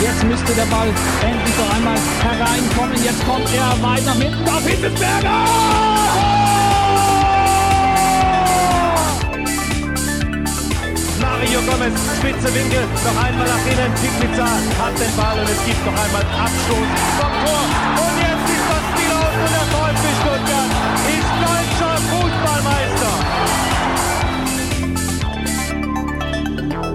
[0.00, 0.88] Jetzt müsste der Ball
[1.22, 3.04] endlich noch einmal hereinkommen.
[3.04, 5.92] Jetzt kommt er weit nach hinten auf Hitzelsberger!
[11.20, 13.92] Mario Gomez, spitze Winkel, noch einmal nach innen.
[14.20, 14.46] Pizza
[14.78, 16.88] hat den Ball und es gibt noch einmal Abstoß
[17.18, 17.62] vom Tor.
[17.98, 20.41] Und jetzt ist das Spiel aus und der VfB Stuttgart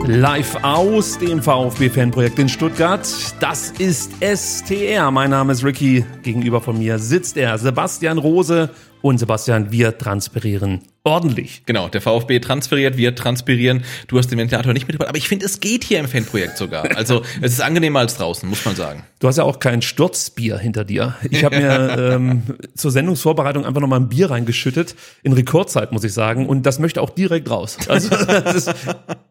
[0.10, 3.06] Live aus dem VfB-Fanprojekt in Stuttgart.
[3.42, 5.12] Das ist STR.
[5.12, 6.06] Mein Name ist Ricky.
[6.24, 8.70] Gegenüber von mir sitzt er, Sebastian Rose.
[9.02, 11.64] Und Sebastian, wir transpirieren ordentlich.
[11.66, 13.84] Genau, der VfB transferiert, wir transpirieren.
[14.08, 16.96] Du hast den Ventilator nicht mitgebracht, aber ich finde, es geht hier im Fanprojekt sogar.
[16.96, 19.04] Also es ist angenehmer als draußen, muss man sagen.
[19.20, 21.16] Du hast ja auch kein Sturzbier hinter dir.
[21.32, 22.44] Ich habe mir ähm,
[22.76, 26.46] zur Sendungsvorbereitung einfach nochmal ein Bier reingeschüttet, in Rekordzeit, muss ich sagen.
[26.46, 27.78] Und das möchte auch direkt raus.
[27.88, 28.74] Also das ist,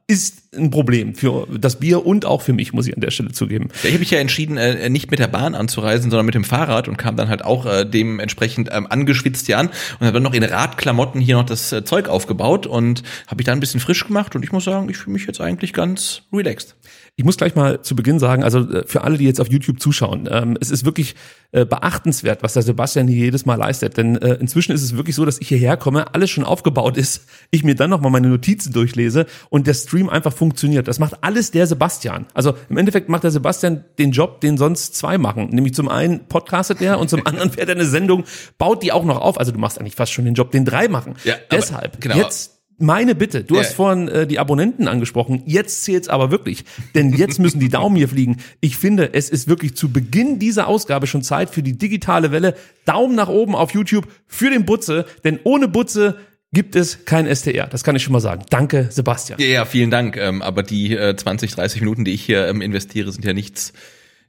[0.07, 3.33] ist ein Problem für das Bier und auch für mich, muss ich an der Stelle
[3.33, 3.69] zugeben.
[3.83, 6.45] Ja, ich habe mich ja entschieden, äh, nicht mit der Bahn anzureisen, sondern mit dem
[6.45, 9.69] Fahrrad und kam dann halt auch äh, dementsprechend ähm, angeschwitzt hier an
[10.01, 13.47] und habe dann noch in Radklamotten hier noch das äh, Zeug aufgebaut und habe mich
[13.47, 16.23] da ein bisschen frisch gemacht und ich muss sagen, ich fühle mich jetzt eigentlich ganz
[16.33, 16.77] relaxed.
[17.19, 19.81] Ich muss gleich mal zu Beginn sagen, also äh, für alle, die jetzt auf YouTube
[19.81, 21.15] zuschauen, ähm, es ist wirklich
[21.51, 23.97] äh, beachtenswert, was der Sebastian hier jedes Mal leistet.
[23.97, 27.27] Denn äh, inzwischen ist es wirklich so, dass ich hierher komme, alles schon aufgebaut ist,
[27.51, 30.89] ich mir dann nochmal meine Notizen durchlese und der Stream einfach funktioniert.
[30.89, 32.27] Das macht alles der Sebastian.
[32.35, 35.49] Also im Endeffekt macht der Sebastian den Job, den sonst zwei machen.
[35.53, 38.25] Nämlich zum einen podcastet er und zum anderen fährt er eine Sendung,
[38.59, 39.39] baut die auch noch auf.
[39.39, 41.15] Also du machst eigentlich fast schon den Job, den drei machen.
[41.25, 42.17] Ja, Deshalb, genau.
[42.17, 43.61] jetzt meine Bitte, du Ja.
[43.63, 46.65] hast vorhin äh, die Abonnenten angesprochen, jetzt zählt's aber wirklich,
[46.95, 48.37] denn jetzt müssen die Daumen hier fliegen.
[48.61, 52.55] Ich finde, es ist wirklich zu Beginn dieser Ausgabe schon Zeit für die digitale Welle.
[52.85, 56.17] Daumen nach oben auf YouTube für den Butze, denn ohne Butze
[56.53, 57.67] gibt es kein STR.
[57.67, 58.45] Das kann ich schon mal sagen.
[58.51, 59.41] Danke, Sebastian.
[59.41, 60.17] Ja, ja, vielen Dank.
[60.17, 63.73] Ähm, aber die äh, 20, 30 Minuten, die ich hier ähm, investiere, sind ja nichts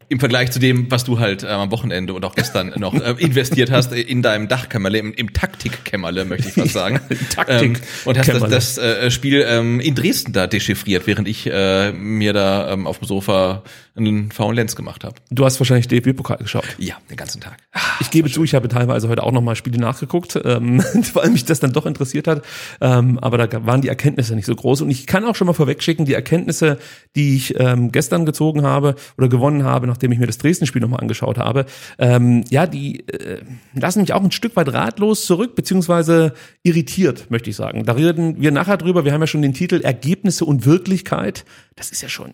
[0.09, 3.15] im Vergleich zu dem, was du halt äh, am Wochenende und auch gestern noch äh,
[3.17, 6.99] investiert hast in deinem Dachkämmerle, im, im Taktikkämmerle, möchte ich fast sagen.
[7.35, 11.47] Taktik- ähm, und hast das, das äh, Spiel ähm, in Dresden da dechiffriert, während ich
[11.47, 13.63] äh, mir da ähm, auf dem Sofa
[13.97, 15.15] einen faulen Lenz gemacht habe.
[15.29, 16.63] Du hast wahrscheinlich DFB-Pokal geschaut.
[16.77, 17.57] Ja, den ganzen Tag.
[17.99, 21.45] Ich gebe zu, ich habe teilweise heute auch noch mal Spiele nachgeguckt, ähm, weil mich
[21.45, 22.43] das dann doch interessiert hat.
[22.81, 24.81] Ähm, aber da waren die Erkenntnisse nicht so groß.
[24.81, 26.77] Und ich kann auch schon mal vorwegschicken, die Erkenntnisse,
[27.15, 30.99] die ich ähm, gestern gezogen habe oder gewonnen habe, nachdem ich mir das Dresden-Spiel nochmal
[30.99, 31.65] angeschaut habe,
[31.97, 33.41] ähm, ja, die äh,
[33.73, 37.85] lassen mich auch ein Stück weit ratlos zurück, beziehungsweise irritiert, möchte ich sagen.
[37.85, 39.05] Da reden wir nachher drüber.
[39.05, 41.45] Wir haben ja schon den Titel Ergebnisse und Wirklichkeit.
[41.75, 42.33] Das ist ja schon.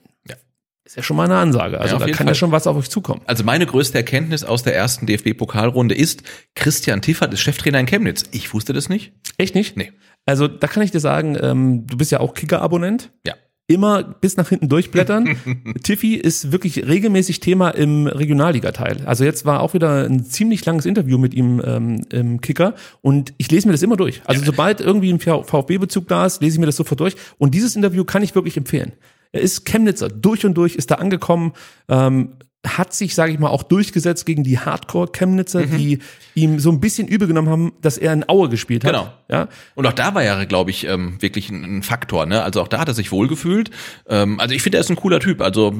[0.93, 1.81] Ist ja schon mal eine Ansage.
[1.81, 2.27] Also Ja, da kann Fall.
[2.27, 3.21] ja schon was auf euch zukommen.
[3.25, 6.21] Also meine größte Erkenntnis aus der ersten DFB-Pokalrunde ist,
[6.53, 8.25] Christian Tiffert ist Cheftrainer in Chemnitz.
[8.29, 9.11] Ich wusste das nicht.
[9.39, 9.75] Echt nicht?
[9.75, 9.91] Nee.
[10.27, 13.09] Also da kann ich dir sagen, ähm, du bist ja auch Kicker-Abonnent.
[13.25, 13.33] Ja.
[13.65, 15.35] Immer bis nach hinten durchblättern.
[15.83, 18.97] Tiffy ist wirklich regelmäßig Thema im Regionalliga-Teil.
[19.05, 23.33] Also jetzt war auch wieder ein ziemlich langes Interview mit ihm ähm, im Kicker und
[23.37, 24.21] ich lese mir das immer durch.
[24.25, 27.15] Also sobald irgendwie ein VfB-Bezug da ist, lese ich mir das sofort durch.
[27.39, 28.91] Und dieses Interview kann ich wirklich empfehlen.
[29.33, 31.53] Er ist Chemnitzer, durch und durch ist da angekommen,
[31.89, 32.29] ähm,
[32.65, 35.99] hat sich, sage ich mal, auch durchgesetzt gegen die Hardcore-Chemnitzer, die
[36.33, 38.91] ihm so ein bisschen übel genommen haben, dass er in Aue gespielt hat.
[38.93, 39.11] Genau.
[39.29, 42.25] Ja, Und auch da war er, glaube ich, ähm, wirklich ein, ein Faktor.
[42.25, 42.41] Ne?
[42.41, 43.69] Also auch da hat er sich wohlgefühlt.
[44.07, 45.41] Ähm, also ich finde, er ist ein cooler Typ.
[45.41, 45.73] Also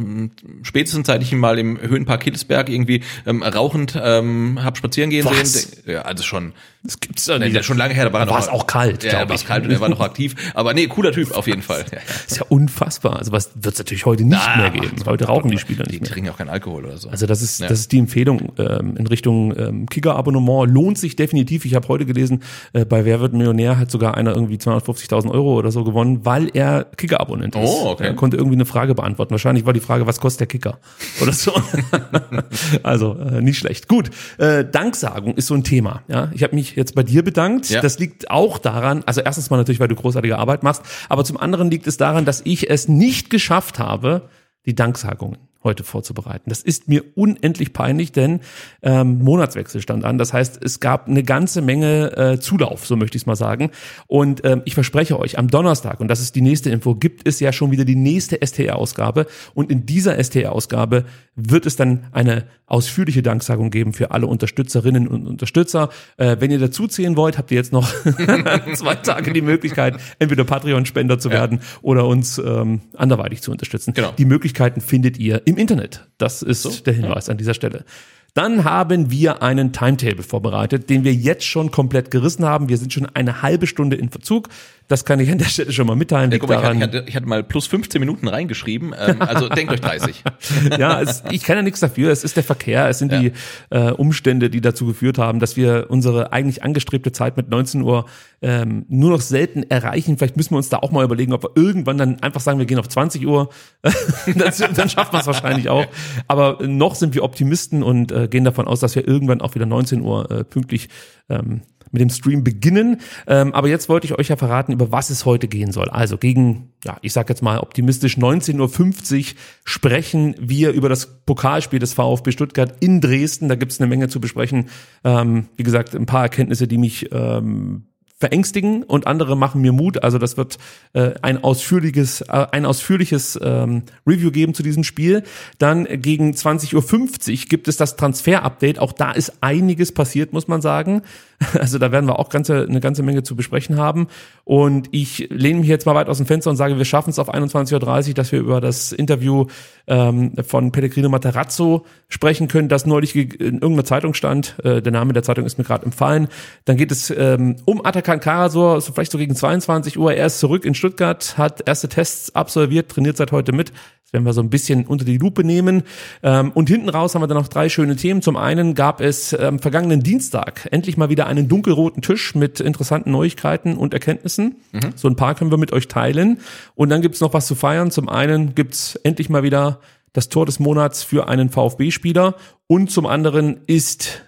[0.63, 5.24] spätestens seit ich ihn mal im Höhenpark Hiddesberg irgendwie ähm, rauchend ähm, hab spazieren gehen
[5.24, 5.53] Was?
[5.53, 5.84] sehen.
[5.86, 6.52] Ja, also schon.
[6.86, 7.56] Das gibt's Nee, nicht.
[7.56, 8.04] das ist schon lange her.
[8.06, 10.02] Da war er War es auch kalt, Ja, war es kalt und er war noch
[10.02, 10.36] aktiv.
[10.54, 11.86] Aber nee, cooler Typ auf jeden Fall.
[11.92, 12.04] Ja, ja.
[12.28, 13.18] ist ja unfassbar.
[13.18, 14.92] Also was wird es natürlich heute nicht Na, mehr geben.
[15.06, 16.12] Heute rauchen die Spieler Die nicht mehr.
[16.12, 17.10] trinken auch keinen Alkohol oder so.
[17.10, 17.68] Also das ist Ja.
[17.68, 21.63] das ist die Empfehlung ähm, in Richtung ähm, Kicker-Abonnement lohnt sich definitiv.
[21.63, 22.44] Ich habe heute gelesen,
[22.74, 26.50] äh, bei Wer wird Millionär hat sogar einer irgendwie 250.000 Euro oder so gewonnen, weil
[26.54, 27.62] er Kicker-Abonnent ist.
[27.62, 28.07] Oh, okay.
[28.07, 29.31] Er konnte irgendwie eine Frage beantworten.
[29.31, 30.80] Wahrscheinlich war die Frage, was kostet der Kicker
[31.22, 31.54] oder so.
[32.84, 33.88] also äh, nicht schlecht.
[33.88, 36.02] Gut, äh, Danksagung ist so ein Thema.
[36.10, 37.70] Ja, ich habe mich jetzt bei dir bedankt.
[37.70, 37.81] Ja.
[37.81, 39.04] Das liegt auch daran.
[39.06, 42.25] Also erstens mal natürlich, weil du großartige Arbeit machst, aber zum anderen liegt es daran,
[42.25, 44.30] dass ich es nicht geschafft habe,
[44.66, 46.50] die Danksagungen heute vorzubereiten.
[46.50, 48.42] Das ist mir unendlich peinlich, denn
[48.81, 50.18] ähm, Monatswechsel stand an.
[50.18, 53.71] Das heißt, es gab eine ganze Menge äh, Zulauf, so möchte ich es mal sagen.
[54.07, 57.39] Und ähm, ich verspreche euch, am Donnerstag, und das ist die nächste Info, gibt es
[57.39, 59.27] ja schon wieder die nächste STR-Ausgabe.
[59.54, 61.06] Und in dieser STR-Ausgabe
[61.36, 65.89] wird es dann eine ausführliche Danksagung geben für alle Unterstützerinnen und Unterstützer.
[66.18, 67.94] Äh, wenn ihr dazu zählen wollt, habt ihr jetzt noch
[68.74, 71.80] zwei Tage die Möglichkeit, entweder Patreon-Spender zu werden ja.
[71.81, 73.94] oder uns ähm, anderweitig zu unterstützen.
[73.94, 74.12] Genau.
[74.18, 76.08] Die Möglichkeiten findet ihr im Internet.
[76.18, 77.32] Das ist so, der Hinweis ja.
[77.32, 77.86] an dieser Stelle.
[78.34, 82.68] Dann haben wir einen Timetable vorbereitet, den wir jetzt schon komplett gerissen haben.
[82.68, 84.50] Wir sind schon eine halbe Stunde in Verzug.
[84.88, 86.32] Das kann ich an der Stelle schon mal mitteilen.
[86.32, 89.72] Ja, guck mal, ich, hatte, ich hatte mal plus 15 Minuten reingeschrieben, ähm, also denkt
[89.72, 90.24] euch 30.
[90.80, 92.12] ja, es, ich kann ja nichts dafür.
[92.12, 93.20] Es ist der Verkehr, es sind ja.
[93.20, 93.32] die
[93.70, 98.06] äh, Umstände, die dazu geführt haben, dass wir unsere eigentlich angestrebte Zeit mit 19 Uhr
[98.44, 100.18] ähm, nur noch selten erreichen.
[100.18, 102.66] Vielleicht müssen wir uns da auch mal überlegen, ob wir irgendwann dann einfach sagen, wir
[102.66, 103.50] gehen auf 20 Uhr.
[104.36, 105.86] das, dann schafft man es wahrscheinlich auch.
[106.28, 109.66] Aber noch sind wir Optimisten und äh, gehen davon aus, dass wir irgendwann auch wieder
[109.66, 110.90] 19 Uhr äh, pünktlich
[111.30, 111.62] ähm,
[111.92, 113.00] mit dem Stream beginnen.
[113.28, 115.90] Ähm, aber jetzt wollte ich euch ja verraten, über was es heute gehen soll.
[115.90, 121.80] Also gegen, ja, ich sag jetzt mal optimistisch 19.50 Uhr sprechen wir über das Pokalspiel
[121.80, 123.48] des VfB Stuttgart in Dresden.
[123.48, 124.69] Da gibt es eine Menge zu besprechen.
[125.06, 127.86] Ähm, wie gesagt, ein paar Erkenntnisse, die mich ähm,
[128.24, 130.02] verängstigen und andere machen mir Mut.
[130.02, 130.58] Also das wird
[130.94, 135.24] äh, ein ausführliches, äh, ein ausführliches ähm, Review geben zu diesem Spiel.
[135.58, 138.80] Dann gegen 20.50 Uhr gibt es das Transfer-Update.
[138.80, 141.02] Auch da ist einiges passiert, muss man sagen.
[141.60, 144.07] Also da werden wir auch ganze, eine ganze Menge zu besprechen haben.
[144.44, 147.19] Und ich lehne mich jetzt mal weit aus dem Fenster und sage, wir schaffen es
[147.19, 147.74] auf 21.30
[148.10, 149.45] Uhr, dass wir über das Interview
[149.88, 154.57] ähm, von Pellegrino Materazzo sprechen können, das neulich in irgendeiner Zeitung stand.
[154.63, 156.28] Äh, der Name der Zeitung ist mir gerade empfallen.
[156.66, 160.13] Dann geht es ähm, um Atakan Karasor, so vielleicht so gegen 22 Uhr.
[160.13, 163.72] Er ist zurück in Stuttgart, hat erste Tests absolviert, trainiert seit heute mit
[164.13, 165.84] wenn wir so ein bisschen unter die Lupe nehmen.
[166.22, 168.22] Ähm, und hinten raus haben wir dann noch drei schöne Themen.
[168.22, 173.12] Zum einen gab es ähm, vergangenen Dienstag endlich mal wieder einen dunkelroten Tisch mit interessanten
[173.12, 174.56] Neuigkeiten und Erkenntnissen.
[174.71, 174.94] Mhm.
[174.95, 176.39] So ein paar können wir mit euch teilen.
[176.75, 177.91] Und dann gibt's noch was zu feiern.
[177.91, 179.80] Zum einen gibt's endlich mal wieder
[180.13, 182.35] das Tor des Monats für einen VfB-Spieler.
[182.68, 184.21] Und zum anderen ist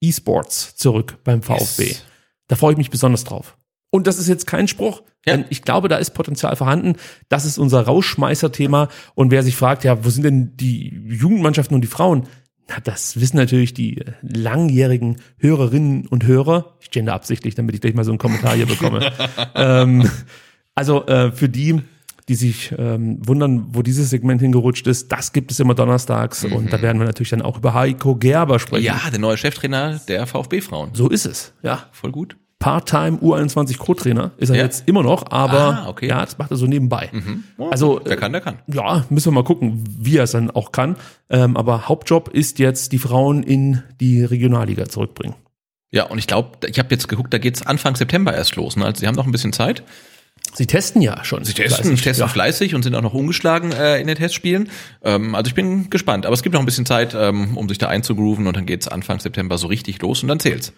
[0.00, 1.84] E-Sports zurück beim VfB.
[1.84, 2.04] Yes.
[2.48, 3.56] Da freue ich mich besonders drauf.
[3.90, 5.36] Und das ist jetzt kein Spruch, ja.
[5.36, 6.94] denn ich glaube, da ist Potenzial vorhanden.
[7.28, 8.88] Das ist unser Rauschmeißer-Thema.
[9.14, 12.26] Und wer sich fragt, ja, wo sind denn die Jugendmannschaften und die Frauen?
[12.84, 16.76] Das wissen natürlich die langjährigen Hörerinnen und Hörer.
[16.80, 19.12] Ich gender absichtlich, damit ich gleich mal so einen Kommentar hier bekomme.
[19.54, 20.08] ähm,
[20.74, 21.82] also äh, für die,
[22.28, 26.52] die sich ähm, wundern, wo dieses Segment hingerutscht ist, das gibt es immer donnerstags mhm.
[26.52, 28.84] und da werden wir natürlich dann auch über Heiko Gerber sprechen.
[28.84, 30.90] Ja, der neue Cheftrainer der VfB-Frauen.
[30.94, 31.88] So ist es, ja.
[31.92, 32.36] Voll gut.
[32.62, 34.62] Part-Time U21 Co-Trainer ist er ja.
[34.62, 36.06] jetzt immer noch, aber ah, okay.
[36.06, 37.10] ja, das macht er so nebenbei.
[37.10, 37.42] Mhm.
[37.58, 38.58] Oh, also der kann, der kann.
[38.68, 40.94] Ja, müssen wir mal gucken, wie er es dann auch kann.
[41.28, 45.34] Ähm, aber Hauptjob ist jetzt die Frauen in die Regionalliga zurückbringen.
[45.90, 48.76] Ja, und ich glaube, ich habe jetzt geguckt, da geht's Anfang September erst los.
[48.76, 48.84] Ne?
[48.84, 49.82] Also sie haben noch ein bisschen Zeit.
[50.54, 51.44] Sie testen ja schon.
[51.44, 52.28] Sie testen, fleißig, testen ja.
[52.28, 54.70] fleißig und sind auch noch ungeschlagen äh, in den Testspielen.
[55.02, 56.26] Ähm, also ich bin gespannt.
[56.26, 58.86] Aber es gibt noch ein bisschen Zeit, ähm, um sich da einzugrooven und dann geht's
[58.86, 60.72] Anfang September so richtig los und dann zählt's.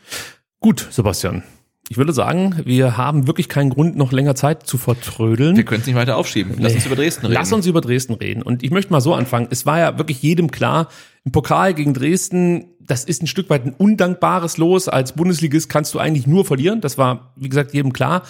[0.60, 1.42] Gut, Sebastian.
[1.90, 5.56] Ich würde sagen, wir haben wirklich keinen Grund, noch länger Zeit zu vertrödeln.
[5.56, 6.54] Wir können es nicht weiter aufschieben.
[6.58, 6.76] Lass nee.
[6.76, 7.34] uns über Dresden reden.
[7.34, 8.42] Lass uns über Dresden reden.
[8.42, 9.48] Und ich möchte mal so anfangen.
[9.50, 10.88] Es war ja wirklich jedem klar,
[11.24, 14.88] im Pokal gegen Dresden, das ist ein Stück weit ein undankbares Los.
[14.88, 16.80] Als Bundesligist kannst du eigentlich nur verlieren.
[16.80, 18.22] Das war, wie gesagt, jedem klar.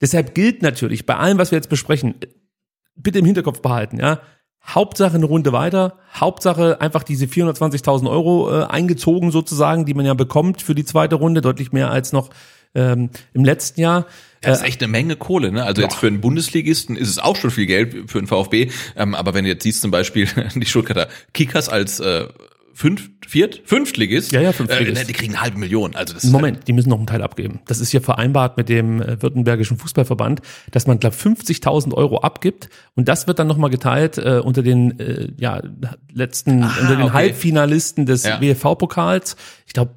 [0.00, 2.14] Deshalb gilt natürlich bei allem, was wir jetzt besprechen,
[2.96, 4.20] bitte im Hinterkopf behalten, ja.
[4.66, 10.14] Hauptsache eine Runde weiter, Hauptsache einfach diese 420.000 Euro äh, eingezogen sozusagen, die man ja
[10.14, 12.30] bekommt für die zweite Runde, deutlich mehr als noch
[12.76, 14.06] ähm, im letzten Jahr.
[14.42, 15.64] Das ist äh, echt eine Menge Kohle, ne?
[15.64, 15.88] Also ja.
[15.88, 18.70] jetzt für einen Bundesligisten ist es auch schon viel Geld für einen VfB.
[18.94, 22.26] Ähm, aber wenn du jetzt siehst zum Beispiel die Stuttgarter Kickers als äh,
[22.76, 25.02] fünf, viert, fünftligist, ja, ja, fünftligist.
[25.02, 25.96] Äh, die kriegen eine halbe Million.
[25.96, 27.60] Also das Moment, halt die müssen noch einen Teil abgeben.
[27.66, 30.42] Das ist ja vereinbart mit dem äh, Württembergischen Fußballverband,
[30.72, 35.00] dass man, glaube 50.000 Euro abgibt und das wird dann nochmal geteilt äh, unter den
[35.00, 35.62] äh, ja,
[36.12, 37.12] letzten, ah, unter den okay.
[37.14, 38.42] Halbfinalisten des ja.
[38.42, 39.36] WFV-Pokals.
[39.66, 39.94] Ich glaube,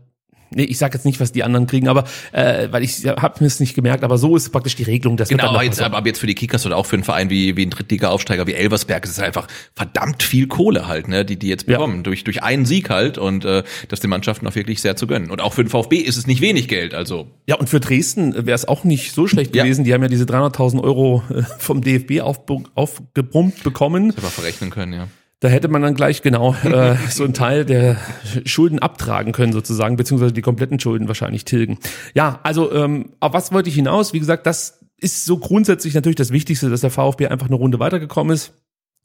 [0.52, 3.48] nee, ich sage jetzt nicht, was die anderen kriegen, aber äh, weil ich habe mir
[3.48, 5.18] es nicht gemerkt, aber so ist praktisch die Regelung.
[5.18, 7.56] Das genau, aber jetzt, aber jetzt für die Kickers oder auch für einen Verein wie,
[7.56, 11.48] wie ein Drittliga-Aufsteiger wie Elversberg ist es einfach verdammt viel Kohle halt, ne, die die
[11.48, 12.04] jetzt bekommen ja.
[12.04, 15.32] durch durch einen Sieg halt und äh, das den Mannschaften auch wirklich sehr zu gönnen.
[15.32, 17.28] Und auch für den VfB ist es nicht wenig Geld, also.
[17.48, 19.64] Ja, und für Dresden wäre es auch nicht so schlecht ja.
[19.64, 19.84] gewesen.
[19.84, 24.14] Die haben ja diese 300.000 Euro äh, vom DFB aufgebrummt bekommen.
[24.16, 25.08] Das verrechnen können, ja.
[25.42, 27.98] Da hätte man dann gleich genau äh, so einen Teil der
[28.46, 31.78] Schulden abtragen können sozusagen, beziehungsweise die kompletten Schulden wahrscheinlich tilgen.
[32.14, 34.14] Ja, also ähm, auf was wollte ich hinaus?
[34.14, 37.80] Wie gesagt, das ist so grundsätzlich natürlich das Wichtigste, dass der VfB einfach eine Runde
[37.80, 38.54] weitergekommen ist.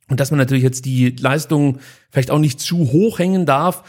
[0.08, 1.78] Und dass man natürlich jetzt die Leistung
[2.10, 3.84] vielleicht auch nicht zu hoch hängen darf.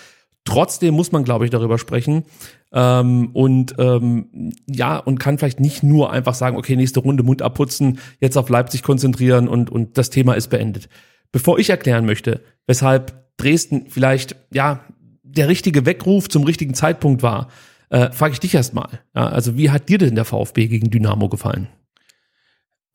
[0.45, 2.23] Trotzdem muss man, glaube ich, darüber sprechen.
[2.71, 7.41] Ähm, und ähm, ja, und kann vielleicht nicht nur einfach sagen, okay, nächste Runde Mund
[7.41, 10.87] abputzen, jetzt auf Leipzig konzentrieren und, und das Thema ist beendet.
[11.31, 14.85] Bevor ich erklären möchte, weshalb Dresden vielleicht, ja,
[15.23, 17.49] der richtige Weckruf zum richtigen Zeitpunkt war,
[17.89, 18.99] äh, frage ich dich erstmal.
[19.15, 21.67] Ja, also wie hat dir denn der VfB gegen Dynamo gefallen?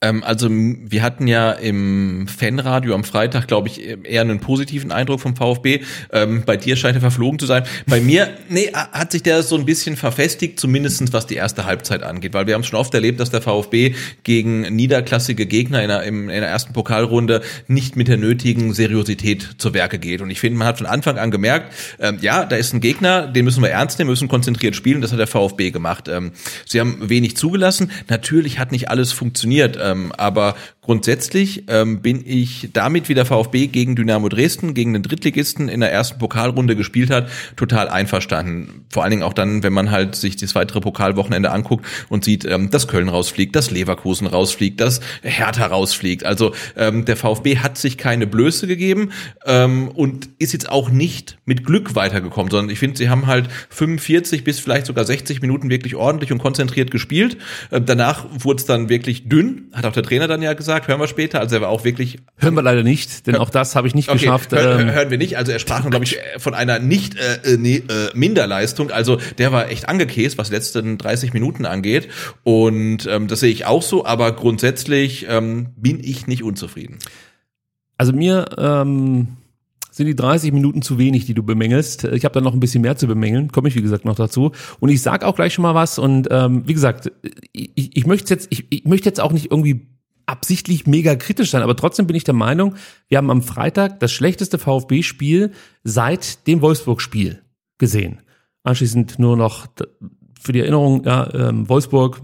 [0.03, 5.21] Ähm, also wir hatten ja im Fanradio am Freitag, glaube ich, eher einen positiven Eindruck
[5.21, 5.81] vom VfB.
[6.11, 7.65] Ähm, bei dir scheint er verflogen zu sein.
[7.87, 12.03] Bei mir, nee, hat sich der so ein bisschen verfestigt, zumindestens was die erste Halbzeit
[12.03, 16.03] angeht, weil wir haben schon oft erlebt, dass der VfB gegen niederklassige Gegner in der,
[16.05, 20.23] in der ersten Pokalrunde nicht mit der nötigen Seriosität zur Werke geht.
[20.23, 23.27] Und ich finde, man hat von Anfang an gemerkt, ähm, ja, da ist ein Gegner,
[23.27, 25.03] den müssen wir ernst nehmen, müssen konzentriert spielen.
[25.03, 26.09] Das hat der VfB gemacht.
[26.09, 26.33] Ähm,
[26.65, 27.91] sie haben wenig zugelassen.
[28.09, 33.67] Natürlich hat nicht alles funktioniert ähm, aber grundsätzlich ähm, bin ich damit, wie der VfB
[33.67, 38.87] gegen Dynamo Dresden, gegen den Drittligisten in der ersten Pokalrunde gespielt hat, total einverstanden.
[38.89, 42.47] Vor allen Dingen auch dann, wenn man halt sich das weitere Pokalwochenende anguckt und sieht,
[42.47, 46.25] ähm, dass Köln rausfliegt, dass Leverkusen rausfliegt, dass Hertha rausfliegt.
[46.25, 49.11] Also ähm, der VfB hat sich keine Blöße gegeben
[49.45, 53.49] ähm, und ist jetzt auch nicht mit Glück weitergekommen, sondern ich finde, sie haben halt
[53.69, 57.37] 45 bis vielleicht sogar 60 Minuten wirklich ordentlich und konzentriert gespielt.
[57.71, 61.01] Äh, danach wurde es dann wirklich dünn, hat auch der Trainer dann ja gesagt, hören
[61.01, 61.41] wir später.
[61.41, 62.19] Also er war auch wirklich.
[62.37, 64.53] Hören wir leider nicht, denn auch das habe ich nicht okay, geschafft.
[64.53, 65.37] Hör, ähm, hören wir nicht.
[65.37, 68.91] Also er sprach, glaube ich, von einer nicht äh, äh, nee, äh, Minderleistung.
[68.91, 72.09] Also der war echt angekäst, was die letzten 30 Minuten angeht.
[72.43, 76.99] Und ähm, das sehe ich auch so, aber grundsätzlich ähm, bin ich nicht unzufrieden.
[77.97, 79.37] Also mir ähm,
[79.91, 82.05] sind die 30 Minuten zu wenig, die du bemängelst.
[82.05, 84.53] Ich habe da noch ein bisschen mehr zu bemängeln, komme ich wie gesagt noch dazu.
[84.79, 85.99] Und ich sag auch gleich schon mal was.
[85.99, 87.13] Und ähm, wie gesagt,
[87.53, 89.90] ich, ich möchte jetzt, ich, ich möchte jetzt auch nicht irgendwie
[90.31, 92.77] absichtlich mega kritisch sein, aber trotzdem bin ich der Meinung,
[93.09, 95.51] wir haben am Freitag das schlechteste VfB-Spiel
[95.83, 97.43] seit dem Wolfsburg-Spiel
[97.79, 98.21] gesehen.
[98.63, 99.67] Anschließend nur noch
[100.41, 102.23] für die Erinnerung, ja, ähm, Wolfsburg,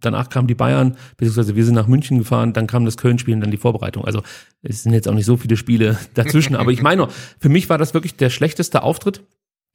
[0.00, 3.40] danach kamen die Bayern, beziehungsweise wir sind nach München gefahren, dann kam das Köln-Spiel und
[3.40, 4.04] dann die Vorbereitung.
[4.04, 4.22] Also
[4.62, 7.78] es sind jetzt auch nicht so viele Spiele dazwischen, aber ich meine, für mich war
[7.78, 9.22] das wirklich der schlechteste Auftritt.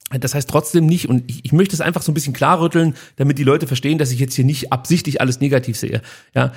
[0.09, 3.39] Das heißt trotzdem nicht, und ich, ich möchte es einfach so ein bisschen klarrütteln, damit
[3.39, 6.01] die Leute verstehen, dass ich jetzt hier nicht absichtlich alles negativ sehe.
[6.35, 6.51] Ja,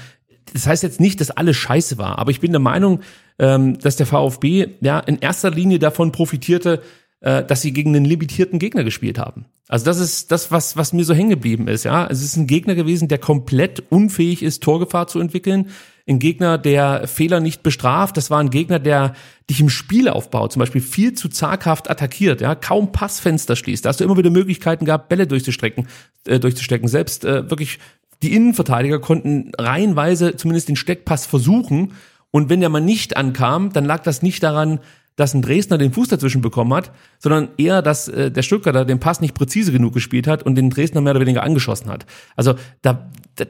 [0.53, 3.01] das heißt jetzt nicht, dass alles scheiße war, aber ich bin der Meinung,
[3.39, 6.83] ähm, dass der VfB ja in erster Linie davon profitierte,
[7.21, 9.47] äh, dass sie gegen einen limitierten Gegner gespielt haben.
[9.69, 11.85] Also das ist das, was, was mir so hängen geblieben ist.
[11.85, 15.71] Ja, es ist ein Gegner gewesen, der komplett unfähig ist, Torgefahr zu entwickeln.
[16.09, 18.17] Ein Gegner, der Fehler nicht bestraft.
[18.17, 19.15] Das war ein Gegner, der
[19.51, 22.41] dich im Spielaufbau zum Beispiel viel zu zaghaft attackiert.
[22.41, 23.85] Ja, kaum Passfenster schließt.
[23.85, 25.89] Da hast du immer wieder Möglichkeiten gehabt, Bälle durchzustrecken,
[26.29, 26.87] äh, durchzustecken.
[26.87, 27.81] Selbst äh, wirklich
[28.23, 31.93] die Innenverteidiger konnten reihenweise zumindest den Steckpass versuchen.
[32.31, 34.81] Und wenn der mal nicht ankam, dann lag das nicht daran,
[35.17, 39.01] dass ein Dresdner den Fuß dazwischen bekommen hat, sondern eher, dass äh, der Stuttgarter den
[39.01, 42.05] Pass nicht präzise genug gespielt hat und den Dresdner mehr oder weniger angeschossen hat.
[42.37, 43.47] Also da, da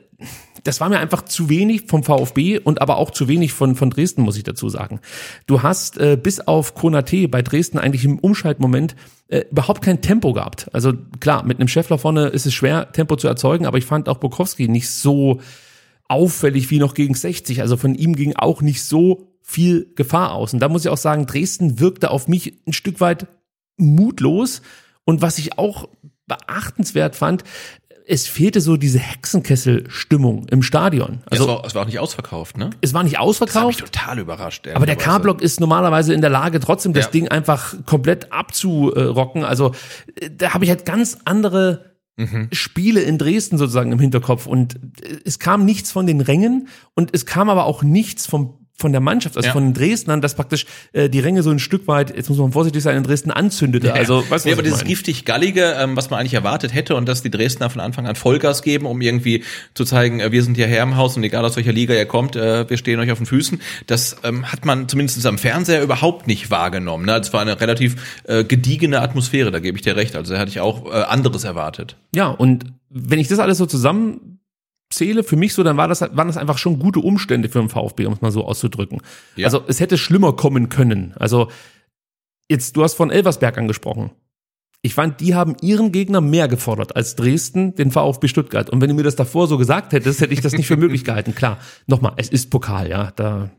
[0.67, 3.91] das war mir einfach zu wenig vom VfB und aber auch zu wenig von, von
[3.91, 5.01] Dresden, muss ich dazu sagen.
[5.47, 8.97] Du hast äh, bis auf Konate bei Dresden eigentlich im Umschaltmoment
[9.29, 10.69] äh, überhaupt kein Tempo gehabt.
[10.73, 14.09] Also klar, mit einem Scheffler vorne ist es schwer, Tempo zu erzeugen, aber ich fand
[14.09, 15.41] auch Bukowski nicht so
[16.09, 17.61] auffällig wie noch gegen 60.
[17.61, 20.53] Also von ihm ging auch nicht so viel Gefahr aus.
[20.53, 23.29] Und da muss ich auch sagen, Dresden wirkte auf mich ein Stück weit
[23.77, 24.63] mutlos.
[25.05, 25.89] Und was ich auch
[26.27, 27.45] beachtenswert fand,
[28.09, 31.23] es fehlte so diese Hexenkessel-Stimmung im Stadion.
[31.29, 32.71] Also es war, es war auch nicht ausverkauft, ne?
[32.81, 33.57] Es war nicht ausverkauft.
[33.57, 34.69] Das hat mich total überrascht.
[34.69, 37.11] Aber der K-Block ist normalerweise in der Lage, trotzdem das ja.
[37.11, 39.45] Ding einfach komplett abzurocken.
[39.45, 39.73] Also
[40.21, 42.49] äh, da habe ich halt ganz andere Mhm.
[42.51, 47.11] Spiele in Dresden sozusagen im Hinterkopf und äh, es kam nichts von den Rängen und
[47.13, 49.53] es kam aber auch nichts vom von der Mannschaft, also ja.
[49.53, 52.53] von den Dresdnern, dass praktisch äh, die Ränge so ein Stück weit, jetzt muss man
[52.53, 53.89] vorsichtig sein, in Dresden anzündete.
[53.89, 57.07] Ja, also, weißt du, ja, aber dieses giftig-gallige, ähm, was man eigentlich erwartet hätte und
[57.07, 60.57] dass die Dresdner von Anfang an Vollgas geben, um irgendwie zu zeigen, äh, wir sind
[60.57, 63.19] hierher im Haus und egal aus welcher Liga ihr kommt, äh, wir stehen euch auf
[63.19, 67.07] den Füßen, das ähm, hat man zumindest am Fernseher überhaupt nicht wahrgenommen.
[67.07, 67.19] Ne?
[67.19, 70.17] Das war eine relativ äh, gediegene Atmosphäre, da gebe ich dir recht.
[70.17, 71.97] Also da hatte ich auch äh, anderes erwartet.
[72.15, 74.39] Ja, und wenn ich das alles so zusammen
[74.97, 77.69] zähle für mich so, dann war das, waren das einfach schon gute Umstände für den
[77.69, 79.01] VfB, um es mal so auszudrücken.
[79.37, 79.47] Ja.
[79.47, 81.15] Also es hätte schlimmer kommen können.
[81.17, 81.49] Also
[82.49, 84.11] jetzt, du hast von Elversberg angesprochen.
[84.83, 88.71] Ich fand, die haben ihren Gegner mehr gefordert als Dresden, den VfB Stuttgart.
[88.71, 91.05] Und wenn du mir das davor so gesagt hättest, hätte ich das nicht für möglich
[91.05, 91.35] gehalten.
[91.35, 93.51] Klar, nochmal, es ist Pokal, ja, da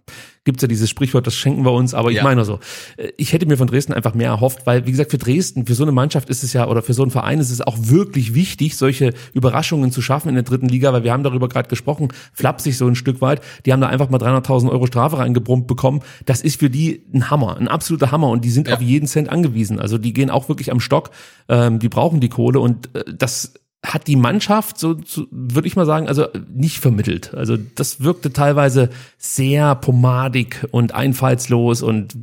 [0.48, 2.24] gibt's ja dieses Sprichwort, das schenken wir uns, aber ich Ja.
[2.24, 2.60] meine so,
[2.98, 5.76] äh, ich hätte mir von Dresden einfach mehr erhofft, weil, wie gesagt, für Dresden, für
[5.76, 8.34] so eine Mannschaft ist es ja, oder für so einen Verein ist es auch wirklich
[8.34, 12.08] wichtig, solche Überraschungen zu schaffen in der dritten Liga, weil wir haben darüber gerade gesprochen,
[12.34, 16.02] flapsig so ein Stück weit, die haben da einfach mal 300.000 Euro Strafe reingebrummt bekommen,
[16.26, 18.76] das ist für die ein Hammer, ein absoluter Hammer und die sind Ja.
[18.76, 21.12] auf jeden Cent angewiesen, also die gehen auch wirklich am Stock,
[21.50, 23.54] ähm, die brauchen die Kohle und äh, das
[23.94, 27.34] hat die Mannschaft, so, so würde ich mal sagen, also nicht vermittelt.
[27.34, 32.16] Also das wirkte teilweise sehr pomadig und einfallslos und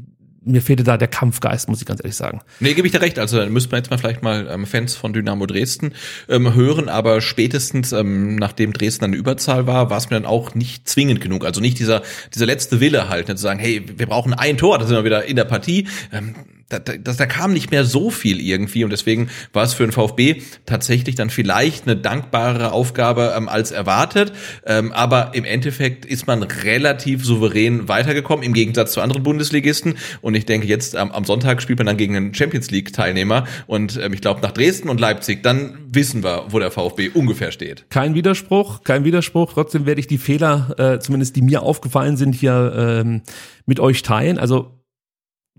[0.46, 2.40] mir fehlte da der Kampfgeist, muss ich ganz ehrlich sagen.
[2.60, 3.18] Nee, gebe ich dir recht.
[3.18, 5.92] Also da müsste man jetzt mal vielleicht mal ähm, Fans von Dynamo Dresden
[6.28, 10.54] ähm, hören, aber spätestens ähm, nachdem Dresden eine Überzahl war, war es mir dann auch
[10.54, 11.44] nicht zwingend genug.
[11.44, 12.02] Also nicht dieser
[12.34, 15.04] dieser letzte Wille halt, ne, zu sagen, hey, wir brauchen ein Tor, da sind wir
[15.04, 15.88] wieder in der Partie.
[16.12, 16.34] Ähm,
[16.68, 19.92] da, da, da kam nicht mehr so viel irgendwie und deswegen war es für den
[19.92, 24.32] VfB tatsächlich dann vielleicht eine dankbare Aufgabe ähm, als erwartet.
[24.66, 29.94] Ähm, aber im Endeffekt ist man relativ souverän weitergekommen im Gegensatz zu anderen Bundesligisten.
[30.22, 33.46] Und ich denke, jetzt am, am Sonntag spielt man dann gegen einen Champions League Teilnehmer
[33.66, 37.52] und ähm, ich glaube nach Dresden und Leipzig, dann wissen wir, wo der VfB ungefähr
[37.52, 37.86] steht.
[37.90, 39.52] Kein Widerspruch, kein Widerspruch.
[39.52, 43.22] Trotzdem werde ich die Fehler, äh, zumindest die mir aufgefallen sind, hier ähm,
[43.66, 44.38] mit euch teilen.
[44.38, 44.83] Also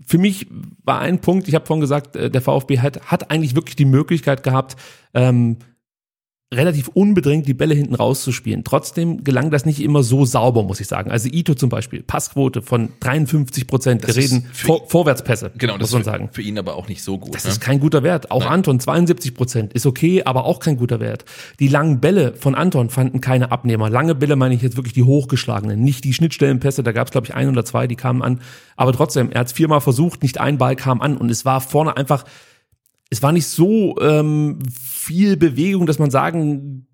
[0.04, 0.46] für mich
[0.84, 3.84] war ein Punkt, ich habe vorhin gesagt, äh, der VfB hat, hat eigentlich wirklich die
[3.84, 4.76] Möglichkeit gehabt,
[5.14, 5.58] ähm,
[6.54, 8.62] relativ unbedingt die Bälle hinten rauszuspielen.
[8.62, 11.10] Trotzdem gelang das nicht immer so sauber, muss ich sagen.
[11.10, 15.92] Also Ito zum Beispiel, Passquote von 53 Prozent, wir reden Vor Vorwärtspässe, Genau, muss das
[15.92, 16.28] man ist für, sagen.
[16.30, 17.34] für ihn aber auch nicht so gut.
[17.34, 17.50] Das ne?
[17.50, 18.30] ist kein guter Wert.
[18.30, 18.52] Auch Nein.
[18.52, 21.24] Anton, 72 Prozent, ist okay, aber auch kein guter Wert.
[21.58, 23.90] Die langen Bälle von Anton fanden keine Abnehmer.
[23.90, 27.26] Lange Bälle meine ich jetzt wirklich die hochgeschlagenen, nicht die Schnittstellenpässe, da gab es glaube
[27.26, 28.40] ich ein oder zwei, die kamen an.
[28.76, 31.60] Aber trotzdem, er hat es viermal versucht, nicht ein Ball kam an und es war
[31.60, 32.24] vorne einfach,
[33.10, 36.86] es war nicht so ähm, viel Bewegung, dass man sagen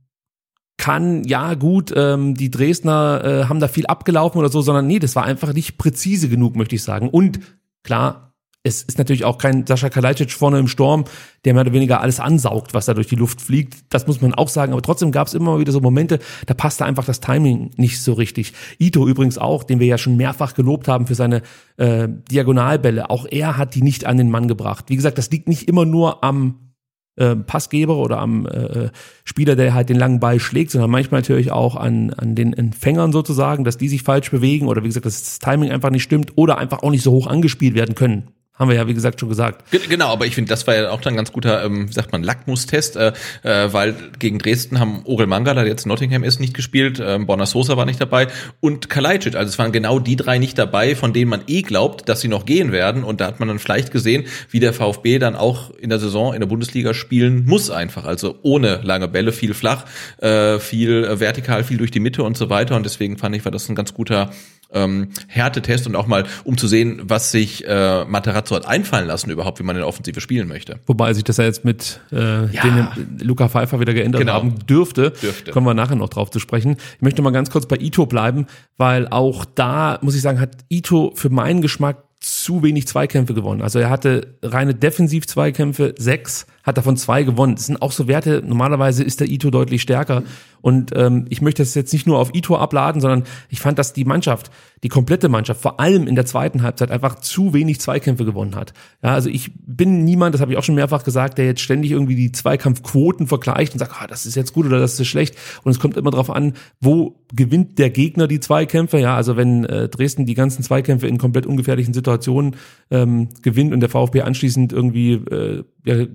[0.76, 4.98] kann, ja gut, ähm, die Dresdner äh, haben da viel abgelaufen oder so, sondern nee,
[4.98, 7.08] das war einfach nicht präzise genug, möchte ich sagen.
[7.08, 7.40] Und
[7.84, 8.31] klar,
[8.64, 11.04] es ist natürlich auch kein Sascha Kalajdzic vorne im Sturm,
[11.44, 13.92] der mehr oder weniger alles ansaugt, was da durch die Luft fliegt.
[13.92, 14.72] Das muss man auch sagen.
[14.72, 18.12] Aber trotzdem gab es immer wieder so Momente, da passte einfach das Timing nicht so
[18.12, 18.52] richtig.
[18.78, 21.42] Ito übrigens auch, den wir ja schon mehrfach gelobt haben für seine
[21.76, 23.10] äh, Diagonalbälle.
[23.10, 24.84] Auch er hat die nicht an den Mann gebracht.
[24.88, 26.72] Wie gesagt, das liegt nicht immer nur am
[27.16, 28.90] äh, Passgeber oder am äh,
[29.24, 33.10] Spieler, der halt den langen Ball schlägt, sondern manchmal natürlich auch an, an den Empfängern
[33.10, 36.32] sozusagen, dass die sich falsch bewegen oder wie gesagt, dass das Timing einfach nicht stimmt
[36.36, 38.28] oder einfach auch nicht so hoch angespielt werden können.
[38.62, 39.70] Haben wir ja, wie gesagt, schon gesagt.
[39.70, 42.12] Ge- Genau, aber ich finde, das war ja auch dann ganz guter, ähm, wie sagt
[42.12, 46.38] man, Lackmustest, äh, äh, weil gegen Dresden haben Orel Mangala, der jetzt in Nottingham ist,
[46.40, 48.28] nicht gespielt, ähm, Borna Sosa war nicht dabei
[48.60, 49.34] und Kalajdzic.
[49.34, 52.28] Also es waren genau die drei nicht dabei, von denen man eh glaubt, dass sie
[52.28, 53.02] noch gehen werden.
[53.04, 56.32] Und da hat man dann vielleicht gesehen, wie der VfB dann auch in der Saison
[56.32, 58.04] in der Bundesliga spielen muss einfach.
[58.04, 59.84] Also ohne lange Bälle, viel flach,
[60.18, 62.76] äh, viel äh, vertikal, viel durch die Mitte und so weiter.
[62.76, 64.30] Und deswegen fand ich, war das ein ganz guter
[64.74, 69.30] ähm, Härtetest und auch mal, um zu sehen, was sich äh, Materazzo hat einfallen lassen
[69.30, 70.78] überhaupt, wie man in der Offensive spielen möchte.
[70.86, 72.62] Wobei sich das ja jetzt mit äh, Ja.
[72.62, 74.32] den Luca Pfeiffer wieder geändert Genau.
[74.34, 75.10] haben dürfte.
[75.22, 75.50] Dürfte.
[75.50, 76.76] Kommen wir nachher noch drauf zu sprechen.
[76.96, 80.56] Ich möchte mal ganz kurz bei Ito bleiben, weil auch da, muss ich sagen, hat
[80.68, 83.62] Ito für meinen Geschmack zu wenig Zweikämpfe gewonnen.
[83.62, 87.56] Also er hatte reine Defensiv-Zweikämpfe, sechs, hat davon zwei gewonnen.
[87.56, 90.22] Das sind auch so Werte, normalerweise ist der Ito deutlich stärker.
[90.60, 93.92] Und ähm, ich möchte das jetzt nicht nur auf Ito abladen, sondern ich fand, dass
[93.92, 94.50] die Mannschaft,
[94.84, 98.72] die komplette Mannschaft, vor allem in der zweiten Halbzeit einfach zu wenig Zweikämpfe gewonnen hat.
[99.02, 101.90] Ja, also ich bin niemand, das habe ich auch schon mehrfach gesagt, der jetzt ständig
[101.90, 105.36] irgendwie die Zweikampfquoten vergleicht und sagt, ah, das ist jetzt gut oder das ist schlecht.
[105.64, 108.98] Und es kommt immer darauf an, wo gewinnt der Gegner die Zweikämpfe.
[108.98, 112.54] Ja, also wenn äh, Dresden die ganzen Zweikämpfe in komplett ungefährlichen Situationen
[112.90, 116.06] ähm, gewinnt und der VfB anschließend irgendwie äh, ja,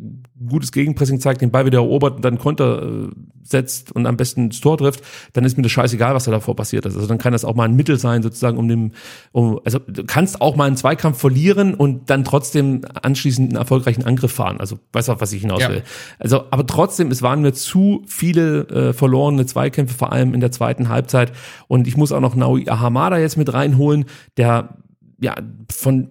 [0.48, 3.08] gutes Gegenpressing zeigt, den Ball wieder erobert und dann Konter äh,
[3.44, 5.02] setzt und am besten das Tor trifft,
[5.34, 6.96] dann ist mir das scheißegal, was da davor passiert ist.
[6.96, 8.92] Also dann kann das auch mal ein Mittel sein, sozusagen, um dem,
[9.32, 14.04] um, also du kannst auch mal einen Zweikampf verlieren und dann trotzdem anschließend einen erfolgreichen
[14.04, 14.60] Angriff fahren.
[14.60, 15.70] Also weißt du, auf was ich hinaus Ja.
[15.70, 15.84] will.
[16.20, 20.52] Also, aber trotzdem, es waren mir zu viele äh, verlorene Zweikämpfe, vor allem in der
[20.52, 21.32] zweiten Halbzeit.
[21.68, 24.06] Und ich muss auch noch Naui Ahamada jetzt mit reinholen,
[24.38, 24.78] der
[25.20, 25.36] ja
[25.72, 26.10] von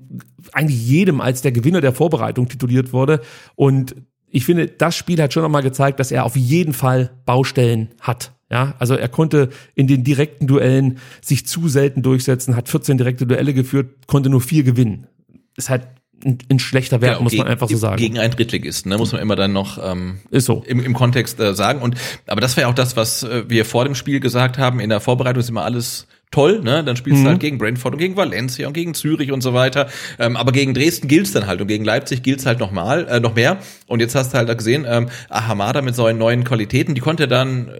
[0.53, 3.21] eigentlich jedem als der Gewinner der Vorbereitung tituliert wurde.
[3.55, 3.95] Und
[4.29, 8.33] ich finde, das Spiel hat schon nochmal gezeigt, dass er auf jeden Fall Baustellen hat.
[8.51, 13.27] Ja, also er konnte in den direkten Duellen sich zu selten durchsetzen, hat 14 direkte
[13.27, 15.09] Duelle geführt, konnte nur vier gewinnen.
[15.57, 15.89] Ist halt
[16.25, 17.97] ein, ein schlechter Wert, Genau, muss man einfach so sagen.
[17.97, 20.63] Gegen einen Drittligisten, ne, muss man immer dann noch ähm, Ist so.
[20.67, 21.83] im, im Kontext äh, sagen.
[21.83, 24.79] Und aber das war ja auch das, was äh, wir vor dem Spiel gesagt haben.
[24.79, 26.83] In der Vorbereitung ist immer alles toll, ne?
[26.85, 27.25] Dann spielst Mhm.
[27.25, 29.89] du halt gegen Brentford und gegen Valencia und gegen Zürich und so weiter.
[30.19, 33.21] Ähm, aber gegen Dresden gilt's dann halt und gegen Leipzig gilt's halt noch mal, äh,
[33.21, 33.59] noch mehr.
[33.87, 37.69] Und jetzt hast du halt gesehen, ähm, Ahamada mit seinen neuen Qualitäten, die konnte dann
[37.69, 37.73] äh,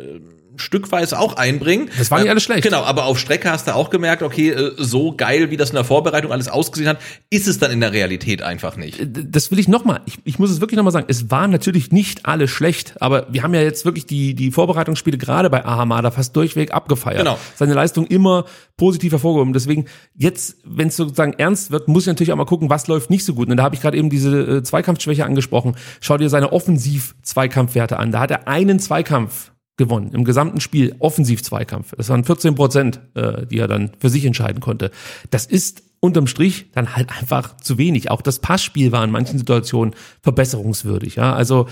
[0.61, 1.91] stückweise auch einbringen.
[1.99, 2.63] Das war nicht alles schlecht.
[2.63, 5.77] Genau, aber auf Strecke hast du auch gemerkt, okay, äh, so geil, wie das in
[5.77, 6.99] der Vorbereitung alles ausgesehen hat,
[7.31, 9.01] ist es dann in der Realität einfach nicht.
[9.07, 12.27] das will ich nochmal, ich, ich muss es wirklich nochmal sagen, es waren natürlich nicht
[12.27, 16.35] alle schlecht, aber wir haben ja jetzt wirklich die, die Vorbereitungsspiele gerade bei Ahamada fast
[16.37, 17.19] durchweg abgefeiert.
[17.19, 17.39] Genau.
[17.55, 18.45] Seine Leistung immer
[18.77, 19.53] positiv hervorgehoben.
[19.53, 23.11] Deswegen, jetzt, wenn es sozusagen ernst wird, muss ich natürlich auch mal gucken, was läuft
[23.11, 23.49] nicht so gut.
[23.49, 25.77] Und da habe ich gerade eben diese äh, Zweikampfschwäche angesprochen.
[26.01, 28.13] Schau dir seine Offensiv-Zweikampfwerte an.
[28.13, 31.95] Da hat er einen Zweikampf gewonnen im gesamten Spiel Offensiv-Zweikampf.
[31.97, 34.91] Das waren 14 Prozent, äh, die er dann für sich entscheiden konnte.
[35.31, 38.11] Das ist unterm Strich dann halt einfach zu wenig.
[38.11, 41.17] Auch das Passspiel war in manchen Situationen verbesserungswürdig.
[41.17, 41.67] Ja, also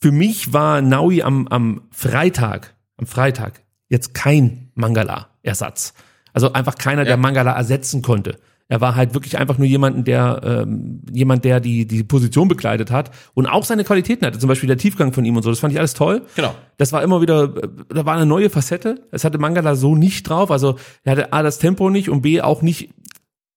[0.00, 5.94] für mich war Naui am, am Freitag, am Freitag jetzt kein Mangala-Ersatz.
[6.32, 7.16] Also einfach keiner, der Ja.
[7.16, 8.38] Mangala ersetzen konnte.
[8.70, 12.92] Er war halt wirklich einfach nur jemanden, der ähm, jemand, der die die Position bekleidet
[12.92, 14.38] hat und auch seine Qualitäten hatte.
[14.38, 15.50] Zum Beispiel der Tiefgang von ihm und so.
[15.50, 16.22] Das fand ich alles toll.
[16.36, 16.54] Genau.
[16.78, 19.06] Das war immer wieder, da war eine neue Facette.
[19.10, 20.52] Es hatte Mangala so nicht drauf.
[20.52, 22.90] Also er hatte A das Tempo nicht und B auch nicht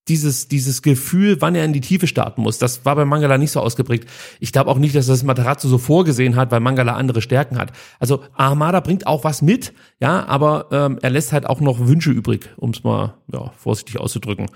[0.08, 2.58] dieses, dieses Gefühl, wann er in die Tiefe starten muss.
[2.58, 4.10] Das war bei Mangala nicht so ausgeprägt.
[4.39, 7.71] Ich glaube auch nicht, dass das Materazzo so vorgesehen hat, weil Mangala andere Stärken hat.
[7.99, 12.12] Also Armada bringt auch was mit, ja, aber ähm, er lässt halt auch noch Wünsche
[12.12, 14.47] übrig, um es mal ja, vorsichtig auszudrücken.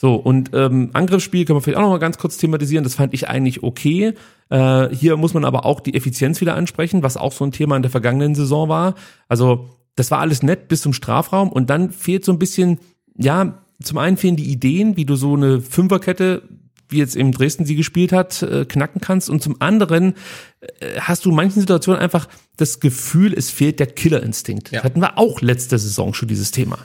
[0.00, 2.84] So, und ähm, Angriffsspiel können wir vielleicht auch noch mal ganz kurz thematisieren.
[2.84, 4.14] Das fand ich eigentlich okay.
[4.48, 7.74] Äh, hier muss man aber auch die Effizienz wieder ansprechen, was auch so ein Thema
[7.74, 8.94] in der vergangenen Saison war.
[9.26, 12.78] Also, das war alles nett bis zum Strafraum und dann fehlt so ein bisschen,
[13.16, 16.42] ja, zum einen fehlen die Ideen, wie du so eine Fünferkette,
[16.88, 19.28] wie jetzt eben Dresden sie gespielt hat, äh, knacken kannst.
[19.28, 20.14] Und zum anderen
[20.60, 24.70] äh, hast du in manchen Situationen einfach das Gefühl, es fehlt der Killerinstinkt.
[24.70, 24.78] Ja.
[24.78, 26.78] Das hatten wir auch letzte Saison schon dieses Thema.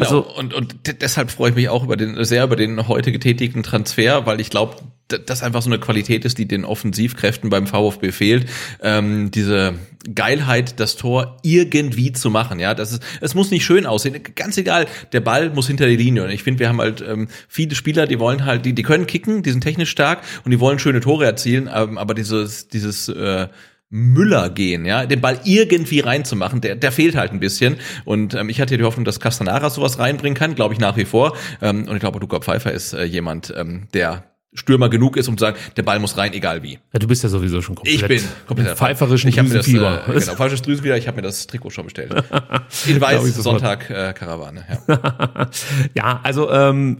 [0.00, 0.20] Genau.
[0.22, 3.12] Also- und, und de- deshalb freue ich mich auch über den, sehr über den heute
[3.12, 4.76] getätigten Transfer, weil ich glaube,
[5.08, 8.48] das einfach so eine Qualität ist, die den Offensivkräften beim VfB fehlt.
[8.82, 9.74] Ähm, diese
[10.12, 12.58] Geilheit, das Tor irgendwie zu machen.
[12.58, 14.20] Ja, das ist, es muss nicht schön aussehen.
[14.34, 16.24] Ganz egal, der Ball muss hinter die Linie.
[16.24, 19.06] Und ich finde, wir haben halt ähm, viele Spieler, die wollen halt, die, die können
[19.06, 21.70] kicken, die sind technisch stark und die wollen schöne Tore erzielen.
[21.72, 23.46] Ähm, aber dieses, dieses äh,
[23.88, 27.76] Müller gehen, ja, den Ball irgendwie reinzumachen, der, der fehlt halt ein bisschen.
[28.04, 31.04] Und ähm, ich hatte die Hoffnung, dass Castanara sowas reinbringen kann, glaube ich nach wie
[31.04, 31.36] vor.
[31.62, 34.24] Ähm, und ich glaube, Luca Pfeiffer ist äh, jemand, ähm, der
[34.56, 36.78] Stürmer genug ist, um zu sagen, der Ball muss rein, egal wie.
[36.92, 40.08] Ja, du bist ja sowieso schon komplett Ich bin komplett pfeiferischen ich mir das, Drüsenfieber.
[40.08, 40.96] äh, genau, pfeifisches Drüsenfieber.
[40.96, 42.12] Ich habe mir das Trikot schon bestellt.
[42.86, 43.22] In weiß.
[43.36, 44.64] Sonntag äh, Karawane.
[44.88, 45.50] Ja.
[45.94, 46.98] ja, also ähm,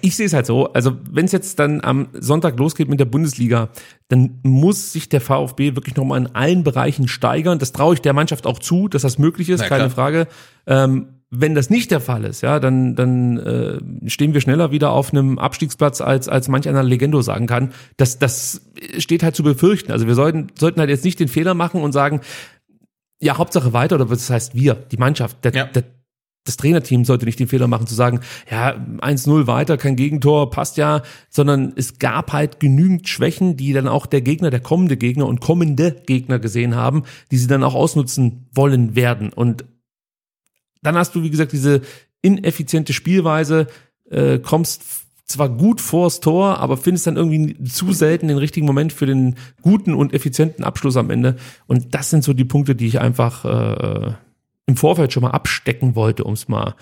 [0.00, 3.04] ich sehe es halt so, also wenn es jetzt dann am Sonntag losgeht mit der
[3.04, 3.68] Bundesliga,
[4.08, 7.58] dann muss sich der VfB wirklich nochmal in allen Bereichen steigern.
[7.58, 9.90] Das traue ich der Mannschaft auch zu, dass das möglich ist, Na keine klar.
[9.90, 10.26] Frage.
[10.66, 14.92] Ähm, wenn das nicht der Fall ist, ja, dann, dann äh, stehen wir schneller wieder
[14.92, 17.72] auf einem Abstiegsplatz, als, als manch einer Legendo sagen kann.
[17.96, 18.62] Das, das
[18.98, 19.90] steht halt zu befürchten.
[19.90, 22.20] Also wir sollten, sollten halt jetzt nicht den Fehler machen und sagen,
[23.20, 25.64] ja, Hauptsache weiter, oder das heißt wir, die Mannschaft, der, Ja.
[25.64, 25.84] der,
[26.46, 30.76] das Trainerteam sollte nicht den Fehler machen zu sagen, ja, 1-0 weiter, kein Gegentor, passt
[30.78, 35.26] ja, sondern es gab halt genügend Schwächen, die dann auch der Gegner, der kommende Gegner
[35.26, 39.32] und kommende Gegner gesehen haben, die sie dann auch ausnutzen wollen werden.
[39.32, 39.64] Und
[40.82, 41.82] dann hast du, wie gesagt, diese
[42.22, 43.66] ineffiziente Spielweise,
[44.10, 44.82] äh, kommst
[45.24, 49.34] zwar gut vors Tor, aber findest dann irgendwie zu selten den richtigen Moment für den
[49.60, 51.36] guten und effizienten Abschluss am Ende.
[51.66, 54.12] Und das sind so die Punkte, die ich einfach äh,
[54.66, 56.74] im Vorfeld schon mal abstecken wollte, um es mal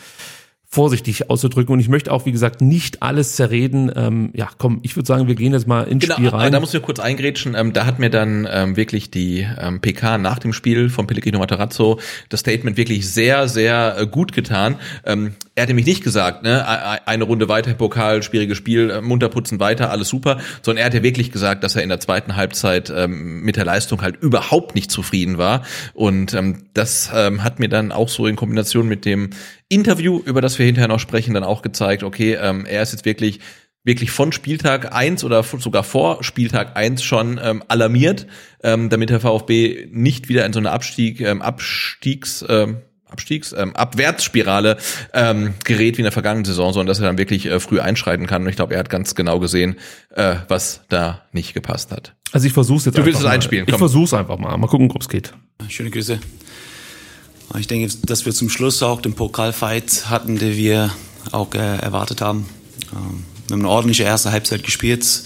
[0.75, 1.73] vorsichtig auszudrücken.
[1.73, 3.91] Und ich möchte auch, wie gesagt, nicht alles zerreden.
[3.95, 6.51] Ähm, ja, komm, ich würde sagen, wir gehen jetzt mal ins Genau, Spiel rein.
[6.53, 7.55] da muss ich kurz eingrätschen.
[7.55, 11.39] Ähm, da hat mir dann ähm, wirklich die ähm, PK nach dem Spiel von Pellegrino
[11.39, 14.77] Matarazzo das Statement wirklich sehr, sehr äh, gut getan.
[15.05, 16.67] Ähm, er hatte mich nicht gesagt, ne,
[17.07, 21.05] eine Runde weiter Pokal, schwieriges Spiel, äh, munter putzen weiter, alles super, sondern er hatte
[21.05, 24.91] wirklich gesagt, dass er in der zweiten Halbzeit ähm, mit der Leistung halt überhaupt nicht
[24.91, 25.63] zufrieden war.
[25.93, 29.31] Und ähm, das ähm, hat mir dann auch so in Kombination mit dem
[29.75, 33.05] Interview, über das wir hinterher noch sprechen, dann auch gezeigt, okay, ähm, er ist jetzt
[33.05, 33.41] wirklich
[33.87, 38.27] wirklich von Spieltag eins oder f- sogar vor Spieltag eins schon ähm, alarmiert,
[38.63, 43.77] ähm, damit der VfB nicht wieder in so eine Abstieg, ähm, Abstiegs, ähm, Abstiegs, ähm,
[43.77, 44.79] Abwärtsspirale
[45.13, 48.27] ähm, gerät wie in der vergangenen Saison, sondern dass er dann wirklich äh, früh einschreiten
[48.27, 48.43] kann.
[48.45, 49.77] Und ich glaube, er hat ganz genau gesehen,
[50.17, 52.15] äh, was da nicht gepasst hat.
[52.33, 53.33] also ich versuch's jetzt Du willst es mal.
[53.33, 53.81] einspielen, Ich komm.
[53.81, 54.57] versuch's einfach mal.
[54.57, 55.35] Mal gucken, ob's geht.
[55.69, 56.19] Schöne Grüße.
[57.59, 60.90] Ich denke, dass wir zum Schluss auch den Pokalfight hatten, den wir
[61.30, 62.46] auch äh, erwartet haben.
[62.92, 65.22] Ähm, wir haben eine ordentliche erste Halbzeit gespielt,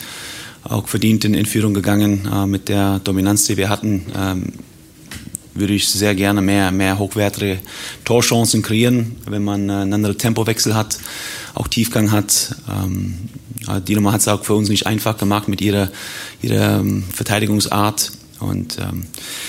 [0.64, 4.06] auch verdient in, Führung gegangen äh, mit der Dominanz, die wir hatten.
[4.14, 4.52] Ähm,
[5.54, 7.58] würde ich sehr gerne mehr, mehr hochwertige
[8.04, 10.98] Torchancen kreieren, wenn man äh, einen anderen Tempowechsel hat,
[11.54, 12.56] auch Tiefgang hat.
[12.70, 13.14] Ähm,
[13.68, 15.90] äh, Dynamo hat es auch für uns nicht einfach gemacht mit ihrer,
[16.42, 18.12] ihrer ähm, Verteidigungsart.
[18.40, 19.04] Und ähm,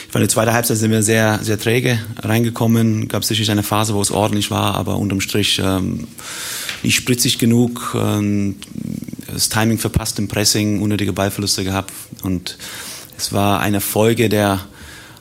[0.06, 3.08] ich fand, die zweite Halbzeit sind wir sehr, sehr träge reingekommen.
[3.08, 6.08] Gab sicherlich eine Phase, wo es ordentlich war, aber unterm Strich ähm,
[6.84, 7.96] nicht spritzig genug.
[7.96, 8.56] Ähm,
[9.32, 11.94] das Timing verpasst im Pressing, unnötige Ballverluste gehabt.
[12.24, 12.58] Und
[13.18, 14.66] es war eine Folge der,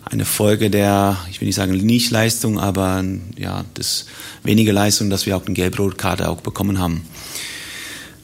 [0.04, 3.04] eine Folge der, ich will nicht sagen Nicht-Leistung, aber
[3.36, 4.06] ja, das
[4.42, 7.02] wenige Leistung, dass wir auch eine Gelb-Rot-Karte auch bekommen haben.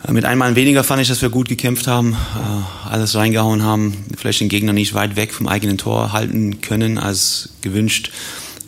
[0.07, 3.95] Äh, mit einmal weniger fand ich, dass wir gut gekämpft haben, äh, alles reingehauen haben,
[4.17, 8.11] vielleicht den Gegner nicht weit weg vom eigenen Tor halten können als gewünscht,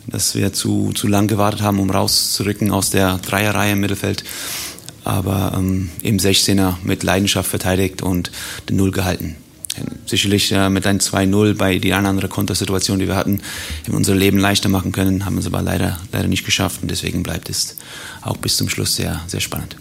[0.07, 4.23] dass wir zu, zu lang gewartet haben, um rauszurücken aus der Dreierreihe im Mittelfeld.
[5.03, 8.29] Aber ähm, im 16er mit Leidenschaft verteidigt und
[8.67, 9.37] den Null gehalten.
[10.05, 13.39] Sicherlich äh, mit einem 2-0 bei die eine andere Kontersituation, die wir hatten,
[13.89, 17.23] unser Leben leichter machen können, haben wir es aber leider, leider nicht geschafft und deswegen
[17.23, 17.77] bleibt es
[18.21, 19.77] auch bis zum Schluss sehr, sehr spannend.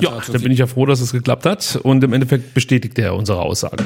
[0.00, 3.14] Ja, da bin ich ja froh, dass es geklappt hat und im Endeffekt bestätigt er
[3.14, 3.84] unsere Aussage.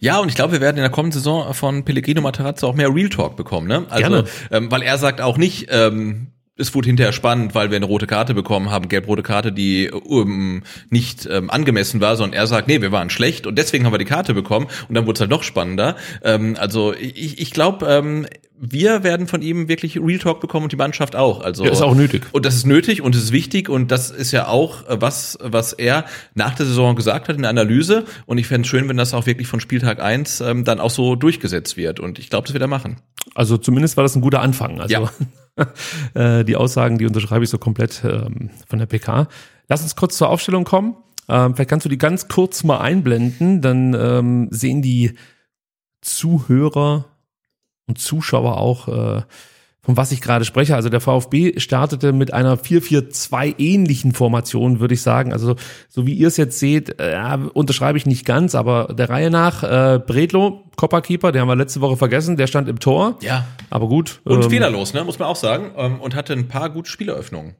[0.00, 2.92] Ja, und ich glaube, wir werden in der kommenden Saison von Pellegrino Materazzo auch mehr
[2.92, 3.84] Real Talk bekommen, ne?
[3.88, 4.24] Also, Gerne.
[4.50, 8.06] Ähm, weil er sagt auch nicht, ähm, es wurde hinterher spannend, weil wir eine rote
[8.06, 12.82] Karte bekommen haben, gelb-rote Karte, die um, nicht ähm, angemessen war, sondern er sagt, nee,
[12.82, 15.30] wir waren schlecht und deswegen haben wir die Karte bekommen und dann wurde es halt
[15.30, 15.96] noch spannender.
[16.22, 18.26] Ähm, also ich, ich glaube, ähm,
[18.64, 21.40] wir werden von ihm wirklich Real Talk bekommen und die Mannschaft auch.
[21.40, 22.26] Also ja, ist auch nötig.
[22.30, 25.38] Und das ist nötig und es ist wichtig und das ist ja auch äh, was,
[25.42, 28.04] was er nach der Saison gesagt hat in der Analyse.
[28.26, 30.90] Und ich fände es schön, wenn das auch wirklich von Spieltag eins ähm, dann auch
[30.90, 31.98] so durchgesetzt wird.
[31.98, 32.98] Und ich glaube, das wird er machen.
[33.34, 34.80] Also zumindest war das ein guter Anfang.
[34.80, 35.10] Also ja.
[36.14, 39.28] äh, die Aussagen, die unterschreibe ich so komplett ähm, von der PK.
[39.68, 40.96] Lass uns kurz zur Aufstellung kommen.
[41.28, 45.16] Ähm, vielleicht kannst du die ganz kurz mal einblenden, dann ähm, sehen die
[46.00, 47.06] Zuhörer
[47.86, 49.22] und Zuschauer auch, äh,
[49.84, 50.76] von was ich gerade spreche.
[50.76, 55.32] Also der VfB startete mit einer 4-4-2 ähnlichen Formation, würde ich sagen.
[55.32, 55.56] Also
[55.88, 59.64] so wie ihr es jetzt seht, äh, unterschreibe ich nicht ganz, aber der Reihe nach,
[59.64, 63.18] äh, Bredlo, Copperkeeper, den haben wir letzte Woche vergessen, der stand im Tor.
[63.22, 63.46] Ja.
[63.70, 64.20] Aber gut.
[64.24, 65.72] Und ähm, fehlerlos, ne, muss man auch sagen.
[65.76, 67.56] Ähm, und hatte ein paar gute Spieleröffnungen.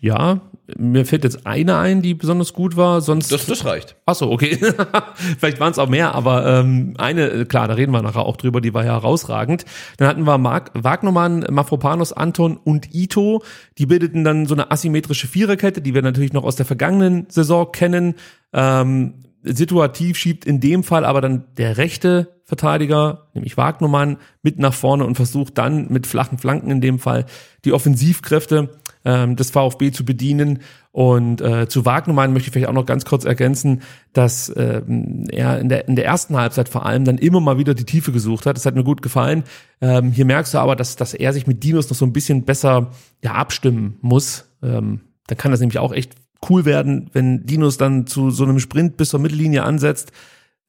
[0.00, 0.40] Ja,
[0.76, 3.00] mir fällt jetzt eine ein, die besonders gut war.
[3.00, 3.96] Sonst das, das reicht.
[4.06, 4.58] Ach so, okay.
[5.38, 8.60] Vielleicht waren es auch mehr, aber ähm, eine, klar, da reden wir nachher auch drüber,
[8.60, 9.64] die war ja herausragend.
[9.96, 13.42] Dann hatten wir Mark Wagnermann, Mafropanos, Anton und Ito.
[13.78, 17.72] Die bildeten dann so eine asymmetrische Viererkette, die wir natürlich noch aus der vergangenen Saison
[17.72, 18.14] kennen.
[18.52, 24.74] Ähm, situativ schiebt in dem Fall aber dann der rechte Verteidiger, nämlich Wagnermann, mit nach
[24.74, 27.26] vorne und versucht dann mit flachen Flanken in dem Fall
[27.64, 28.70] die Offensivkräfte
[29.08, 30.58] ähm, des VfB zu bedienen.
[30.92, 33.80] Und äh, zu Wagnermann möchte ich vielleicht auch noch ganz kurz ergänzen,
[34.12, 37.72] dass ähm, er in der, in der ersten Halbzeit vor allem dann immer mal wieder
[37.72, 38.56] die Tiefe gesucht hat.
[38.56, 39.44] Das hat mir gut gefallen.
[39.80, 42.44] Ähm, hier merkst du aber, dass, dass er sich mit Dinos noch so ein bisschen
[42.44, 42.90] besser
[43.24, 44.44] ja, abstimmen muss.
[44.62, 46.12] Ähm, dann kann das nämlich auch echt
[46.50, 50.12] cool werden, wenn Dinos dann zu so einem Sprint bis zur Mittellinie ansetzt,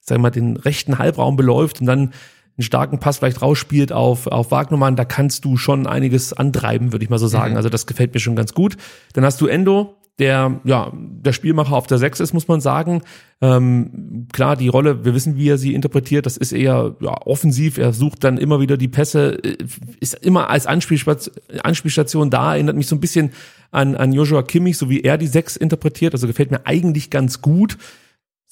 [0.00, 2.12] sag mal, den rechten Halbraum beläuft und dann
[2.60, 7.04] einen starken Pass vielleicht rausspielt auf, auf Wagnermann, da kannst du schon einiges antreiben, würde
[7.04, 7.52] ich mal so sagen.
[7.52, 7.56] Mhm.
[7.56, 8.76] Also das gefällt mir schon ganz gut.
[9.14, 13.00] Dann hast du Endo, der ja der Spielmacher auf der Sechs ist, muss man sagen.
[13.40, 17.78] Ähm, klar, die Rolle, wir wissen, wie er sie interpretiert, das ist eher ja, offensiv.
[17.78, 19.56] Er sucht dann immer wieder die Pässe, äh,
[19.98, 23.30] ist immer als Anspielstation, Anspielstation da, erinnert mich so ein bisschen
[23.70, 26.12] an, an Joshua Kimmich, so wie er die Sechs interpretiert.
[26.12, 27.78] Also gefällt mir eigentlich ganz gut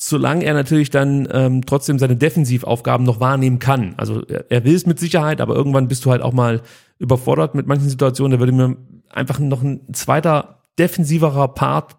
[0.00, 3.94] solange er natürlich dann ähm, trotzdem seine Defensivaufgaben noch wahrnehmen kann.
[3.96, 6.62] Also er, er will es mit Sicherheit, aber irgendwann bist du halt auch mal
[6.98, 8.32] überfordert mit manchen Situationen.
[8.32, 8.76] Da würde mir
[9.10, 11.96] einfach noch ein zweiter defensiverer Part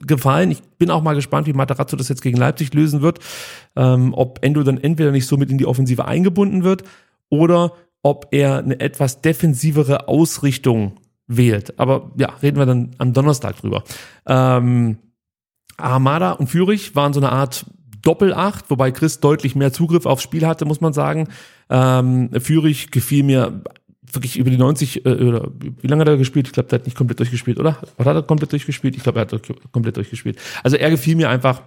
[0.00, 0.50] gefallen.
[0.50, 3.18] Ich bin auch mal gespannt, wie Matarazzo das jetzt gegen Leipzig lösen wird.
[3.76, 6.82] Ähm, ob Endo dann entweder nicht so mit in die Offensive eingebunden wird
[7.30, 11.78] oder ob er eine etwas defensivere Ausrichtung wählt.
[11.78, 13.84] Aber ja, reden wir dann am Donnerstag drüber.
[14.26, 14.98] Ähm,
[15.82, 17.66] Armada und Fürich waren so eine Art
[18.02, 21.28] Doppelacht, wobei Chris deutlich mehr Zugriff aufs Spiel hatte, muss man sagen.
[21.70, 23.62] Ähm, Fürich gefiel mir
[24.12, 26.48] wirklich über die 90, äh, oder wie lange hat er gespielt?
[26.48, 27.78] Ich glaube, der hat nicht komplett durchgespielt, oder?
[27.98, 28.96] Oder hat er komplett durchgespielt?
[28.96, 29.42] Ich glaube, er hat
[29.72, 30.38] komplett durchgespielt.
[30.62, 31.62] Also er gefiel mir einfach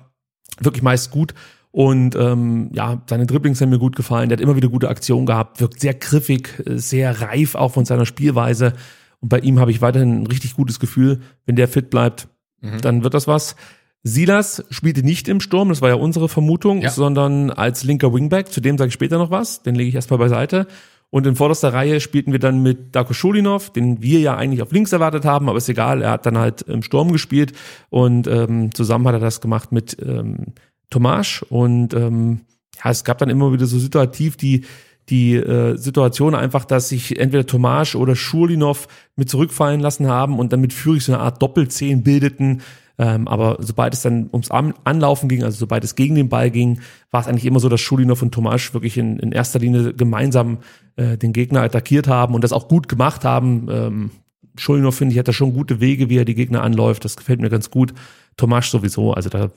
[0.60, 1.34] wirklich meist gut.
[1.72, 4.30] Und ähm, ja, seine Dribblings haben mir gut gefallen.
[4.30, 8.06] Der hat immer wieder gute Aktionen gehabt, wirkt sehr griffig, sehr reif auch von seiner
[8.06, 8.74] Spielweise.
[9.20, 12.30] Und bei ihm habe ich weiterhin ein richtig gutes Gefühl, wenn der fit bleibt,
[12.62, 12.80] mhm.
[12.80, 13.58] dann wird das was.
[14.08, 16.92] Silas spielte nicht im Sturm, das war ja unsere Vermutung, ja.
[16.92, 18.52] sondern als linker Wingback.
[18.52, 20.68] Zu dem sage ich später noch was, den lege ich erstmal beiseite.
[21.10, 24.72] Und in vorderster Reihe spielten wir dann mit Darko Schulinov, den wir ja eigentlich auf
[24.72, 27.54] links erwartet haben, aber ist egal, er hat dann halt im Sturm gespielt
[27.90, 30.54] und ähm, zusammen hat er das gemacht mit ähm,
[30.92, 32.42] Tomasch und ähm,
[32.84, 34.66] ja, es gab dann immer wieder so situativ die
[35.10, 40.52] die äh, Situation einfach, dass sich entweder Tomasch oder Schulinov mit zurückfallen lassen haben und
[40.52, 42.62] dann mit Führig so eine Art Doppelzehn bildeten,
[42.98, 46.50] Ähm, aber sobald es dann ums An Anlaufen ging, also sobald es gegen den Ball
[46.50, 46.80] ging,
[47.12, 50.60] war es eigentlich immer so, dass Schulinov und Tomasch wirklich in, in erster Linie gemeinsam
[50.96, 53.68] äh, den Gegner attackiert haben und das auch gut gemacht haben.
[53.70, 54.12] Ähm,
[54.58, 57.04] Schulinov, finde ich, hat da schon gute Wege, wie er die Gegner anläuft.
[57.04, 57.94] Das gefällt mir ganz gut.
[58.38, 59.52] Tomasch sowieso, also da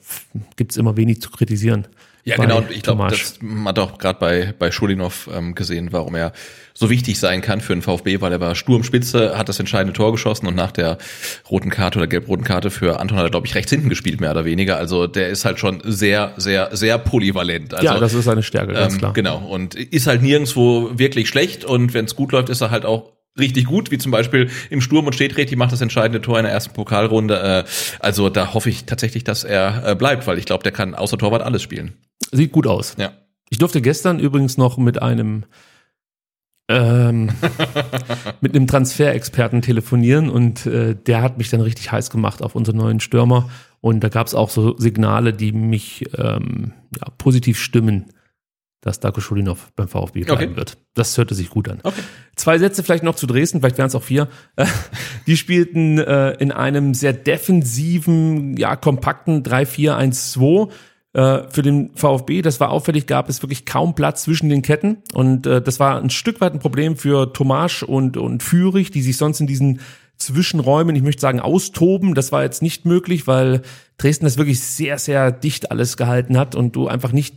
[0.56, 1.86] gibt's immer wenig zu kritisieren.
[2.28, 2.58] Ja, genau.
[2.58, 6.32] Und ich glaube, das hat auch gerade bei, bei Schulinov ähm, gesehen, warum er
[6.74, 10.12] so wichtig sein kann für den VfB, weil er war Sturmspitze, hat das entscheidende Tor
[10.12, 10.98] geschossen und nach der
[11.50, 14.30] roten Karte oder gelb-roten Karte für Anton hat er, glaube ich, rechts hinten gespielt, mehr
[14.30, 14.76] oder weniger.
[14.76, 17.72] Also der ist halt schon sehr, sehr, sehr polyvalent.
[17.74, 19.12] Also, ja, das ist seine Stärke, ganz ähm, klar.
[19.14, 19.38] Genau.
[19.38, 23.12] Und ist halt nirgendwo wirklich schlecht und wenn es gut läuft, ist er halt auch
[23.38, 26.44] richtig gut, wie zum Beispiel im Sturm und steht richtig, macht das entscheidende Tor in
[26.44, 27.64] der ersten Pokalrunde.
[27.66, 30.94] Äh, also da hoffe ich tatsächlich, dass er äh, bleibt, weil ich glaube, der kann
[30.94, 31.94] außer Torwart alles spielen.
[32.32, 32.94] Sieht gut aus.
[32.98, 33.12] Ja.
[33.50, 35.44] Ich durfte gestern übrigens noch mit einem
[36.68, 37.30] ähm,
[38.40, 42.76] mit einem Transferexperten telefonieren und äh, der hat mich dann richtig heiß gemacht auf unseren
[42.76, 43.48] neuen Stürmer
[43.80, 48.06] und da gab es auch so Signale, die mich ähm, ja, positiv stimmen,
[48.80, 50.56] dass Darko Schulinov beim VfB bleiben Okay.
[50.56, 50.78] wird.
[50.94, 51.80] Das hörte sich gut an.
[51.82, 52.02] Okay.
[52.36, 54.28] Zwei Sätze vielleicht noch zu Dresden, vielleicht wären es auch vier.
[55.26, 60.72] Die spielten äh, in einem sehr defensiven, ja, kompakten 3-4-1-2 äh,
[61.12, 62.42] für den VfB.
[62.42, 64.98] Das war auffällig, gab es wirklich kaum Platz zwischen den Ketten.
[65.14, 69.02] Und äh, das war ein Stück weit ein Problem für Tomasch und, und Fürich, die
[69.02, 69.80] sich sonst in diesen
[70.18, 72.14] Zwischenräumen, ich möchte sagen, austoben.
[72.14, 73.62] Das war jetzt nicht möglich, weil
[73.96, 77.36] Dresden das wirklich sehr, sehr dicht alles gehalten hat und du einfach nicht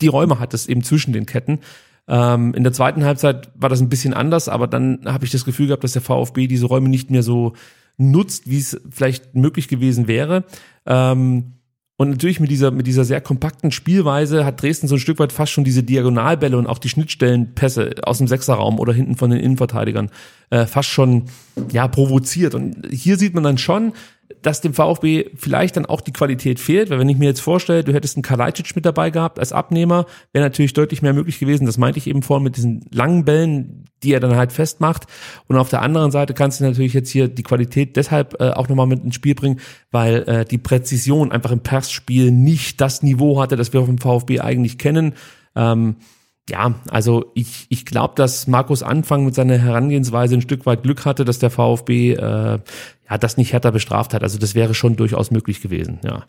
[0.00, 1.60] die Räume hattest eben zwischen den Ketten.
[2.06, 5.44] Ähm, in der zweiten Halbzeit war das ein bisschen anders, aber dann habe ich das
[5.44, 7.54] Gefühl gehabt, dass der VfB diese Räume nicht mehr so
[7.96, 10.44] nutzt, wie es vielleicht möglich gewesen wäre.
[10.84, 11.54] Ähm,
[11.96, 15.32] und natürlich mit dieser, mit dieser sehr kompakten Spielweise hat Dresden so ein Stück weit
[15.32, 19.38] fast schon diese Diagonalbälle und auch die Schnittstellenpässe aus dem Sechserraum oder hinten von den
[19.38, 20.10] Innenverteidigern
[20.50, 21.26] äh, fast schon
[21.70, 22.56] ja provoziert.
[22.56, 23.92] Und hier sieht man dann schon,
[24.42, 27.84] dass dem VfB vielleicht dann auch die Qualität fehlt, weil wenn ich mir jetzt vorstelle,
[27.84, 31.66] du hättest einen Kalajdzic mit dabei gehabt als Abnehmer, wäre natürlich deutlich mehr möglich gewesen.
[31.66, 35.04] Das meinte ich eben vorhin mit diesen langen Bällen, die er dann halt festmacht.
[35.46, 38.68] Und auf der anderen Seite kannst du natürlich jetzt hier die Qualität deshalb äh, auch
[38.68, 39.60] nochmal mit ins Spiel bringen,
[39.90, 43.98] weil äh, die Präzision einfach im Passspiel nicht das Niveau hatte, das wir auf dem
[43.98, 45.14] VfB eigentlich kennen.
[45.56, 45.96] Ähm,
[46.48, 51.06] ja, also ich, ich glaube, dass Markus Anfang mit seiner Herangehensweise ein Stück weit Glück
[51.06, 54.22] hatte, dass der VfB äh, ja das nicht härter bestraft hat.
[54.22, 56.24] Also das wäre schon durchaus möglich gewesen, ja.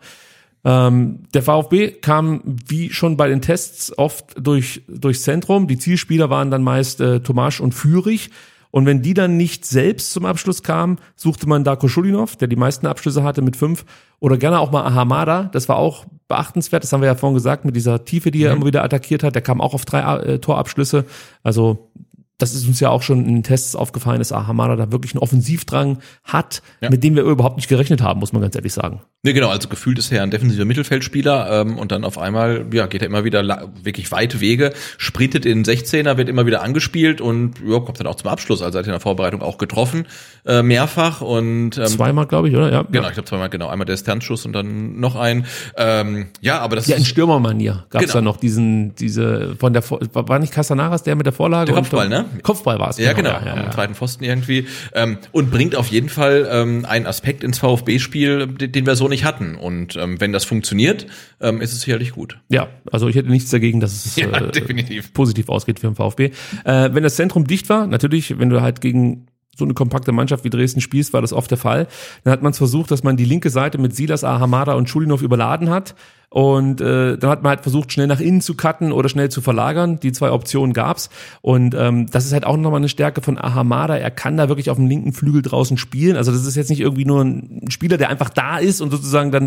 [0.64, 5.68] Ähm, der VfB kam wie schon bei den Tests oft durch durchs Zentrum.
[5.68, 8.30] Die Zielspieler waren dann meist äh, Tomasch und Fürich.
[8.72, 12.56] Und wenn die dann nicht selbst zum Abschluss kamen, suchte man Darko Schulinov, der die
[12.56, 13.84] meisten Abschlüsse hatte mit fünf,
[14.18, 15.44] oder gerne auch mal Ahamada.
[15.52, 16.82] Das war auch beachtenswert.
[16.82, 19.34] Das haben wir ja vorhin gesagt mit dieser Tiefe, die er immer wieder attackiert hat.
[19.34, 21.04] Der kam auch auf drei äh, Torabschlüsse.
[21.42, 21.90] Also
[22.38, 25.22] das ist uns ja auch schon in den Tests aufgefallen, dass Ahamada da wirklich einen
[25.22, 26.90] Offensivdrang hat, Ja.
[26.90, 29.00] mit dem wir überhaupt nicht gerechnet haben, muss man ganz ehrlich sagen.
[29.22, 32.86] Nee, genau, also gefühlt ist er ein defensiver Mittelfeldspieler ähm, und dann auf einmal ja,
[32.86, 37.20] geht er immer wieder wirklich weite Wege, sprintet in den 16er, wird immer wieder angespielt
[37.20, 38.62] und ja, kommt dann auch zum Abschluss.
[38.62, 40.06] Also er hat in der Vorbereitung auch getroffen,
[40.44, 42.70] äh, mehrfach und ähm, Zweimal, glaube ich, oder?
[42.70, 42.82] Ja.
[42.82, 43.68] Genau, ich glaube zweimal, genau.
[43.68, 45.46] Einmal der Distanzschuss und dann noch ein.
[45.76, 48.18] Ähm, ja, aber das Ja, in ist Stürmermanier gab es Genau.
[48.18, 51.66] da noch diesen, diese, von der, war nicht Casanaras der mit der Vorlage?
[51.72, 52.25] Der Kopfball, ne?
[52.42, 52.98] Kopfball war es.
[52.98, 54.66] Ja, genau, Ja, ja, am zweiten Pfosten irgendwie.
[54.94, 59.08] Ähm, und bringt auf jeden Fall ähm, einen Aspekt ins VfB-Spiel, den, den wir so
[59.08, 59.54] nicht hatten.
[59.54, 61.06] Und ähm, wenn das funktioniert,
[61.40, 62.38] ähm, ist es sicherlich gut.
[62.48, 65.12] ja, also ich hätte nichts dagegen, dass es Ja, äh, definitiv.
[65.12, 66.30] positiv ausgeht für den VfB.
[66.64, 70.44] Äh, wenn das Zentrum dicht war, natürlich, wenn du halt gegen so eine kompakte Mannschaft
[70.44, 71.88] wie Dresden spielst, war das oft der Fall.
[72.24, 75.22] Dann hat man es versucht, dass man die linke Seite mit Silas, Ahamada und Schulinov
[75.22, 75.94] überladen hat.
[76.28, 79.40] Und äh, dann hat man halt versucht, schnell nach innen zu cutten oder schnell zu
[79.40, 80.00] verlagern.
[80.00, 81.08] Die zwei Optionen gab's.
[81.40, 83.96] Und ähm, das ist halt auch nochmal eine Stärke von Ahamada.
[83.96, 86.16] Er kann da wirklich auf dem linken Flügel draußen spielen.
[86.16, 89.30] Also das ist jetzt nicht irgendwie nur ein Spieler, der einfach da ist und sozusagen
[89.30, 89.46] dann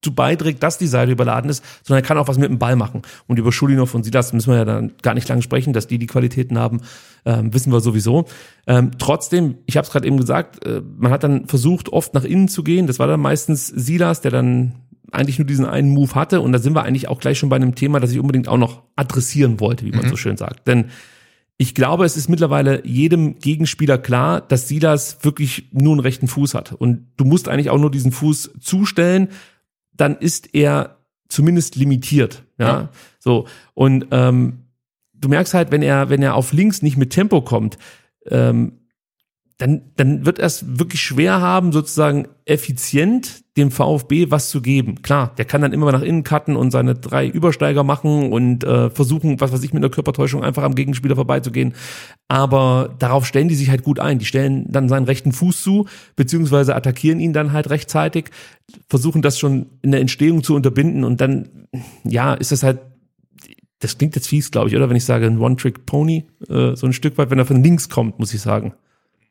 [0.00, 2.76] dazu beiträgt, dass die Seite überladen ist, sondern er kann auch was mit dem Ball
[2.76, 3.02] machen.
[3.26, 5.98] Und über Schulinov und Silas müssen wir ja dann gar nicht lange sprechen, dass die
[5.98, 6.80] die Qualitäten haben,
[7.24, 8.26] ähm, wissen wir sowieso.
[8.66, 12.24] Ähm, trotzdem, ich habe es gerade eben gesagt, äh, man hat dann versucht, oft nach
[12.24, 12.86] innen zu gehen.
[12.86, 14.74] Das war dann meistens Silas, der dann
[15.10, 16.40] eigentlich nur diesen einen Move hatte.
[16.40, 18.58] Und da sind wir eigentlich auch gleich schon bei einem Thema, das ich unbedingt auch
[18.58, 20.68] noch adressieren wollte, wie man so schön sagt.
[20.68, 20.86] Denn
[21.56, 26.54] ich glaube, es ist mittlerweile jedem Gegenspieler klar, dass Silas wirklich nur einen rechten Fuß
[26.54, 26.72] hat.
[26.72, 29.28] Und du musst eigentlich auch nur diesen Fuß zustellen,
[29.98, 30.96] dann ist er
[31.28, 32.44] zumindest limitiert.
[32.58, 32.88] Ja, Ja.
[33.18, 33.46] so.
[33.74, 34.64] Und ähm,
[35.12, 37.76] du merkst halt, wenn er, wenn er auf links nicht mit Tempo kommt,
[38.26, 38.72] ähm,
[39.58, 45.02] dann, dann wird er es wirklich schwer haben, sozusagen effizient dem VfB was zu geben.
[45.02, 48.88] Klar, der kann dann immer nach innen cutten und seine drei Übersteiger machen und äh,
[48.88, 51.74] versuchen, was weiß ich, mit einer Körpertäuschung einfach am Gegenspieler vorbeizugehen.
[52.28, 54.18] Aber darauf stellen die sich halt gut ein.
[54.18, 55.86] Die stellen dann seinen rechten Fuß zu,
[56.16, 58.30] beziehungsweise attackieren ihn dann halt rechtzeitig,
[58.88, 61.66] versuchen das schon in der Entstehung zu unterbinden und dann,
[62.04, 62.78] ja, ist das halt
[63.80, 66.92] das klingt jetzt fies, glaube ich, oder wenn ich sage ein One-Trick-Pony, äh, so ein
[66.92, 68.74] Stück weit, wenn er von links kommt, muss ich sagen.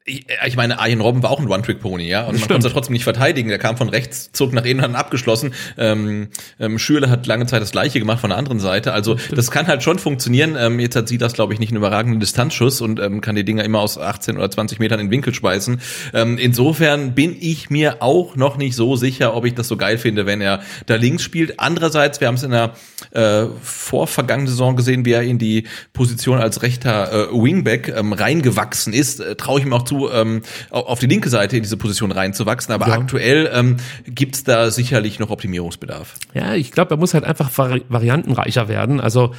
[0.10, 2.26] Ich, ich meine, Arjen Robben war auch ein One-Trick-Pony, ja.
[2.26, 3.50] Und man konnte es trotzdem nicht verteidigen.
[3.50, 5.54] Der kam von rechts, zog nach innen, hat abgeschlossen.
[5.78, 6.30] Ähm,
[6.62, 8.94] ähm, Schürle hat lange Zeit das Gleiche gemacht von der anderen Seite.
[8.94, 10.56] Also das kann halt schon funktionieren.
[10.58, 13.44] Ähm, jetzt hat sie das, glaube ich, nicht einen überragenden Distanzschuss und ähm, kann die
[13.44, 15.82] Dinger immer aus 18 oder 20 Metern in den Winkel speisen.
[16.14, 19.98] Ähm, insofern bin ich mir auch noch nicht so sicher, ob ich das so geil
[19.98, 21.60] finde, wenn er da links spielt.
[21.60, 22.76] Andererseits, wir haben es in der
[23.12, 28.94] äh, vorvergangenen Saison gesehen, wie er in die Position als rechter äh, Wingback ähm, reingewachsen
[28.94, 29.20] ist.
[29.20, 32.74] Äh, Traue ich ihm auch zu, ähm, auf die linke Seite in diese Position reinzuwachsen.
[32.74, 32.94] Aber Ja.
[32.94, 36.14] aktuell ähm, gibt's da sicherlich noch Optimierungsbedarf.
[36.34, 39.00] Ja, ich glaube, er muss halt einfach vari variantenreicher werden.
[39.00, 39.34] Also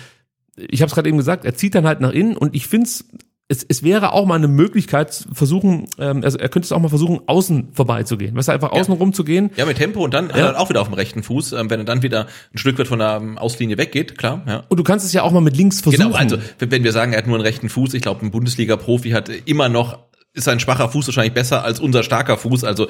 [0.57, 2.89] ich habe es gerade eben gesagt, er zieht dann halt nach innen und ich finde
[3.51, 6.91] es, es wäre auch mal eine Möglichkeit, versuchen, ähm, also er könnte es auch mal
[6.91, 8.37] versuchen, außen vorbeizugehen.
[8.37, 9.49] Weißt du, einfach außen rum zu gehen.
[9.57, 10.51] Ja, mit Tempo und dann Ja.
[10.53, 12.89] äh, auch wieder auf dem rechten Fuß, ähm, wenn er dann wieder ein Stück weit
[12.89, 14.65] von der ähm, Auslinie weggeht, klar, ja.
[14.69, 16.09] Und du kannst es ja auch mal mit links versuchen.
[16.09, 19.11] Genau, also wenn wir sagen, er hat nur einen rechten Fuß, ich glaube, ein Bundesliga-Profi
[19.13, 19.99] hat immer noch,
[20.35, 22.87] ist sein schwacher Fuß wahrscheinlich besser als unser starker Fuß, also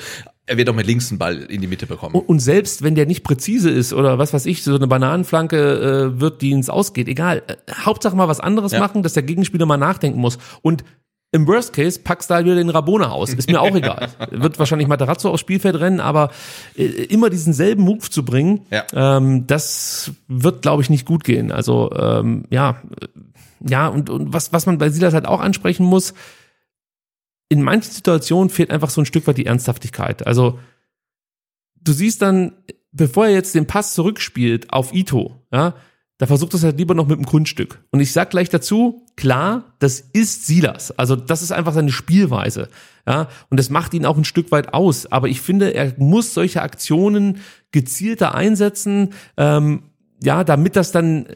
[0.47, 2.15] er wird auch mit links einen Ball in die Mitte bekommen.
[2.15, 6.21] Und, selbst wenn der nicht präzise ist oder was weiß ich, so eine Bananenflanke äh,
[6.21, 7.43] wird, die ins Ausgeht, egal.
[7.47, 8.81] Äh, Hauptsache mal was anderes Ja.
[8.81, 10.39] machen, dass der Gegenspieler mal nachdenken muss.
[10.63, 10.85] Und
[11.31, 13.35] im Worst Case packst du halt wieder den Rabona aus.
[13.35, 14.09] Ist mir auch egal.
[14.31, 16.31] Wird wahrscheinlich Materazzo aufs Spielfeld rennen, aber
[16.77, 18.85] äh, immer diesen selben Move zu bringen, Ja.
[18.95, 21.53] ähm, das wird, glaube ich, nicht gut gehen.
[21.53, 23.07] Also ähm, ja, äh,
[23.69, 26.15] ja, und, und was, was man bei Silas halt auch ansprechen muss,
[27.49, 30.27] in manchen Situationen fehlt einfach so ein Stück weit die Ernsthaftigkeit.
[30.27, 30.59] Also
[31.81, 32.53] du siehst dann,
[32.93, 35.75] bevor er jetzt den Pass zurückspielt auf Ito, ja,
[36.19, 37.81] da versucht es halt lieber noch mit dem Kunststück.
[37.91, 40.91] Und ich sag gleich dazu, klar, das ist Silas.
[40.99, 42.69] Also das ist einfach seine Spielweise.
[43.07, 45.11] Ja, und das macht ihn auch ein Stück weit aus.
[45.11, 47.39] Aber ich finde, er muss solche Aktionen
[47.71, 49.85] gezielter einsetzen, ähm,
[50.21, 51.27] ja, damit das dann,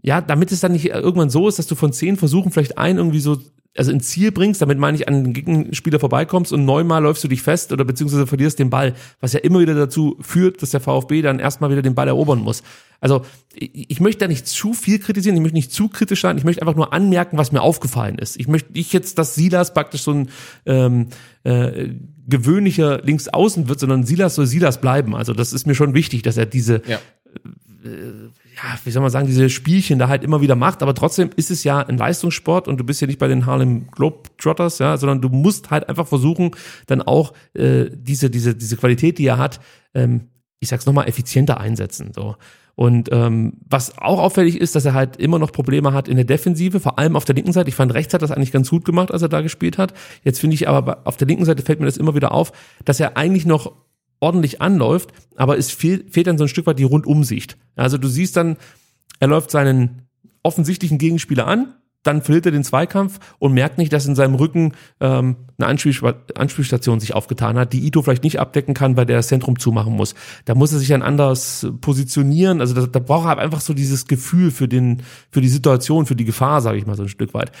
[0.00, 2.98] ja, damit es dann nicht irgendwann so ist, dass du von zehn Versuchen vielleicht einen
[2.98, 3.36] irgendwie so,
[3.76, 7.28] also ins Ziel bringst, damit meine ich an den Gegenspieler vorbeikommst und neunmal läufst du
[7.28, 10.80] dich fest oder beziehungsweise verlierst den Ball, was ja immer wieder dazu führt, dass der
[10.80, 12.62] VfB dann erstmal wieder den Ball erobern muss.
[13.00, 16.38] Also ich, ich möchte da nicht zu viel kritisieren, ich möchte nicht zu kritisch sein,
[16.38, 18.38] ich möchte einfach nur anmerken, was mir aufgefallen ist.
[18.38, 20.30] Ich möchte nicht jetzt, dass Silas praktisch so ein
[20.66, 21.08] ähm,
[21.42, 21.90] äh,
[22.28, 25.14] gewöhnlicher Linksaußen wird, sondern Silas soll Silas bleiben.
[25.16, 27.00] Also das ist mir schon wichtig, dass er diese Ja.
[28.56, 31.50] Ja, wie soll man sagen, diese Spielchen da halt immer wieder macht, aber trotzdem ist
[31.50, 35.20] es ja ein Leistungssport und du bist ja nicht bei den Harlem Globetrotters, ja, sondern
[35.20, 36.52] du musst halt einfach versuchen,
[36.86, 39.60] dann auch äh, diese, diese, diese Qualität, die er hat,
[39.94, 40.28] ähm,
[40.60, 42.12] ich sag's nochmal, effizienter einsetzen.
[42.14, 42.36] So.
[42.76, 46.24] Und ähm, was auch auffällig ist, dass er halt immer noch Probleme hat in der
[46.24, 47.68] Defensive, vor allem auf der linken Seite.
[47.68, 49.94] Ich fand, rechts hat das eigentlich ganz gut gemacht, als er da gespielt hat.
[50.22, 52.52] Jetzt finde ich aber auf der linken Seite fällt mir das immer wieder auf,
[52.84, 53.72] dass er eigentlich noch
[54.24, 57.58] ordentlich anläuft, aber es fehlt, fehlt dann so ein Stück weit die Rundumsicht.
[57.76, 58.56] Also du siehst dann,
[59.20, 60.08] er läuft seinen
[60.42, 64.72] offensichtlichen Gegenspieler an, dann verliert er den Zweikampf und merkt nicht, dass in seinem Rücken
[65.00, 65.94] ähm, eine Anspiel
[66.34, 69.94] Anspielstation sich aufgetan hat, die Ito vielleicht nicht abdecken kann, weil der das Zentrum zumachen
[69.94, 70.14] muss.
[70.46, 72.60] Da muss er sich dann anders positionieren.
[72.60, 76.16] Also da, da braucht er einfach so dieses Gefühl für den, für die Situation, für
[76.16, 77.52] die Gefahr, sage ich mal so ein Stück weit.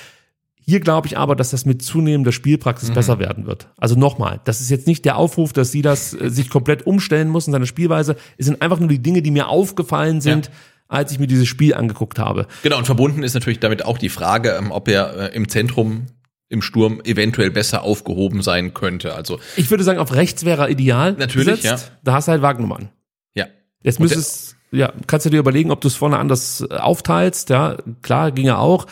[0.66, 3.68] Hier glaube ich aber, dass das mit zunehmender Spielpraxis besser werden wird.
[3.76, 7.28] Also nochmal, das ist jetzt nicht der Aufruf, dass sie das äh, sich komplett umstellen
[7.28, 8.16] muss in seiner Spielweise.
[8.38, 10.50] Es sind einfach nur die Dinge, die mir aufgefallen sind,
[10.88, 12.46] als ich mir dieses Spiel angeguckt habe.
[12.62, 16.06] Genau, und verbunden ist natürlich damit auch die Frage, ähm, ob er äh, im Zentrum
[16.48, 19.14] im Sturm eventuell besser aufgehoben sein könnte.
[19.14, 21.12] Also Ich würde sagen, auf rechts wäre er ideal.
[21.14, 21.92] Natürlich, gesetzt.
[22.04, 22.90] Da hast du halt Wagnermann.
[23.34, 23.46] ja,
[23.82, 27.50] Jetzt müsstest, ja, kannst du dir überlegen, ob du es vorne anders äh, aufteilst.
[27.50, 28.86] Ja, klar, ging er auch.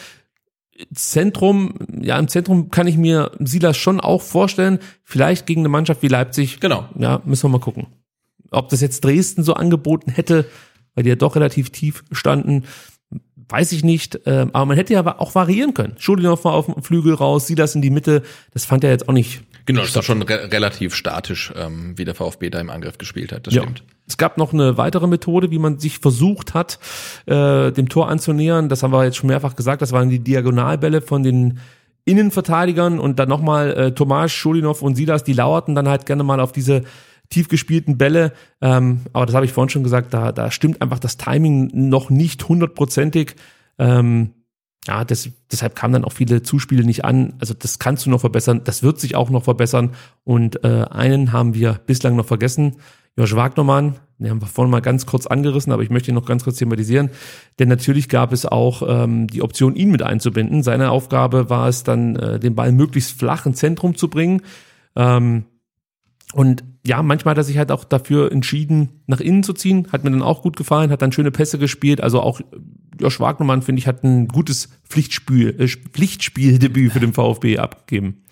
[0.94, 4.78] Zentrum, ja, im Zentrum kann ich mir Silas schon auch vorstellen.
[5.04, 6.60] Vielleicht gegen eine Mannschaft wie Leipzig.
[6.60, 6.88] Genau.
[6.98, 7.86] Ja, müssen wir mal gucken.
[8.50, 10.46] Ob das jetzt Dresden so angeboten hätte,
[10.94, 12.64] weil die ja doch relativ tief standen,
[13.48, 14.20] weiß ich nicht.
[14.26, 15.94] Ähm, aber man hätte ja aber auch variieren können.
[15.98, 18.22] Schulinov mal auf dem Flügel raus, Silas in die Mitte.
[18.52, 21.96] Das fand er jetzt auch nicht genau, das ist doch schon re relativ statisch, ähm,
[21.96, 23.46] wie der VfB da im Angriff gespielt hat.
[23.46, 23.62] Das Ja.
[23.62, 23.84] stimmt.
[24.06, 26.78] Es gab noch eine weitere Methode, wie man sich versucht hat,
[27.26, 28.68] äh, dem Tor anzunähern.
[28.68, 29.80] Das haben wir jetzt schon mehrfach gesagt.
[29.82, 31.60] Das waren die Diagonalbälle von den
[32.04, 36.40] Innenverteidigern und dann nochmal äh, Tomasz, Schulinov und Silas, die lauerten dann halt gerne mal
[36.40, 36.82] auf diese
[37.30, 38.32] tief gespielten Bälle.
[38.60, 42.10] Ähm, aber das habe ich vorhin schon gesagt, da, da stimmt einfach das Timing noch
[42.10, 43.36] nicht hundertprozentig.
[43.78, 44.32] Ähm,
[44.86, 47.34] ja, das, deshalb kamen dann auch viele Zuspiele nicht an.
[47.38, 48.62] Also das kannst du noch verbessern.
[48.64, 49.90] Das wird sich auch noch verbessern.
[50.24, 52.76] Und äh, einen haben wir bislang noch vergessen.
[53.16, 56.24] Josh Wagnermann, den haben wir vorhin mal ganz kurz angerissen, aber ich möchte ihn noch
[56.24, 57.10] ganz kurz thematisieren.
[57.58, 60.62] Denn natürlich gab es auch ähm, die Option, ihn mit einzubinden.
[60.62, 64.42] Seine Aufgabe war es dann, äh, den Ball möglichst flach ins Zentrum zu bringen.
[64.96, 65.44] Ähm,
[66.32, 69.86] und ja, manchmal hat er sich halt auch dafür entschieden, nach innen zu ziehen.
[69.92, 72.00] Hat mir dann auch gut gefallen, hat dann schöne Pässe gespielt.
[72.00, 72.40] Also auch
[72.98, 78.22] Josh Wagnermann, finde ich, hat ein gutes Pflichtspiel, äh, Pflichtspieldebüt für den VfB abgegeben.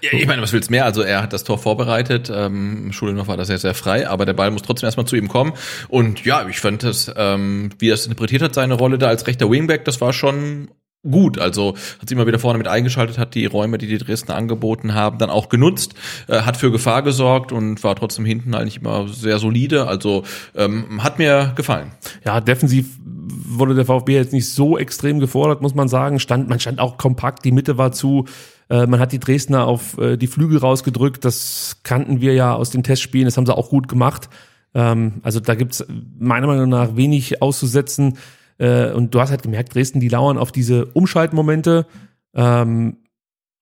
[0.00, 0.84] Ja, ich meine, was willst mehr?
[0.84, 4.32] Also er hat das Tor vorbereitet, ähm, Schulenhoff war da sehr, sehr frei, aber der
[4.32, 5.52] Ball muss trotzdem erstmal zu ihm kommen.
[5.88, 9.26] Und ja, ich fand das, ähm, wie er es interpretiert hat, seine Rolle da als
[9.26, 10.68] rechter Wingback, das war schon
[11.08, 11.38] gut.
[11.38, 14.94] Also hat sich immer wieder vorne mit eingeschaltet, hat die Räume, die die Dresdner angeboten
[14.94, 15.94] haben, dann auch genutzt,
[16.28, 19.86] äh, hat für Gefahr gesorgt und war trotzdem hinten eigentlich immer sehr solide.
[19.86, 21.92] Also ähm, hat mir gefallen.
[22.24, 22.98] Ja, defensiv
[23.30, 26.18] wurde der VfB jetzt nicht so extrem gefordert, muss man sagen.
[26.18, 28.26] Stand, man stand auch kompakt, die Mitte war zu.
[28.68, 31.24] Äh, man hat die Dresdner auf äh, die Flügel rausgedrückt.
[31.24, 33.26] Das kannten wir ja aus den Testspielen.
[33.26, 34.28] Das haben sie auch gut gemacht.
[34.74, 35.84] Ähm, also da gibt's
[36.18, 38.18] meiner Meinung nach wenig auszusetzen.
[38.58, 41.86] Äh, und du hast halt gemerkt, Dresden, die lauern auf diese Umschaltmomente.
[42.34, 42.98] Ähm,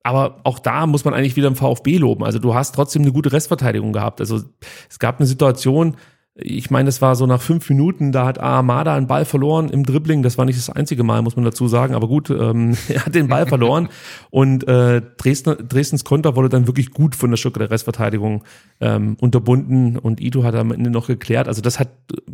[0.03, 2.25] aber auch da muss man eigentlich wieder im VfB loben.
[2.25, 4.21] Also du hast trotzdem eine gute Restverteidigung gehabt.
[4.21, 4.41] Also
[4.89, 5.97] es gab eine Situation,
[6.41, 9.84] ich meine, es war so nach fünf Minuten, da hat Armada einen Ball verloren im
[9.84, 10.22] Dribbling.
[10.22, 11.95] Das war nicht das einzige Mal, muss man dazu sagen.
[11.95, 13.89] Aber gut, ähm, er hat den Ball verloren
[14.30, 18.45] und äh, Dresden, Dresdens Konter wurde dann wirklich gut von der Stuttgarter Restverteidigung
[18.80, 21.49] ähm, unterbunden und Ito hat am Ende noch geklärt.
[21.49, 21.89] Also das hat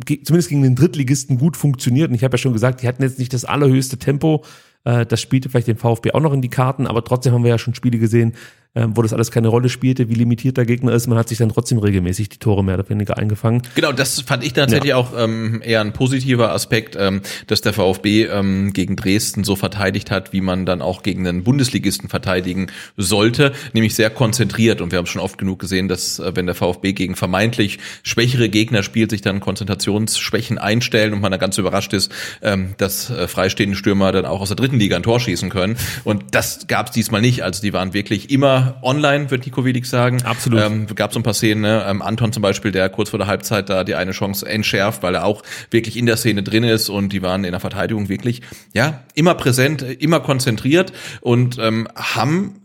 [0.05, 2.09] zumindest gegen den Drittligisten gut funktioniert.
[2.09, 4.43] Und ich habe ja schon gesagt, die hatten jetzt nicht das allerhöchste Tempo.
[4.83, 7.49] Äh, das spielte vielleicht den VfB auch noch in die Karten, aber trotzdem haben wir
[7.49, 8.33] ja schon Spiele gesehen,
[8.75, 11.07] wo das alles keine Rolle spielte, wie limitiert der Gegner ist.
[11.07, 13.61] Man hat sich dann trotzdem regelmäßig die Tore mehr oder weniger eingefangen.
[13.75, 14.97] Genau, das fand ich tatsächlich ja.
[14.97, 20.11] auch ähm, eher ein positiver Aspekt, ähm, dass der VfB ähm, gegen Dresden so verteidigt
[20.11, 22.67] hat, wie man dann auch gegen einen Bundesligisten verteidigen
[22.97, 24.81] sollte, nämlich sehr konzentriert.
[24.81, 28.49] Und wir haben schon oft genug gesehen, dass äh, wenn der VfB gegen vermeintlich schwächere
[28.49, 32.11] Gegner spielt, sich dann Konzentrationsschwächen einstellen und man dann ganz überrascht ist,
[32.41, 35.77] ähm, dass äh, freistehende Stürmer dann auch aus der dritten Liga ein Tor schießen können.
[36.03, 37.43] Und das gab es diesmal nicht.
[37.43, 40.23] Also die waren wirklich immer online, wird Nico Willig sagen.
[40.23, 40.61] Absolut.
[40.61, 41.85] Ähm, gab so ein paar Szenen, ne?
[41.87, 45.15] ähm, Anton zum Beispiel, der kurz vor der Halbzeit da die eine Chance entschärft, weil
[45.15, 48.41] er auch wirklich in der Szene drin ist und die waren in der Verteidigung wirklich,
[48.73, 52.61] ja, immer präsent, immer konzentriert und ähm, haben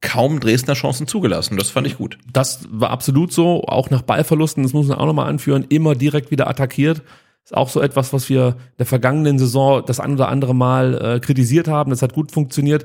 [0.00, 1.56] kaum Dresdner Chancen zugelassen.
[1.56, 2.18] Das fand ich gut.
[2.32, 6.30] Das war absolut so, auch nach Ballverlusten, das muss man auch nochmal anführen, immer direkt
[6.30, 7.02] wieder attackiert.
[7.44, 11.20] Ist auch so etwas, was wir der vergangenen Saison das ein oder andere Mal äh,
[11.20, 11.90] kritisiert haben.
[11.90, 12.84] Das hat gut funktioniert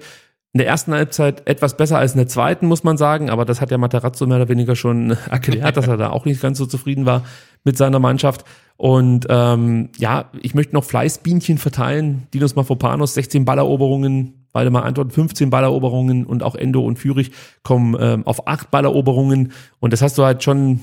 [0.54, 3.30] in der ersten Halbzeit etwas besser als in der zweiten, muss man sagen.
[3.30, 6.41] Aber das hat ja Materazzo mehr oder weniger schon erklärt, dass er da auch nicht
[6.41, 7.24] ganz so zufrieden war
[7.64, 8.45] mit seiner Mannschaft.
[8.78, 12.28] Und ähm, ja, ich möchte noch Fleißbienchen verteilen.
[12.34, 17.32] Dinos Mafropanos, 16 Balleroberungen, Waldemar Anton 15 Balleroberungen und auch Endo und Fürich
[17.64, 19.52] kommen ähm, auf acht Balleroberungen.
[19.80, 20.80] Und das hast du halt schon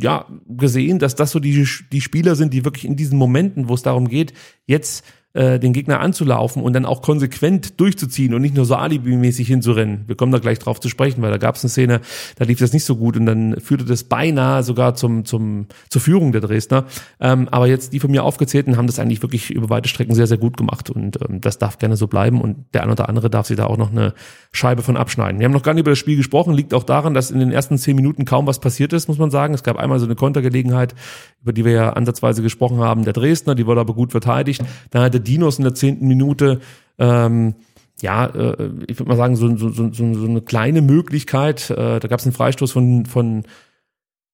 [0.00, 3.74] ja gesehen, dass das so die, die Spieler sind, die wirklich in diesen Momenten, wo
[3.74, 4.32] es darum geht,
[4.66, 5.04] jetzt
[5.34, 10.04] äh, den Gegner anzulaufen und dann auch konsequent durchzuziehen und nicht nur so alibimäßig hinzurennen.
[10.06, 12.00] Wir kommen da gleich drauf zu sprechen, weil da gab es eine Szene,
[12.36, 16.00] da lief das nicht so gut und dann führte das beinahe sogar zum, zum, zur
[16.00, 16.84] Führung der Dresdner.
[17.20, 20.26] Ähm, aber jetzt die von mir aufgezählten haben das eigentlich wirklich über weite Strecken sehr,
[20.26, 23.28] sehr gut gemacht und ähm, das darf gerne so bleiben und der eine oder andere
[23.28, 24.14] darf sich da auch noch eine
[24.52, 25.40] Scheibe von abschneiden.
[25.40, 27.50] Wir haben noch gar nicht über das Spiel gesprochen, liegt auch daran, dass in den
[27.50, 29.52] ersten zehn Minuten kaum was passiert ist, muss man sagen.
[29.52, 30.94] Es gab einmal so eine Kontergelegenheit,
[31.42, 34.62] über die wir ja ansatzweise gesprochen haben, der Dresdner, die wurde aber gut verteidigt.
[34.90, 36.60] Dann hatte Dinos in der zehnten Minute
[36.98, 37.54] ähm,
[38.00, 41.70] ja, äh, ich würde mal sagen, so, so, so, so eine kleine Möglichkeit.
[41.70, 43.44] Äh, da gab es einen Freistoß von, von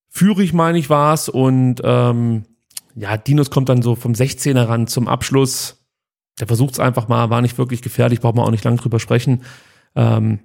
[0.09, 1.29] Fürich, meine ich, war es.
[1.29, 2.43] Und ähm,
[2.95, 5.77] ja, Dinos kommt dann so vom 16er ran zum Abschluss.
[6.39, 8.99] Der versucht es einfach mal, war nicht wirklich gefährlich, braucht man auch nicht lang drüber
[8.99, 9.43] sprechen.
[9.95, 10.39] Ähm,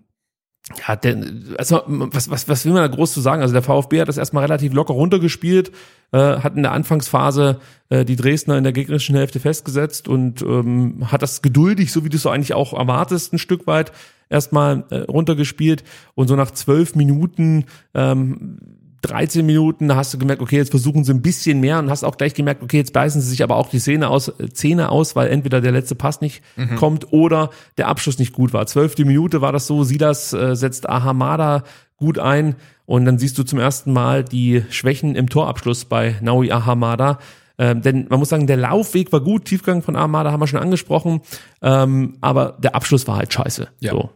[0.86, 1.24] ja, der,
[1.58, 3.40] also was, was, was will man da groß zu sagen?
[3.40, 5.70] Also der VfB hat das erstmal relativ locker runtergespielt,
[6.12, 11.10] äh, hat in der Anfangsphase äh, die Dresdner in der gegnerischen Hälfte festgesetzt und ähm,
[11.12, 13.92] hat das geduldig, so wie du es so eigentlich auch erwartest, ein Stück weit
[14.28, 15.84] erstmal äh, runtergespielt
[16.16, 18.58] und so nach zwölf Minuten ähm,
[19.06, 22.16] 13 Minuten, hast du gemerkt, okay, jetzt versuchen sie ein bisschen mehr und hast auch
[22.16, 25.28] gleich gemerkt, okay, jetzt beißen sie sich aber auch die Zähne aus, Zähne aus, weil
[25.28, 26.76] entweder der letzte Pass nicht mhm.
[26.76, 28.66] kommt oder der Abschluss nicht gut war.
[28.66, 31.64] Zwölfte Minute war das so, Silas äh, setzt Ahamada
[31.96, 36.52] gut ein und dann siehst du zum ersten Mal die Schwächen im Torabschluss bei Naui
[36.52, 37.18] Ahamada.
[37.58, 40.60] Ähm, denn man muss sagen, der Laufweg war gut, Tiefgang von Ahamada haben wir schon
[40.60, 41.22] angesprochen,
[41.62, 43.68] ähm, aber der Abschluss war halt scheiße.
[43.80, 43.92] Ja.
[43.92, 44.10] So.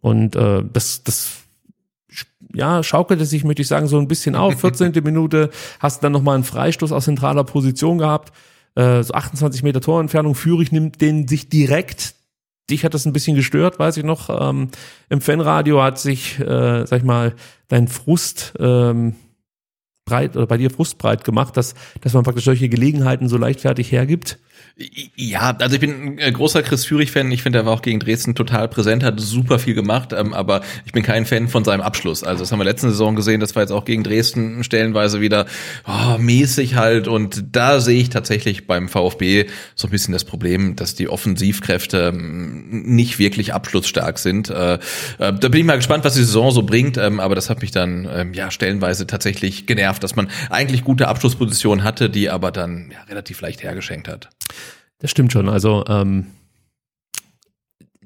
[0.00, 1.45] Und äh, das, das
[2.56, 4.60] ja, schaukelte sich, möchte ich sagen, so ein bisschen auf.
[4.60, 4.92] 14.
[5.04, 8.32] Minute hast dann nochmal einen Freistoß aus zentraler Position gehabt.
[8.74, 10.34] Äh, so 28 Meter Torentfernung.
[10.34, 12.14] Führig nimmt den sich direkt.
[12.70, 14.28] Dich hat das ein bisschen gestört, weiß ich noch.
[14.28, 14.70] Ähm,
[15.08, 17.34] Im Fanradio hat sich, äh, sag ich mal,
[17.68, 19.14] dein Frust ähm,
[20.06, 24.38] breit oder bei dir frustbreit gemacht, dass, dass man praktisch solche Gelegenheiten so leichtfertig hergibt?
[25.16, 27.32] Ja, also ich bin ein großer Chris Führig-Fan.
[27.32, 30.60] Ich finde, er war auch gegen Dresden total präsent, hat super viel gemacht, ähm, aber
[30.84, 32.22] ich bin kein Fan von seinem Abschluss.
[32.22, 35.46] Also das haben wir letzte Saison gesehen, das war jetzt auch gegen Dresden stellenweise wieder
[35.86, 39.46] oh, mäßig halt und da sehe ich tatsächlich beim VfB
[39.76, 44.50] so ein bisschen das Problem, dass die Offensivkräfte ähm, nicht wirklich abschlussstark sind.
[44.50, 44.78] Äh, äh,
[45.18, 47.70] da bin ich mal gespannt, was die Saison so bringt, ähm, aber das hat mich
[47.70, 53.02] dann ja stellenweise tatsächlich genervt, dass man eigentlich gute Abschlusspositionen hatte, die aber dann ja,
[53.08, 54.28] relativ leicht hergeschenkt hat.
[54.98, 55.48] Das stimmt schon.
[55.48, 56.26] Also ähm,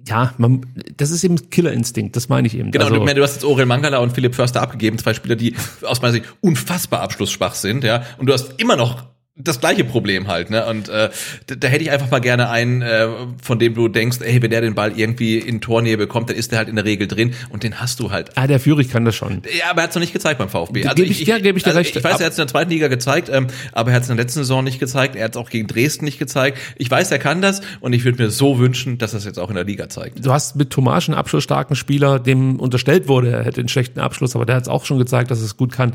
[0.07, 0.67] ja, man,
[0.97, 2.71] das ist eben Killerinstinkt, das meine ich eben.
[2.71, 5.55] Genau, also, du, du hast jetzt Orel Mangala und Philipp Förster abgegeben, zwei Spieler, die
[5.83, 8.03] aus meiner Sicht unfassbar abschlussschwach sind, ja.
[8.19, 9.10] Und du hast immer noch
[9.45, 10.67] das gleiche Problem halt, ne?
[10.67, 11.11] Und äh,
[11.47, 13.09] da, da hätte ich einfach mal gerne einen, äh,
[13.43, 16.53] von dem du denkst, ey, wenn der den Ball irgendwie in Tornähe bekommt, dann ist
[16.53, 18.37] der halt in der Regel drin und den hast du halt.
[18.37, 19.43] Ah, der Führig kann das schon.
[19.59, 20.85] Ja, aber er hat es noch nicht gezeigt beim VfB.
[20.85, 21.97] Also gebe ich, ich, ja, gebe ich dir also recht.
[21.97, 24.11] Ich weiß, er hat es in der zweiten Liga gezeigt, ähm, aber er hat es
[24.11, 25.17] in der letzten Saison nicht gezeigt.
[25.17, 26.59] Er hat es auch gegen Dresden nicht gezeigt.
[26.77, 29.39] Ich weiß, er kann das und ich würde mir so wünschen, dass er es jetzt
[29.39, 30.25] auch in der Liga zeigt.
[30.25, 34.35] Du hast mit Tomasch einen abschlussstarken Spieler, dem unterstellt wurde, er hätte einen schlechten Abschluss,
[34.35, 35.95] aber der hat es auch schon gezeigt, dass es gut kann.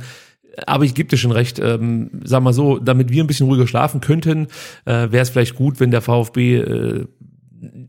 [0.68, 3.68] Aber ich gebe dir schon recht, ähm, sag mal so, damit wir ein bisschen ruhiger
[3.68, 4.48] schlafen könnten,
[4.86, 7.06] äh, wäre es vielleicht gut, wenn der VfB äh,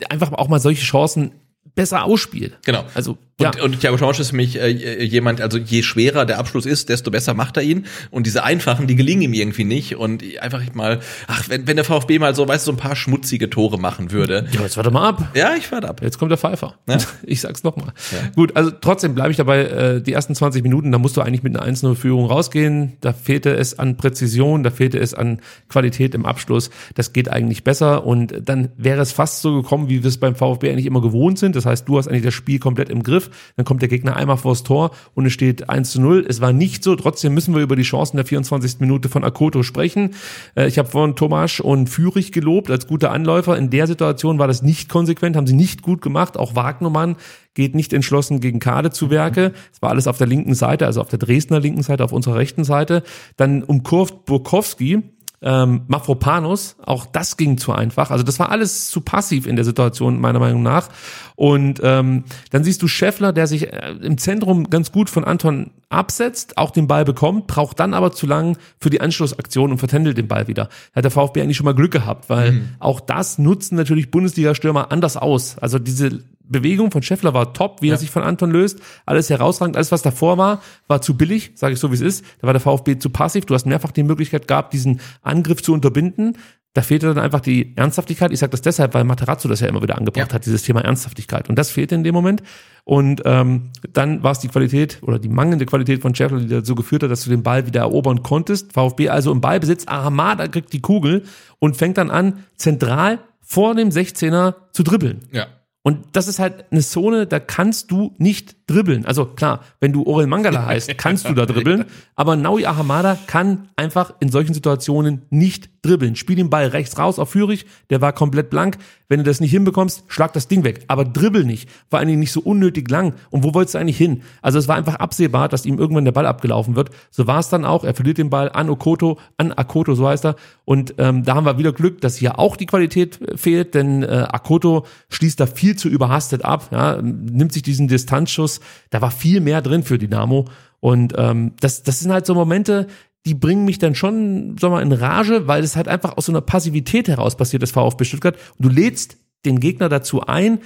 [0.09, 1.33] einfach auch mal solche Chancen
[1.75, 2.59] besser ausspielt.
[2.65, 2.85] Genau.
[2.95, 3.63] Also und, ja.
[3.63, 4.71] und Thiago Schorsch ist für mich äh,
[5.05, 7.85] jemand, also je schwerer der Abschluss ist, desto besser macht er ihn.
[8.11, 9.97] Und diese einfachen, die gelingen ihm irgendwie nicht.
[9.97, 12.97] Und einfach mal, ach, wenn, wenn der VfB mal so, weißt du, so ein paar
[12.97, 14.47] schmutzige Tore machen würde.
[14.53, 15.33] Ja, jetzt warte mal ab.
[15.35, 16.01] Ja, ich warte ab.
[16.03, 16.77] Jetzt kommt der Pfeifer.
[16.89, 16.97] Ja.
[17.29, 17.93] Ich sag's nochmal.
[18.13, 18.19] Ja.
[18.37, 21.43] Gut, also trotzdem bleibe ich dabei, äh, die ersten 20 Minuten, da musst du eigentlich
[21.43, 22.97] mit einer 1-0-Führung rausgehen.
[23.01, 26.71] Da fehlte es an Präzision, da fehlte es an Qualität im Abschluss.
[26.95, 28.07] Das geht eigentlich besser.
[28.07, 31.39] Und dann wäre es fast so gekommen, wie wir es beim VfB eigentlich immer gewohnt
[31.39, 31.57] sind.
[31.57, 33.26] Das heißt, du hast eigentlich das Spiel komplett im Griff.
[33.57, 36.25] Dann kommt der Gegner einmal vors Tor und es steht 1 zu 0.
[36.29, 36.97] Es war nicht so.
[36.97, 38.81] Trotzdem müssen wir über die Chancen der 24.
[38.81, 40.15] Minute von Akoto sprechen.
[40.55, 43.57] Äh, ich habe vorhin Tomasch und Führig gelobt als gute Anläufer.
[43.57, 46.37] In der Situation war das nicht konsequent, haben sie nicht gut gemacht.
[46.37, 47.17] Auch Wagnermann
[47.55, 49.53] geht nicht entschlossen gegen Kade zu Werke.
[49.73, 52.37] Es war alles auf der linken Seite, also auf der Dresdner linken Seite, auf unserer
[52.37, 53.03] rechten Seite.
[53.37, 55.03] Dann umkurvt Burkowski,
[55.43, 58.11] ähm, Mafropanos, auch das ging zu einfach.
[58.11, 60.89] Also das war alles zu passiv in der Situation, meiner Meinung nach.
[61.35, 65.73] Und ähm, dann siehst du Scheffler, der sich äh, im Zentrum ganz gut von Anton
[65.89, 70.17] absetzt, auch den Ball bekommt, braucht dann aber zu lang für die Anschlussaktion und vertändelt
[70.19, 70.65] den Ball wieder.
[70.93, 72.69] Da hat der VfB eigentlich schon mal Glück gehabt, weil mhm.
[72.79, 75.59] auch das nutzen natürlich Bundesliga-Stürmer anders aus.
[75.59, 77.95] Also diese Bewegung von Scheffler war top, wie ja.
[77.95, 78.81] er sich von Anton löst.
[79.05, 79.77] Alles herausragend.
[79.77, 82.25] Alles, was davor war, war zu billig, sage ich so, wie es ist.
[82.41, 83.47] Da war der VfB zu passiv.
[83.47, 86.37] Du hast mehrfach die Möglichkeit gehabt, diesen Angriff zu unterbinden.
[86.77, 88.33] Da fehlte dann einfach die Ernsthaftigkeit.
[88.33, 90.35] Ich sage das deshalb, weil Materazzo das ja immer wieder angebracht ja.
[90.35, 91.49] hat, dieses Thema Ernsthaftigkeit.
[91.49, 92.43] Und das fehlte in dem Moment.
[92.85, 96.75] Und ähm, dann war es die Qualität oder die mangelnde Qualität von Scheffler, die dazu
[96.75, 98.75] geführt hat, dass du den Ball wieder erobern konntest.
[98.75, 99.85] VfB also im Ballbesitz.
[99.89, 101.23] Ahamada kriegt die Kugel
[101.61, 105.21] und fängt dann an, zentral vor dem 16er zu dribbeln.
[105.33, 105.47] Ja.
[105.87, 109.07] Und das ist halt eine Zone, da kannst du nicht dribbeln.
[109.07, 111.85] Also klar, wenn du Orel Mangala heißt, kannst du da dribbeln.
[112.17, 116.17] Aber Naui Ahamada kann einfach in solchen Situationen nicht dribbeln.
[116.17, 118.77] Spiel den Ball rechts raus auf Führig, der war komplett blank.
[119.09, 120.85] Wenn du das nicht hinbekommst, schlag das Ding weg.
[120.89, 121.69] Aber dribbel nicht.
[121.89, 123.15] Vor allen Dingen nicht so unnötig lang.
[123.31, 124.23] Und wo wolltest du eigentlich hin?
[124.43, 126.91] Also es war einfach absehbar, dass ihm irgendwann der Ball abgelaufen wird.
[127.11, 127.85] So war es dann auch.
[127.85, 130.35] Er verliert den Ball an Okoto, an Akoto, so heißt er.
[130.65, 134.03] Und ähm, da haben wir wieder Glück, dass hier auch die Qualität äh, fehlt, denn
[134.03, 138.56] äh, Akoto schließt da viel zu überhastet ab, ja, nimmt sich diesen Distanzschuss.
[138.91, 140.47] Da war viel mehr drin für Dynamo.
[140.81, 142.87] Und ähm, das, das sind halt so Momente,
[143.25, 146.33] die bringen mich dann schon, sag mal, in Rage, weil es halt einfach aus so
[146.33, 148.37] einer Passivität heraus passiert, das VfB Stuttgart.
[148.57, 150.61] Und du lädst den Gegner dazu ein,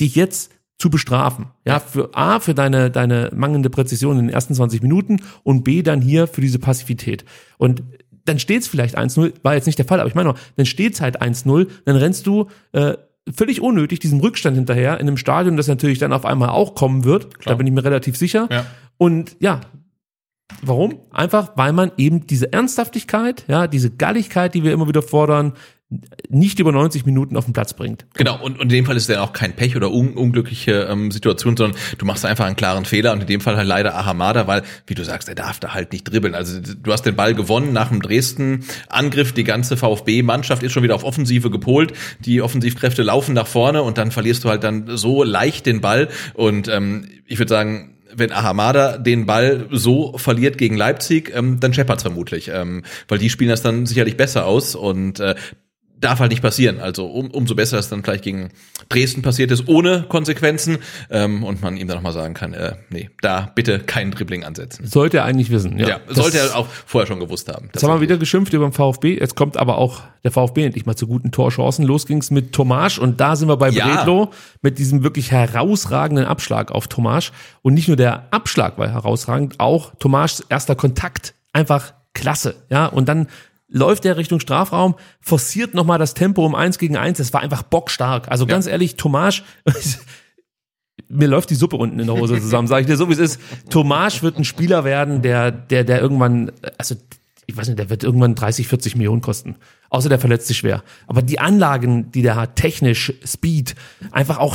[0.00, 1.46] dich jetzt zu bestrafen.
[1.66, 5.82] Ja, für A, für deine, deine mangelnde Präzision in den ersten 20 Minuten und B,
[5.82, 7.24] dann hier für diese Passivität.
[7.58, 7.82] Und
[8.24, 11.20] dann steht's vielleicht 1-0, war jetzt nicht der Fall, aber ich meine, dann steht's halt
[11.20, 12.94] 1-0, dann rennst du äh,
[13.32, 17.04] völlig unnötig diesem Rückstand hinterher in einem Stadion, das natürlich dann auf einmal auch kommen
[17.04, 17.38] wird.
[17.38, 17.54] Klar.
[17.54, 18.48] Da bin ich mir relativ sicher.
[18.50, 18.66] Ja.
[18.98, 19.60] Und ja,
[20.62, 21.00] Warum?
[21.10, 25.54] Einfach, weil man eben diese Ernsthaftigkeit, ja, diese Galligkeit, die wir immer wieder fordern,
[26.28, 28.06] nicht über 90 Minuten auf den Platz bringt.
[28.14, 30.88] Genau, und, und in dem Fall ist es dann auch kein Pech oder un, unglückliche
[30.90, 33.94] ähm, Situation, sondern du machst einfach einen klaren Fehler und in dem Fall halt leider
[33.96, 36.34] Ahamada, weil, wie du sagst, er darf da halt nicht dribbeln.
[36.34, 40.94] Also du hast den Ball gewonnen nach dem Dresden-Angriff, die ganze VfB-Mannschaft ist schon wieder
[40.94, 45.22] auf Offensive gepolt, die Offensivkräfte laufen nach vorne und dann verlierst du halt dann so
[45.22, 46.08] leicht den Ball.
[46.34, 51.74] Und ähm, ich würde sagen, wenn Ahamada den Ball so verliert gegen Leipzig, ähm, dann
[51.74, 54.74] scheppert's vermutlich, ähm, weil die spielen das dann sicherlich besser aus.
[54.74, 55.34] Und äh,
[56.00, 56.80] darf halt nicht passieren.
[56.80, 58.50] Also um, umso besser, dass dann vielleicht gegen
[58.88, 60.78] Dresden passiert ist, ohne Konsequenzen
[61.10, 64.86] ähm, und man ihm dann nochmal sagen kann, äh, nee, da bitte kein Dribbling ansetzen.
[64.86, 65.78] Sollte er eigentlich wissen.
[65.78, 67.70] Ja, Ja, sollte er auch vorher schon gewusst haben.
[67.72, 69.18] Jetzt haben wir wieder geschimpft über den VfB.
[69.18, 71.84] Jetzt kommt aber auch der VfB endlich mal zu guten Torchancen.
[71.86, 73.86] Los ging's mit Tomasch und da sind wir bei Ja.
[73.86, 74.30] Bredlo
[74.62, 77.32] mit diesem wirklich herausragenden Abschlag auf Tomasch.
[77.62, 82.56] Und nicht nur der Abschlag war herausragend, auch Tomaschs erster Kontakt einfach klasse.
[82.70, 83.28] Ja, und dann
[83.74, 87.18] läuft er Richtung Strafraum, forciert nochmal das Tempo um eins gegen eins.
[87.18, 88.30] Das war einfach bockstark.
[88.30, 89.42] Also ganz ehrlich, Tomasch,
[91.08, 93.18] mir läuft die Suppe unten in der Hose zusammen, sage ich dir so, wie es
[93.18, 93.40] ist.
[93.70, 96.94] Tomasch wird ein Spieler werden, der, der, der irgendwann, also
[97.46, 99.56] ich weiß nicht, der wird irgendwann 30, 40 Millionen kosten.
[99.90, 100.84] Außer der verletzt sich schwer.
[101.08, 103.74] Aber die Anlagen, die der hat, technisch, Speed,
[104.12, 104.54] einfach auch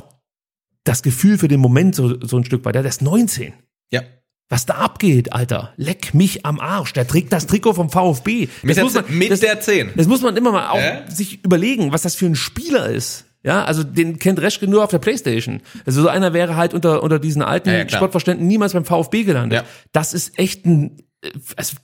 [0.85, 2.75] das Gefühl für den Moment so, so ein Stück weit.
[2.75, 3.53] Der ist 19.
[3.91, 4.01] Ja.
[4.49, 5.73] Was da abgeht, Alter.
[5.77, 6.93] Leck mich am Arsch.
[6.93, 8.47] Der trägt das Trikot vom VfB.
[8.63, 9.91] Mit, Das der, muss man- mit das- der 10.
[9.95, 11.03] das muss man immer mal auch Äh?
[11.09, 13.25] sich überlegen, was das für ein Spieler ist.
[13.43, 15.61] Ja, also den kennt Reschke nur auf der Playstation.
[15.85, 17.89] Also so einer wäre halt unter, unter diesen alten Ja, ja.
[17.89, 19.59] Sportverständen niemals beim VfB gelandet.
[19.61, 19.65] Ja.
[19.93, 21.75] Das ist echt ein, äh, also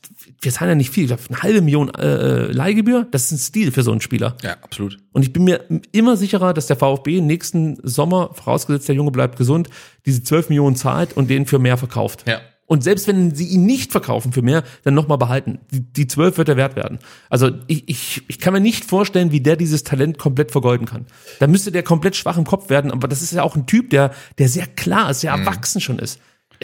[0.42, 3.38] wir zahlen ja nicht viel, ich glaube eine halbe Million äh, Leihgebühr, das ist ein
[3.38, 4.36] Stil für so einen Spieler.
[4.44, 4.98] Ja, absolut.
[5.14, 5.64] Und ich bin mir
[5.94, 9.70] immer sicherer, dass der VfB nächsten Sommer, vorausgesetzt der Junge bleibt gesund,
[10.06, 12.26] diese 12 Millionen zahlt und den für mehr verkauft.
[12.28, 12.42] Ja.
[12.68, 15.60] Und selbst wenn sie ihn nicht verkaufen für mehr, dann nochmal behalten.
[15.72, 16.98] Die, die 12 wird er wert werden.
[17.30, 21.06] Also ich, ich, ich kann mir nicht vorstellen, wie der dieses Talent komplett vergeuden kann.
[21.40, 23.92] Da müsste der komplett schwach im Kopf werden, aber das ist ja auch ein Typ,
[23.92, 25.46] der, der sehr klar ist, sehr Mhm.
[25.46, 26.20] erwachsen schon ist.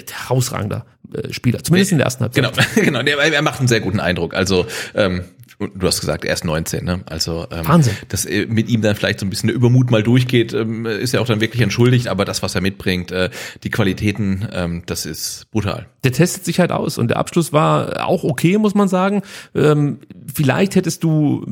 [0.09, 2.43] Herausragender äh, Spieler, zumindest in der ersten Halbzeit.
[2.43, 3.03] Genau, genau.
[3.03, 4.33] Der, er macht einen sehr guten Eindruck.
[4.33, 5.25] Also, ähm,
[5.67, 7.01] du hast gesagt, er ist 19, ne?
[7.05, 7.93] Also ähm, Wahnsinn.
[8.09, 11.13] dass äh, mit ihm dann vielleicht so ein bisschen der Übermut mal durchgeht, ähm, ist
[11.13, 13.29] ja auch dann wirklich entschuldigt, aber das, was er mitbringt, äh,
[13.63, 15.87] die Qualitäten, ähm, das ist brutal.
[16.03, 19.21] der testet sich halt aus und der Abschluss war auch okay, muss man sagen.
[19.53, 19.99] Ähm,
[20.33, 21.45] vielleicht hättest du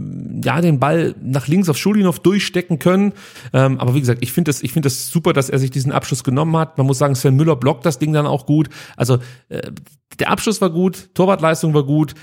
[0.43, 3.13] ja den Ball nach links auf Schulinov durchstecken können,
[3.53, 5.91] ähm, aber wie gesagt, ich finde das, ich finde das super, dass er sich diesen
[5.91, 6.77] Abschluss genommen hat.
[6.77, 8.69] Man muss sagen, Sven Müller blockt das Ding dann auch gut.
[8.95, 9.71] Also äh,
[10.19, 12.15] der Abschluss war gut, Torwartleistung war gut,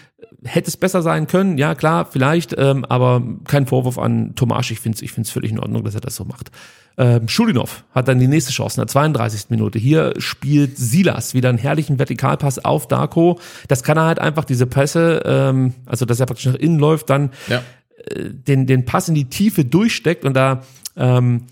[0.45, 4.70] hätte es besser sein können, ja klar, vielleicht, ähm, aber kein Vorwurf an Tomasch.
[4.70, 6.50] Ich finde es ich find's völlig in Ordnung, dass er das so macht.
[6.98, 9.50] Ähm, Schulinov hat dann die nächste Chance in der 32.
[9.50, 9.78] Minute.
[9.78, 13.38] Hier spielt Silas wieder einen herrlichen Vertikalpass auf Darko.
[13.68, 17.10] Das kann er halt einfach, diese Pässe, ähm, also dass er praktisch nach innen läuft,
[17.10, 17.62] dann Ja.
[18.18, 20.62] den, den Pass in die Tiefe durchsteckt und da,
[20.96, 21.42] ähm,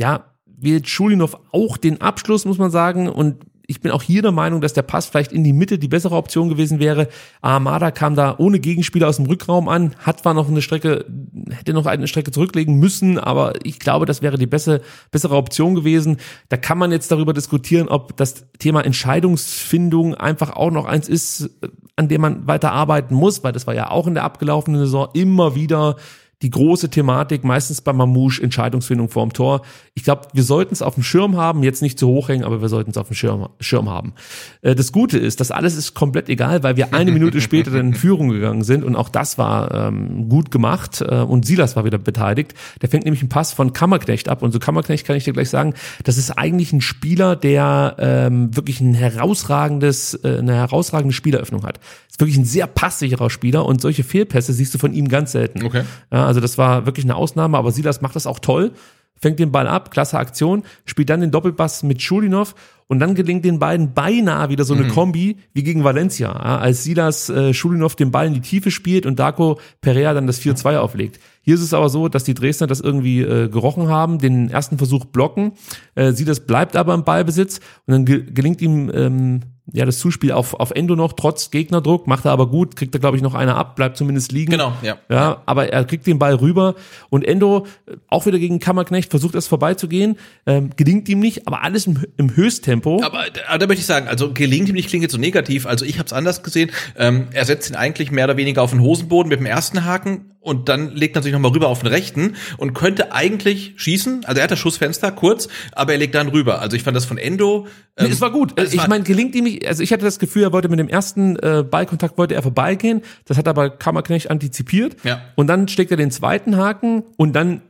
[0.00, 3.08] ja, wählt Schulinov auch den Abschluss, muss man sagen.
[3.08, 5.88] Und ich bin auch hier der Meinung, dass der Pass vielleicht in die Mitte die
[5.88, 7.08] bessere Option gewesen wäre.
[7.40, 11.04] Armada kam da ohne Gegenspieler aus dem Rückraum an, hat zwar noch eine Strecke,
[11.50, 15.74] hätte noch eine Strecke zurücklegen müssen, aber ich glaube, das wäre die bessere, bessere Option
[15.74, 16.18] gewesen.
[16.48, 21.50] Da kann man jetzt darüber diskutieren, ob das Thema Entscheidungsfindung einfach auch noch eins ist,
[21.96, 25.08] an dem man weiter arbeiten muss, weil das war ja auch in der abgelaufenen Saison
[25.14, 25.96] immer wieder
[26.42, 29.62] die große Thematik, meistens bei Mamouche, Entscheidungsfindung vorm Tor.
[29.94, 32.60] Ich glaube, wir sollten es auf dem Schirm haben, jetzt nicht zu hoch hängen, aber
[32.60, 34.12] wir sollten es auf dem Schirm, Schirm haben.
[34.60, 37.88] Äh, das Gute ist, das alles ist komplett egal, weil wir eine Minute später dann
[37.88, 41.84] in Führung gegangen sind und auch das war ähm, gut gemacht äh, und Silas war
[41.84, 42.54] wieder beteiligt.
[42.80, 45.50] Der fängt nämlich einen Pass von Kammerknecht ab und so Kammerknecht kann ich dir gleich
[45.50, 51.62] sagen, das ist eigentlich ein Spieler, der ähm, wirklich ein herausragendes, äh, eine herausragende Spieleröffnung
[51.64, 51.78] hat.
[52.10, 55.64] Ist wirklich ein sehr passsicherer Spieler und solche Fehlpässe siehst du von ihm ganz selten.
[55.64, 55.82] Okay.
[56.10, 58.72] Ja, also das war wirklich eine Ausnahme, aber Silas macht das auch toll.
[59.20, 62.54] Fängt den Ball ab, klasse Aktion, spielt dann den Doppelpass mit Schulinov
[62.88, 67.28] und dann gelingt den beiden beinahe wieder so eine Kombi wie gegen Valencia, als Silas
[67.28, 71.20] äh, Schulinov den Ball in die Tiefe spielt und Darko Perea dann das 4-2 auflegt.
[71.42, 74.78] Hier ist es aber so, dass die Dresdner das irgendwie äh, gerochen haben, den ersten
[74.78, 75.52] Versuch blocken.
[75.94, 79.40] Äh, Silas bleibt aber im Ballbesitz und dann ge gelingt ihm ähm,
[79.72, 83.00] ja das Zuspiel auf, auf Endo noch, trotz Gegnerdruck, macht er aber gut, kriegt er
[83.00, 84.50] glaube ich noch einer ab, bleibt zumindest liegen.
[84.50, 84.98] Genau, ja.
[85.08, 86.74] Ja, aber er kriegt den Ball rüber
[87.10, 91.62] und Endo, äh, auch wieder gegen Kammerknecht, versucht es vorbeizugehen, ähm, gelingt ihm nicht, aber
[91.62, 93.02] alles im, im Höchsttempo.
[93.02, 95.66] Aber, aber da möchte ich sagen, also gelingt ihm nicht, klingt jetzt so negativ.
[95.66, 96.70] Also ich habe es anders gesehen.
[96.96, 100.31] Ähm, er setzt ihn eigentlich mehr oder weniger auf den Hosenboden mit dem ersten Haken
[100.42, 104.24] und dann legt er natürlich nochmal rüber auf den rechten und könnte eigentlich schießen.
[104.24, 106.60] Also er hat das Schussfenster kurz, aber er legt dann rüber.
[106.60, 107.66] Also ich fand das von Endo.
[107.98, 108.52] Nee, ähm, es war gut.
[108.56, 110.88] es ich meine, gelingt ihm nicht, also ich hatte das Gefühl, er wollte mit dem
[110.88, 113.02] ersten äh, Ballkontakt wollte er vorbeigehen.
[113.24, 114.96] Das hat aber Kammerknecht antizipiert.
[115.04, 115.22] Ja.
[115.36, 117.62] Und dann steckt er den zweiten Haken und dann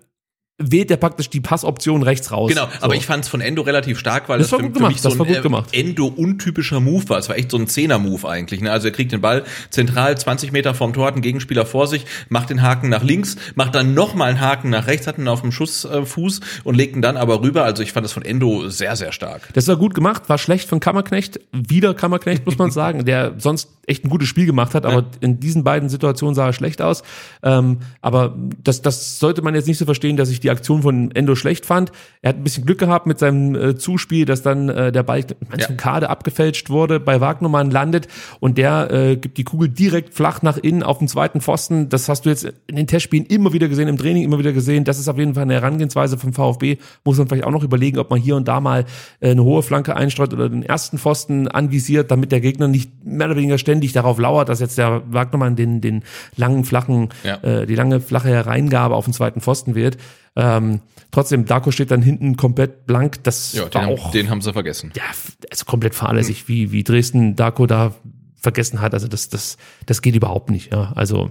[0.59, 2.51] wählt er praktisch die Passoption rechts raus.
[2.51, 2.85] Genau, so.
[2.85, 4.79] aber ich fand es von Endo relativ stark, weil Das das, war für, gut für
[4.79, 5.71] gemacht, mich so das war ein gut gemacht.
[5.75, 7.19] äh, Endo-untypischer Move war.
[7.19, 8.61] Es war echt so ein Zehner-Move eigentlich.
[8.61, 8.71] Ne?
[8.71, 12.05] Also er kriegt den Ball zentral 20 Meter vom Tor, hat einen Gegenspieler vor sich,
[12.29, 15.41] macht den Haken nach links, macht dann nochmal einen Haken nach rechts, hat ihn auf
[15.41, 17.65] dem Schussfuß und legt ihn dann aber rüber.
[17.65, 19.49] Also ich fand das von Endo sehr, sehr stark.
[19.55, 23.71] Das war gut gemacht, war schlecht von Kammerknecht, wieder Kammerknecht, muss man sagen, der sonst
[23.87, 25.07] echt ein gutes Spiel gemacht hat, aber Ja.
[25.21, 27.03] in diesen beiden Situationen sah er schlecht aus.
[27.43, 31.11] Ähm, aber das, das sollte man jetzt nicht so verstehen, dass ich die Aktion von
[31.13, 31.93] Endo schlecht fand.
[32.21, 35.21] Er hat ein bisschen Glück gehabt mit seinem äh, Zuspiel, dass dann äh, der Ball
[35.21, 35.67] ich glaub, Ja.
[35.77, 38.09] Kade abgefälscht wurde, bei Wagnermann landet
[38.41, 41.89] und der äh, gibt die Kugel direkt flach nach innen auf den zweiten Pfosten.
[41.89, 44.85] Das hast du jetzt in den Testspielen immer wieder gesehen, im Training immer wieder gesehen.
[44.85, 46.77] Das ist auf jeden Fall eine Herangehensweise vom VfB.
[47.05, 48.85] Muss man vielleicht auch noch überlegen, ob man hier und da mal
[49.21, 53.27] äh, eine hohe Flanke einstreut oder den ersten Pfosten anvisiert, damit der Gegner nicht mehr
[53.27, 56.03] oder weniger ständig darauf lauert, dass jetzt der Wagnermann den, den
[56.37, 57.37] langen, flachen, Ja.
[57.43, 59.97] äh, die lange, flache Hereingabe auf den zweiten Pfosten wird.
[60.35, 60.81] Ähm,
[61.11, 63.23] trotzdem, Darko steht dann hinten komplett blank.
[63.25, 64.93] Das Ja, war den, auch haben, den haben sie vergessen.
[64.97, 65.03] ja,
[65.51, 67.95] also komplett fahrlässig, wie, wie Dresden Darko da
[68.41, 68.95] vergessen hat.
[68.95, 69.57] Also das, das,
[69.87, 70.73] das geht überhaupt nicht.
[70.73, 70.93] Ja.
[70.95, 71.31] Also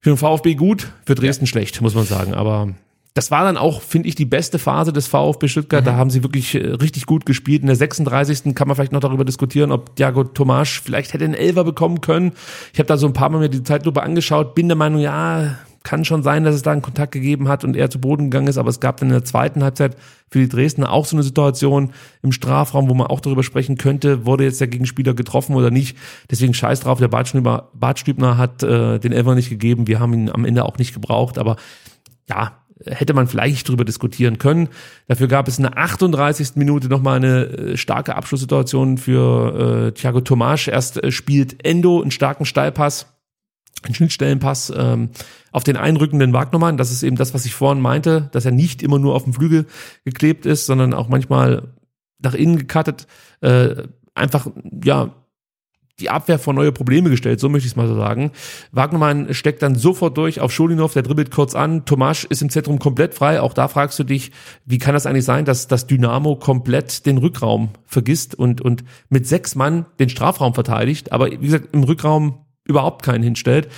[0.00, 2.32] für den VfB gut, für Dresden schlecht, muss man sagen.
[2.34, 2.74] Aber
[3.12, 5.86] das war dann auch, finde ich, die beste Phase des VfB Stuttgart.
[5.86, 7.60] Da haben sie wirklich äh, richtig gut gespielt.
[7.60, 8.54] In der 36.
[8.54, 12.32] kann man vielleicht noch darüber diskutieren, ob Thiago Tomasch vielleicht hätte einen Elfer bekommen können.
[12.72, 15.58] Ich habe da so ein paar Mal mir die Zeitlupe angeschaut, bin der Meinung, ja,
[15.82, 18.48] kann schon sein, dass es da einen Kontakt gegeben hat und er zu Boden gegangen
[18.48, 19.96] ist, aber es gab dann in der zweiten Halbzeit
[20.30, 24.26] für die Dresdner auch so eine Situation im Strafraum, wo man auch darüber sprechen könnte,
[24.26, 25.96] wurde jetzt der Gegenspieler getroffen oder nicht.
[26.30, 30.44] Deswegen scheiß drauf, der Bartstübner, hat äh, den Elfer nicht gegeben, wir haben ihn am
[30.44, 31.56] Ende auch nicht gebraucht, aber
[32.28, 34.68] ja, hätte man vielleicht drüber diskutieren können.
[35.08, 36.56] Dafür gab es in der 38.
[36.56, 40.68] Minute nochmal eine äh, starke Abschlusssituation für äh, Thiago Tomasch.
[40.68, 43.06] Erst äh, spielt Endo einen starken Steilpass,
[43.82, 45.10] einen Schnittstellenpass ähm,
[45.52, 46.76] auf den einrückenden Wagnermann.
[46.76, 49.32] Das ist eben das, was ich vorhin meinte, dass er nicht immer nur auf dem
[49.32, 49.66] Flügel
[50.04, 51.74] geklebt ist, sondern auch manchmal
[52.18, 53.06] nach innen gecuttet.
[53.40, 54.48] Äh, einfach,
[54.84, 55.14] ja,
[56.00, 58.32] die Abwehr vor neue Probleme gestellt, so möchte ich es mal so sagen.
[58.72, 61.84] Wagnermann steckt dann sofort durch auf Scholinov, der dribbelt kurz an.
[61.84, 63.40] Tomasch ist im Zentrum komplett frei.
[63.40, 64.32] Auch da fragst du dich,
[64.64, 69.26] wie kann das eigentlich sein, dass das Dynamo komplett den Rückraum vergisst und, und mit
[69.26, 73.68] sechs Mann den Strafraum verteidigt, aber wie gesagt, im Rückraum überhaupt keinen hinstellt.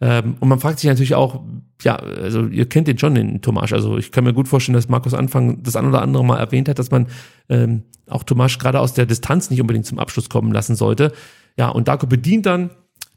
[0.00, 1.42] Ähm, und man fragt sich natürlich auch,
[1.82, 3.72] ja, also ihr kennt den schon, den Tomasch.
[3.72, 6.68] Also ich kann mir gut vorstellen, dass Markus Anfang das ein oder andere Mal erwähnt
[6.68, 7.06] hat, dass man
[7.48, 11.12] ähm, auch Tomasch gerade aus der Distanz nicht unbedingt zum Abschluss kommen lassen sollte.
[11.56, 12.70] Ja, und Darko bedient dann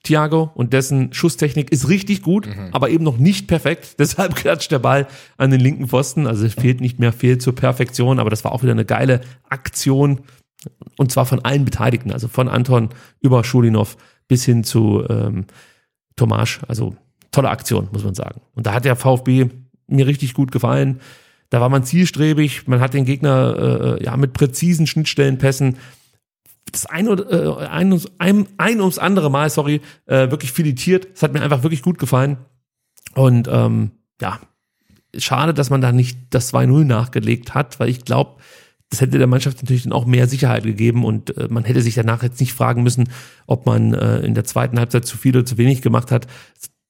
[0.03, 3.95] Thiago und dessen Schusstechnik ist richtig gut, aber eben noch nicht perfekt.
[3.99, 5.07] Deshalb klatscht der Ball
[5.37, 6.27] an den linken Pfosten.
[6.27, 9.21] Also es fehlt nicht mehr viel zur Perfektion, aber das war auch wieder eine geile
[9.47, 10.21] Aktion.
[10.97, 12.89] Und zwar von allen Beteiligten, also von Anton
[13.21, 15.45] über Schulinov bis hin zu ähm,
[16.15, 16.61] Tomasch.
[16.67, 16.95] Also
[17.31, 18.41] tolle Aktion, muss man sagen.
[18.55, 19.49] Und da hat der VfB
[19.87, 21.01] mir richtig gut gefallen.
[21.49, 25.77] Da war man zielstrebig, man hat den Gegner äh, ja mit präzisen Schnittstellenpässen
[26.71, 31.07] das ein, oder, äh, ein, ein, ein ums andere Mal, sorry, äh, wirklich filetiert.
[31.13, 32.37] Es hat mir einfach wirklich gut gefallen.
[33.15, 34.39] Und ähm, ja,
[35.15, 38.41] schade, dass man da nicht das 2-0 nachgelegt hat, weil ich glaube,
[38.93, 41.95] das hätte der Mannschaft natürlich dann auch mehr Sicherheit gegeben und äh, man hätte sich
[41.95, 43.09] danach jetzt nicht fragen müssen,
[43.47, 46.27] ob man äh, in der zweiten Halbzeit zu viel oder zu wenig gemacht hat.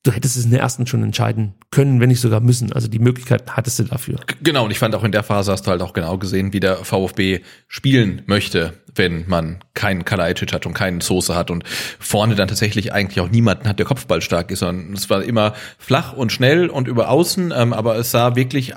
[0.06, 2.74] Du hättest es in der ersten schon entscheiden können, wenn nicht sogar müssen.
[2.74, 4.20] Also die Möglichkeit hattest du dafür.
[4.42, 6.60] Genau, und ich fand auch in der Phase hast du halt auch genau gesehen, wie
[6.60, 7.40] der VfB
[7.70, 11.64] spielen möchte, wenn man keinen Kalajdzic hat und keinen Soße hat und
[12.00, 16.12] vorne dann tatsächlich eigentlich auch niemanden hat, der kopfballstark ist, sondern es war immer flach
[16.12, 18.74] und schnell und über außen, ähm, aber es sah wirklich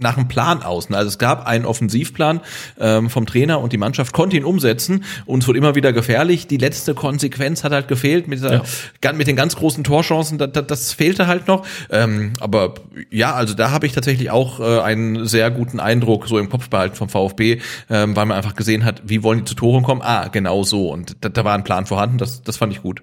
[0.00, 0.90] nach einem Plan aus.
[0.90, 2.40] Also es gab einen Offensivplan
[2.78, 6.46] ähm, vom Trainer und die Mannschaft konnte ihn umsetzen und es wurde immer wieder gefährlich.
[6.46, 8.62] Die letzte Konsequenz hat halt gefehlt mit, dieser,
[9.02, 9.12] Ja.
[9.12, 10.38] mit den ganz großen Torchancen.
[10.38, 11.66] Das, das, das fehlte halt noch.
[11.90, 12.74] Ähm, aber
[13.10, 16.68] ja, also da habe ich tatsächlich auch äh, einen sehr guten Eindruck so im Kopf
[16.68, 20.02] behalten vom VfB, ähm, weil man einfach gesehen hat, wie wollen die zu Toren kommen?
[20.02, 20.90] Ah, genau so.
[20.90, 22.18] Und da, da war ein Plan vorhanden.
[22.18, 23.02] Das, das fand ich gut.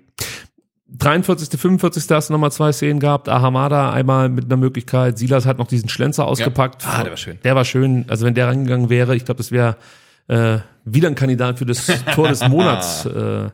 [0.89, 2.05] 43., 45.
[2.11, 3.27] hast du nochmal zwei Szenen gehabt.
[3.27, 5.17] Ahamada einmal mit einer Möglichkeit.
[5.17, 6.87] Silas hat noch diesen Schlenzer ausgepackt.
[6.87, 7.39] Ah, der war schön.
[7.43, 8.05] Der war schön.
[8.07, 9.75] Also wenn der reingegangen wäre, ich glaube, das wäre
[10.27, 13.49] äh, wieder ein Kandidat für das Tor des Monats äh,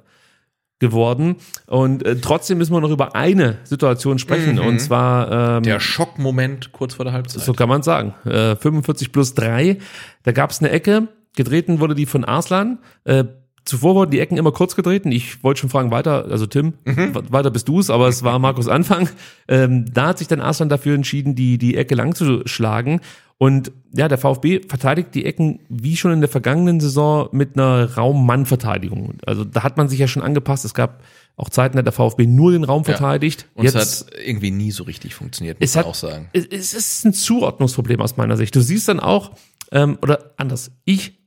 [0.80, 1.38] geworden.
[1.66, 4.60] Und äh, trotzdem müssen wir noch über eine Situation sprechen.
[4.60, 7.42] Und zwar ähm, Der Schockmoment kurz vor der Halbzeit.
[7.42, 8.14] so kann man sagen.
[8.26, 9.78] Äh, 45 plus 3.
[10.24, 11.08] Da gab es eine Ecke.
[11.36, 12.78] Getreten wurde die von Arslan.
[13.06, 13.24] Äh,
[13.66, 15.12] zuvor wurden die Ecken immer kurz getreten.
[15.12, 17.14] Ich wollte schon fragen, weiter, also Tim, Mhm.
[17.32, 19.10] weiter bist du's, aber es war Markus Anfang.
[19.50, 23.02] Ähm, da hat sich dann Arslan dafür entschieden, die, die Ecke lang zu schlagen.
[23.38, 27.94] Und ja, der VfB verteidigt die Ecken wie schon in der vergangenen Saison mit einer
[27.96, 29.16] Raum-Mann-Verteidigung.
[29.26, 30.64] Also da hat man sich ja schon angepasst.
[30.66, 31.04] Es gab
[31.36, 33.48] Auch Zeiten hat der VfB nur den Raum verteidigt.
[33.56, 36.30] Und Jetzt es hat irgendwie nie so richtig funktioniert, muss es man hat, auch sagen.
[36.32, 38.56] Es, es ist ein Zuordnungsproblem aus meiner Sicht.
[38.56, 39.32] Du siehst dann auch,
[39.72, 41.18] ähm, oder anders, ich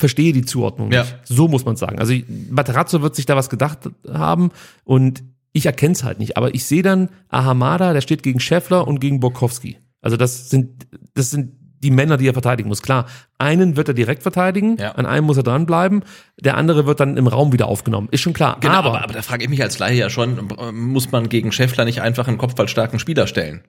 [0.00, 1.02] verstehe die Zuordnung Ja.
[1.02, 1.16] nicht.
[1.24, 1.98] So muss man sagen.
[2.00, 2.14] Also
[2.50, 4.50] Materazzo wird sich da was gedacht haben
[4.84, 5.22] und
[5.52, 6.36] ich erkenne es halt nicht.
[6.36, 9.78] Aber ich sehe dann Ahamada, der steht gegen Scheffler und gegen Borkowski.
[10.00, 12.82] Also das sind, das sind die Männer, die er verteidigen muss.
[12.82, 13.06] Klar,
[13.38, 14.92] einen wird er direkt verteidigen, Ja.
[14.92, 16.02] an einem muss er dranbleiben,
[16.38, 18.08] der andere wird dann im Raum wieder aufgenommen.
[18.10, 18.58] Ist schon klar.
[18.60, 21.52] Genau, aber, aber, aber da frage ich mich als Laie ja schon, muss man gegen
[21.52, 23.62] Scheffler nicht einfach einen kopfballstarken Spieler stellen?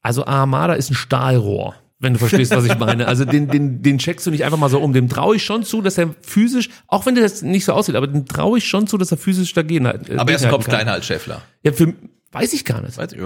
[0.00, 3.06] Also Ahamada ist ein Stahlrohr, wenn du verstehst, was ich meine.
[3.08, 4.92] Also den, den, den checkst du nicht einfach mal so um.
[4.92, 7.96] Dem traue ich schon zu, dass er physisch, auch wenn der das nicht so aussieht,
[7.96, 10.08] aber dem traue ich schon zu, dass er physisch dagegen hat.
[10.08, 11.42] äh, Aber er ist Kopf kleiner als Scheffler.
[11.64, 11.94] Ja, für,
[12.32, 12.96] weiß ich gar nicht.
[12.98, 13.18] Weiß ich,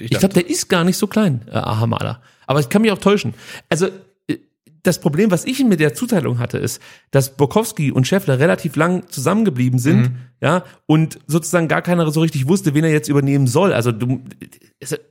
[0.00, 2.20] ich, Ich glaube, der ist gar nicht so klein, äh, Ahamada.
[2.46, 3.34] Aber ich kann mich auch täuschen.
[3.68, 3.86] Also
[4.28, 4.38] äh,
[4.82, 6.80] das Problem, was ich mit der Zuteilung hatte, ist,
[7.12, 10.16] dass Borkowski und Scheffler relativ lang zusammengeblieben sind, Mhm.
[10.40, 13.72] Ja, und sozusagen gar keiner so richtig wusste, wen er jetzt übernehmen soll.
[13.72, 14.20] Also du,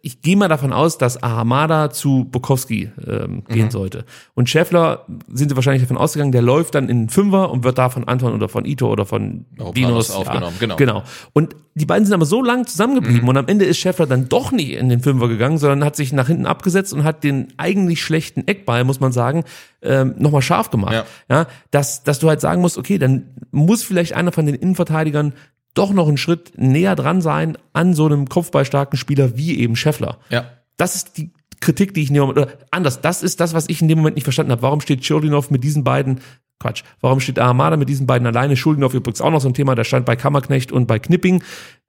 [0.01, 3.53] ich gehe mal davon aus, dass Ahamada zu Borkowski ähm, Mhm.
[3.53, 4.05] gehen sollte.
[4.35, 7.77] Und Scheffler sind sie wahrscheinlich davon ausgegangen, der läuft dann in den Fünfer und wird
[7.77, 9.45] da von Anton oder von Ito oder von
[9.75, 10.75] Dinos aufgenommen, genau.
[10.75, 11.03] Genau.
[11.33, 13.27] Und die beiden sind aber so lang zusammengeblieben Mhm.
[13.27, 16.13] und am Ende ist Scheffler dann doch nicht in den Fünfer gegangen, sondern hat sich
[16.13, 19.43] nach hinten abgesetzt und hat den eigentlich schlechten Eckball, muss man sagen,
[19.85, 20.93] ähm, nochmal scharf gemacht.
[20.93, 21.05] Ja.
[21.29, 25.33] Ja, dass, dass du halt sagen musst, okay, dann muss vielleicht einer von den Innenverteidigern
[25.73, 30.19] doch noch einen Schritt näher dran sein an so einem kopfballstarken Spieler wie eben Scheffler.
[30.29, 30.45] Ja.
[30.77, 33.69] Das ist die Kritik, die ich in dem Moment, oder anders, das ist das, was
[33.69, 34.61] ich in dem Moment nicht verstanden habe.
[34.61, 36.19] Warum steht Schulinov mit diesen beiden,
[36.59, 38.55] Quatsch, warum steht Ahamada mit diesen beiden alleine?
[38.55, 41.43] Schulinov übrigens auch noch so ein Thema, der stand bei Kammerknecht und bei Knipping.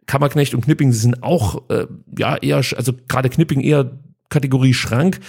[0.06, 1.86] Kammerknecht und Knipping die sind auch, äh,
[2.16, 5.20] ja, eher, also gerade Knipping eher Kategorie Schrank.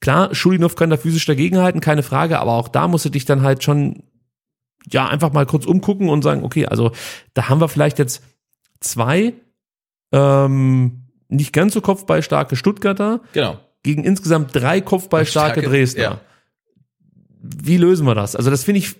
[0.00, 3.42] Klar, Schulinov kann da physisch dagegenhalten, keine Frage, aber auch da musst du dich dann
[3.42, 4.02] halt schon,
[4.90, 6.92] ja, einfach mal kurz umgucken und sagen, okay, also
[7.32, 8.22] da haben wir vielleicht jetzt
[8.80, 9.32] zwei,
[10.12, 13.58] ähm, nicht ganz so kopfballstarke Stuttgarter, Genau.
[13.82, 16.02] gegen insgesamt drei kopfballstarke Starke, Dresdner.
[16.02, 16.20] ja.
[17.40, 18.36] Wie lösen wir das?
[18.36, 18.96] Also das finde ich,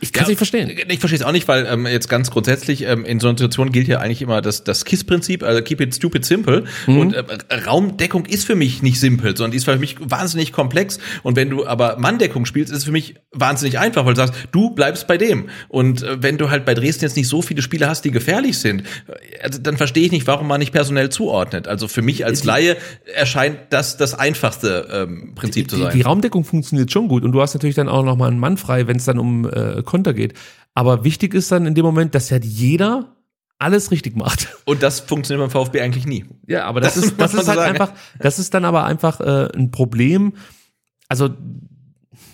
[0.00, 0.70] ich kann es Ja, nicht verstehen.
[0.88, 3.70] Ich verstehe es auch nicht, weil ähm, jetzt ganz grundsätzlich ähm, in so einer Situation
[3.72, 6.64] gilt ja eigentlich immer das, das KISS-Prinzip, also keep it stupid simple.
[6.86, 6.98] Mhm.
[6.98, 7.24] Und äh,
[7.66, 10.98] Raumdeckung ist für mich nicht simpel, sondern die ist für mich wahnsinnig komplex.
[11.22, 14.34] Und wenn du aber Manndeckung spielst, ist es für mich wahnsinnig einfach, weil du sagst,
[14.52, 15.48] du bleibst bei dem.
[15.68, 18.58] Und äh, wenn du halt bei Dresden jetzt nicht so viele Spieler hast, die gefährlich
[18.58, 21.68] sind, äh, also dann verstehe ich nicht, warum man nicht personell zuordnet.
[21.68, 22.76] Also für mich als Laie
[23.14, 25.92] erscheint das das einfachste ähm, Prinzip zu Die, sein.
[25.94, 28.56] die Raumdeckung funktioniert schon gut und du hast natürlich dann auch noch mal einen Mann
[28.56, 30.34] frei, wenn es dann um äh, Konter geht.
[30.74, 33.16] Aber wichtig ist dann in dem Moment, dass ja jeder
[33.58, 34.48] alles richtig macht.
[34.64, 36.24] Und das funktioniert beim VfB eigentlich nie.
[36.46, 37.72] Ja, aber das, Das ist, das ist halt sagen.
[37.72, 40.32] einfach, das ist dann aber einfach äh, ein Problem.
[41.08, 41.28] Also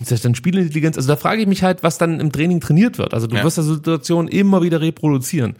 [0.01, 0.97] das ist dann Spielintelligenz.
[0.97, 3.15] Also da frage ich mich halt, was dann im Training trainiert wird.
[3.15, 3.45] Also du Ja.
[3.45, 5.55] wirst ja Situationen immer wieder reproduzieren.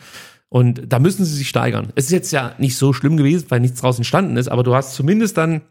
[0.49, 1.89] Und da müssen sie sich steigern.
[1.97, 4.75] Es ist jetzt ja nicht so schlimm gewesen, weil nichts draus entstanden ist, aber du
[4.75, 5.63] hast zumindest dann,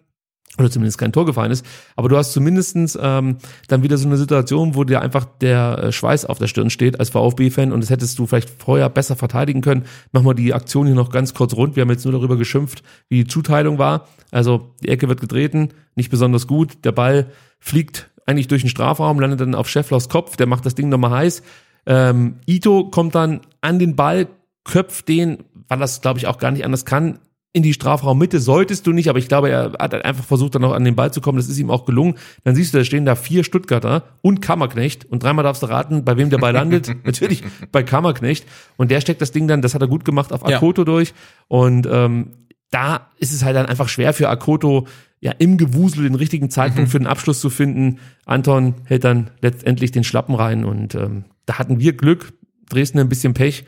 [0.58, 3.38] oder zumindest kein Tor gefallen ist, aber du hast zumindestens ähm,
[3.68, 7.00] dann wieder so eine Situation, wo dir einfach der äh, Schweiß auf der Stirn steht
[7.00, 9.86] als VfB-Fan und das hättest du vielleicht vorher besser verteidigen können.
[10.12, 11.76] Machen wir die Aktion hier noch ganz kurz rund.
[11.76, 14.08] Wir haben jetzt nur darüber geschimpft, wie die Zuteilung war.
[14.32, 16.86] Also die Ecke wird getreten, nicht besonders gut.
[16.86, 17.28] Der Ball
[17.60, 21.12] fliegt eigentlich durch den Strafraum, landet dann auf Schefflers Kopf, der macht das Ding nochmal
[21.12, 21.44] heiß.
[21.86, 24.28] Ähm, Ito kommt dann an den Ball,
[24.64, 27.20] köpft den, weil das glaube ich auch gar nicht anders kann,
[27.56, 28.42] in die Strafraummitte.
[28.42, 31.14] Solltest du nicht, aber ich glaube, er hat einfach versucht, dann noch an den Ball
[31.14, 31.38] zu kommen.
[31.38, 32.16] Das ist ihm auch gelungen.
[32.44, 36.04] Dann siehst du, da stehen da vier Stuttgarter und Kammerknecht und dreimal darfst du raten,
[36.04, 36.94] bei wem der Ball landet.
[37.06, 38.46] Natürlich bei Kammerknecht.
[38.76, 40.58] Und der steckt das Ding dann, das hat er gut gemacht, auf Ja.
[40.58, 41.14] Akoto durch.
[41.48, 42.34] Und ähm,
[42.72, 44.86] da ist es halt dann einfach schwer für Akoto,
[45.22, 48.00] ja, im Gewusel den richtigen Zeitpunkt für den Abschluss zu finden.
[48.26, 52.34] Anton hält dann letztendlich den Schlappen rein und ähm, da hatten wir Glück,
[52.70, 53.64] Dresden ein bisschen Pech.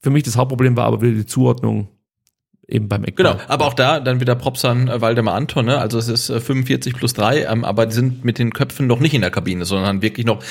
[0.00, 1.88] Für mich das Hauptproblem war aber wieder die Zuordnung
[2.68, 3.32] eben beim Eckball.
[3.32, 5.78] Genau, aber auch da dann wieder Props an äh, Waldemar Anton, ne?
[5.78, 9.00] also es ist äh, 45 plus 3, ähm, aber die sind mit den Köpfen noch
[9.00, 10.42] nicht in der Kabine, sondern wirklich noch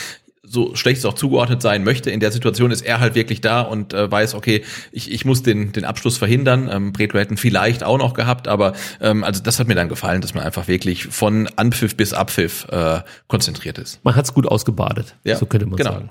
[0.49, 2.09] so schlecht es auch zugeordnet sein möchte.
[2.09, 5.43] In der Situation ist er halt wirklich da und äh, weiß, okay, ich, ich muss
[5.43, 6.70] den, den Abschluss verhindern.
[6.72, 10.22] Ähm, Bretlo hätten vielleicht auch noch gehabt, aber ähm, also das hat mir dann gefallen,
[10.22, 13.99] dass man einfach wirklich von Anpfiff bis Abpfiff äh, konzentriert ist.
[14.05, 15.91] Man hat's gut ausgebadet, Ja, so könnte man genau.
[15.91, 16.09] sagen.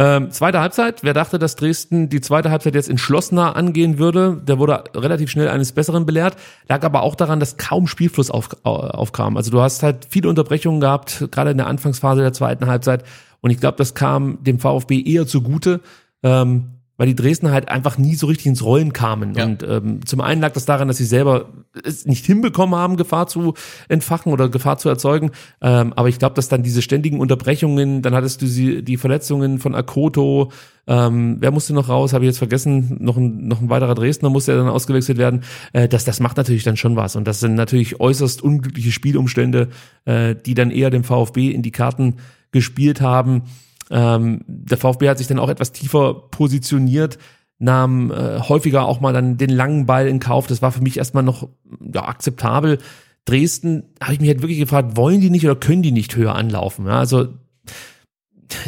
[0.00, 1.02] Ähm, zweite Halbzeit.
[1.02, 5.48] Wer dachte, dass Dresden die zweite Halbzeit jetzt entschlossener angehen würde, der wurde relativ schnell
[5.48, 6.36] eines Besseren belehrt.
[6.68, 9.36] Lag aber auch daran, dass kaum Spielfluss auf, au- aufkam.
[9.36, 13.02] Also du hast halt viele Unterbrechungen gehabt, gerade in der Anfangsphase der zweiten Halbzeit.
[13.40, 15.80] Und ich glaube, das kam dem VfB eher zugute,
[16.22, 19.34] ähm, weil die Dresdner halt einfach nie so richtig ins Rollen kamen.
[19.34, 19.44] Ja.
[19.44, 21.46] Und ähm, zum einen lag das daran, dass sie selber
[21.84, 23.54] es nicht hinbekommen haben, Gefahr zu
[23.88, 25.30] entfachen oder Gefahr zu erzeugen.
[25.62, 29.60] Ähm, aber ich glaube, dass dann diese ständigen Unterbrechungen, dann hattest du sie, die Verletzungen
[29.60, 30.50] von Akoto,
[30.88, 34.30] ähm, wer musste noch raus, habe ich jetzt vergessen, noch ein, noch ein weiterer Dresdner
[34.30, 35.44] musste ja dann ausgewechselt werden.
[35.72, 37.14] Äh, das, das macht natürlich dann schon was.
[37.14, 39.68] Und das sind natürlich äußerst unglückliche Spielumstände,
[40.04, 42.16] äh, die dann eher dem VfB in die Karten
[42.50, 43.42] gespielt haben.
[43.90, 47.18] Ähm, der VfB hat sich dann auch etwas tiefer positioniert
[47.58, 50.46] nahm äh, häufiger auch mal dann den langen Ball in Kauf.
[50.46, 51.48] Das war für mich erstmal noch
[51.92, 52.78] ja, akzeptabel.
[53.24, 56.34] Dresden habe ich mich halt wirklich gefragt, wollen die nicht oder können die nicht höher
[56.34, 56.86] anlaufen?
[56.86, 57.28] Ja, also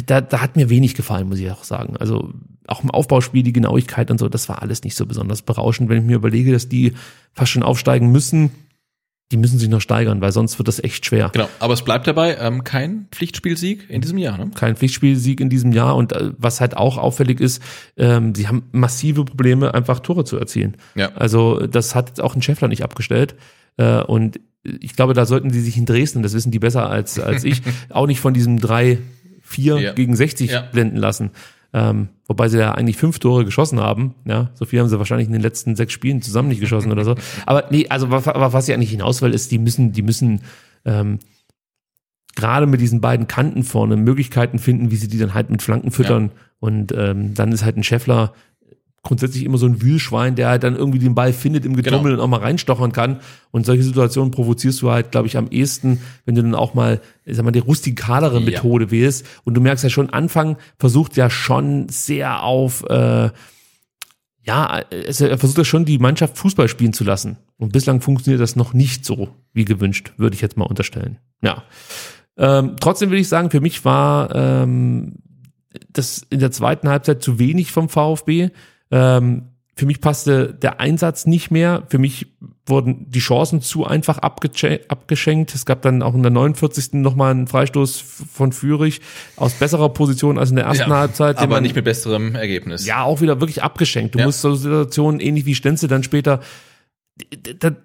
[0.05, 1.97] da, da hat mir wenig gefallen, muss ich auch sagen.
[1.97, 2.33] Also
[2.67, 5.99] auch im Aufbauspiel die Genauigkeit und so, das war alles nicht so besonders berauschend, wenn
[5.99, 6.93] ich mir überlege, dass die
[7.33, 8.51] fast schon aufsteigen müssen
[9.31, 11.29] die müssen sich noch steigern, weil sonst wird das echt schwer.
[11.33, 14.37] Genau, aber es bleibt dabei, ähm, kein Pflichtspielsieg in diesem Jahr.
[14.37, 14.51] Ne?
[14.53, 17.61] Kein Pflichtspielsieg in diesem Jahr und äh, was halt auch auffällig ist,
[17.97, 20.77] ähm, sie haben massive Probleme, einfach Tore zu erzielen.
[20.95, 21.11] Ja.
[21.15, 23.35] Also das hat auch ein Schäffler nicht abgestellt
[23.77, 27.19] äh, und ich glaube, da sollten sie sich in Dresden, das wissen die besser als,
[27.19, 28.99] als ich, auch nicht von diesem 3,
[29.41, 29.93] 4 ja.
[29.93, 30.61] gegen 60 ja.
[30.61, 31.31] blenden lassen.
[31.73, 34.15] Ähm, wobei sie ja eigentlich fünf Tore geschossen haben.
[34.23, 37.03] Ja, so viel haben sie wahrscheinlich in den letzten sechs Spielen zusammen nicht geschossen oder
[37.03, 37.15] so.
[37.45, 40.39] Aber nee, also was, was ich eigentlich hinaus will, ist, die müssen, die müssen
[40.85, 41.19] ähm,
[42.35, 45.91] gerade mit diesen beiden Kanten vorne Möglichkeiten finden, wie sie die dann halt mit Flanken
[45.91, 46.31] füttern.
[46.33, 46.41] Ja.
[46.59, 48.33] Und ähm, dann ist halt ein Scheffler
[49.03, 52.15] grundsätzlich immer so ein Wühlschwein, der halt dann irgendwie den Ball findet im Getummel genau.
[52.15, 53.19] und auch mal reinstochern kann.
[53.49, 57.01] Und solche Situationen provozierst du halt, glaube ich, am ehesten, wenn du dann auch mal,
[57.25, 58.45] ich sag mal, die rustikalere ja.
[58.45, 59.25] Methode wählst.
[59.43, 63.31] Und du merkst ja schon, Anfang versucht ja schon sehr auf, äh,
[64.43, 67.37] ja, er versucht ja schon, die Mannschaft Fußball spielen zu lassen.
[67.57, 71.17] Und bislang funktioniert das noch nicht so, wie gewünscht, würde ich jetzt mal unterstellen.
[71.41, 71.63] Ja.
[72.37, 75.13] Ähm, trotzdem würde ich sagen, für mich war ähm,
[75.89, 78.49] das in der zweiten Halbzeit zu wenig vom VfB.
[78.91, 81.83] Ähm, für mich passte der Einsatz nicht mehr.
[81.87, 82.27] Für mich
[82.65, 85.55] wurden die Chancen zu einfach abgeschenkt.
[85.55, 86.93] Es gab dann auch in der 49.
[86.93, 89.01] nochmal einen Freistoß von Fürich
[89.37, 91.37] aus besserer Position als in der ersten ja, Halbzeit.
[91.37, 92.85] Aber man, nicht mit besserem Ergebnis.
[92.85, 94.13] Ja, auch wieder wirklich abgeschenkt.
[94.13, 94.25] Du ja.
[94.25, 96.41] musst so Situationen ähnlich wie Stenzel dann später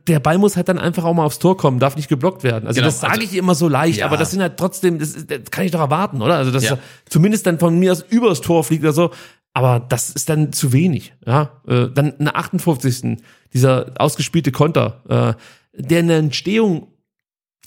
[0.07, 2.67] der Ball muss halt dann einfach auch mal aufs Tor kommen, darf nicht geblockt werden.
[2.67, 4.07] Also genau, das sage also, ich immer so leicht, ja.
[4.07, 6.37] aber das sind halt trotzdem, das, das kann ich doch erwarten, oder?
[6.37, 6.79] Also dass ja.
[7.09, 9.11] zumindest dann von mir aus übers Tor fliegt oder so.
[9.57, 11.15] Aber das ist dann zu wenig.
[11.25, 13.17] Ja, äh, dann in der 58.
[13.55, 16.89] dieser ausgespielte Konter, äh, der in der Entstehung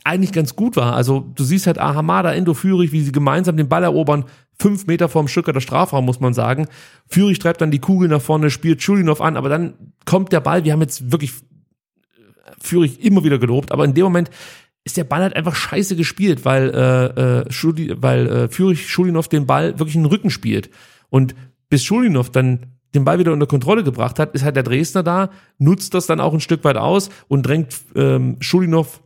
[0.04, 0.94] eigentlich ganz gut war.
[0.94, 4.26] Also du siehst halt Ahamada, Endo, Führig, wie sie gemeinsam den Ball erobern,
[4.60, 6.68] fünf Meter vorm der Strafraum, muss man sagen.
[7.08, 9.74] Führig treibt dann die Kugel nach vorne, spielt Schulinov an, aber dann
[10.06, 14.04] kommt der Ball, wir haben jetzt wirklich äh, Führig immer wieder gelobt, aber in dem
[14.04, 14.30] Moment
[14.84, 19.28] ist der Ball halt einfach scheiße gespielt, weil, äh, äh, Schuli, weil äh, Führig Schulinov
[19.28, 20.70] den Ball wirklich in den Rücken spielt.
[21.10, 21.34] Und
[21.70, 22.66] bis Schulinov dann
[22.96, 26.20] den Ball wieder unter Kontrolle gebracht hat, ist halt der Dresdner da, nutzt das dann
[26.20, 29.02] auch ein Stück weit aus und drängt ähm, Schulinov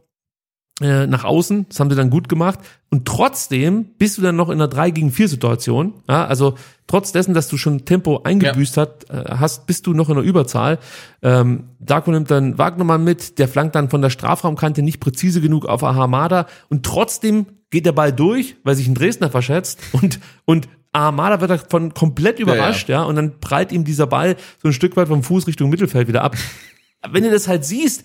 [0.82, 1.68] äh, nach außen.
[1.70, 2.59] Das haben sie dann gut gemacht.
[2.89, 5.93] Und trotzdem bist du dann noch in einer 3 gegen 4 Situation.
[6.09, 6.55] Ja, also
[6.88, 8.82] trotz dessen, dass du schon Tempo eingebüßt ja.
[8.84, 10.80] hat, äh, hast, bist du noch in einer Überzahl.
[11.22, 15.66] Ähm, Darko nimmt dann Wagnermann mit, der flankt dann von der Strafraumkante nicht präzise genug
[15.66, 20.68] auf Ahamada und trotzdem geht der Ball durch, weil sich ein Dresdner verschätzt und, und
[20.94, 23.02] Armada wird davon komplett überrascht, ja, ja.
[23.02, 26.08] ja, und dann prallt ihm dieser Ball so ein Stück weit vom Fuß Richtung Mittelfeld
[26.08, 26.38] wieder ab.
[27.12, 28.04] Wenn du das halt siehst,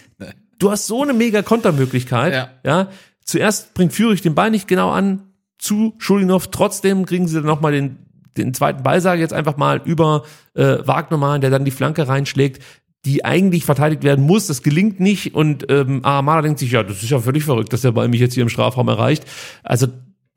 [0.58, 2.50] du hast so eine mega Kontermöglichkeit, ja.
[2.64, 2.88] ja.
[3.24, 5.28] Zuerst bringt Führig den Ball nicht genau an
[5.58, 7.98] zu Schulinov, trotzdem kriegen sie dann nochmal den,
[8.36, 10.24] den zweiten Ball, sage ich jetzt einfach mal, über
[10.54, 12.62] äh, Wagnermann, der dann die Flanke reinschlägt,
[13.04, 14.46] die eigentlich verteidigt werden muss.
[14.46, 17.82] Das gelingt nicht und ähm, Armada denkt sich, ja, das ist ja völlig verrückt, dass
[17.82, 19.24] der Ball mich jetzt hier im Strafraum erreicht.
[19.62, 19.88] Also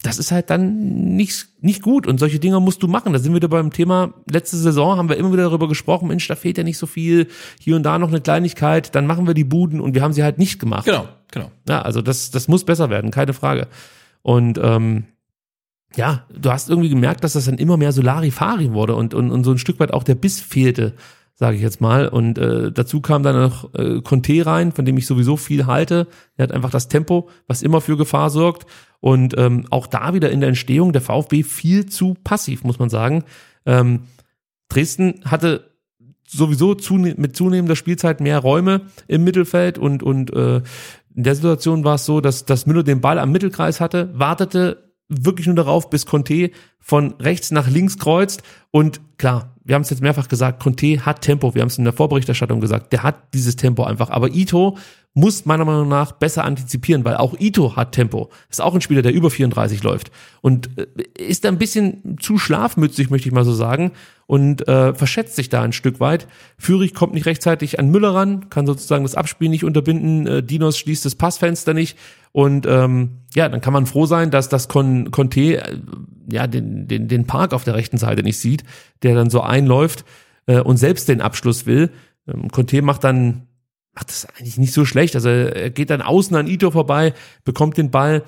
[0.04, 3.14] das ist halt dann nicht, nicht gut und solche Dinge musst du machen.
[3.14, 6.28] Da sind wir wieder beim Thema, letzte Saison haben wir immer wieder darüber gesprochen, Mensch,
[6.28, 7.28] da fehlt ja nicht so viel,
[7.60, 10.24] hier und da noch eine Kleinigkeit, dann machen wir die Buden und wir haben sie
[10.24, 10.86] halt nicht gemacht.
[10.86, 11.52] Genau, genau.
[11.68, 13.68] Ja, also das, das muss besser werden, keine Frage.
[14.24, 15.06] Und ähm,
[15.96, 19.44] ja, du hast irgendwie gemerkt, dass das dann immer mehr Solari-Fari wurde und, und, und
[19.44, 20.94] so ein Stück weit auch der Biss fehlte,
[21.42, 22.08] sage ich jetzt mal.
[22.08, 26.06] Und äh, dazu kam dann noch äh, Conte rein, von dem ich sowieso viel halte.
[26.38, 28.68] Er hat einfach das Tempo, was immer für Gefahr sorgt.
[29.00, 32.92] Und ähm, auch da wieder in der Entstehung der VfB viel zu passiv, muss man
[32.92, 33.24] sagen.
[33.66, 34.02] Ähm,
[34.70, 35.72] Dresden hatte
[36.28, 40.58] sowieso zune mit zunehmender Spielzeit mehr Räume im Mittelfeld und, und äh,
[41.16, 44.92] in der Situation war es so, dass, dass Müller den Ball am Mittelkreis hatte, wartete
[45.10, 49.90] wirklich nur darauf, bis Conte von rechts nach links kreuzt und klar, wir haben es
[49.90, 53.34] jetzt mehrfach gesagt, Conte hat Tempo, wir haben es in der Vorberichterstattung gesagt, der hat
[53.34, 54.78] dieses Tempo einfach, aber Ito
[55.14, 58.30] muss meiner Meinung nach besser antizipieren, weil auch Ito hat Tempo.
[58.50, 60.10] Ist auch ein Spieler, der über 34 läuft.
[60.40, 60.88] Und äh,
[61.18, 63.92] ist da ein bisschen zu schlafmützig, möchte ich mal so sagen.
[64.26, 66.28] Und äh, verschätzt sich da ein Stück weit.
[66.58, 70.28] Führig kommt nicht rechtzeitig an Müller ran, kann sozusagen das Abspiel nicht unterbinden.
[70.28, 71.98] Äh, Dinos schließt das Passfenster nicht.
[72.32, 75.78] Und ähm, ja, dann kann man froh sein, dass das Con Conte äh,
[76.32, 78.64] ja den, den, den Park auf der rechten Seite nicht sieht,
[79.04, 80.06] der dann so einläuft
[80.46, 81.92] äh, und selbst den Abschluss will.
[82.26, 83.48] Ähm, Conte macht dann
[83.94, 85.16] macht das eigentlich nicht so schlecht.
[85.16, 87.14] Also er geht dann außen an Ito vorbei,
[87.44, 88.24] bekommt den Ball,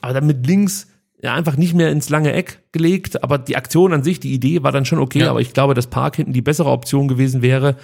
[0.00, 0.88] aber dann mit links
[1.20, 3.22] ja, einfach nicht mehr ins lange Eck gelegt.
[3.24, 5.30] Aber die Aktion an sich, die Idee war dann schon okay, Ja.
[5.30, 7.76] aber ich glaube, dass Park hinten die bessere Option gewesen wäre.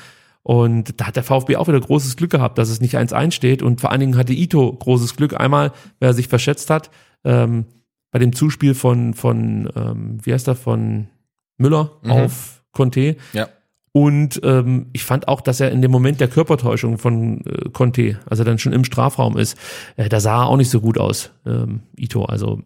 [0.43, 3.63] Und da hat der VfB auch wieder großes Glück gehabt, dass es nicht 1-1 steht.
[3.63, 5.39] Und vor allen Dingen hatte Ito großes Glück.
[5.41, 6.91] Einmal, weil er sich verschätzt hat,
[7.25, 7.65] ähm,
[8.13, 11.09] bei dem Zuspiel von, von ähm, wie heißt er, von
[11.57, 12.11] Müller Mhm.
[12.11, 13.17] auf Conte.
[13.33, 13.49] Ja.
[13.97, 18.19] Und ähm, ich fand auch, dass er in dem Moment der Körpertäuschung von äh, Conte,
[18.29, 19.57] als er dann schon im Strafraum ist,
[19.97, 22.25] äh, da sah er auch nicht so gut aus, ähm, Ito.
[22.25, 22.61] Also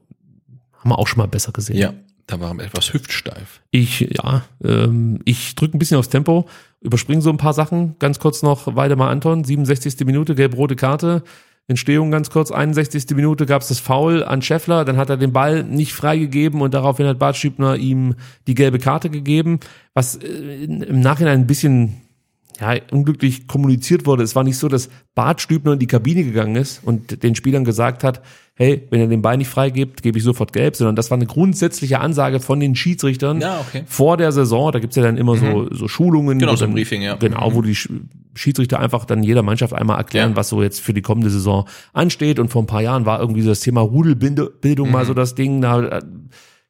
[0.79, 1.77] haben wir auch schon mal besser gesehen.
[1.77, 1.93] Ja,
[2.27, 3.61] da war er etwas hüftsteif.
[3.71, 6.49] Ich, ja, ähm, ich drücke ein bisschen aufs Tempo,
[6.81, 7.97] überspringe so ein paar Sachen.
[7.99, 10.07] Ganz kurz noch Weidemar Anton, 67.
[10.07, 11.23] Minute, gelb-rote Karte.
[11.69, 13.05] Entstehung ganz kurz, 61.
[13.15, 16.73] Minute gab es das Foul an Scheffler, dann hat er den Ball nicht freigegeben und
[16.75, 18.15] daraufhin hat Bart Stübner ihm
[18.47, 19.61] die gelbe Karte gegeben,
[19.95, 21.97] was äh, im Nachhinein ein bisschen
[22.59, 24.23] ja, unglücklich kommuniziert wurde.
[24.23, 27.65] Es war nicht so, dass Bart Stübner in die Kabine gegangen ist und den Spielern
[27.65, 28.23] gesagt hat,
[28.55, 31.27] hey, wenn ihr den Ball nicht freigebt, gebe ich sofort gelb, sondern das war eine
[31.27, 33.85] grundsätzliche Ansage von den Schiedsrichtern Ja, okay.
[33.87, 34.73] vor der Saison.
[34.73, 36.41] Da gibt's ja dann immer so, so Schulungen.
[36.41, 37.15] Genau, so ein Briefing, ja.
[37.15, 37.91] Genau, wo die Sch-
[38.39, 40.37] Schiedsrichter einfach dann jeder Mannschaft einmal erklären, Ja.
[40.37, 42.39] was so jetzt für die kommende Saison ansteht.
[42.39, 44.93] Und vor ein paar Jahren war irgendwie so das Thema Rudelbildung Mhm.
[44.93, 45.61] mal so das Ding.
[45.61, 46.05] Da hat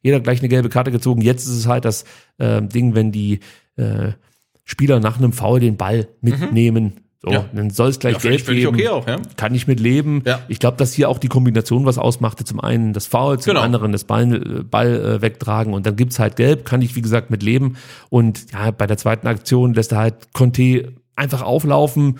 [0.02, 1.20] jeder gleich eine gelbe Karte gezogen.
[1.22, 2.04] Jetzt ist es halt das
[2.38, 3.40] äh, Ding, wenn die
[3.76, 4.12] äh,
[4.64, 6.94] Spieler nach einem Foul den Ball mitnehmen.
[7.20, 7.34] So, Mhm.
[7.34, 7.44] Ja.
[7.52, 8.66] dann soll es gleich Ja, völlig geben.
[8.68, 9.16] okay auch, ja.
[9.36, 10.22] Kann ich mit leben.
[10.24, 10.38] Ja.
[10.46, 12.44] Ich glaube, dass hier auch die Kombination was ausmachte.
[12.44, 13.62] Zum einen das Foul, zum Genau.
[13.64, 17.02] anderen das Ball, äh, Ball äh, wegtragen und dann gibt's halt gelb, kann ich wie
[17.02, 17.76] gesagt mit leben.
[18.08, 22.18] Und ja, bei der zweiten Aktion lässt er halt Conte einfach auflaufen,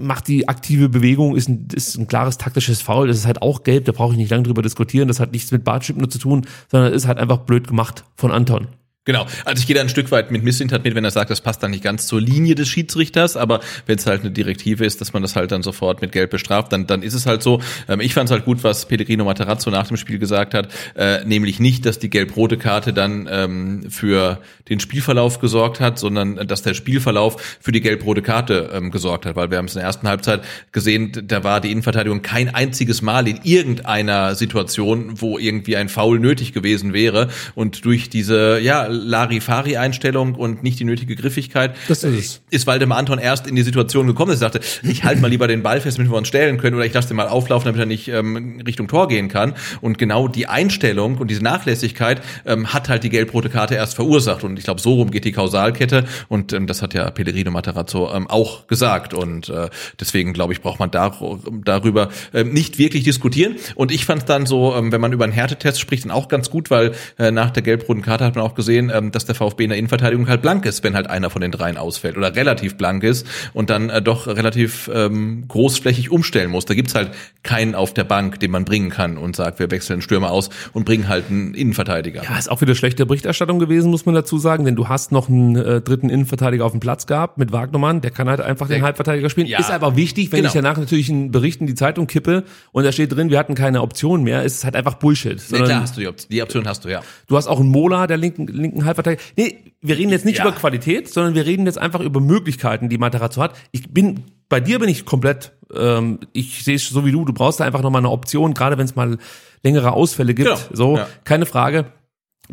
[0.00, 3.62] macht die aktive Bewegung, ist ein, ist ein klares taktisches Foul, das ist halt auch
[3.62, 6.46] gelb, da brauche ich nicht lange drüber diskutieren, das hat nichts mit Bartschipner zu tun,
[6.68, 8.68] sondern ist halt einfach blöd gemacht von Anton.
[9.06, 9.26] Genau.
[9.46, 11.62] Also ich gehe da ein Stück weit mit Missint mit, wenn er sagt, das passt
[11.62, 15.14] dann nicht ganz zur Linie des Schiedsrichters, aber wenn es halt eine Direktive ist, dass
[15.14, 17.62] man das halt dann sofort mit Gelb bestraft, dann, dann ist es halt so.
[17.88, 21.24] Ähm, ich fand es halt gut, was Pellegrino Matarazzo nach dem Spiel gesagt hat, äh,
[21.24, 26.44] nämlich nicht, dass die gelb-rote Karte dann ähm, für den Spielverlauf gesorgt hat, sondern äh,
[26.44, 29.78] dass der Spielverlauf für die gelb-rote Karte ähm, gesorgt hat, weil wir haben es in
[29.78, 35.38] der ersten Halbzeit gesehen, da war die Innenverteidigung kein einziges Mal in irgendeiner Situation, wo
[35.38, 41.16] irgendwie ein Foul nötig gewesen wäre und durch diese, ja, Larifari-Einstellung und nicht die nötige
[41.16, 42.42] Griffigkeit Das ist es.
[42.50, 45.48] ist Waldemar Anton erst in die Situation gekommen, dass er sagte, ich halte mal lieber
[45.48, 47.80] den Ball fest, damit wir uns stellen können, oder ich lasse den mal auflaufen, damit
[47.80, 49.54] er nicht ähm, Richtung Tor gehen kann.
[49.80, 54.44] Und genau die Einstellung und diese Nachlässigkeit ähm, hat halt die gelb-rote Karte erst verursacht.
[54.44, 56.04] Und ich glaube, so rum geht die Kausalkette.
[56.28, 59.14] Und ähm, das hat ja Pellegrino Matarazzo ähm, auch gesagt.
[59.14, 59.68] Und äh,
[59.98, 61.18] deswegen, glaube ich, braucht man dar
[61.64, 63.56] darüber ähm, nicht wirklich diskutieren.
[63.74, 66.50] Und ich fand dann so, ähm, wenn man über einen Härtetest spricht, dann auch ganz
[66.50, 69.64] gut, weil äh, nach der gelb-roten Karte hat man auch gesehen, ähm, dass der VfB
[69.64, 72.76] in der Innenverteidigung halt blank ist, wenn halt einer von den dreien ausfällt oder relativ
[72.76, 76.64] blank ist und dann äh, doch relativ ähm, großflächig umstellen muss.
[76.64, 77.10] Da gibt's halt
[77.42, 80.84] keinen auf der Bank, den man bringen kann und sagt, wir wechseln Stürmer aus und
[80.86, 82.22] bringen halt einen Innenverteidiger.
[82.22, 85.28] Ja, ist auch wieder schlechte Berichterstattung gewesen, muss man dazu sagen, denn du hast noch
[85.28, 88.82] einen äh, dritten Innenverteidiger auf dem Platz gehabt mit Wagnermann, der kann halt einfach den
[88.82, 89.48] Halbverteidiger spielen.
[89.48, 89.58] Ja.
[89.58, 90.48] Ist aber wichtig, wenn Genau.
[90.48, 93.54] ich danach natürlich einen Bericht in die Zeitung kippe und da steht drin, wir hatten
[93.56, 95.42] keine Option mehr, ist halt einfach Bullshit.
[95.50, 97.00] Nee, klar hast du die Option, die Option hast du, ja.
[97.26, 99.22] Du hast auch einen Mola, der linken, linken Halbverteidiger.
[99.36, 100.44] Nee, wir reden jetzt nicht Ja.
[100.46, 103.54] über Qualität, sondern wir reden jetzt einfach über Möglichkeiten, die Matarazzo hat.
[103.72, 107.32] Ich bin, bei dir bin ich komplett, ähm, ich sehe es so wie du, du
[107.32, 109.18] brauchst da einfach nochmal eine Option, gerade wenn es mal
[109.62, 110.48] längere Ausfälle gibt.
[110.48, 111.08] Genau, So, ja.
[111.24, 111.86] keine Frage.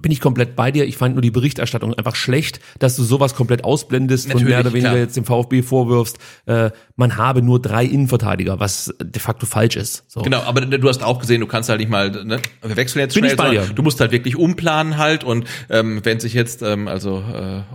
[0.02, 0.86] Bin ich komplett bei dir.
[0.86, 4.60] Ich fand nur die Berichterstattung einfach schlecht, dass du sowas komplett ausblendest und Natürlich, mehr
[4.60, 5.00] oder weniger klar.
[5.02, 10.04] jetzt dem VfB vorwirfst, äh, man habe nur drei Innenverteidiger, was de facto falsch ist.
[10.08, 10.22] So.
[10.22, 13.14] Genau, aber du hast auch gesehen, du kannst halt nicht mal, ne, wir wechseln jetzt
[13.14, 13.62] Bin schnell, ich bei dir.
[13.74, 17.24] du musst halt wirklich umplanen halt und ähm, wenn sich jetzt, ähm, also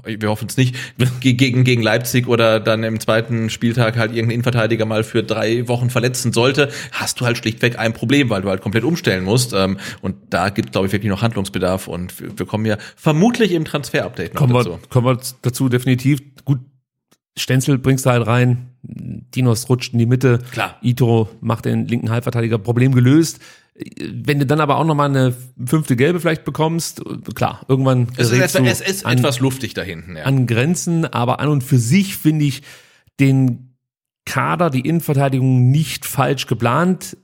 [0.05, 0.75] äh, wir hoffen es nicht,
[1.21, 5.67] ge- gegen, gegen Leipzig oder dann im zweiten Spieltag halt irgendein Innenverteidiger mal für drei
[5.69, 9.53] Wochen verletzen sollte, hast du halt schlichtweg ein Problem, weil du halt komplett umstellen musst
[9.53, 13.53] ähm, und da gibt glaube ich wirklich noch Handlungsbedarf und wir, wir kommen ja vermutlich
[13.53, 14.71] im Transfer-Update noch Kommen dazu.
[14.71, 16.21] wir, kommen wir dazu definitiv.
[16.45, 16.61] Gut,
[17.39, 18.69] Stenzel bringst du halt rein.
[18.83, 20.41] Dinos rutscht in die Mitte.
[20.51, 20.77] Klar.
[20.83, 23.41] Ito macht den linken Halbverteidiger Problem gelöst.
[23.75, 25.35] Wenn du dann aber auch nochmal eine
[25.65, 27.03] fünfte Gelbe vielleicht bekommst,
[27.35, 30.25] klar, irgendwann Es ist, etwa, es ist an, etwas luftig da hinten, ja.
[30.25, 32.63] an Grenzen, aber an und für sich finde ich
[33.19, 33.77] den
[34.27, 37.17] Kader, die Innenverteidigung nicht falsch geplant,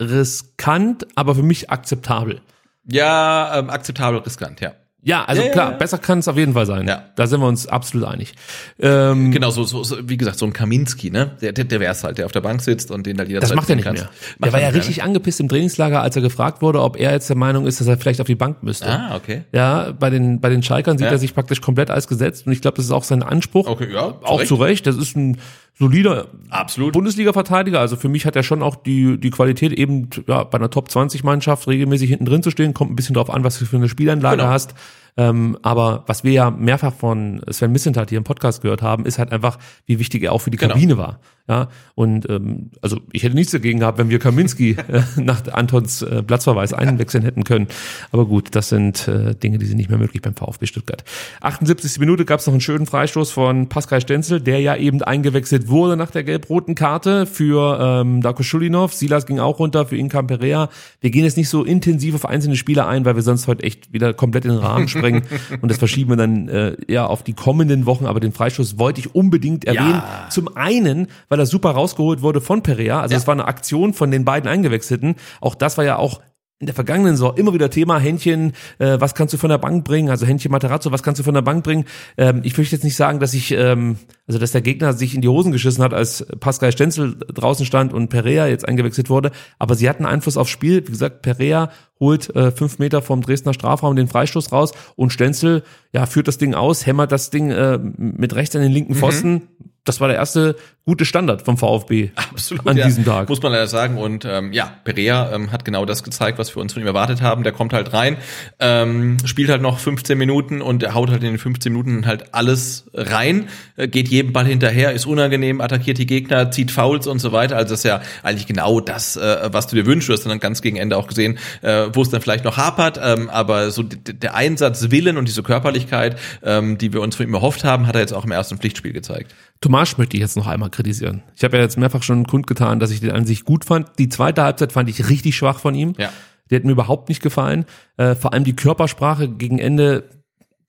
[0.00, 2.40] riskant, aber für mich akzeptabel.
[2.86, 4.72] Ja, ähm, akzeptabel riskant, ja.
[5.02, 5.76] Ja, also Ja, ja, klar, ja.
[5.78, 6.86] besser kann es auf jeden Fall sein.
[6.86, 7.04] Ja.
[7.16, 8.34] Da sind wir uns absolut einig.
[8.78, 11.38] Ähm, Genau, so, so, so wie gesagt, so ein Kaminski, ne?
[11.40, 13.56] Der, der, der wär's halt, der auf der Bank sitzt und den da jederzeit das
[13.56, 14.02] macht er nicht ziehen mehr.
[14.02, 14.22] kannst.
[14.28, 16.98] Der Macht war ja nicht mehr, richtig angepisst im Trainingslager, als er gefragt wurde, ob
[16.98, 18.88] er jetzt der Meinung ist, dass er vielleicht auf die Bank müsste.
[18.88, 19.08] ne?
[19.10, 19.44] Ah, okay.
[19.52, 22.60] Ja, bei den, bei den Schalkern sieht er sich praktisch komplett als gesetzt und ich
[22.60, 23.68] glaube, das ist auch sein Anspruch.
[23.68, 24.48] Okay, ja, zu Auch Recht.
[24.48, 24.86] zu Recht.
[24.86, 25.38] Das ist ein
[25.80, 26.92] solider Absolut.
[26.92, 27.80] Bundesliga-Verteidiger.
[27.80, 31.66] Also für mich hat er schon auch die, die Qualität, eben ja, bei einer Top-20-Mannschaft
[31.66, 32.74] regelmäßig hinten drin zu stehen.
[32.74, 34.50] Kommt ein bisschen drauf an, was du für eine Spielanlage Genau.
[34.50, 34.74] hast.
[35.20, 39.18] Ähm, aber was wir ja mehrfach von Sven Missentat hier im Podcast gehört haben, ist
[39.18, 40.72] halt einfach, wie wichtig er auch für die Genau.
[40.72, 41.20] Kabine war.
[41.48, 46.00] Ja, und ähm, also ich hätte nichts dagegen gehabt, wenn wir Kaminski äh, nach Antons
[46.00, 47.66] äh, Platzverweis einwechseln hätten können.
[48.12, 51.02] Aber gut, das sind äh, Dinge, die sind nicht mehr möglich beim VfB Stuttgart.
[51.40, 51.98] 78.
[51.98, 55.96] Minute gab es noch einen schönen Freistoß von Pascal Stenzel, der ja eben eingewechselt wurde
[55.96, 58.94] nach der gelb-roten Karte für ähm, Darko Schulinov.
[58.94, 60.68] Silas ging auch runter für Inka Perea.
[61.00, 63.92] Wir gehen jetzt nicht so intensiv auf einzelne Spieler ein, weil wir sonst heute echt
[63.92, 64.86] wieder komplett in den Rahmen
[65.18, 65.60] sprengen.
[65.60, 68.06] Und das verschieben wir dann äh, ja auf die kommenden Wochen.
[68.06, 70.02] Aber den Freistoß wollte ich unbedingt erwähnen.
[70.30, 73.00] Zum einen, weil er super rausgeholt wurde von Perea.
[73.00, 75.16] Also es war eine Aktion von den beiden Eingewechselten.
[75.40, 76.20] Auch das war ja auch
[76.60, 79.82] in der vergangenen Saison immer wieder Thema Händchen, äh, was kannst du von der Bank
[79.82, 80.10] bringen?
[80.10, 81.86] Also Händchen Materazzo, was kannst du von der Bank bringen?
[82.18, 83.96] Ähm, ich möchte jetzt nicht sagen, dass ich, ähm,
[84.28, 87.94] also dass der Gegner sich in die Hosen geschissen hat, als Pascal Stenzel draußen stand
[87.94, 90.86] und Perea jetzt eingewechselt wurde, aber sie hatten Einfluss aufs Spiel.
[90.86, 95.62] Wie gesagt, Perea holt äh, fünf Meter vom Dresdner Strafraum den Freistoß raus und Stenzel
[95.94, 99.48] ja führt das Ding aus, hämmert das Ding äh, mit rechts an den linken Pfosten.
[99.84, 100.56] Das war der erste
[100.90, 102.84] gute Standard vom VfB Absolut, an ja.
[102.84, 103.28] diesem Tag.
[103.28, 103.96] Muss man leider sagen.
[103.96, 107.22] Und ähm, ja, Perea ähm, hat genau das gezeigt, was wir uns von ihm erwartet
[107.22, 107.44] haben.
[107.44, 108.16] Der kommt halt rein,
[108.58, 112.34] ähm, spielt halt noch 15 Minuten und er haut halt in den 15 Minuten halt
[112.34, 117.20] alles rein, äh, geht jedem Ball hinterher, ist unangenehm, attackiert die Gegner, zieht Fouls und
[117.20, 117.56] so weiter.
[117.56, 120.08] Also das ist ja eigentlich genau das, äh, was du dir wünschst.
[120.08, 122.98] Du hast dann ganz gegen Ende auch gesehen, äh, wo es dann vielleicht noch hapert.
[123.00, 127.62] Ähm, aber so der Einsatzwillen und diese Körperlichkeit, ähm, die wir uns von ihm erhofft
[127.62, 129.32] haben, hat er jetzt auch im ersten Pflichtspiel gezeigt.
[129.60, 131.22] Tomasch möchte ich jetzt noch einmal kritisieren.
[131.36, 133.88] Ich habe ja jetzt mehrfach schon kundgetan, dass ich den an sich gut fand.
[133.98, 135.92] Die zweite Halbzeit fand ich richtig schwach von ihm.
[135.98, 136.10] Ja.
[136.50, 137.66] Die hat mir überhaupt nicht gefallen.
[137.96, 140.04] Äh, vor allem die Körpersprache gegen Ende,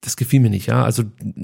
[0.02, 0.68] das gefiel mir nicht.
[0.68, 1.04] Ja, also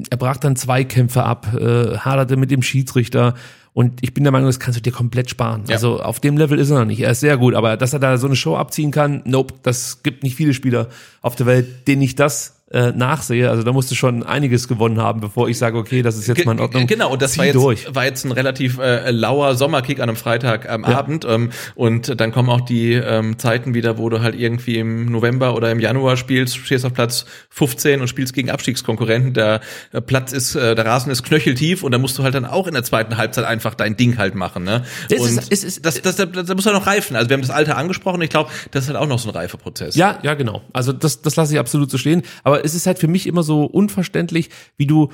[0.10, 3.35] er brach dann Zweikämpfe ab, äh, haderte mit dem Schiedsrichter.
[3.73, 5.64] Und ich bin der Meinung, das kannst du dir komplett sparen.
[5.68, 5.76] Ja.
[5.76, 6.99] Also auf dem Level ist er noch nicht.
[6.99, 10.03] Er ist sehr gut, aber dass er da so eine Show abziehen kann, nope, das
[10.03, 10.89] gibt nicht viele Spieler
[11.22, 13.49] auf der Welt, denen ich das äh, nachsehe.
[13.49, 16.45] Also da musst du schon einiges gewonnen haben, bevor ich sage, okay, das ist jetzt
[16.45, 16.85] mal in Ordnung.
[16.88, 17.95] Genau, und das Zieh war jetzt, durch.
[17.95, 20.98] war jetzt ein relativ äh, lauer Sommerkick an einem Freitag am Ja.
[20.98, 21.26] Abend.
[21.26, 25.56] Ähm, und dann kommen auch die ähm, Zeiten wieder, wo du halt irgendwie im November
[25.56, 29.34] oder im Januar spielst, stehst auf Platz 15 und spielst gegen Abstiegskonkurrenten.
[29.34, 29.61] Der
[29.94, 32.68] äh, Platz ist, äh, der Rasen ist knöcheltief und da musst du halt dann auch
[32.68, 34.64] in der zweiten Halbzeit einfach dein Ding halt machen.
[34.65, 34.84] Ne?
[35.10, 37.15] Das und ist- es ist- das, das, das, das muss ja noch reifen.
[37.15, 38.22] Also wir haben das Alter angesprochen.
[38.22, 39.95] Ich glaube, das ist halt auch noch so ein Reifeprozess.
[39.95, 40.64] Ja, ja, genau.
[40.73, 42.23] Also das, das lasse ich absolut so stehen.
[42.44, 45.09] Aber es ist halt für mich immer so unverständlich, wie du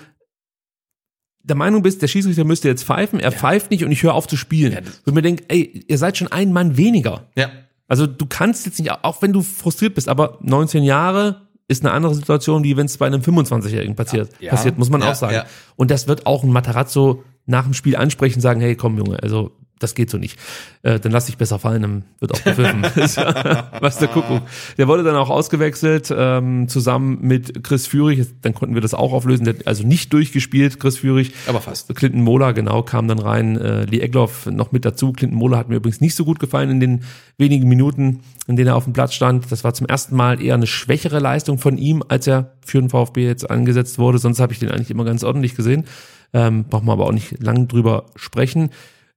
[1.46, 4.28] der Meinung bist, der Schiedsrichter müsste jetzt pfeifen, er pfeift nicht und ich höre auf
[4.28, 4.78] zu spielen.
[5.04, 7.28] Wo ich mir denke, ey, ihr seid schon ein Mann weniger.
[7.36, 7.50] ja.
[7.90, 11.94] Also du kannst jetzt nicht, auch wenn du frustriert bist, aber 19 Jahre ist eine
[11.94, 14.52] andere Situation, wie wenn es bei einem 25-Jährigen passiert, Ja.
[14.52, 15.34] passiert, muss man Ja, auch sagen.
[15.36, 15.46] ja.
[15.76, 19.52] Und das wird auch ein Matarazzo nach dem Spiel ansprechen, sagen, hey, komm Junge, also
[19.84, 20.40] das geht so nicht.
[20.82, 22.84] Äh, dann lass dich besser fallen, dann wird auch gepfiffen.
[23.80, 24.44] Was der Kuckuck.
[24.78, 28.26] Der wurde dann auch ausgewechselt, ähm, zusammen mit Chris Führig.
[28.42, 29.46] Dann konnten wir das auch auflösen.
[29.46, 31.34] Der hat also nicht durchgespielt, Chris Führig.
[31.48, 31.94] Aber fast.
[31.96, 33.58] Clinton Mohler, genau, kam dann rein.
[33.58, 35.12] Äh, Lee Egloff noch mit dazu.
[35.14, 37.04] Clinton Mohler hat mir übrigens nicht so gut gefallen in den
[37.38, 39.52] wenigen Minuten, in denen er auf dem Platz stand.
[39.52, 42.90] Das war zum ersten Mal eher eine schwächere Leistung von ihm, als er für den
[42.90, 44.18] VfB jetzt angesetzt wurde.
[44.18, 45.86] Sonst habe ich den eigentlich immer ganz ordentlich gesehen.
[46.34, 48.70] Ähm, brauchen wir aber auch nicht lang drüber sprechen.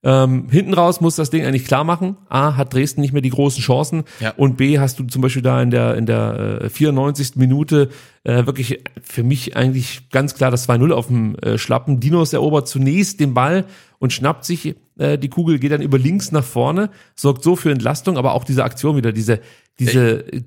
[0.09, 2.17] Ähm, hinten raus muss das Ding eigentlich klar machen.
[2.29, 4.05] A, hat Dresden nicht mehr die großen Chancen.
[4.21, 4.35] Ja.
[4.37, 7.35] Und B, hast du zum Beispiel da in der, in der äh, 94.
[7.35, 7.89] Minute
[8.23, 11.99] äh, wirklich für mich eigentlich ganz klar das 2-0 auf dem äh, Schlappen.
[11.99, 13.65] Dinos erobert zunächst den Ball
[13.99, 17.73] und schnappt sich äh, die Kugel, geht dann über links nach vorne, sorgt so für
[17.73, 19.41] Entlastung, aber auch diese Aktion wieder, diese,
[19.81, 20.45] diese, d-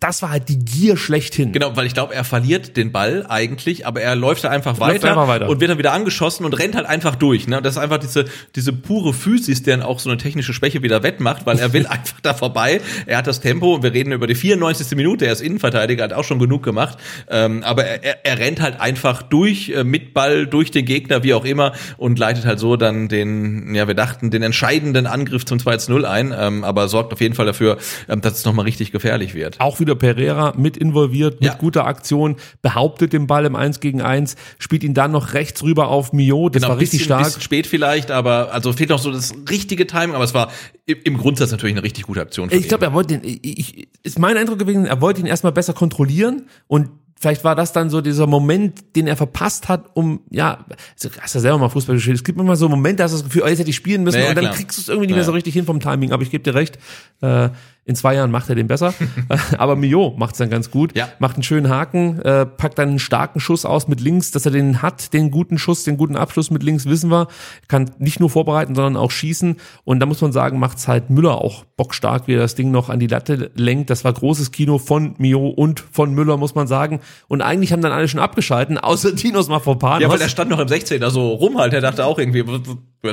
[0.00, 1.52] das war halt die Gier schlechthin.
[1.52, 5.08] Genau, weil ich glaube, er verliert den Ball eigentlich, aber er läuft da einfach weiter,
[5.08, 5.48] einfach weiter.
[5.48, 7.46] und wird dann wieder angeschossen und rennt halt einfach durch.
[7.46, 7.60] Ne?
[7.62, 8.24] Das ist einfach diese,
[8.54, 11.86] diese pure Physis, der dann auch so eine technische Schwäche wieder wettmacht, weil er will
[11.88, 12.80] einfach da vorbei.
[13.06, 14.96] Er hat das Tempo und wir reden über die 94.
[14.96, 16.98] Minute, er ist Innenverteidiger, hat auch schon genug gemacht.
[17.28, 21.22] Ähm, aber er, er, er rennt halt einfach durch, äh, mit Ball, durch den Gegner,
[21.22, 25.44] wie auch immer, und leitet halt so dann den, ja, wir dachten, den entscheidenden Angriff
[25.44, 27.78] zum 2-0 ein, ähm, aber sorgt auf jeden Fall dafür,
[28.08, 29.53] ähm, dass es nochmal richtig gefährlich wird.
[29.54, 29.60] Involviert.
[29.60, 31.54] Auch wieder Pereira mit involviert, mit Ja.
[31.54, 35.88] guter Aktion, behauptet den Ball im 1 gegen 1, spielt ihn dann noch rechts rüber
[35.88, 37.24] auf Mio, das Genau, war richtig bisschen, stark.
[37.24, 40.50] bisschen spät vielleicht, aber also fehlt noch so das richtige Timing, aber es war
[40.86, 42.48] im, Grundsatz natürlich eine richtig gute Aktion.
[42.52, 45.72] Ich glaube, er wollte den, ich, ist mein Eindruck gewesen, er wollte ihn erstmal besser
[45.72, 50.66] kontrollieren und vielleicht war das dann so dieser Moment, den er verpasst hat, um, ja,
[50.94, 53.16] also, hast ja selber mal Fußball gespielt, es gibt immer so Momente, da hast du
[53.18, 54.54] das Gefühl, oh, jetzt hätte ich spielen müssen Ja, ja, und dann klar.
[54.56, 55.26] kriegst du es irgendwie nicht mehr Ja.
[55.26, 56.76] so richtig hin vom Timing, aber ich gebe dir recht,
[57.22, 57.48] äh,
[57.86, 58.94] in zwei Jahren macht er den besser,
[59.58, 61.08] aber Mio macht es dann ganz gut, Ja.
[61.18, 64.52] macht einen schönen Haken, äh, packt dann einen starken Schuss aus mit links, dass er
[64.52, 67.28] den hat, den guten Schuss, den guten Abschluss mit links, wissen wir,
[67.68, 71.36] kann nicht nur vorbereiten, sondern auch schießen und da muss man sagen, macht's halt Müller
[71.42, 74.78] auch bockstark, wie er das Ding noch an die Latte lenkt, das war großes Kino
[74.78, 78.78] von Mio und von Müller, muss man sagen und eigentlich haben dann alle schon abgeschalten,
[78.78, 80.00] außer Tinos Mafropan.
[80.00, 82.44] Ja, weil er stand noch im 16er so rum halt, er dachte auch irgendwie,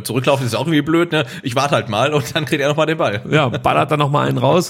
[0.03, 1.25] zurücklaufen ist auch irgendwie blöd, ne?
[1.43, 3.21] Ich warte halt mal und dann kriegt er noch mal den Ball.
[3.29, 4.60] ja, ballert dann noch mal einen raus.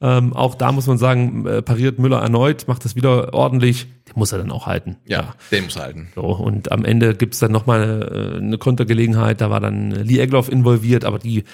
[0.00, 3.86] Ähm, auch da muss man sagen, äh, pariert Müller erneut, macht das wieder ordentlich.
[4.06, 4.96] Den muss er dann auch halten.
[5.06, 6.08] Ja, den muss er halten.
[6.14, 10.50] So, und am Ende gibt's dann nochmal eine, eine Kontergelegenheit, da war dann Lee Egloff
[10.50, 11.44] involviert, aber die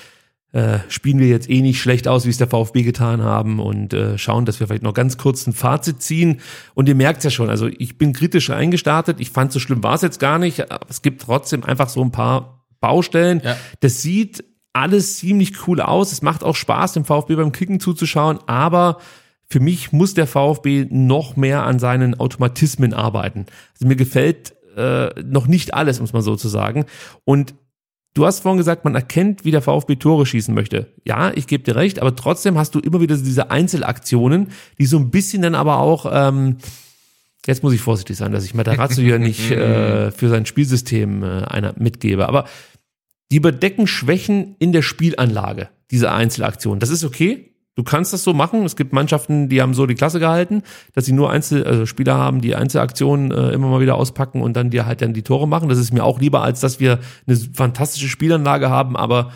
[0.53, 3.95] äh, spielen wir jetzt eh nicht schlecht aus, wie es der VfB getan haben und
[3.95, 6.41] äh, schauen, dass wir vielleicht noch ganz kurz ein Fazit ziehen.
[6.75, 9.95] Und ihr merkt's ja schon, also ich bin kritisch eingestartet, ich fand so schlimm war
[9.95, 13.43] es jetzt gar nicht, aber es gibt trotzdem einfach so ein paar Baustellen.
[13.45, 13.57] Ja.
[13.79, 18.38] Das sieht alles ziemlich cool aus, es macht auch Spaß, dem VfB beim Kicken zuzuschauen,
[18.47, 18.98] aber
[19.48, 23.47] für mich muss der VfB noch mehr an seinen Automatismen arbeiten.
[23.74, 26.84] Also mir gefällt äh, noch nicht alles, muss man so zu sagen.
[27.24, 27.55] Und
[28.14, 30.94] du hast vorhin gesagt, man erkennt, wie der VfB Tore schießen möchte.
[31.05, 34.98] Ja, ich gebe dir recht, aber trotzdem hast du immer wieder diese Einzelaktionen, die so
[34.98, 36.59] ein bisschen dann aber auch ähm,
[37.47, 41.44] Jetzt muss ich vorsichtig sein, dass ich Matarazzo hier nicht äh, für sein Spielsystem äh,
[41.44, 42.28] einer mitgebe.
[42.28, 42.44] Aber
[43.31, 46.81] die überdecken Schwächen in der Spielanlage, diese Einzelaktionen.
[46.81, 47.47] Das ist okay.
[47.77, 48.65] Du kannst das so machen.
[48.65, 50.62] Es gibt Mannschaften, die haben so die Klasse gehalten,
[50.93, 54.55] dass sie nur Einzel, also Spieler haben, die Einzelaktionen äh, immer mal wieder auspacken und
[54.55, 55.69] dann dir halt dann die Tore machen.
[55.69, 59.32] Das ist mir auch lieber, als dass wir eine fantastische Spielanlage haben, aber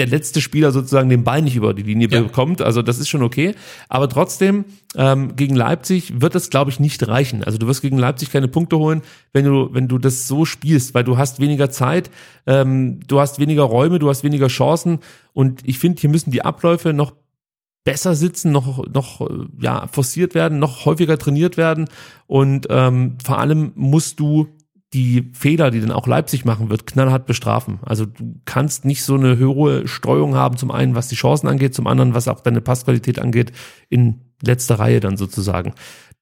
[0.00, 2.22] der letzte Spieler sozusagen den Ball nicht über die Linie Ja.
[2.22, 2.62] bekommt.
[2.62, 3.54] Also das ist schon okay.
[3.88, 4.64] Aber trotzdem,
[4.96, 7.44] ähm, gegen Leipzig wird das, glaube ich, nicht reichen.
[7.44, 9.02] Also du wirst gegen Leipzig keine Punkte holen,
[9.32, 12.10] wenn du, wenn du das so spielst, weil du hast weniger Zeit,
[12.46, 15.00] ähm, du hast weniger Räume, du hast weniger Chancen.
[15.34, 17.12] Und ich finde, hier müssen die Abläufe noch
[17.84, 21.88] besser sitzen, noch, noch äh, ja, forciert werden, noch häufiger trainiert werden.
[22.26, 24.48] Und ähm, vor allem musst du
[24.92, 27.78] die Fehler, die dann auch Leipzig machen wird, knallhart bestrafen.
[27.82, 31.74] Also du kannst nicht so eine hohe Streuung haben, zum einen, was die Chancen angeht,
[31.74, 33.52] zum anderen, was auch deine Passqualität angeht,
[33.88, 35.74] in letzter Reihe dann sozusagen.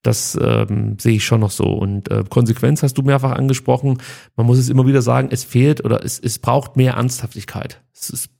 [0.02, 1.64] Das ähm, sehe ich schon noch so.
[1.64, 3.98] Und äh, Konsequenz hast du mehrfach angesprochen.
[4.36, 7.82] Man muss es immer wieder sagen, es fehlt oder es, es braucht mehr Ernsthaftigkeit.
[7.94, 8.30] Es ist,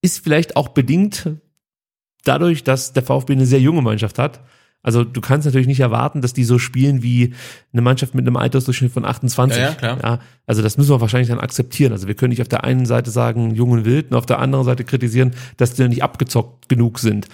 [0.00, 1.30] ist vielleicht auch bedingt
[2.22, 4.40] dadurch, dass der VfB eine sehr junge Mannschaft hat.
[4.84, 7.34] Also du kannst natürlich nicht erwarten, dass die so spielen wie
[7.72, 9.58] eine Mannschaft mit einem Altersdurchschnitt von 28.
[9.58, 9.98] Ja, ja, klar.
[10.02, 11.90] Ja, also das müssen wir wahrscheinlich dann akzeptieren.
[11.90, 14.38] Also wir können nicht auf der einen Seite sagen, jung und wild, und auf der
[14.38, 17.28] anderen Seite kritisieren, dass die nicht abgezockt genug sind.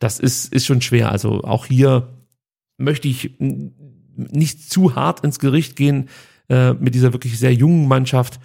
[0.00, 1.12] Das ist, ist schon schwer.
[1.12, 2.08] Also auch hier
[2.76, 6.08] möchte ich nicht zu hart ins Gericht gehen
[6.48, 8.40] äh, mit dieser wirklich sehr jungen Mannschaft,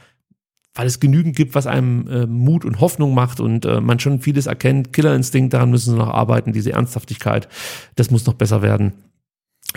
[0.73, 4.19] weil es genügend gibt, was einem äh, Mut und Hoffnung macht und äh, man schon
[4.19, 4.93] vieles erkennt.
[4.93, 7.47] Killerinstinkt, daran müssen sie noch arbeiten, diese Ernsthaftigkeit,
[7.95, 8.93] das muss noch besser werden.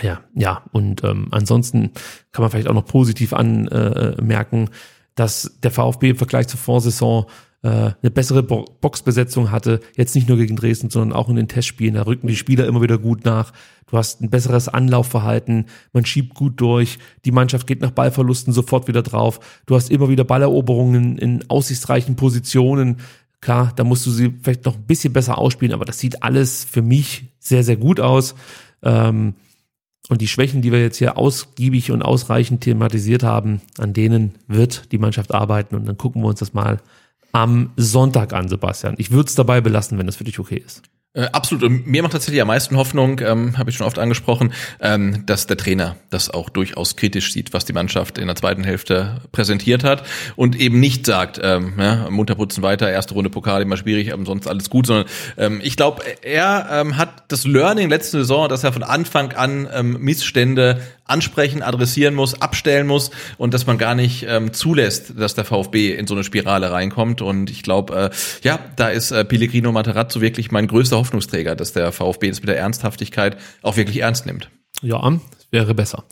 [0.01, 1.91] Ja, ja, und ähm, ansonsten
[2.31, 4.69] kann man vielleicht auch noch positiv anmerken, äh, merken,
[5.15, 7.29] dass der VfB im Vergleich zur Vorsaison äh,
[7.69, 11.95] eine bessere Bo Boxbesetzung hatte, jetzt nicht nur gegen Dresden, sondern auch in den Testspielen.
[11.95, 13.53] Da rücken die Spieler immer wieder gut nach.
[13.87, 18.87] Du hast ein besseres Anlaufverhalten, man schiebt gut durch, die Mannschaft geht nach Ballverlusten sofort
[18.87, 19.39] wieder drauf.
[19.65, 22.97] Du hast immer wieder Balleroberungen in aussichtsreichen Positionen.
[23.41, 26.63] Klar, da musst du sie vielleicht noch ein bisschen besser ausspielen, aber das sieht alles
[26.63, 28.35] für mich sehr, sehr gut aus.
[28.81, 29.35] Ähm,
[30.09, 34.91] und die Schwächen, die wir jetzt hier ausgiebig und ausreichend thematisiert haben, an denen wird
[34.91, 35.75] die Mannschaft arbeiten.
[35.75, 36.79] Und dann gucken wir uns das mal
[37.35, 38.95] am Sonntag an, Sebastian.
[38.97, 40.83] Ich würde es dabei belassen, wenn das für dich okay ist.
[41.11, 41.63] Äh, absolut.
[41.63, 45.45] Und mir macht tatsächlich am meisten Hoffnung, ähm, habe ich schon oft angesprochen, ähm, dass
[45.45, 49.83] der Trainer das auch durchaus kritisch sieht, was die Mannschaft in der zweiten Hälfte präsentiert
[49.83, 50.03] hat
[50.37, 54.25] und eben nicht sagt, ähm, ja, munter putzen weiter, erste Runde Pokal immer schwierig, aber
[54.25, 55.07] sonst alles gut, sondern
[55.37, 59.67] ähm, ich glaube, er ähm, hat das Learning letzte Saison, dass er von Anfang an
[59.73, 65.35] ähm, Missstände ansprechen, adressieren muss, abstellen muss und dass man gar nicht ähm, zulässt, dass
[65.35, 67.21] der VfB in so eine Spirale reinkommt.
[67.21, 71.73] Und ich glaube, äh, ja, da ist äh, Pellegrino Materazzo wirklich mein größter Hoffnungsträger, dass
[71.73, 74.49] der VfB es mit der Ernsthaftigkeit auch wirklich ernst nimmt.
[74.81, 76.03] Ja, das wäre besser.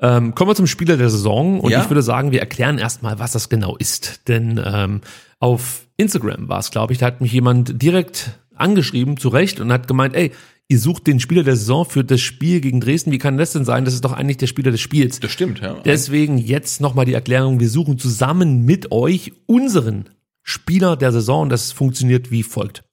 [0.00, 1.82] Ähm, kommen wir zum Spieler der Saison und Ja.
[1.82, 4.28] ich würde sagen, wir erklären erstmal, was das genau ist.
[4.28, 5.00] Denn ähm,
[5.38, 9.72] auf Instagram war es, glaube ich, da hat mich jemand direkt angeschrieben, zu Recht, und
[9.72, 10.32] hat gemeint, ey,
[10.72, 13.12] ihr sucht den Spieler der Saison für das Spiel gegen Dresden.
[13.12, 13.84] Wie kann das denn sein?
[13.84, 15.20] Das ist doch eigentlich der Spieler des Spiels.
[15.20, 15.74] Das stimmt, ja.
[15.84, 17.60] Deswegen jetzt nochmal die Erklärung.
[17.60, 20.08] Wir suchen zusammen mit euch unseren
[20.42, 22.84] Spieler der Saison und das funktioniert wie folgt.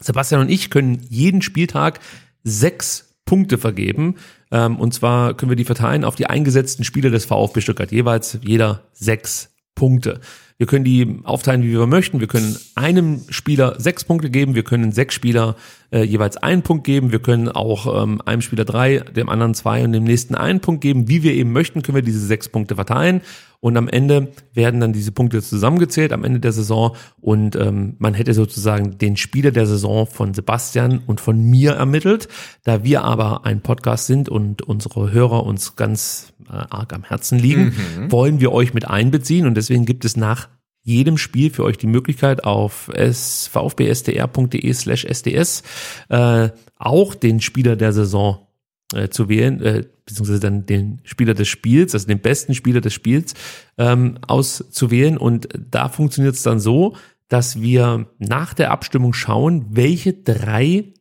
[0.00, 1.98] Sebastian und ich können jeden Spieltag
[2.44, 4.14] sechs Punkte vergeben.
[4.52, 7.90] Ähm, und zwar können wir die verteilen auf die eingesetzten Spieler des VfB Stuttgart.
[7.90, 10.20] Jeweils jeder sechs Punkte.
[10.58, 12.20] Wir können die aufteilen, wie wir möchten.
[12.20, 14.54] Wir können einem Spieler sechs Punkte geben.
[14.54, 15.54] Wir können sechs Spieler
[15.92, 17.12] äh, jeweils einen Punkt geben.
[17.12, 20.80] Wir können auch ähm, einem Spieler drei, dem anderen zwei und dem nächsten einen Punkt
[20.80, 21.08] geben.
[21.08, 23.20] Wie wir eben möchten, können wir diese sechs Punkte verteilen.
[23.60, 26.96] Und am Ende werden dann diese Punkte zusammengezählt am Ende der Saison.
[27.20, 32.28] Und ähm, man hätte sozusagen den Spieler der Saison von Sebastian und von mir ermittelt.
[32.64, 37.74] Da wir aber ein Podcast sind und unsere Hörer uns ganz arg am Herzen liegen,
[37.98, 38.12] Mhm.
[38.12, 39.46] wollen wir euch mit einbeziehen.
[39.46, 40.48] Und deswegen gibt es nach
[40.82, 45.62] jedem Spiel für euch die Möglichkeit auf vfbstr.de slash sds
[46.08, 48.46] äh, auch den Spieler der Saison
[48.94, 52.94] äh, zu wählen, äh, beziehungsweise dann den Spieler des Spiels, also den besten Spieler des
[52.94, 53.34] Spiels
[53.78, 55.16] ähm, auszuwählen.
[55.18, 56.94] Und da funktioniert es dann so,
[57.28, 60.92] dass wir nach der Abstimmung schauen, welche drei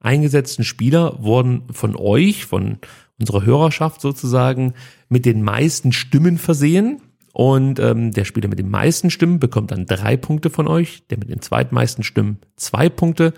[0.00, 2.78] eingesetzten Spieler wurden von euch, von
[3.18, 4.74] unserer Hörerschaft sozusagen,
[5.08, 7.00] mit den meisten Stimmen versehen.
[7.32, 11.18] Und ähm, der Spieler mit den meisten Stimmen bekommt dann drei Punkte von euch, der
[11.18, 13.34] mit den zweitmeisten Stimmen zwei Punkte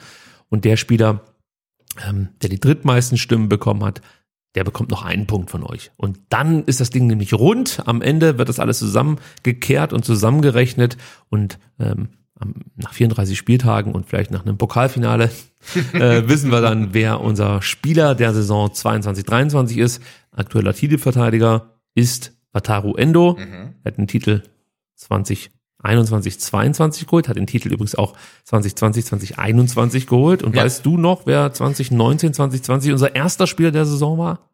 [0.49, 1.25] und der Spieler,
[2.09, 4.01] ähm, der die drittmeisten Stimmen bekommen hat,
[4.55, 5.91] der bekommt noch einen Punkt von euch.
[5.97, 7.83] Und dann ist das Ding nämlich rund.
[7.87, 10.97] Am Ende wird das alles zusammengekehrt und zusammengerechnet
[11.29, 12.09] und ähm,
[12.77, 15.31] nach 34 Spieltagen und vielleicht nach einem Pokalfinale
[15.93, 20.03] äh, wissen wir dann, wer unser Spieler der Saison 22-23 ist.
[20.31, 23.37] Aktueller Titelverteidiger ist Wataru Endo.
[23.83, 24.43] Er hat den Titel
[24.97, 30.43] 2021, 22 geholt, hat den Titel übrigens auch 2020, 2021 geholt.
[30.43, 30.63] Und Ja.
[30.65, 34.51] weißt du noch, wer 2019, 2020 unser erster Spieler der Saison war?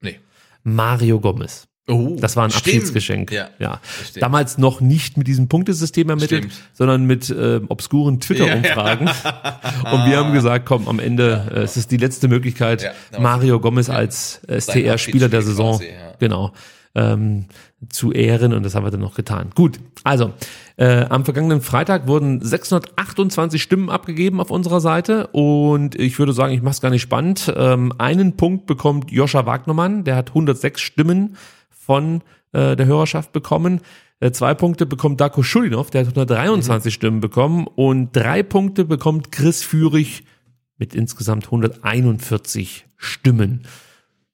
[0.00, 0.18] Nee.
[0.62, 1.68] Mario Gomez.
[1.90, 2.66] Oh, Das war ein stimmt.
[2.66, 3.32] Abschiedsgeschenk.
[3.32, 3.48] Ja.
[3.58, 3.80] ja.
[4.18, 6.60] Damals noch nicht mit diesem Punktesystem ermittelt, Stimmt.
[6.72, 9.08] sondern mit äh, obskuren Twitter-Umfragen.
[9.92, 13.60] Und wir haben gesagt, komm, am Ende äh, es ist die letzte Möglichkeit, Ja, Mario
[13.60, 16.12] Gomez als äh, STR-Spieler der Saison quasi, ja.
[16.18, 16.52] genau
[16.94, 17.46] ähm,
[17.88, 19.50] zu ehren und das haben wir dann noch getan.
[19.54, 20.32] Gut, also
[20.76, 26.52] äh, am vergangenen Freitag wurden 628 Stimmen abgegeben auf unserer Seite und ich würde sagen,
[26.52, 27.52] ich mache es gar nicht spannend.
[27.56, 31.36] Ähm, einen Punkt bekommt Joscha Wagnermann, der hat 106 Stimmen
[31.90, 32.22] von
[32.52, 33.80] äh, der Hörerschaft bekommen.
[34.20, 39.32] Äh, zwei Punkte bekommt Darko Schulinov, der hat 123 Stimmen bekommen und drei Punkte bekommt
[39.32, 40.22] Chris Führig
[40.78, 43.62] mit insgesamt 141 Stimmen.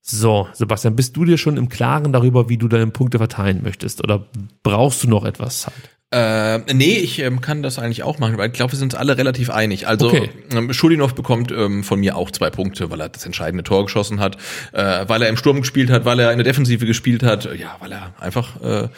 [0.02, 4.04] So, Sebastian, bist du dir schon im Klaren darüber, wie du deine Punkte verteilen möchtest?
[4.04, 4.26] Oder
[4.62, 5.95] brauchst du noch etwas Zeit?
[6.12, 8.94] Äh, nee, ich ähm, kann das eigentlich auch machen, weil ich glaube, wir sind uns
[8.94, 9.88] alle relativ einig.
[9.88, 10.30] Also Okay.
[10.52, 14.20] ähm, Schulinov bekommt ähm, von mir auch zwei Punkte, weil er das entscheidende Tor geschossen
[14.20, 14.36] hat,
[14.72, 17.76] äh, weil er im Sturm gespielt hat, weil er in der Defensive gespielt hat, ja,
[17.80, 18.88] weil er einfach äh,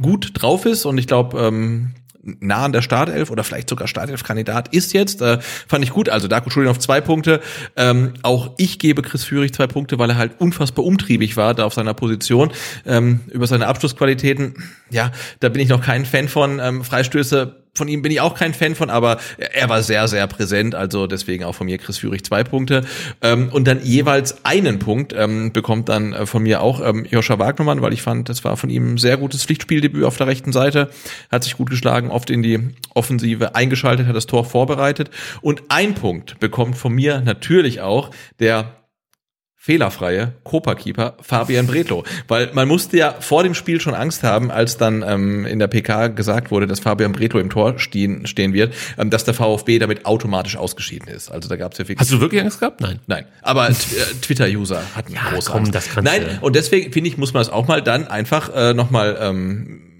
[0.00, 1.92] gut drauf ist und ich glaube, ähm,
[2.22, 5.22] nah an der Startelf oder vielleicht sogar Startelf-Kandidat ist jetzt.
[5.22, 6.08] Äh, fand ich gut.
[6.08, 7.40] Also Darko Schulinov zwei Punkte.
[7.76, 11.64] Ähm, auch ich gebe Chris Führig zwei Punkte, weil er halt unfassbar umtriebig war da
[11.64, 12.52] auf seiner Position.
[12.86, 14.54] Ähm, über seine Abschlussqualitäten,
[14.90, 16.60] ja, da bin ich noch kein Fan von.
[16.60, 20.26] Ähm, Freistöße von ihm bin ich auch kein Fan von, aber er war sehr, sehr
[20.26, 20.74] präsent.
[20.74, 22.84] Also deswegen auch von mir Chris Führig zwei Punkte.
[23.22, 27.38] Ähm, und dann jeweils einen Punkt ähm, bekommt dann äh, von mir auch ähm, Joscha
[27.38, 30.52] Wagnermann, weil ich fand, das war von ihm ein sehr gutes Pflichtspieldebüt auf der rechten
[30.52, 30.90] Seite.
[31.30, 32.60] Hat sich gut geschlagen, oft in die
[32.94, 35.10] Offensive eingeschaltet, hat das Tor vorbereitet.
[35.40, 38.81] Und ein Punkt bekommt von mir natürlich auch der
[39.64, 42.02] fehlerfreie Copa-Keeper Fabian Bretlo.
[42.26, 45.68] Weil man musste ja vor dem Spiel schon Angst haben, als dann ähm, in der
[45.68, 49.78] PK gesagt wurde, dass Fabian Bretlo im Tor stehen, stehen wird, ähm, dass der VfB
[49.78, 51.30] damit automatisch ausgeschieden ist.
[51.30, 52.80] Also da gab es ja wirklich Hast du wirklich Angst gehabt?
[52.80, 52.98] Nein.
[53.06, 53.74] Nein, aber äh,
[54.20, 55.76] Twitter-User hatten Ja, große komm, Angst.
[55.76, 59.16] das Nein, und deswegen finde ich, muss man das auch mal dann einfach äh, nochmal
[59.20, 59.91] ähm,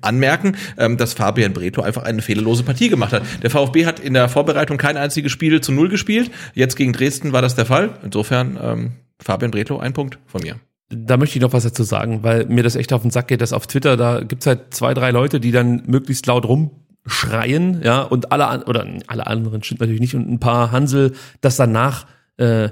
[0.00, 3.22] anmerken, ähm, dass Fabian Breto einfach eine fehlerlose Partie gemacht hat.
[3.42, 6.30] Der VfB hat in der Vorbereitung kein einziges Spiel zu Null gespielt.
[6.54, 7.94] Jetzt gegen Dresden war das der Fall.
[8.02, 10.56] Insofern ähm, Fabian Breto, ein Punkt von mir.
[10.88, 13.40] Da möchte ich noch was dazu sagen, weil mir das echt auf den Sack geht,
[13.40, 18.02] dass auf Twitter, da gibt's halt zwei, drei Leute, die dann möglichst laut rumschreien, ja,
[18.02, 22.06] und alle, an- oder alle anderen stimmt natürlich nicht, und ein paar Hansel das danach,
[22.36, 22.68] äh,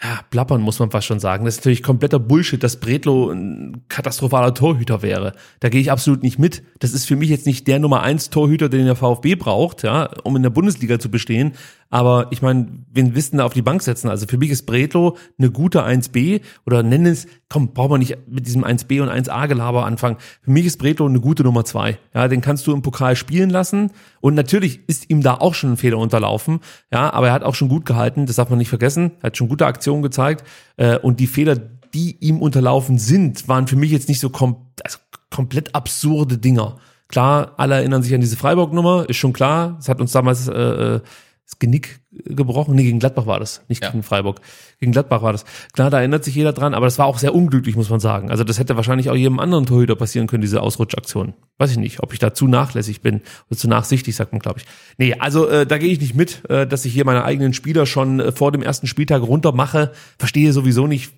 [0.00, 1.44] ja, plappern muss man fast schon sagen.
[1.44, 5.32] Das ist natürlich kompletter Bullshit, dass Bretlo ein katastrophaler Torhüter wäre.
[5.58, 6.62] Da gehe ich absolut nicht mit.
[6.78, 10.08] Das ist für mich jetzt nicht der Nummer eins Torhüter, den der VfB braucht, ja,
[10.22, 11.54] um in der Bundesliga zu bestehen.
[11.90, 14.08] Aber ich meine, wen wissen da auf die Bank setzen?
[14.08, 18.18] Also für mich ist Bretlo eine gute 1B oder nennen es, komm, brauchen wir nicht
[18.28, 20.18] mit diesem 1B und 1A-Gelaber anfangen.
[20.42, 21.98] Für mich ist Bretlo eine gute Nummer zwei.
[22.14, 23.90] Ja, den kannst du im Pokal spielen lassen.
[24.20, 26.60] Und natürlich ist ihm da auch schon ein Fehler unterlaufen.
[26.92, 28.26] Ja, aber er hat auch schon gut gehalten.
[28.26, 29.12] Das darf man nicht vergessen.
[29.20, 30.44] Er hat schon gute Aktionen gezeigt.
[30.76, 31.56] Äh, und die Fehler,
[31.94, 34.98] die ihm unterlaufen sind, waren für mich jetzt nicht so kom also
[35.30, 36.76] komplett absurde Dinger.
[37.08, 39.76] Klar, alle erinnern sich an diese Freiburg-Nummer, ist schon klar.
[39.80, 41.00] Es hat uns damals äh, äh
[41.48, 42.74] das Genick gebrochen.
[42.74, 43.90] Nee, gegen Gladbach war das, nicht ja.
[43.90, 44.42] gegen Freiburg.
[44.80, 45.46] Gegen Gladbach war das.
[45.72, 48.30] Klar, da erinnert sich jeder dran, aber das war auch sehr unglücklich, muss man sagen.
[48.30, 51.32] Also das hätte wahrscheinlich auch jedem anderen Torhüter passieren können, diese Ausrutschaktion.
[51.56, 54.60] Weiß ich nicht, ob ich da zu nachlässig bin oder zu nachsichtig, sagt man, glaube
[54.60, 54.66] ich.
[54.98, 57.86] Nee, also äh, da gehe ich nicht mit, äh, dass ich hier meine eigenen Spieler
[57.86, 59.92] schon äh, vor dem ersten Spieltag runtermache.
[60.18, 61.14] Verstehe sowieso nicht,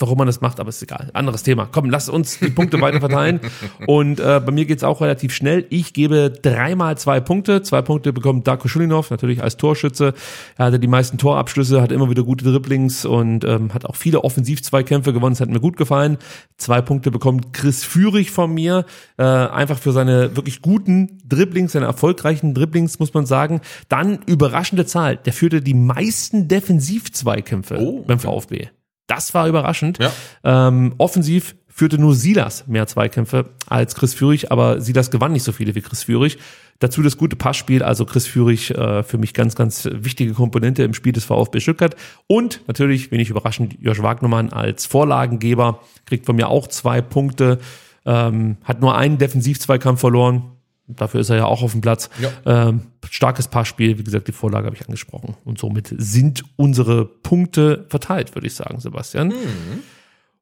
[0.00, 1.10] warum man das macht, aber ist egal.
[1.12, 1.68] Anderes Thema.
[1.70, 3.40] Komm, lass uns die Punkte weiter verteilen.
[3.86, 5.66] Und äh, bei mir geht's auch relativ schnell.
[5.70, 7.62] Ich gebe dreimal zwei Punkte.
[7.62, 10.14] Zwei Punkte bekommt Darko Schulinov, natürlich als Torschütze.
[10.56, 14.24] Er hatte die meisten Torabschlüsse, hat immer wieder gute Dribblings und ähm, hat auch viele
[14.24, 15.34] Offensiv-Zweikämpfe gewonnen.
[15.34, 16.18] Das hat mir gut gefallen.
[16.56, 18.84] Zwei Punkte bekommt Chris Führig von mir.
[19.18, 23.60] Äh, einfach für seine wirklich guten Dribblings, seine erfolgreichen Dribblings, muss man sagen.
[23.88, 25.16] Dann überraschende Zahl.
[25.16, 28.68] Der führte die meisten Defensiv-Zweikämpfe oh, beim VfB.
[29.06, 29.98] Das war überraschend.
[29.98, 30.12] Ja.
[30.44, 35.52] Ähm, offensiv führte nur Silas mehr Zweikämpfe als Chris Führig, aber Silas gewann nicht so
[35.52, 36.38] viele wie Chris Führig.
[36.78, 40.94] Dazu das gute Passspiel, also Chris Führig äh, für mich ganz, ganz wichtige Komponente im
[40.94, 41.96] Spiel des VfB Stuttgart.
[42.26, 47.58] Und natürlich, wenig überraschend, Josh Wagnermann als Vorlagengeber kriegt von mir auch zwei Punkte,
[48.04, 50.52] ähm, hat nur einen Defensiv-Zweikampf verloren,
[50.96, 52.10] Dafür ist er ja auch auf dem Platz.
[52.20, 52.68] Ja.
[52.68, 55.36] Ähm, starkes Passspiel, wie gesagt, die Vorlage habe ich angesprochen.
[55.44, 59.28] Und somit sind unsere Punkte verteilt, würde ich sagen, Sebastian.
[59.28, 59.82] Mhm.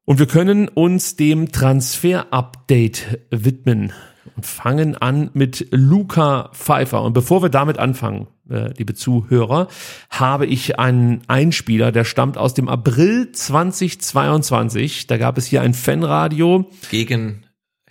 [0.05, 3.93] Und wir können uns dem Transfer-Update widmen
[4.35, 7.03] und fangen an mit Luca Pfeiffer.
[7.03, 9.67] Und bevor wir damit anfangen, äh, liebe Zuhörer,
[10.09, 15.07] habe ich einen Einspieler, der stammt aus dem April 2022.
[15.07, 16.69] Da gab es hier ein Fanradio.
[16.89, 17.43] Gegen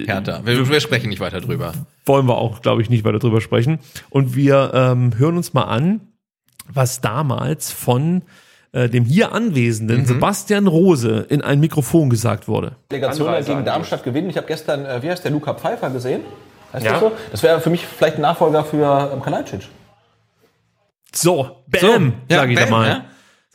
[0.06, 0.40] Hertha.
[0.44, 1.72] Wir, wir, sprechen nicht weiter drüber.
[2.06, 3.80] Wollen wir auch, glaube ich, nicht weiter drüber sprechen.
[4.10, 6.00] Und wir ähm, hören uns mal an,
[6.72, 8.22] was damals von
[8.72, 10.06] äh, dem hier anwesenden mhm.
[10.06, 12.76] Sebastian Rose in ein Mikrofon gesagt wurde.
[12.90, 14.30] Delegation gegen Darmstadt gewinnen.
[14.30, 16.20] Ich habe gestern, äh, wie heißt der, Luca Pfeiffer gesehen?
[16.72, 16.92] Heißt ja.
[16.92, 17.12] das so?
[17.30, 19.68] Das wäre für mich vielleicht ein Nachfolger für ähm, Kalajdzic.
[21.12, 21.88] So, bam, so,
[22.28, 22.88] ja, sag ich bam, da mal.
[22.88, 23.04] Ja.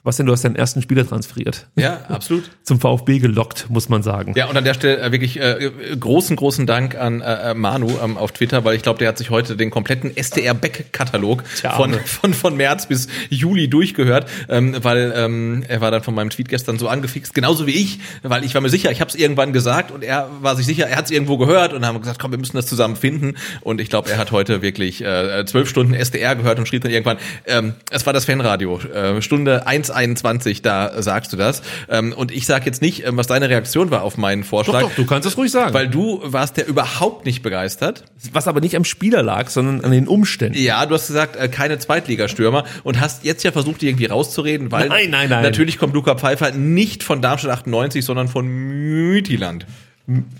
[0.03, 1.67] Sebastian, du hast deinen ersten Spieler transferiert.
[1.77, 2.51] Ja, absolut.
[2.63, 4.33] Zum VfB gelockt, muss man sagen.
[4.35, 7.89] Ja, und an der Stelle äh, wirklich äh, großen, großen Dank an äh, äh Manu
[8.03, 11.45] ähm, auf Twitter, weil ich glaube, der hat sich heute den kompletten SDR-Back-Katalog
[11.77, 16.31] von, von, von März bis Juli durchgehört, ähm, weil ähm, er war dann von meinem
[16.31, 19.15] Tweet gestern so angefixt, genauso wie ich, weil ich war mir sicher, ich habe es
[19.15, 22.19] irgendwann gesagt und er war sich sicher, er hat es irgendwo gehört und haben gesagt,
[22.19, 23.35] komm, wir müssen das zusammen finden.
[23.61, 26.91] Und ich glaube, er hat heute wirklich äh, zwölf Stunden SDR gehört und schrieb dann
[26.91, 31.61] irgendwann, ähm, es war das Fanradio, äh, Stunde 1 21, da sagst du das.
[31.89, 34.81] Ähm, und ich sage jetzt nicht, ähm, was deine Reaktion war auf meinen Vorschlag.
[34.81, 35.73] Doch, doch, du kannst es ruhig sagen.
[35.73, 38.05] Weil du warst ja überhaupt nicht begeistert.
[38.31, 40.57] Was aber nicht am Spieler lag, sondern an den Umständen.
[40.57, 44.71] Ja, du hast gesagt, äh, keine Zweitligastürmer und hast jetzt ja versucht, die irgendwie rauszureden,
[44.71, 45.43] weil nein, nein, nein.
[45.43, 49.65] natürlich kommt Luca Pfeiffer nicht von Darmstadt 98, sondern von Mütiland.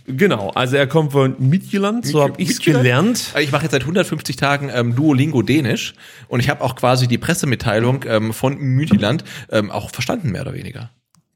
[0.07, 3.33] Genau, also er kommt von Midtjylland, so habe ich gelernt.
[3.39, 5.93] Ich mache jetzt seit 150 Tagen ähm, Duolingo Dänisch
[6.27, 10.53] und ich habe auch quasi die Pressemitteilung ähm, von Midtjylland ähm, auch verstanden, mehr oder
[10.53, 10.89] weniger.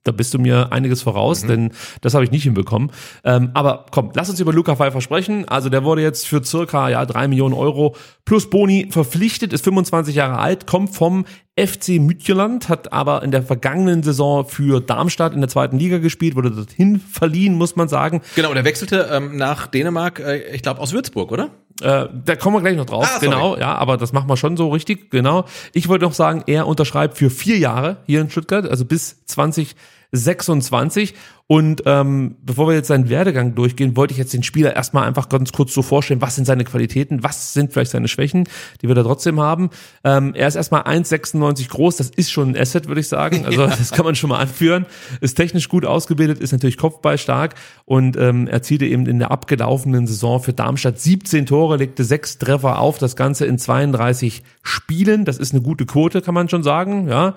[0.07, 1.47] Da bist du mir einiges voraus, mhm.
[1.47, 1.71] denn
[2.01, 2.91] das habe ich nicht hinbekommen.
[3.23, 5.47] Ähm, aber komm, lass uns über Luca Pfeiffer sprechen.
[5.47, 10.15] Also der wurde jetzt für circa ja drei Millionen Euro plus Boni verpflichtet, ist 25
[10.15, 11.25] Jahre alt, kommt vom
[11.57, 16.35] FC Mütjeland, hat aber in der vergangenen Saison für Darmstadt in der zweiten Liga gespielt,
[16.35, 18.21] wurde dorthin verliehen, muss man sagen.
[18.35, 21.49] Genau, und er wechselte ähm, nach Dänemark, äh, ich glaube aus Würzburg, oder?
[21.81, 23.09] Äh, da kommen wir gleich noch drauf.
[23.11, 25.45] Ah, genau, ja, aber das machen wir schon so richtig, genau.
[25.73, 29.75] Ich wollte noch sagen, er unterschreibt für vier Jahre hier in Stuttgart, also bis 20
[30.13, 31.13] 26.
[31.49, 35.29] Und ähm, bevor wir jetzt seinen Werdegang durchgehen, wollte ich jetzt den Spieler erstmal einfach
[35.29, 38.49] ganz kurz so vorstellen, was sind seine Qualitäten, was sind vielleicht seine Schwächen,
[38.81, 39.69] die wir da trotzdem haben.
[40.03, 43.45] Ähm, er ist erstmal 1,96 groß, das ist schon ein Asset, würde ich sagen.
[43.45, 43.67] Also ja.
[43.77, 44.85] das kann man schon mal anführen.
[45.21, 47.55] Ist technisch gut ausgebildet, ist natürlich Kopfball stark
[47.85, 52.79] und ähm, erzielte eben in der abgelaufenen Saison für Darmstadt 17 Tore, legte sechs Treffer
[52.79, 55.23] auf, das Ganze in 32 Spielen.
[55.23, 57.07] Das ist eine gute Quote, kann man schon sagen.
[57.07, 57.35] Ja.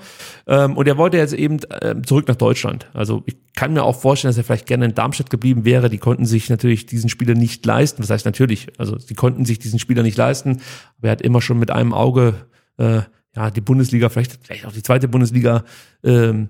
[0.49, 2.91] Ähm, und er wollte jetzt eben äh, zurück nach Deutschland.
[2.93, 5.91] Also ich kann mir auch vorstellen, dass er vielleicht gerne in Darmstadt geblieben wäre.
[5.91, 8.03] Die konnten sich natürlich diesen Spieler nicht leisten.
[8.03, 10.61] Das heißt natürlich, also sie konnten sich diesen Spieler nicht leisten.
[10.99, 12.47] Aber er hat immer schon mit einem Auge
[12.79, 13.03] äh,
[13.37, 15.65] ja die Bundesliga, vielleicht, vielleicht auch die zweite Bundesliga,
[16.05, 16.49] ähm,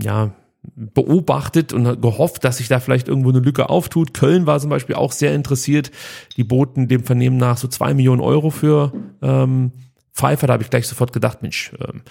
[0.00, 0.34] ja
[0.74, 4.12] beobachtet und gehofft, dass sich da vielleicht irgendwo eine Lücke auftut.
[4.12, 5.90] Köln war zum Beispiel auch sehr interessiert.
[6.36, 8.92] Die boten dem Vernehmen nach so zwei Millionen Euro für
[9.22, 9.72] ähm,
[10.12, 12.02] Pfeiffer, da habe ich gleich sofort gedacht, Mensch, ähm,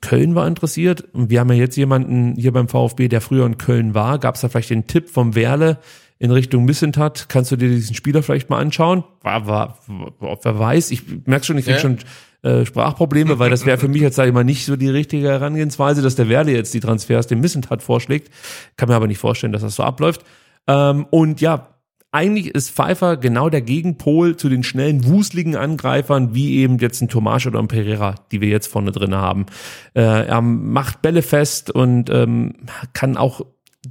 [0.00, 3.58] Köln war interessiert und wir haben ja jetzt jemanden hier beim VfB, der früher in
[3.58, 4.18] Köln war.
[4.18, 5.78] Gab es da vielleicht den Tipp vom Werle
[6.18, 7.28] in Richtung Missentat?
[7.28, 9.04] Kannst du dir diesen Spieler vielleicht mal anschauen?
[9.22, 9.78] War, war,
[10.20, 11.80] ob wer weiß, ich merke schon, ich krieg Ja.
[11.80, 11.98] schon
[12.42, 15.28] äh, Sprachprobleme, weil das wäre für mich jetzt sag ich mal nicht so die richtige
[15.28, 18.30] Herangehensweise, dass der Werle jetzt die Transfers dem Missentat vorschlägt.
[18.76, 20.22] Kann mir aber nicht vorstellen, dass das so abläuft.
[20.68, 21.75] Ähm, und ja,
[22.16, 27.08] eigentlich ist Pfeiffer genau der Gegenpol zu den schnellen, wuseligen Angreifern, wie eben jetzt ein
[27.08, 29.44] Tomasch oder ein Pereira, die wir jetzt vorne drin haben.
[29.92, 32.54] Äh, er macht Bälle fest und ähm,
[32.94, 33.42] kann auch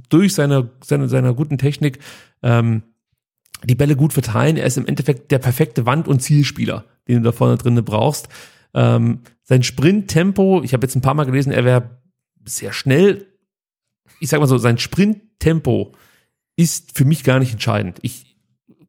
[0.08, 2.00] durch seine, seine, seiner guten Technik
[2.42, 2.82] ähm,
[3.62, 4.56] die Bälle gut verteilen.
[4.56, 8.28] Er ist im Endeffekt der perfekte Wand- und Zielspieler, den du da vorne drinne brauchst.
[8.74, 12.00] Ähm, sein Sprinttempo, ich habe jetzt ein paar Mal gelesen, er wäre
[12.44, 13.28] sehr schnell.
[14.18, 15.92] Ich sag mal so, sein Sprinttempo
[16.56, 17.98] ist für mich gar nicht entscheidend.
[18.02, 18.25] Ich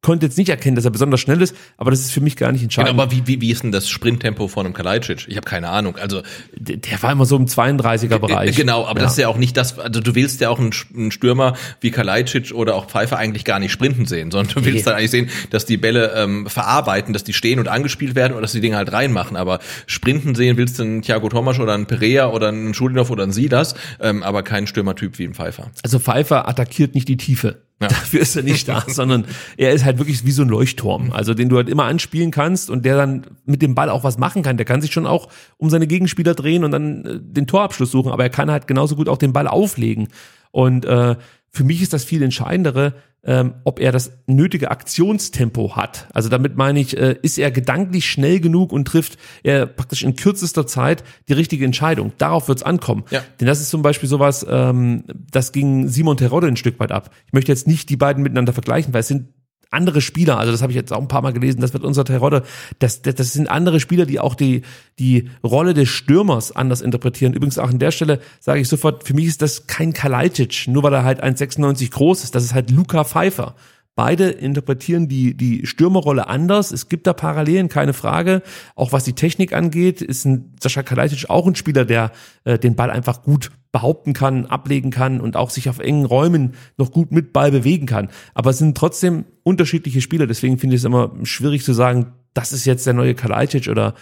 [0.01, 2.51] konnte jetzt nicht erkennen, dass er besonders schnell ist, aber das ist für mich gar
[2.51, 2.99] nicht Genau, entscheidend.
[2.99, 5.25] aber wie, wie, wie ist denn das Sprinttempo von einem Kalajdzic?
[5.27, 5.95] Ich habe keine Ahnung.
[5.97, 6.21] Also
[6.55, 8.49] der, der war immer so im 32er Bereich.
[8.57, 9.05] Äh, Genau, aber Ja.
[9.05, 12.51] das ist ja auch nicht das, also du willst ja auch einen, Stürmer wie Kalajdzic
[12.53, 14.83] oder auch Pfeiffer eigentlich gar nicht sprinten sehen, sondern du willst Nee.
[14.83, 18.41] dann eigentlich sehen, dass die Bälle ähm, verarbeiten, dass die stehen und angespielt werden oder
[18.41, 19.35] dass die Dinge halt reinmachen.
[19.37, 23.23] Aber sprinten sehen willst du einen Thiago Thomas oder einen Perea oder einen Schulinov oder
[23.23, 25.71] einen Silas, ähm, aber keinen Stürmertyp wie ein Pfeiffer.
[25.83, 27.61] Also Pfeiffer attackiert nicht die Tiefe.
[27.79, 27.87] Ja.
[27.89, 29.25] Dafür ist er nicht da, sondern
[29.55, 32.69] er ist halt wirklich wie so ein Leuchtturm, also den du halt immer anspielen kannst
[32.69, 34.57] und der dann mit dem Ball auch was machen kann.
[34.57, 35.27] Der kann sich schon auch
[35.57, 38.95] um seine Gegenspieler drehen und dann äh, den Torabschluss suchen, aber er kann halt genauso
[38.95, 40.07] gut auch den Ball auflegen.
[40.51, 41.15] Und äh,
[41.51, 42.93] für mich ist das viel entscheidendere,
[43.23, 46.07] ähm, ob er das nötige Aktionstempo hat.
[46.13, 50.15] Also damit meine ich, äh, ist er gedanklich schnell genug und trifft er praktisch in
[50.15, 52.13] kürzester Zeit die richtige Entscheidung.
[52.17, 53.03] Darauf wird's ankommen.
[53.09, 53.21] Ja.
[53.39, 57.11] Denn das ist zum Beispiel sowas, ähm, das ging Simon Terodde ein Stück weit ab.
[57.25, 59.27] Ich möchte jetzt nicht die beiden miteinander vergleichen, weil es sind
[59.72, 62.06] andere Spieler, also das habe ich jetzt auch ein paar Mal gelesen, das wird unser
[62.06, 62.44] Terodde,
[62.80, 64.61] das, das, das sind andere Spieler, die auch die,
[64.99, 67.34] die Rolle des Stürmers anders interpretieren.
[67.34, 70.84] Übrigens auch an der Stelle sage ich sofort, für mich ist das kein Kalajdzic, nur
[70.84, 73.56] weil er halt 1,96 groß ist, das ist halt Luca Pfeiffer.
[73.97, 76.71] Beide interpretieren die, die Stürmerrolle anders.
[76.71, 78.43] Es gibt da Parallelen, keine Frage.
[78.75, 82.11] Auch was die Technik angeht, ist ein Sascha Kalajdzic auch ein Spieler, der
[82.43, 86.53] äh, den Ball einfach gut behaupten kann, ablegen kann und auch sich auf engen Räumen
[86.77, 88.09] noch gut mit Ball bewegen kann.
[88.35, 90.27] Aber es sind trotzdem unterschiedliche Spieler.
[90.27, 93.95] Deswegen finde ich es immer schwierig zu sagen, das ist jetzt der neue Kalajdzic oder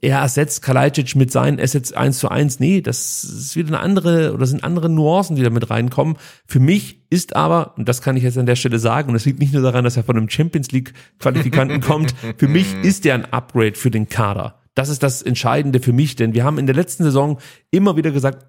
[0.00, 2.60] er ersetzt Kalajdzic mit seinen Assets eins zu eins.
[2.60, 6.16] Nee, das ist wieder eine andere oder sind andere Nuancen, die da mit reinkommen.
[6.46, 9.24] Für mich ist aber, und das kann ich jetzt an der Stelle sagen, und das
[9.24, 13.04] liegt nicht nur daran, dass er von einem Champions League Qualifikanten kommt, für mich ist
[13.04, 14.60] der ein Upgrade für den Kader.
[14.74, 17.38] Das ist das Entscheidende für mich, denn wir haben in der letzten Saison
[17.70, 18.46] immer wieder gesagt,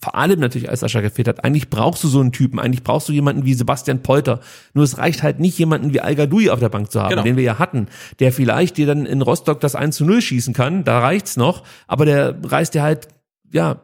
[0.00, 3.08] vor allem natürlich als Sascha gefehlt hat, eigentlich brauchst du so einen Typen, eigentlich brauchst
[3.08, 4.40] du jemanden wie Sebastian Polter.
[4.74, 6.16] Nur es reicht halt nicht, jemanden wie al
[6.50, 7.22] auf der Bank zu haben, Genau.
[7.22, 10.54] den wir ja hatten, der vielleicht dir dann in Rostock das 1 zu 0 schießen
[10.54, 13.08] kann, da reicht's noch, aber der reißt dir halt,
[13.52, 13.80] ja,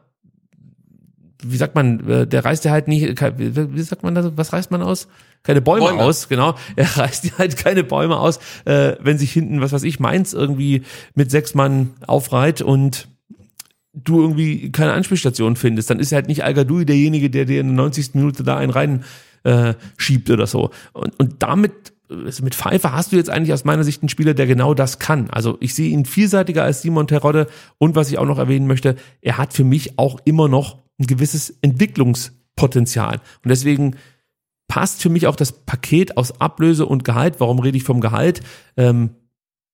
[1.45, 4.71] wie sagt man, äh, der reißt dir halt nicht, wie sagt man das, was reißt
[4.71, 5.09] man aus?
[5.43, 6.03] Keine Bäume, Bäume.
[6.03, 6.55] aus, genau.
[6.77, 10.33] Er reißt dir halt keine Bäume aus, äh, wenn sich hinten, was weiß ich, Mainz
[10.35, 10.83] irgendwie
[11.15, 13.09] mit sechs Mann aufreiht und
[13.93, 17.77] du irgendwie keine Anspielstation findest, dann ist halt nicht al derjenige, der dir in der
[17.77, 18.15] 90.
[18.15, 19.05] Minute da einen rein
[19.45, 20.71] äh, schiebt oder so.
[20.93, 24.35] Und, und damit, also mit Pfeiffer hast du jetzt eigentlich aus meiner Sicht einen Spieler,
[24.35, 25.29] der genau das kann.
[25.31, 27.49] Also ich sehe ihn vielseitiger als Simon Terodde
[27.79, 31.07] und was ich auch noch erwähnen möchte, er hat für mich auch immer noch ein
[31.07, 33.17] gewisses Entwicklungspotenzial.
[33.17, 33.97] Und deswegen
[34.69, 37.41] passt für mich auch das Paket aus Ablöse und Gehalt.
[37.41, 38.41] Warum rede ich vom Gehalt?
[38.77, 39.11] Ähm,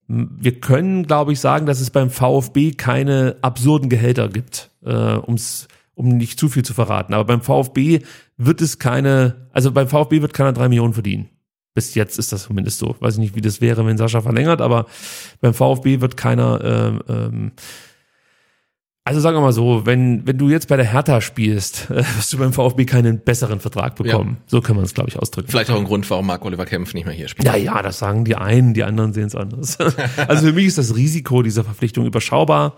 [0.09, 5.69] wir können, glaube ich, sagen, dass es beim VfB keine absurden Gehälter gibt, äh, um's,
[5.95, 7.13] um nicht zu viel zu verraten.
[7.13, 8.01] Aber beim VfB
[8.39, 11.29] wird es keine, also beim VfB wird keiner drei Millionen verdienen.
[11.75, 12.97] Bis jetzt ist das zumindest so.
[13.01, 14.87] Weiß ich nicht, wie das wäre, wenn Sascha verlängert, aber
[15.41, 17.53] beim VfB wird keiner, ähm, ähm,
[19.09, 22.37] also sagen wir mal so, wenn, wenn du jetzt bei der Hertha spielst, wirst du
[22.37, 24.37] beim VfB keinen besseren Vertrag bekommen.
[24.47, 25.49] So kann man es, glaube ich, ausdrücken.
[25.49, 27.47] Vielleicht auch ein Grund, warum Marc Oliver Kempf nicht mehr hier spielt.
[27.47, 29.79] Ja, ja, das sagen die einen, die anderen sehen es anders.
[30.29, 32.75] Also für mich ist das Risiko dieser Verpflichtung überschaubar.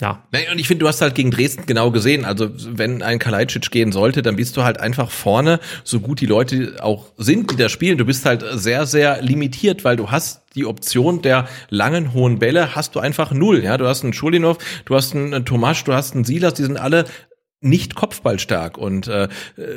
[0.00, 2.24] Ja, Nein, und ich finde, du hast halt gegen Dresden genau gesehen.
[2.24, 6.26] Also, wenn ein Kalajdzic gehen sollte, dann bist du halt einfach vorne, so gut die
[6.26, 7.98] Leute auch sind, die da spielen.
[7.98, 12.74] Du bist halt sehr, sehr limitiert, weil du hast die Option der langen, hohen Bälle,
[12.74, 13.62] hast du einfach null.
[13.62, 16.78] Ja, du hast einen Schulinov, du hast einen Tomasch, du hast einen Silas, die sind
[16.78, 17.04] alle
[17.60, 19.28] nicht kopfballstark und äh,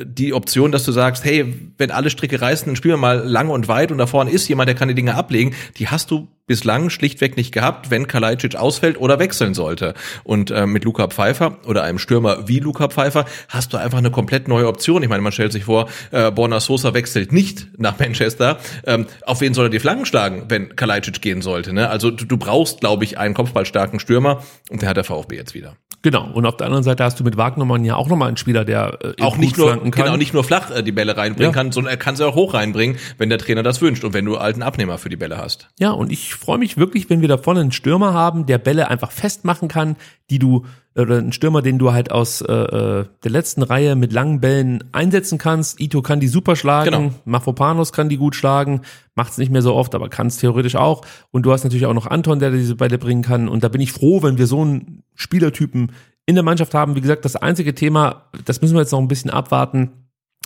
[0.05, 3.51] die Option, dass du sagst, hey, wenn alle Stricke reißen, dann spielen wir mal lange
[3.51, 6.29] und weit und da vorne ist jemand, der kann die Dinge ablegen, die hast du
[6.45, 9.93] bislang schlichtweg nicht gehabt, wenn Kalajdzic ausfällt oder wechseln sollte.
[10.23, 14.11] Und äh, mit Luca Pfeiffer oder einem Stürmer wie Luca Pfeiffer hast du einfach eine
[14.11, 15.03] komplett neue Option.
[15.03, 18.59] Ich meine, man stellt sich vor, äh, Borna Sosa wechselt nicht nach Manchester.
[18.85, 21.73] Ähm, auf wen soll er die Flanken schlagen, wenn Kalajdzic gehen sollte?
[21.73, 21.89] Ne?
[21.89, 25.53] Also du, du brauchst, glaube ich, einen kopfballstarken Stürmer und der hat der VfB jetzt
[25.53, 25.77] wieder.
[26.03, 26.29] Genau.
[26.33, 28.99] Und auf der anderen Seite hast du mit Wagnermann ja auch nochmal einen Spieler, der
[29.17, 29.89] äh, auch nicht nur kann.
[29.91, 31.55] genau nicht nur flach äh, die Bälle reinbringen Ja.
[31.57, 34.25] kann, sondern er kann sie auch hoch reinbringen, wenn der Trainer das wünscht und wenn
[34.25, 35.69] du alten Abnehmer für die Bälle hast.
[35.79, 38.89] Ja, und ich freue mich wirklich, wenn wir da vorne einen Stürmer haben, der Bälle
[38.89, 39.95] einfach festmachen kann,
[40.29, 44.13] die du, oder einen Stürmer, den du halt aus äh, äh, der letzten Reihe mit
[44.13, 45.79] langen Bällen einsetzen kannst.
[45.79, 47.13] Ito kann die super schlagen, Genau.
[47.25, 48.81] Mafropanos kann die gut schlagen,
[49.15, 51.01] macht's nicht mehr so oft, aber kann es theoretisch auch.
[51.31, 53.49] Und du hast natürlich auch noch Anton, der diese Bälle bringen kann.
[53.49, 55.91] Und da bin ich froh, wenn wir so einen Spielertypen
[56.25, 56.95] in der Mannschaft haben.
[56.95, 59.91] Wie gesagt, das einzige Thema, das müssen wir jetzt noch ein bisschen abwarten,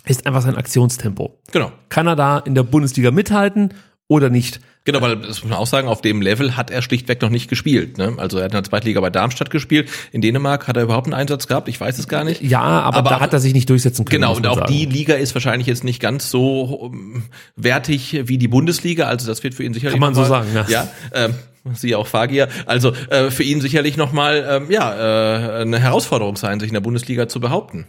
[0.06, 1.38] ist einfach sein Aktionstempo.
[1.52, 1.72] Genau.
[1.90, 3.74] Kann er da in der Bundesliga mithalten
[4.08, 4.60] oder nicht?
[4.84, 7.48] Genau, weil das muss man auch sagen, auf dem Level hat er schlichtweg noch nicht
[7.50, 7.98] gespielt.
[7.98, 8.14] Ne?
[8.16, 9.90] Also er hat in der zweiten Liga bei Darmstadt gespielt.
[10.12, 11.68] In Dänemark hat er überhaupt einen Einsatz gehabt.
[11.68, 12.40] Ich weiß es gar nicht.
[12.40, 14.22] Ja, aber, Aber da auch- hat er sich nicht durchsetzen können.
[14.22, 14.72] Genau, und auch sagen.
[14.72, 17.24] die Liga ist wahrscheinlich jetzt nicht ganz so um,
[17.54, 19.04] wertig wie die Bundesliga.
[19.08, 20.64] Also das wird für ihn sicherlich Kann man so sagen, ja.
[20.68, 21.34] Ja, ähm,
[21.74, 22.48] Sie auch Fagier.
[22.64, 26.80] Also äh, für ihn sicherlich nochmal ähm, ja, äh, eine Herausforderung sein, sich in der
[26.80, 27.86] Bundesliga zu behaupten.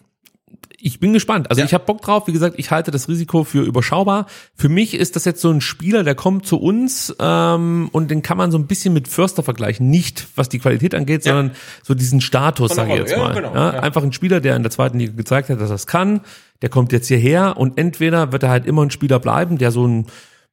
[0.82, 1.50] Ich bin gespannt.
[1.50, 1.66] Also Ja.
[1.66, 2.28] ich habe Bock drauf.
[2.28, 4.26] Wie gesagt, ich halte das Risiko für überschaubar.
[4.56, 8.22] Für mich ist das jetzt so ein Spieler, der kommt zu uns ähm, und den
[8.22, 9.90] kann man so ein bisschen mit Förster vergleichen.
[9.90, 11.34] Nicht was die Qualität angeht, Ja.
[11.34, 13.30] sondern so diesen Status, sage ich jetzt mal.
[13.30, 13.54] Ja, genau.
[13.54, 13.80] Ja, Ja.
[13.82, 16.22] Einfach ein Spieler, der in der zweiten Liga gezeigt hat, dass er es kann.
[16.62, 19.86] Der kommt jetzt hierher und entweder wird er halt immer ein Spieler bleiben, der so
[19.88, 20.08] ein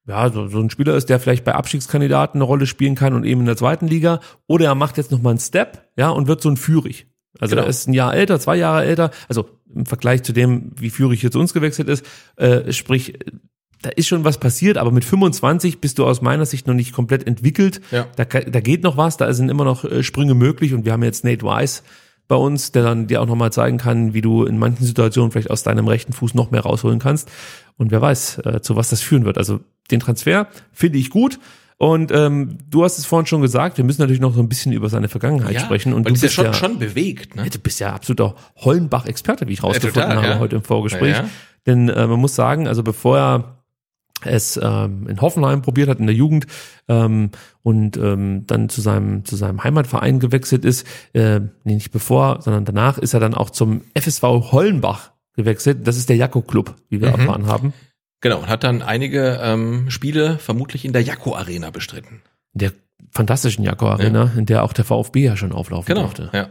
[0.08, 3.24] ja, so, so ein Spieler ist, der vielleicht bei Abstiegskandidaten eine Rolle spielen kann und
[3.24, 6.40] eben in der zweiten Liga, oder er macht jetzt nochmal einen Step, ja, und wird
[6.40, 7.08] so ein Führig.
[7.40, 7.66] Also Genau.
[7.66, 11.20] er ist ein Jahr älter, zwei Jahre älter, also im Vergleich zu dem, wie Führig
[11.20, 12.04] hier zu uns gewechselt ist,
[12.36, 13.18] äh, sprich,
[13.82, 16.92] da ist schon was passiert, aber mit 25 bist du aus meiner Sicht noch nicht
[16.92, 17.80] komplett entwickelt.
[17.90, 18.06] Ja.
[18.16, 21.02] Da, da geht noch was, da sind immer noch äh, Sprünge möglich und wir haben
[21.02, 21.82] jetzt Nate Weiss
[22.28, 25.50] bei uns, der dann dir auch nochmal zeigen kann, wie du in manchen Situationen vielleicht
[25.50, 27.30] aus deinem rechten Fuß noch mehr rausholen kannst.
[27.76, 29.38] Und wer weiß, äh, zu was das führen wird.
[29.38, 29.60] Also
[29.90, 31.38] den Transfer finde ich gut.
[31.78, 34.72] Und ähm, du hast es vorhin schon gesagt, wir müssen natürlich noch so ein bisschen
[34.72, 35.92] über seine Vergangenheit sprechen.
[35.92, 37.36] Und du die ist ja bist schon, schon bewegt.
[37.36, 37.44] Ne?
[37.44, 40.38] ja, du bist ja absoluter Hollenbach-Experte, wie ich rausgefunden total, habe ja.
[40.38, 41.16] heute im Vorgespräch.
[41.16, 41.28] Ja, ja.
[41.66, 43.56] Denn äh, man muss sagen, also bevor er
[44.24, 46.46] es ähm, in Hoffenheim probiert hat in der Jugend
[46.88, 47.30] ähm,
[47.62, 52.64] und ähm, dann zu seinem zu seinem Heimatverein gewechselt ist, äh, nee, nicht bevor, sondern
[52.64, 55.86] danach ist er dann auch zum FSV Hollenbach gewechselt.
[55.86, 57.20] Das ist der Jakko Club, wie wir Mhm.
[57.20, 57.72] erfahren haben.
[58.28, 62.22] Genau, und hat dann einige ähm, Spiele vermutlich in der Jakko Arena bestritten.
[62.54, 62.72] In der
[63.12, 66.02] fantastischen Jakko Arena, in der auch der VfB ja schon auflaufen Genau.
[66.08, 66.30] durfte.
[66.32, 66.48] Ja.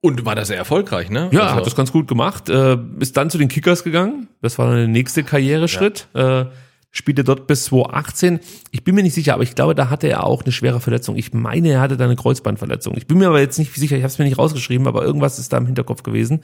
[0.00, 1.28] Und war da sehr erfolgreich, ne?
[1.32, 2.48] Ja, Also- hat das ganz gut gemacht.
[2.48, 4.26] Äh, ist dann zu den Kickers gegangen.
[4.42, 6.08] Das war dann der nächste Karriereschritt.
[6.14, 6.46] Äh,
[6.94, 8.38] spielte dort bis 2018.
[8.70, 11.16] Ich bin mir nicht sicher, aber ich glaube, da hatte er auch eine schwere Verletzung.
[11.16, 12.96] Ich meine, er hatte da eine Kreuzbandverletzung.
[12.96, 15.40] Ich bin mir aber jetzt nicht sicher, ich habe es mir nicht rausgeschrieben, aber irgendwas
[15.40, 16.40] ist da im Hinterkopf gewesen.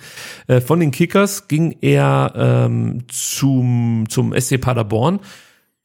[0.48, 5.20] Äh, von den Kickers ging er ähm, zum, zum SC Paderborn.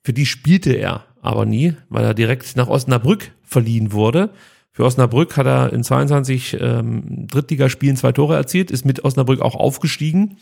[0.03, 4.31] Für die spielte er aber nie, weil er direkt nach Osnabrück verliehen wurde.
[4.71, 9.55] Für Osnabrück hat er in 22 ähm, Drittligaspielen zwei Tore erzielt, ist mit Osnabrück auch
[9.55, 10.37] aufgestiegen.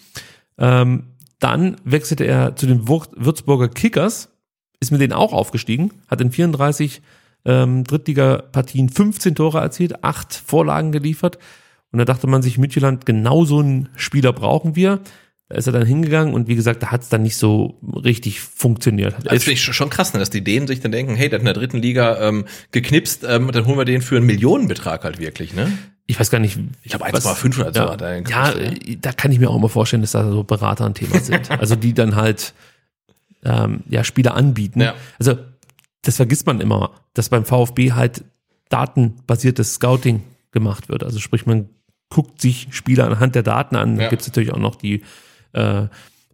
[0.58, 1.04] Ähm,
[1.44, 4.30] dann wechselte er zu den Würzburger Kickers,
[4.80, 7.02] ist mit denen auch aufgestiegen, hat in 34
[7.46, 11.38] ähm, Drittligapartien 15 Tore erzielt, acht Vorlagen geliefert.
[11.92, 15.00] Und da dachte man sich, Midtjylland, genau so einen Spieler brauchen wir.
[15.50, 18.40] Da ist er dann hingegangen und wie gesagt, da hat es dann nicht so richtig
[18.40, 19.16] funktioniert.
[19.24, 21.38] Das elf- finde ich schon krass, ne, dass die Dänen sich dann denken, hey, der
[21.38, 25.04] hat in der dritten Liga ähm, geknipst, ähm, dann holen wir den für einen Millionenbetrag
[25.04, 25.72] halt wirklich, ne?
[26.06, 26.58] Ich weiß gar nicht.
[26.84, 29.50] Ich glaube was- 1,5 oder so ja, hat er ja, äh, da kann ich mir
[29.50, 31.50] auch immer vorstellen, dass da so Berater ein Thema sind.
[31.60, 32.54] also die dann halt
[33.44, 34.82] ähm, ja Spieler anbieten.
[34.82, 34.96] Ja.
[35.20, 35.38] Also
[36.02, 38.24] das vergisst man immer, dass beim VfB halt
[38.70, 41.04] datenbasiertes Scouting gemacht wird.
[41.04, 41.70] Also sprich, man
[42.10, 43.96] guckt sich Spieler anhand der Daten an.
[43.98, 44.10] Da Ja.
[44.10, 45.04] gibt es natürlich auch noch die
[45.54, 45.88] äh,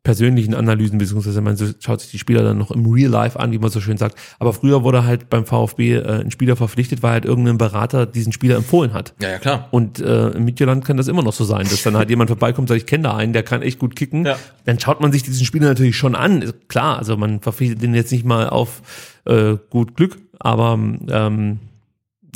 [0.10, 3.60] persönlichen Analysen, beziehungsweise man schaut sich die Spieler dann noch im Real Life an, wie
[3.60, 4.18] man so schön sagt.
[4.40, 8.34] Aber früher wurde halt beim VfB äh, ein Spieler verpflichtet, weil halt irgendein Berater diesen
[8.34, 9.14] Spieler empfohlen hat.
[9.22, 9.68] Ja, ja, klar.
[9.70, 12.62] Und äh, im Midtjylland kann das immer noch so sein, dass dann halt jemand vorbeikommt
[12.62, 14.26] und sagt, ich kenne da einen, der kann echt gut kicken.
[14.26, 14.40] Ja.
[14.66, 16.54] Dann schaut man sich diesen Spieler natürlich schon an.
[16.70, 18.82] Klar, also man verpflichtet den jetzt nicht mal auf
[19.26, 21.60] äh, gut Glück, aber ähm,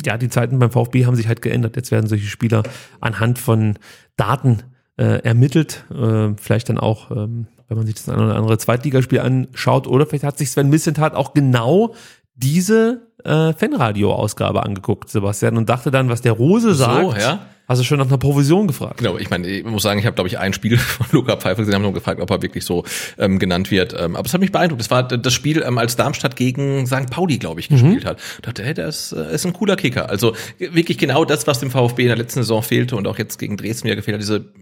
[0.06, 1.74] ja, die Zeiten beim VfB haben sich halt geändert.
[1.74, 2.62] Jetzt werden solche Spieler
[3.00, 3.80] anhand von
[4.16, 4.62] Daten
[4.96, 5.84] äh, ermittelt.
[5.92, 10.06] Äh, vielleicht dann auch, ähm, wenn man sich das eine oder andere Zweitligaspiel anschaut, oder
[10.06, 11.94] vielleicht hat sich Sven Missentat auch genau
[12.34, 17.12] diese äh, Fanradio-Ausgabe angeguckt, Sebastian, und dachte dann, was der Rose sagt.
[17.12, 17.46] So, ja.
[17.66, 18.98] Hast du schon nach einer Provision gefragt?
[18.98, 21.62] Genau, ich meine, ich muss sagen, ich habe, glaube ich, ein Spiel von Luca Pfeiffer
[21.62, 22.84] gesehen, haben nur gefragt, ob er wirklich so
[23.18, 23.94] ähm, genannt wird.
[23.98, 24.82] Ähm, aber es hat mich beeindruckt.
[24.82, 27.10] Es war das Spiel, ähm, als Darmstadt gegen St.
[27.10, 28.20] Pauli, glaube ich, gespielt hat.
[28.36, 30.10] Ich dachte, hey, das äh, ist ein cooler Kicker.
[30.10, 33.38] Also wirklich genau das, was dem VfB in der letzten Saison fehlte und auch jetzt
[33.38, 34.52] gegen Dresden wieder gefehlt hat, diese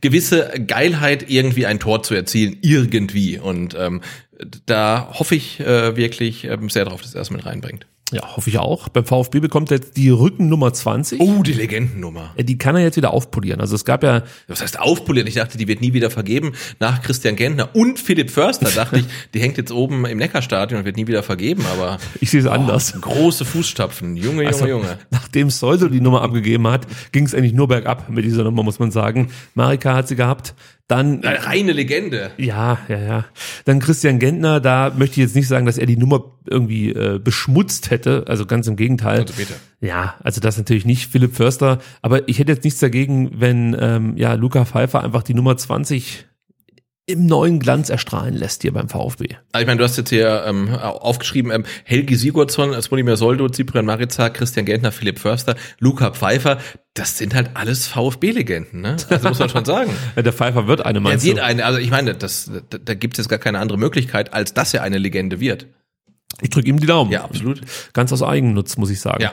[0.00, 3.38] gewisse Geilheit, irgendwie ein Tor zu erzielen, irgendwie.
[3.38, 4.00] Und ähm,
[4.66, 7.86] da hoffe ich äh, wirklich ähm, sehr drauf, dass er es mit reinbringt.
[8.10, 8.88] Ja, hoffe ich auch.
[8.88, 11.20] Beim VfB bekommt er jetzt die Rückennummer 20.
[11.20, 12.32] Oh, die Legendennummer.
[12.38, 13.60] Ja, Die kann er jetzt wieder aufpolieren.
[13.60, 15.26] Also es gab ja, Was heißt aufpolieren?
[15.28, 16.52] Ich dachte, die wird nie wieder vergeben.
[16.80, 19.04] Nach Christian Gentner und Philipp Förster dachte ich,
[19.34, 21.64] die hängt jetzt oben im Neckarstadion und wird nie wieder vergeben.
[21.70, 22.94] Aber ich sehe es anders.
[22.98, 24.16] große Fußstapfen.
[24.16, 24.98] Junge, Junge, Also, Junge.
[25.10, 28.78] Nachdem Seudel die Nummer abgegeben hat, ging es eigentlich nur bergab mit dieser Nummer, muss
[28.78, 29.30] man sagen.
[29.54, 30.54] Marika hat sie gehabt.
[30.88, 32.30] Dann, Eine reine Legende.
[32.38, 33.24] ja, ja, ja.
[33.66, 37.20] Dann Christian Gentner, da möchte ich jetzt nicht sagen, dass er die Nummer irgendwie äh,
[37.22, 38.24] beschmutzt hätte.
[38.26, 39.20] Also ganz im Gegenteil.
[39.20, 39.52] Also bitte.
[39.82, 41.78] Ja, also das natürlich nicht Philipp Förster.
[42.00, 46.24] Aber ich hätte jetzt nichts dagegen, wenn ähm, ja Luca Pfeiffer einfach die Nummer 20
[47.08, 49.36] im neuen Glanz erstrahlen lässt hier beim VfB.
[49.52, 53.86] Also ich meine, du hast jetzt hier ähm, aufgeschrieben, ähm, Helgi Sigurdsson, Smonimir Soldo, Cyprian
[53.86, 56.58] Marica, Christian Gentner, Philipp Förster, Luca Pfeiffer,
[56.92, 58.96] das sind halt alles VfB-Legenden, ne?
[59.08, 59.90] Also muss man schon sagen.
[60.16, 61.44] Der Pfeiffer wird eine, Er meinst wird du?
[61.44, 64.52] eine, also ich meine, das, da, da gibt es jetzt gar keine andere Möglichkeit, als
[64.52, 65.66] dass er eine Legende wird.
[66.42, 67.10] Ich drücke ihm die Daumen.
[67.10, 67.62] Ja, absolut.
[67.94, 69.22] Ganz aus Eigennutz, muss ich sagen.
[69.22, 69.32] Ja.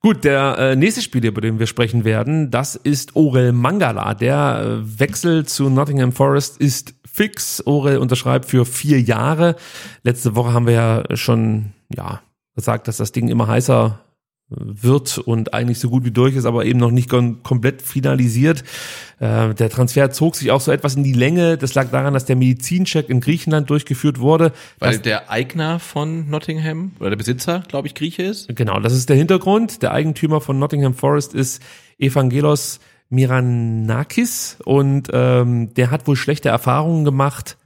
[0.00, 4.14] Gut, der äh, nächste Spieler, über den wir sprechen werden, das ist Orel Mangala.
[4.14, 7.62] Der äh, Wechsel zu Nottingham Forest ist fix.
[7.66, 9.56] Orel unterschreibt für vier Jahre.
[10.02, 12.20] Letzte Woche haben wir ja schon ja
[12.54, 14.00] gesagt, dass das Ding immer heißer
[14.56, 18.62] wird und eigentlich so gut wie durch ist, aber eben noch nicht kom komplett finalisiert.
[19.18, 21.56] Äh, der Transfer zog sich auch so etwas in die Länge.
[21.56, 24.52] Das lag daran, dass der Medizincheck in Griechenland durchgeführt wurde.
[24.78, 28.54] Weil der Eigner von Nottingham oder der Besitzer, glaube ich, Grieche ist.
[28.54, 29.82] Genau, das ist der Hintergrund.
[29.82, 31.62] Der Eigentümer von Nottingham Forest ist
[31.98, 32.80] Evangelos
[33.12, 37.56] Miranakis und ähm, der hat wohl schlechte Erfahrungen gemacht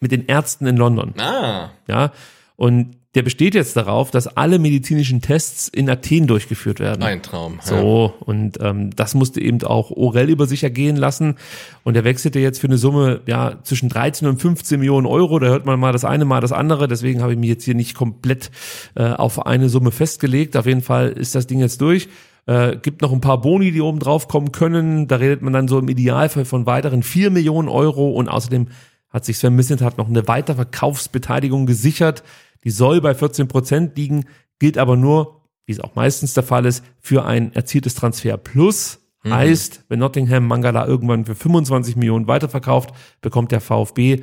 [0.00, 1.14] mit den Ärzten in London.
[1.18, 2.12] Ah, Ja,
[2.56, 7.02] und der besteht jetzt darauf, dass alle medizinischen Tests in Athen durchgeführt werden.
[7.02, 7.60] ein Traum.
[7.62, 11.36] So, und ähm, das musste eben auch Orel über sich ergehen lassen.
[11.82, 15.38] Und er wechselte jetzt für eine Summe ja zwischen 13 und 15 Millionen Euro.
[15.38, 16.88] Da hört man mal das eine, mal das andere.
[16.88, 18.50] Deswegen habe ich mich jetzt hier nicht komplett
[18.96, 20.54] äh, auf eine Summe festgelegt.
[20.54, 22.08] Auf jeden Fall ist das Ding jetzt durch.
[22.46, 25.08] Äh, gibt noch ein paar Boni, die oben drauf kommen können.
[25.08, 28.10] Da redet man dann so im Idealfall von weiteren 4 Millionen Euro.
[28.10, 28.68] Und außerdem
[29.10, 32.22] hat sich Sven Mislintat noch eine Weiterverkaufsbeteiligung gesichert.
[32.64, 34.26] Die soll bei 14 Prozent liegen,
[34.58, 39.00] gilt aber nur, wie es auch meistens der Fall ist, für ein erzieltes Transfer plus.
[39.28, 42.90] Heißt, wenn Nottingham Mangala irgendwann für 25 Millionen weiterverkauft,
[43.20, 44.22] bekommt der VfB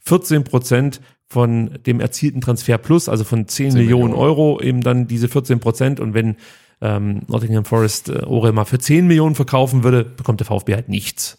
[0.00, 4.14] 14 Prozent von dem erzielten Transfer plus, also von 10, Millionen, Millionen.
[4.14, 6.00] Euro, eben dann diese 14 Prozent.
[6.00, 6.36] Und wenn
[6.82, 10.88] ähm, Nottingham Forest äh, Orel mal für 10 Millionen verkaufen würde, bekommt der VfB halt
[10.88, 11.38] nichts.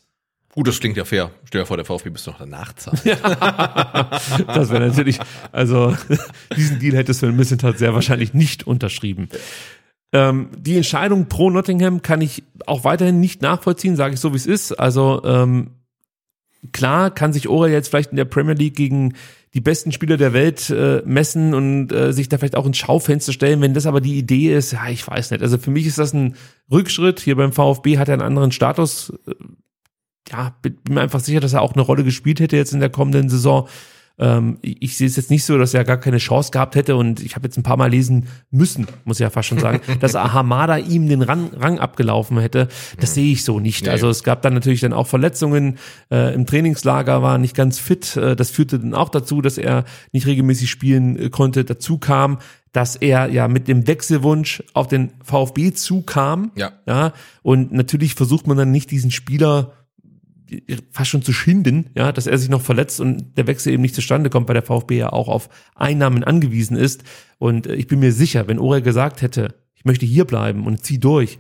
[0.54, 1.32] Gut, das klingt ja fair.
[1.46, 3.00] Stell dir vor, der VfB müsste noch danach zahlen.
[4.48, 5.20] Das wäre natürlich,
[5.52, 5.96] also
[6.56, 9.30] diesen Deal hätte Sven Missentat sehr wahrscheinlich nicht unterschrieben.
[10.14, 14.38] Ähm, die Entscheidung pro Nottingham kann ich auch weiterhin nicht nachvollziehen, sage ich so, wie
[14.38, 14.74] es ist.
[14.74, 15.72] Also ähm,
[16.72, 19.16] klar kann sich Orel jetzt vielleicht in der Premier League gegen
[19.54, 23.34] die besten Spieler der Welt äh, messen und äh, sich da vielleicht auch ins Schaufenster
[23.34, 23.62] stellen.
[23.62, 25.44] Wenn das aber die Idee ist, ja, ich weiß nicht.
[25.44, 26.36] Also für mich ist das ein
[26.72, 27.20] Rückschritt.
[27.20, 29.14] Hier beim VfB hat er einen anderen Status.
[29.28, 29.36] Äh,
[30.32, 32.80] Ja, bin bin mir einfach sicher, dass er auch eine Rolle gespielt hätte jetzt in
[32.80, 33.68] der kommenden Saison.
[34.20, 37.20] Ähm, ich, sehe es jetzt nicht so, dass er gar keine Chance gehabt hätte und
[37.20, 40.14] ich habe jetzt ein paar Mal lesen müssen, muss ich ja fast schon sagen, dass
[40.14, 42.68] Hamada ihm den Rang, Rang abgelaufen hätte.
[43.00, 43.86] Das sehe ich so nicht.
[43.86, 43.90] Nee.
[43.90, 45.80] Also es gab dann natürlich dann auch Verletzungen
[46.12, 48.16] äh, im Trainingslager, war nicht ganz fit.
[48.16, 51.66] Äh, das führte dann auch dazu, dass er nicht regelmäßig spielen äh, konnte.
[51.66, 52.38] Dazu kam,
[52.72, 56.52] dass er ja mit dem Wechselwunsch auf den VfB zukam.
[56.56, 56.74] Ja.
[56.86, 57.14] Ja.
[57.42, 59.74] Und natürlich versucht man dann nicht diesen Spieler
[60.92, 63.96] fast schon zu schinden, ja, dass er sich noch verletzt und der Wechsel eben nicht
[63.96, 67.04] zustande kommt, weil der VfB ja auch auf Einnahmen angewiesen ist.
[67.38, 70.84] Und äh, ich bin mir sicher, wenn Orel gesagt hätte, ich möchte hier bleiben und
[70.84, 71.40] zieh durch,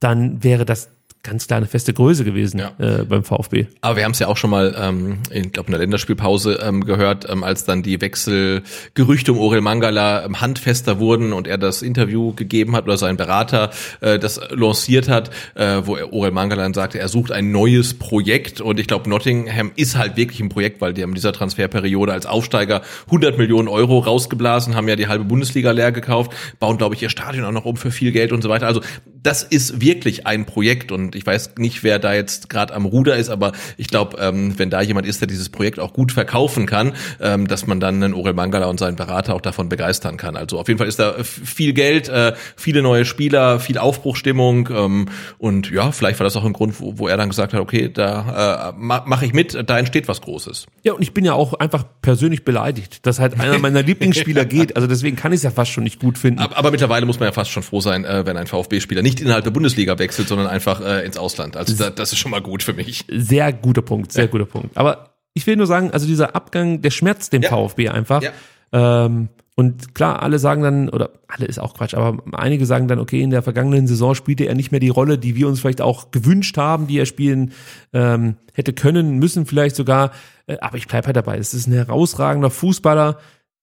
[0.00, 0.90] dann wäre das
[1.24, 2.72] ganz klar eine feste Größe gewesen Ja.
[2.78, 3.66] äh, beim VfB.
[3.80, 6.84] Aber wir haben es ja auch schon mal, ähm, ich glaube in der Länderspielpause ähm,
[6.84, 11.82] gehört, ähm, als dann die Wechselgerüchte um Orel Mangala ähm, handfester wurden und er das
[11.82, 13.70] Interview gegeben hat oder sein Berater
[14.00, 17.94] äh, das lanciert hat, äh, wo er Orel Mangala dann sagte, er sucht ein neues
[17.94, 21.32] Projekt und ich glaube Nottingham ist halt wirklich ein Projekt, weil die haben in dieser
[21.32, 26.76] Transferperiode als Aufsteiger 100 Millionen Euro rausgeblasen, haben ja die halbe Bundesliga leer gekauft, bauen
[26.78, 28.66] glaube ich ihr Stadion auch noch um für viel Geld und so weiter.
[28.66, 28.82] Also
[29.22, 32.84] das ist wirklich ein Projekt und Und ich weiß nicht, wer da jetzt gerade am
[32.84, 36.12] Ruder ist, aber ich glaube, ähm, wenn da jemand ist, der dieses Projekt auch gut
[36.12, 40.16] verkaufen kann, ähm, dass man dann einen Orel Mangala und seinen Berater auch davon begeistern
[40.16, 40.36] kann.
[40.36, 45.06] Also auf jeden Fall ist da viel Geld, äh, viele neue Spieler, viel Aufbruchstimmung ähm,
[45.38, 47.90] und ja, vielleicht war das auch ein Grund, wo, wo er dann gesagt hat, okay,
[47.92, 50.66] da äh, mache ich mit, da entsteht was Großes.
[50.82, 54.76] Ja, und ich bin ja auch einfach persönlich beleidigt, dass halt einer meiner Lieblingsspieler geht.
[54.76, 56.40] Also deswegen kann ich es ja fast schon nicht gut finden.
[56.40, 59.20] Aber, aber mittlerweile muss man ja fast schon froh sein, äh, wenn ein VfB-Spieler nicht
[59.20, 61.56] innerhalb der Bundesliga wechselt, sondern einfach äh, ins Ausland.
[61.56, 63.04] Also da, das ist schon mal gut für mich.
[63.08, 64.30] Sehr guter Punkt, sehr ja.
[64.30, 64.76] guter Punkt.
[64.76, 67.50] Aber ich will nur sagen, also dieser Abgang, der schmerzt dem ja.
[67.50, 68.22] VfB einfach.
[68.22, 68.32] Ja.
[68.72, 72.98] Ähm, und klar, alle sagen dann, oder alle ist auch Quatsch, aber einige sagen dann,
[72.98, 75.80] okay, in der vergangenen Saison spielte er nicht mehr die Rolle, die wir uns vielleicht
[75.80, 77.52] auch gewünscht haben, die er spielen
[77.92, 80.10] ähm, hätte können, müssen vielleicht sogar.
[80.46, 81.38] Äh, aber ich bleibe halt dabei.
[81.38, 83.18] Es ist ein herausragender Fußballer,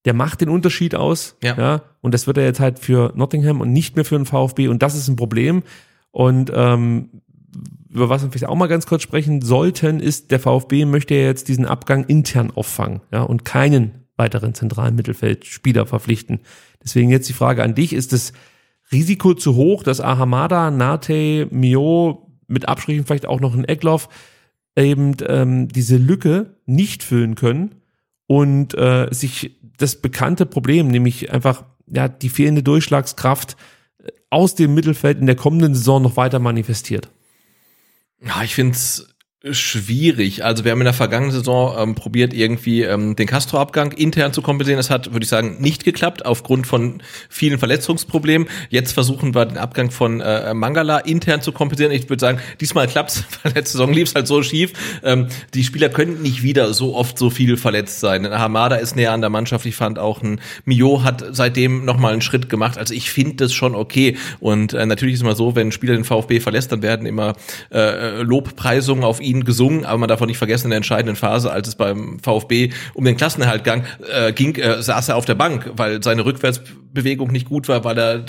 [0.05, 1.35] der macht den Unterschied aus.
[1.43, 1.57] Ja.
[1.57, 1.81] ja.
[1.99, 4.69] Und das wird er jetzt halt für Nottingham und nicht mehr für den VfB.
[4.69, 5.63] Und das ist ein Problem.
[6.11, 7.09] Und ähm,
[7.93, 11.21] über was wir vielleicht auch mal ganz kurz sprechen sollten, ist, der VfB möchte ja
[11.21, 16.39] jetzt diesen Abgang intern auffangen, ja, und keinen weiteren zentralen Mittelfeldspieler verpflichten.
[16.83, 18.33] Deswegen jetzt die Frage an dich, ist das
[18.91, 24.09] Risiko zu hoch, dass Ahamada, Nate, Mio, mit Abstrichen vielleicht auch noch ein Eckloff,
[24.75, 27.75] eben ähm, diese Lücke nicht füllen können
[28.27, 33.57] und äh, sich das bekannte Problem, nämlich einfach ja die fehlende Durchschlagskraft
[34.03, 37.09] äh, aus dem Mittelfeld in der kommenden Saison noch weiter manifestiert?
[38.21, 39.07] Ja, ich finde es
[39.49, 40.45] schwierig.
[40.45, 44.43] Also wir haben in der vergangenen Saison ähm, probiert, irgendwie ähm, den Castro-Abgang intern zu
[44.43, 44.77] kompensieren.
[44.77, 48.47] Das hat, würde ich sagen, nicht geklappt, aufgrund von vielen Verletzungsproblemen.
[48.69, 51.91] Jetzt versuchen wir den Abgang von äh, Mangala intern zu kompensieren.
[51.91, 54.73] Ich würde sagen, diesmal klappt's, letzte Saison lief es halt so schief.
[55.03, 58.27] Ähm, die Spieler können nicht wieder so oft so viel verletzt sein.
[58.27, 59.65] Ein Hamada ist näher an der Mannschaft.
[59.65, 62.77] Ich fand auch ein Mio hat seitdem nochmal einen Schritt gemacht.
[62.77, 64.17] Also ich finde das schon okay.
[64.39, 67.07] Und äh, natürlich ist es immer so, wenn ein Spieler den VfB verlässt, dann werden
[67.07, 67.33] immer
[67.73, 71.15] äh, Lobpreisungen auf ihn ihn gesungen, aber man darf auch nicht vergessen, in der entscheidenden
[71.15, 75.25] Phase, als es beim VfB um den Klassenerhalt gang, äh, ging, äh, saß er auf
[75.25, 78.25] der Bank, weil seine Rückwärtsbewegung nicht gut war, weil er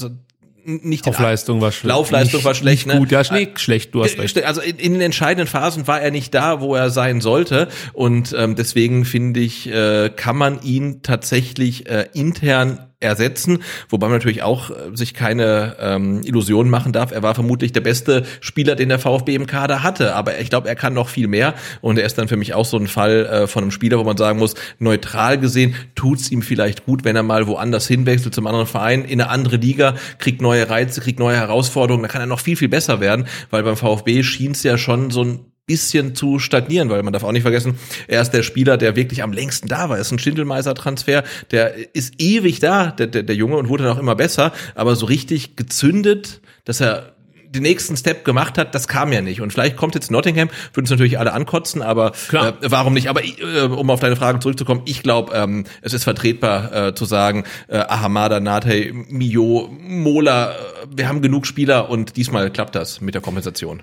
[0.64, 1.88] nicht Laufleistung war schlecht.
[1.88, 2.98] Laufleistung nicht, war schlecht, ne?
[2.98, 4.44] Gut, ja, Schnee, schlecht, du hast recht.
[4.44, 8.34] Also in, in, den entscheidenden Phasen war er nicht da, wo er sein sollte und
[8.38, 14.42] ähm, deswegen finde ich, äh, kann man ihn tatsächlich äh, intern ersetzen, wobei man natürlich
[14.42, 17.12] auch äh, sich keine ähm, Illusionen machen darf.
[17.12, 20.68] Er war vermutlich der beste Spieler, den der VfB im Kader hatte, aber ich glaube,
[20.68, 21.54] er kann noch viel mehr.
[21.80, 24.04] Und er ist dann für mich auch so ein Fall äh, von einem Spieler, wo
[24.04, 28.46] man sagen muss, neutral gesehen tut's ihm vielleicht gut, wenn er mal woanders hinwechselt zum
[28.46, 32.26] anderen Verein, in eine andere Liga, kriegt neue Reize, kriegt neue Herausforderungen, da kann er
[32.26, 36.38] noch viel, viel besser werden, weil beim VfB schien's ja schon so ein bisschen zu
[36.38, 39.68] stagnieren, weil man darf auch nicht vergessen, er ist der Spieler, der wirklich am längsten
[39.68, 39.96] da war.
[39.96, 43.94] Er ist ein Schindelmeiser-Transfer, der ist ewig da, der, der, der Junge, und wurde dann
[43.94, 47.14] auch immer besser, aber so richtig gezündet, dass er
[47.46, 49.40] den nächsten Step gemacht hat, das kam ja nicht.
[49.40, 53.08] Und vielleicht kommt jetzt Nottingham, würden es natürlich alle ankotzen, aber äh, warum nicht?
[53.08, 57.06] Aber äh, um auf deine Frage zurückzukommen, ich glaube, ähm, es ist vertretbar äh, zu
[57.06, 60.54] sagen, äh, Ahamada, Nate, Mio, Mola, äh,
[60.96, 63.82] wir haben genug Spieler und diesmal klappt das mit der Kompensation.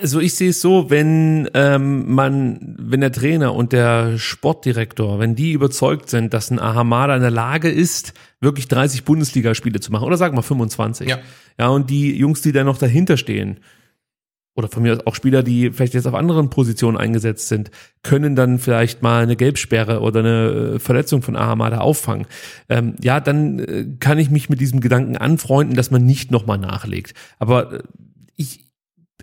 [0.00, 5.34] Also ich sehe es so, wenn ähm, man, wenn der Trainer und der Sportdirektor, wenn
[5.34, 10.04] die überzeugt sind, dass ein Ahamada in der Lage ist, wirklich 30 Bundesligaspiele zu machen,
[10.04, 11.08] oder sagen wir 25.
[11.08, 11.18] Ja.
[11.58, 13.60] ja, und die Jungs, die da noch dahinter stehen,
[14.58, 17.70] oder von mir aus auch Spieler, die vielleicht jetzt auf anderen Positionen eingesetzt sind,
[18.02, 22.26] können dann vielleicht mal eine Gelbsperre oder eine äh, Verletzung von Ahamada auffangen.
[22.68, 26.58] Ähm, ja, dann äh, kann ich mich mit diesem Gedanken anfreunden, dass man nicht nochmal
[26.58, 27.14] nachlegt.
[27.38, 27.82] Aber äh,
[28.34, 28.67] ich,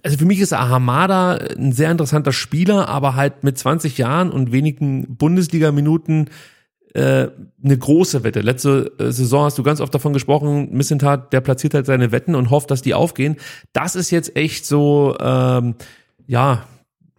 [0.05, 4.51] also für mich ist Ahamada ein sehr interessanter Spieler, aber halt mit 20 Jahren und
[4.51, 6.29] wenigen Bundesliga-Minuten
[6.93, 7.29] äh,
[7.63, 8.41] eine große Wette.
[8.41, 12.35] Letzte äh, Saison hast du ganz oft davon gesprochen, Missentat, der platziert halt seine Wetten
[12.35, 13.37] und hofft, dass die aufgehen.
[13.73, 15.73] Das ist jetzt echt so, ähm,
[16.27, 16.67] ja,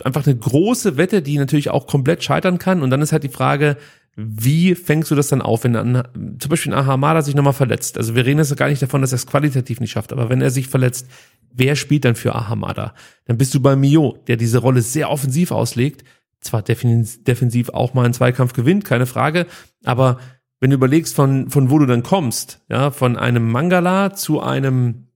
[0.05, 2.83] einfach eine große Wette, die natürlich auch komplett scheitern kann.
[2.83, 3.79] Und dann ist halt die Frage,
[4.17, 7.99] wie fängst du das dann auf, wenn dann zum Beispiel ein Ahamada sich nochmal verletzt?
[7.99, 10.41] Also wir reden jetzt gar nicht davon, dass er es qualitativ nicht schafft, aber wenn
[10.41, 11.07] er sich verletzt,
[11.53, 12.95] wer spielt dann für Ahamada?
[13.27, 16.03] Dann bist du bei Mio, der diese Rolle sehr offensiv auslegt,
[16.41, 19.47] zwar defensiv auch mal einen Zweikampf gewinnt, keine Frage,
[19.85, 20.19] aber
[20.61, 25.09] wenn du überlegst, von, von wo du dann kommst, ja, von einem Mangala zu einem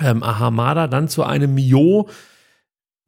[0.00, 2.08] ähm, Ahamada, dann zu einem Mio,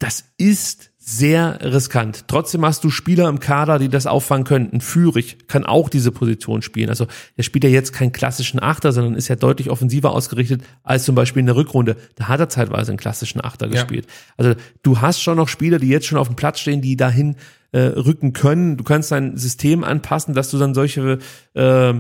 [0.01, 2.25] das ist sehr riskant.
[2.29, 4.81] Trotzdem hast du Spieler im Kader, die das auffangen könnten.
[4.81, 6.89] Führig kann auch diese Position spielen.
[6.89, 7.07] Also
[7.37, 11.15] der spielt ja jetzt keinen klassischen Achter, sondern ist ja deutlich offensiver ausgerichtet als zum
[11.15, 11.97] Beispiel in der Rückrunde.
[12.17, 13.73] Da hat er zeitweise einen klassischen Achter ja.
[13.73, 14.07] gespielt.
[14.37, 17.37] Also du hast schon noch Spieler, die jetzt schon auf dem Platz stehen, die dahin
[17.73, 18.77] äh, rücken können.
[18.77, 21.19] Du kannst dein System anpassen, dass du dann solche
[21.55, 21.95] äh,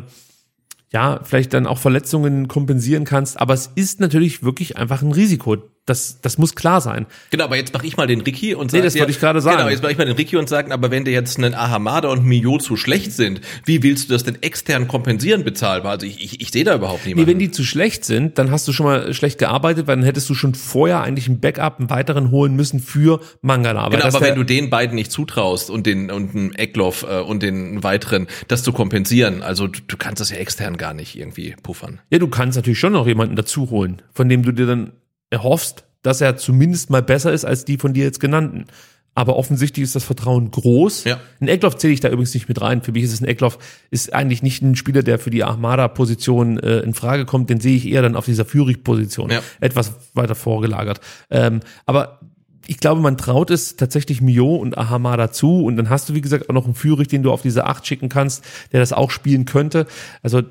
[0.92, 3.40] ja, vielleicht dann auch Verletzungen kompensieren kannst.
[3.40, 5.56] Aber es ist natürlich wirklich einfach ein Risiko
[5.90, 7.06] Das, das muss klar sein.
[7.30, 9.40] Genau, aber jetzt mache ich mal den Ricky und Nee, sag das wollte ich gerade
[9.40, 9.56] sagen.
[9.58, 12.08] Genau, jetzt mache ich mal den Ricky und sagen, aber wenn dir jetzt ein Ahamada
[12.10, 15.92] und ein Mio zu schlecht sind, wie willst du das denn extern kompensieren bezahlbar?
[15.92, 17.30] Also ich, ich, ich sehe da überhaupt Nee, niemanden.
[17.32, 20.30] wenn die zu schlecht sind, dann hast du schon mal schlecht gearbeitet, weil dann hättest
[20.30, 23.88] du schon vorher eigentlich ein Backup, einen weiteren holen müssen für Mangala.
[23.88, 27.42] Genau, aber wenn du den beiden nicht zutraust und den und einen Eckloff äh, und
[27.42, 31.56] den weiteren, das zu kompensieren, also du, du kannst das ja extern gar nicht irgendwie
[31.62, 31.98] puffern.
[32.10, 34.92] Ja, du kannst natürlich schon noch jemanden dazu holen, von dem du dir dann
[35.30, 38.66] erhoffst, dass er zumindest mal besser ist als die von dir jetzt genannten.
[39.14, 41.04] Aber offensichtlich ist das Vertrauen groß.
[41.04, 41.20] Ja.
[41.40, 42.80] Ein Eckloff zähle ich da übrigens nicht mit rein.
[42.80, 43.58] Für mich ist es ein Eckloff,
[43.90, 47.50] ist eigentlich nicht ein Spieler, der für die Armada-Position äh, in Frage kommt.
[47.50, 49.30] Den sehe ich eher dann auf dieser Führig-Position.
[49.30, 49.42] Ja.
[49.60, 51.00] Etwas weiter vorgelagert.
[51.28, 52.20] Ähm, aber
[52.66, 55.64] ich glaube, man traut es tatsächlich Mio und Ahamada zu.
[55.64, 57.84] Und dann hast du, wie gesagt, auch noch einen Führig, den du auf diese Acht
[57.86, 59.86] schicken kannst, der das auch spielen könnte.
[60.22, 60.42] Also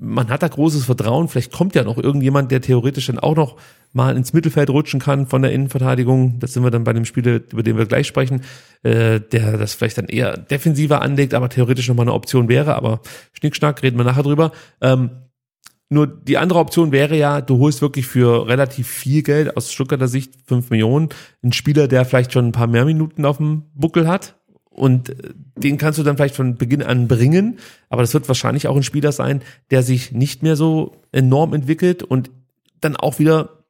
[0.00, 1.28] man hat da großes Vertrauen.
[1.28, 3.56] Vielleicht kommt ja noch irgendjemand, der theoretisch dann auch noch
[3.92, 6.38] mal ins Mittelfeld rutschen kann von der Innenverteidigung.
[6.38, 8.42] Das sind wir dann bei dem Spiel, über den wir gleich sprechen,
[8.82, 12.74] äh, der das vielleicht dann eher defensiver anlegt, aber theoretisch noch mal eine Option wäre.
[12.76, 13.00] Aber
[13.32, 14.52] Schnickschnack, reden wir nachher drüber.
[14.80, 15.10] Ähm,
[15.90, 20.08] nur die andere Option wäre ja, du holst wirklich für relativ viel Geld aus Stuttgarter
[20.08, 21.08] Sicht, fünf Millionen,
[21.42, 24.39] einen Spieler, der vielleicht schon ein paar mehr Minuten auf dem Buckel hat.
[24.80, 25.14] Und äh,
[25.56, 27.58] den kannst du dann vielleicht von Beginn an bringen.
[27.90, 32.02] Aber das wird wahrscheinlich auch ein Spieler sein, der sich nicht mehr so enorm entwickelt
[32.02, 32.30] und
[32.80, 33.60] dann auch wieder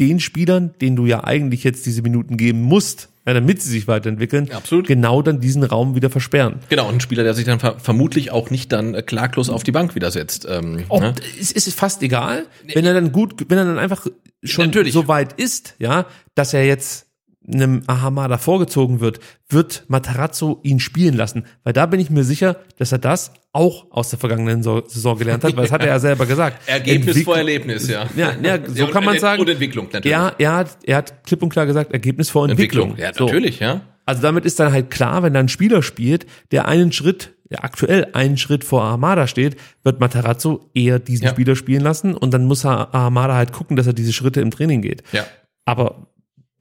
[0.00, 3.86] den Spielern, denen du ja eigentlich jetzt diese Minuten geben musst, ja, damit sie sich
[3.86, 4.86] weiterentwickeln, Absolut.
[4.86, 6.60] genau dann diesen Raum wieder versperren.
[6.68, 9.62] Genau, und ein Spieler, der sich dann ver vermutlich auch nicht dann äh, klaglos auf
[9.62, 10.46] die Bank wieder setzt.
[10.48, 11.14] Ähm, Ob, ne?
[11.40, 14.06] es ist fast egal, wenn er dann gut, wenn er dann einfach
[14.42, 14.92] schon Natürlich.
[14.92, 17.07] so weit ist, ja, dass er jetzt
[17.52, 21.44] einem Ahamada vorgezogen wird, wird Matarazzo ihn spielen lassen.
[21.64, 25.18] Weil da bin ich mir sicher, dass er das auch aus der vergangenen So- Saison
[25.18, 26.68] gelernt hat, weil das hat er ja selber gesagt.
[26.68, 28.06] Ergebnis Entwick- vor Erlebnis, ja.
[28.16, 29.40] Ja, ja, so und- kann man sagen.
[29.40, 30.14] Und Entwicklung natürlich.
[30.16, 32.90] Er, er, hat, er hat klipp und klar gesagt, Ergebnis vor Entwicklung.
[32.90, 33.24] Entwicklung, ja, So.
[33.26, 33.80] natürlich, ja.
[34.04, 37.62] Also damit ist dann halt klar, wenn da ein Spieler spielt, der einen Schritt, der
[37.64, 41.30] aktuell einen Schritt vor Armada steht, wird Matarazzo eher diesen Ja.
[41.30, 44.50] Spieler spielen lassen und dann muss er Armada halt gucken, dass er diese Schritte im
[44.50, 45.02] Training geht.
[45.12, 45.24] Ja.
[45.66, 46.07] Aber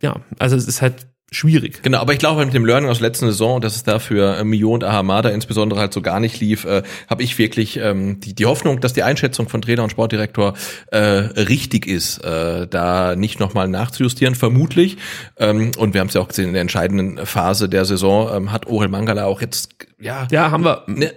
[0.01, 1.83] ja, also es ist halt schwierig.
[1.83, 4.37] Genau, aber ich glaube mit dem Learning aus der letzten Saison, dass es da für
[4.37, 8.21] äh, Mio und Ahamada insbesondere halt so gar nicht lief, äh, habe ich wirklich ähm,
[8.21, 10.53] die, die Hoffnung, dass die Einschätzung von Trainer und Sportdirektor
[10.87, 14.97] äh, richtig ist, äh, da nicht nochmal nachzujustieren, vermutlich.
[15.35, 18.51] Ähm, und wir haben es ja auch gesehen, in der entscheidenden Phase der Saison ähm,
[18.53, 20.83] hat Orel Mangala auch jetzt, ja, Ja, haben wir.
[20.87, 21.11] ne,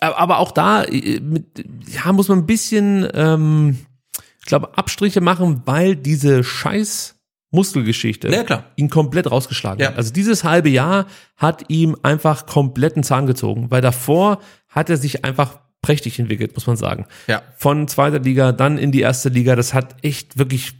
[0.00, 3.78] Aber auch da äh, mit, ja, muss man ein bisschen, ähm,
[4.40, 7.14] ich glaube, Abstriche machen, weil diese Scheiß
[7.54, 8.64] Muskelgeschichte Ja, klar.
[8.76, 9.88] ihn komplett rausgeschlagen Ja.
[9.88, 9.96] hat.
[9.96, 11.06] Also dieses halbe Jahr
[11.36, 16.66] hat ihm einfach kompletten Zahn gezogen, weil davor hat er sich einfach prächtig entwickelt, muss
[16.66, 17.06] man sagen.
[17.26, 17.42] Ja.
[17.56, 20.72] Von zweiter Liga dann in die erste Liga, das hat echt wirklich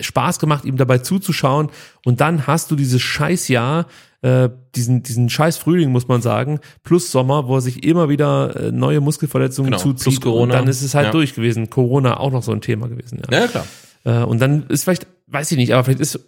[0.00, 1.70] Spaß gemacht, ihm dabei zuzuschauen.
[2.04, 3.86] Und dann hast du dieses Scheißjahr,
[4.22, 8.54] äh, diesen, diesen scheiß Frühling, muss man sagen, plus Sommer, wo er sich immer wieder
[8.56, 10.02] äh, neue Muskelverletzungen Genau, zuzieht.
[10.02, 10.42] plus Corona.
[10.42, 11.12] Und dann ist es halt Ja.
[11.12, 11.70] durch gewesen.
[11.70, 13.22] Corona auch noch so ein Thema gewesen.
[13.30, 13.40] Ja.
[13.40, 13.66] ja klar.
[14.04, 16.20] Äh, und dann ist vielleicht, weiß ich nicht, aber vielleicht ist äh,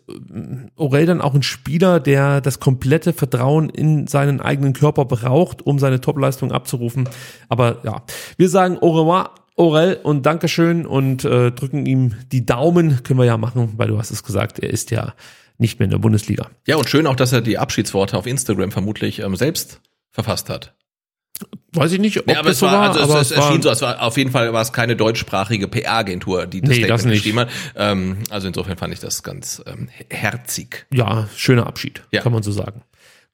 [0.76, 5.78] Orel dann auch ein Spieler, der das komplette Vertrauen in seinen eigenen Körper braucht, um
[5.78, 7.08] seine Topleistung abzurufen.
[7.48, 8.02] Aber ja,
[8.36, 13.26] wir sagen au revoir, Orel und Dankeschön und äh, drücken ihm die Daumen, können wir
[13.26, 15.14] ja machen, weil du hast es gesagt, er ist ja
[15.58, 16.48] nicht mehr in der Bundesliga.
[16.66, 19.80] Ja, und schön auch, dass er die Abschiedsworte auf Instagram vermutlich ähm, selbst
[20.12, 20.74] verfasst hat.
[21.74, 23.60] Weiß ich nicht, ob Ja, aber das es so war, also aber es, es erschien
[23.60, 27.04] so, es war auf jeden Fall war es keine deutschsprachige PR-Agentur, die das Nee, das
[27.04, 27.16] nicht.
[27.16, 27.48] geschrieben hat.
[27.76, 30.86] Ähm, also insofern fand ich das ganz ähm, herzig.
[30.92, 32.22] ja, schöner Abschied, Ja.
[32.22, 32.82] kann man so sagen.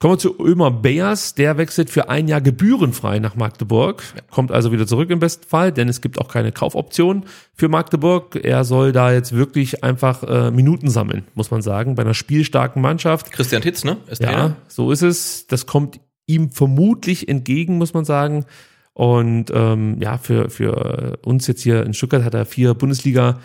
[0.00, 4.72] Kommen wir zu Ömer Beers, der wechselt für ein Jahr gebührenfrei nach Magdeburg, kommt also
[4.72, 8.34] wieder zurück im besten Fall, denn es gibt auch keine Kaufoption für Magdeburg.
[8.34, 12.82] Er soll da jetzt wirklich einfach äh, Minuten sammeln, muss man sagen, bei einer spielstarken
[12.82, 13.30] Mannschaft.
[13.30, 13.98] Christian Titz, ne?
[14.08, 14.56] Ist Ja, Trainer.
[14.66, 15.46] so ist es.
[15.46, 18.44] Das kommt ihm vermutlich entgegen, muss man sagen.
[18.92, 23.40] Und ähm, ja, für, für uns jetzt hier in Stuttgart hat er vier Bundesliga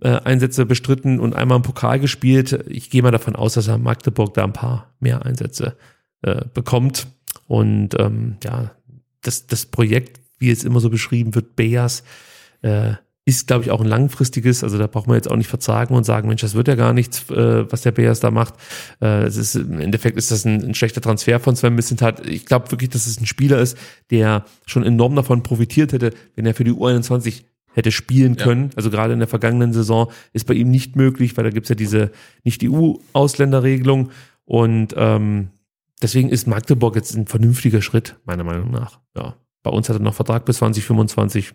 [0.00, 2.64] äh, Einsätze bestritten und einmal im Pokal gespielt.
[2.68, 5.76] Ich gehe mal davon aus, dass er Magdeburg da ein paar mehr Einsätze
[6.22, 7.06] äh, bekommt.
[7.46, 8.70] Und ähm, ja,
[9.22, 12.02] das, das Projekt, wie es immer so beschrieben wird, Beas,
[12.62, 12.94] äh,
[13.26, 14.62] ist, glaube ich, auch ein langfristiges.
[14.62, 16.92] Also da braucht man jetzt auch nicht verzagen und sagen, Mensch, das wird ja gar
[16.92, 18.54] nichts, äh, was der Beas da macht.
[19.00, 22.26] Äh, es ist, Im Endeffekt ist das ein, ein schlechter Transfer von Sven Missentat.
[22.26, 23.78] Ich glaube wirklich, dass es ein Spieler ist,
[24.10, 28.44] der schon enorm davon profitiert hätte, wenn er für die U21 hätte spielen Ja.
[28.44, 28.70] können.
[28.76, 31.74] Also gerade in der vergangenen Saison ist bei ihm nicht möglich, weil da gibt's ja
[31.74, 32.10] diese
[32.44, 34.10] nicht die EU-Ausländerregelung.
[34.44, 35.48] Und ähm,
[36.02, 39.00] deswegen ist Magdeburg jetzt ein vernünftiger Schritt, meiner Meinung nach.
[39.16, 39.36] Ja.
[39.62, 41.54] Bei uns hat er noch Vertrag bis 2025.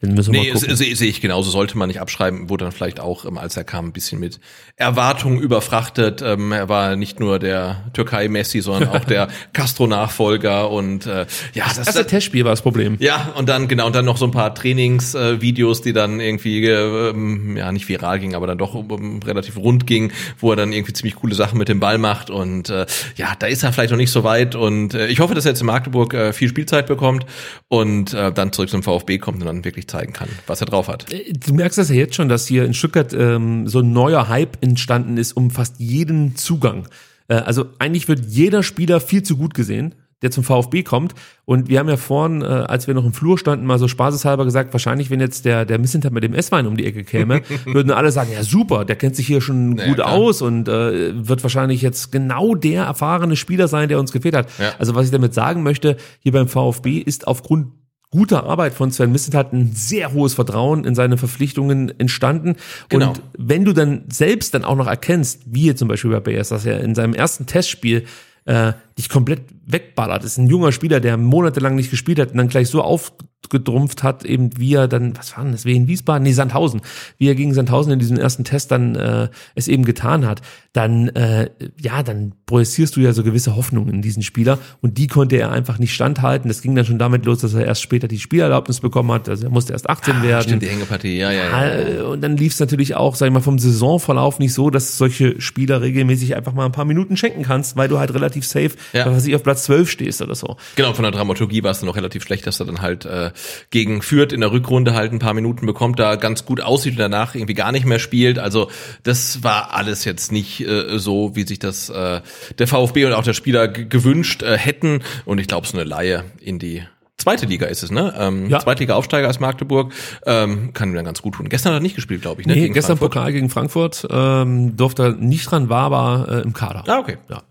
[0.00, 3.00] Den müssen wir Nee, sehe seh ich genauso, sollte man nicht abschreiben, wurde dann vielleicht
[3.00, 4.38] auch, ähm, als er kam, ein bisschen mit
[4.76, 6.22] Erwartungen überfrachtet.
[6.22, 11.78] Ähm, er war nicht nur der Türkei-Messi, sondern auch der Castro-Nachfolger und äh, ja, das,
[11.78, 12.96] Erste Testspiel war das Problem.
[13.00, 16.64] ja, und dann genau, und dann noch so ein paar Trainingsvideos, Videos, die dann irgendwie
[16.64, 20.56] äh, ähm, ja nicht viral gingen, aber dann doch um, relativ rund ging, wo er
[20.56, 23.72] dann irgendwie ziemlich coole Sachen mit dem Ball macht und äh, ja, da ist er
[23.72, 26.32] vielleicht noch nicht so weit und äh, ich hoffe, dass er jetzt in Magdeburg äh,
[26.32, 27.26] viel Spielzeit bekommt
[27.66, 30.88] und äh, dann zurück zum VfB kommt und dann wirklich zeigen kann, was er drauf
[30.88, 31.06] hat.
[31.46, 34.62] Du merkst das ja jetzt schon, dass hier in Stuttgart ähm, so ein neuer Hype
[34.62, 36.86] entstanden ist um fast jeden Zugang.
[37.28, 41.14] Äh, also eigentlich wird jeder Spieler viel zu gut gesehen, der zum VfB kommt.
[41.44, 44.44] Und wir haben ja vorhin, äh, als wir noch im Flur standen, mal so spaßeshalber
[44.44, 47.92] gesagt, wahrscheinlich, wenn jetzt der, der Missinter mit dem S-Wein um die Ecke käme, würden
[47.92, 50.10] alle sagen, ja super, der kennt sich hier schon Ja, gut klar.
[50.10, 54.48] aus und äh, wird wahrscheinlich jetzt genau der erfahrene Spieler sein, der uns gefehlt hat.
[54.58, 54.72] Ja.
[54.80, 57.68] Also was ich damit sagen möchte, hier beim VfB ist aufgrund
[58.10, 62.56] guter Arbeit von Sven Mislintat ein sehr hohes Vertrauen in seine Verpflichtungen entstanden.
[62.88, 63.10] Genau.
[63.10, 66.48] Und wenn du dann selbst dann auch noch erkennst, wie hier zum Beispiel bei BS,
[66.48, 68.06] dass er in seinem ersten Testspiel
[68.46, 72.48] äh, dich komplett wegballert, ist ein junger Spieler, der monatelang nicht gespielt hat und dann
[72.48, 76.22] gleich so aufgedrumpft hat, eben wie er dann, was war denn das, wie in Wiesbaden?
[76.22, 76.80] Nee, Sandhausen,
[77.18, 80.40] wie er gegen Sandhausen in diesem ersten Test dann äh, es eben getan hat,
[80.74, 81.48] dann, äh,
[81.80, 85.50] ja, dann projizierst du ja so gewisse Hoffnungen in diesen Spieler und die konnte er
[85.50, 86.48] einfach nicht standhalten.
[86.48, 89.44] Das ging dann schon damit los, dass er erst später die Spielerlaubnis bekommen hat, also
[89.46, 90.42] er musste erst 18 werden.
[90.44, 91.68] Stimmt, die Hängepartie, ja, ja, ja.
[91.70, 94.98] Äh, Und dann lief es natürlich auch, sag ich mal, vom Saisonverlauf nicht so, dass
[94.98, 98.72] solche Spieler regelmäßig einfach mal ein paar Minuten schenken kannst, weil du halt relativ safe,
[98.92, 99.06] Ja.
[99.10, 100.56] was ich, auf Platz 12 stehst oder so.
[100.76, 103.30] Genau, von der Dramaturgie war es dann auch relativ schlecht, dass er dann halt äh,
[103.70, 106.98] gegen Fürth in der Rückrunde halt ein paar Minuten bekommt, da ganz gut aussieht und
[107.00, 108.38] danach irgendwie gar nicht mehr spielt.
[108.38, 108.70] Also
[109.02, 112.20] das war alles jetzt nicht äh, so, wie sich das äh,
[112.58, 115.00] der VfB und auch der Spieler gewünscht äh, hätten.
[115.24, 116.82] Und ich glaube, so eine Laie in die
[117.16, 118.14] zweite Liga ist es, ne?
[118.16, 118.60] Ähm, Ja.
[118.60, 119.92] Zweitliga-Aufsteiger als Magdeburg
[120.24, 121.48] ähm, kann ihm dann ganz gut tun.
[121.48, 122.46] Gestern hat er nicht gespielt, glaube ich.
[122.46, 122.54] Ne?
[122.54, 123.12] Nee, gegen gestern Frankfurt.
[123.20, 126.84] Pokal gegen Frankfurt ähm, durfte er nicht dran, war aber äh, im Kader.
[126.86, 127.18] Ah, okay.
[127.28, 127.42] Ja.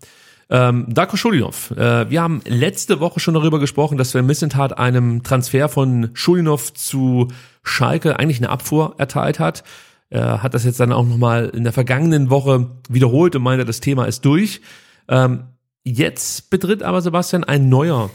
[0.50, 1.72] Ähm, Darko Schulinov.
[1.72, 6.72] Äh, wir haben letzte Woche schon darüber gesprochen, dass Sven Missentat einem Transfer von Schulinov
[6.72, 7.28] zu
[7.62, 9.62] Schalke eigentlich eine Abfuhr erteilt hat.
[10.10, 13.80] Er hat das jetzt dann auch nochmal in der vergangenen Woche wiederholt und meinte, das
[13.80, 14.60] Thema ist durch.
[15.08, 15.44] Ähm,
[15.84, 18.10] jetzt betritt aber Sebastian ein neuer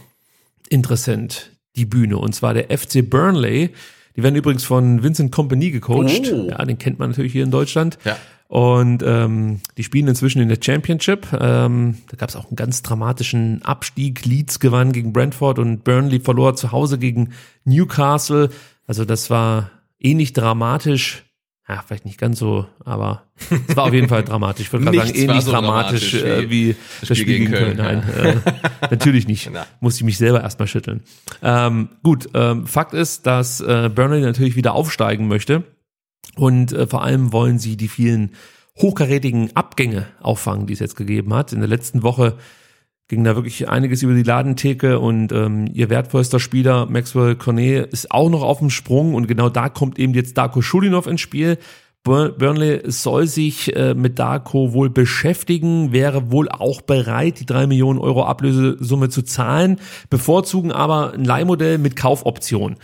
[0.69, 3.71] Interessent die Bühne und zwar der FC Burnley.
[4.15, 6.31] Die werden übrigens von Vincent Company gecoacht.
[6.31, 6.47] Oh.
[6.49, 7.97] Ja, den kennt man natürlich hier in Deutschland.
[8.05, 8.17] Ja.
[8.47, 11.27] Und ähm, die spielen inzwischen in der Championship.
[11.33, 14.25] Ähm, da gab es auch einen ganz dramatischen Abstieg.
[14.25, 17.31] Leeds gewann gegen Brentford und Burnley verlor zu Hause gegen
[17.65, 18.51] Newcastle.
[18.85, 21.23] Also das war ähnlich dramatisch.
[21.67, 23.23] Ja, vielleicht nicht ganz so, aber
[23.69, 24.65] es war auf jeden Fall dramatisch.
[24.65, 27.77] Ich würde gerade sagen, ähnlich so dramatisch, dramatisch äh, wie das Spiel, gegen Köln.
[27.77, 28.35] Nein, äh,
[28.91, 29.49] natürlich nicht.
[29.51, 29.65] Na.
[29.79, 31.03] Muss ich mich selber erstmal schütteln.
[31.41, 35.63] Ähm, gut, ähm, Fakt ist, dass äh, Burnley natürlich wieder aufsteigen möchte.
[36.35, 38.31] Und äh, vor allem wollen sie die vielen
[38.77, 41.53] hochkarätigen Abgänge auffangen, die es jetzt gegeben hat.
[41.53, 42.37] In der letzten Woche
[43.07, 48.11] ging da wirklich einiges über die Ladentheke und ähm, ihr wertvollster Spieler Maxwell Cornet ist
[48.11, 51.57] auch noch auf dem Sprung und genau da kommt eben jetzt Darko Schulinov ins Spiel.
[52.03, 57.65] Bur- Burnley soll sich äh, mit Darko wohl beschäftigen, wäre wohl auch bereit, die drei
[57.67, 59.77] Millionen Euro Ablösesumme zu zahlen,
[60.09, 62.75] bevorzugen aber ein Leihmodell mit Kaufoption.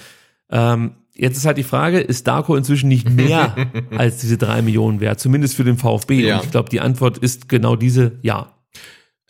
[0.52, 3.56] Ähm, jetzt ist halt die Frage, ist Darko inzwischen nicht mehr
[3.98, 6.22] als diese drei Millionen wert, zumindest für den VfB?
[6.26, 6.38] Ja.
[6.38, 8.54] Und ich glaube, die Antwort ist genau diese, ja.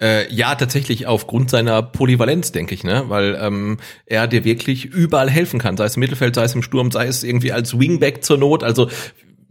[0.02, 3.06] Äh, ja, tatsächlich aufgrund seiner Polyvalenz, denke ich, ne?
[3.08, 6.64] Weil ähm, er dir wirklich überall helfen kann, sei es im Mittelfeld, sei es im
[6.64, 8.64] Sturm, sei es irgendwie als Wingback zur Not.
[8.64, 8.90] Also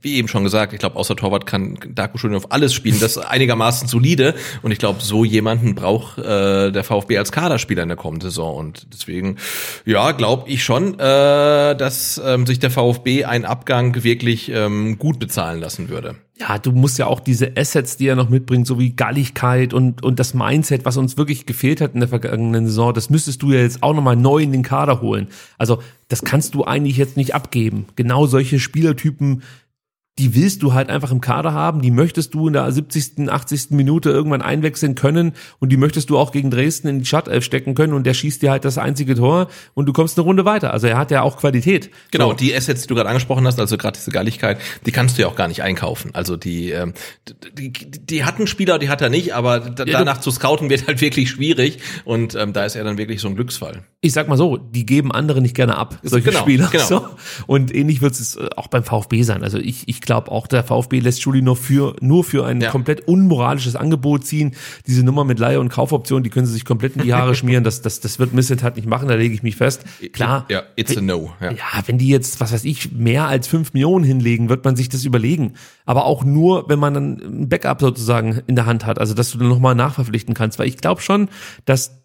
[0.00, 3.16] wie eben schon gesagt, ich glaube, außer Torwart kann Darko schon auf alles spielen, das
[3.16, 4.34] ist einigermaßen solide.
[4.62, 8.56] Und ich glaube, so jemanden braucht äh, der VfB als Kaderspieler in der kommenden Saison.
[8.56, 9.36] Und deswegen,
[9.84, 15.18] ja, glaube ich schon, äh, dass ähm, sich der VfB einen Abgang wirklich ähm, gut
[15.18, 16.14] bezahlen lassen würde.
[16.38, 20.04] ja, du musst ja auch diese Assets, die er noch mitbringt, so wie Galligkeit und,
[20.04, 23.52] und das Mindset, was uns wirklich gefehlt hat in der vergangenen Saison, das müsstest du
[23.52, 25.28] ja jetzt auch nochmal neu in den Kader holen.
[25.58, 27.86] Also, das kannst du eigentlich jetzt nicht abgeben.
[27.96, 29.42] Genau solche Spielertypen,
[30.19, 33.70] die willst du halt einfach im Kader haben, die möchtest du in der 70., 80.
[33.70, 37.74] Minute irgendwann einwechseln können und die möchtest du auch gegen Dresden in die Startelf stecken
[37.74, 40.73] können und der schießt dir halt das einzige Tor und du kommst eine Runde weiter.
[40.73, 41.90] Also er hat ja auch Qualität.
[42.11, 42.35] Genau, So.
[42.36, 45.28] die Assets, die du gerade angesprochen hast, also gerade diese Galligkeit, die kannst du ja
[45.28, 46.11] auch gar nicht einkaufen.
[46.15, 46.95] Also die, ähm,
[47.57, 50.70] die, die, hat einen Spieler, die hat er nicht, aber da, du- danach zu scouten
[50.70, 53.85] wird halt wirklich schwierig und ähm, da ist er dann wirklich so ein Glücksfall.
[54.01, 56.69] ich sag mal so, die geben andere nicht gerne ab, solche Genau, Spieler.
[56.73, 56.85] genau.
[56.85, 57.07] So.
[57.47, 59.43] Und ähnlich wird es äh, auch beim VfB sein.
[59.45, 62.70] Also ich, ich glaube auch, der VfB lässt Schuli nur für, nur für ein Ja.
[62.70, 64.56] komplett unmoralisches Angebot ziehen.
[64.86, 67.62] Diese Nummer mit Leihe- und Kaufoption, die können sie sich komplett in die Haare schmieren.
[67.62, 69.85] Das, das, das wird Missentat nicht machen, da lege ich mich fest.
[70.12, 70.47] Klar.
[70.48, 71.32] Ja, it's a no.
[71.40, 71.52] Ja.
[71.52, 74.89] Ja, wenn die jetzt, was weiß ich, mehr als fünf Millionen hinlegen, wird man sich
[74.89, 75.52] das überlegen.
[75.85, 77.12] Aber auch nur, wenn man dann
[77.43, 80.59] ein Backup sozusagen in der Hand hat, also dass du dann nochmal nachverpflichten kannst.
[80.59, 81.28] Weil ich glaube schon,
[81.66, 82.02] dass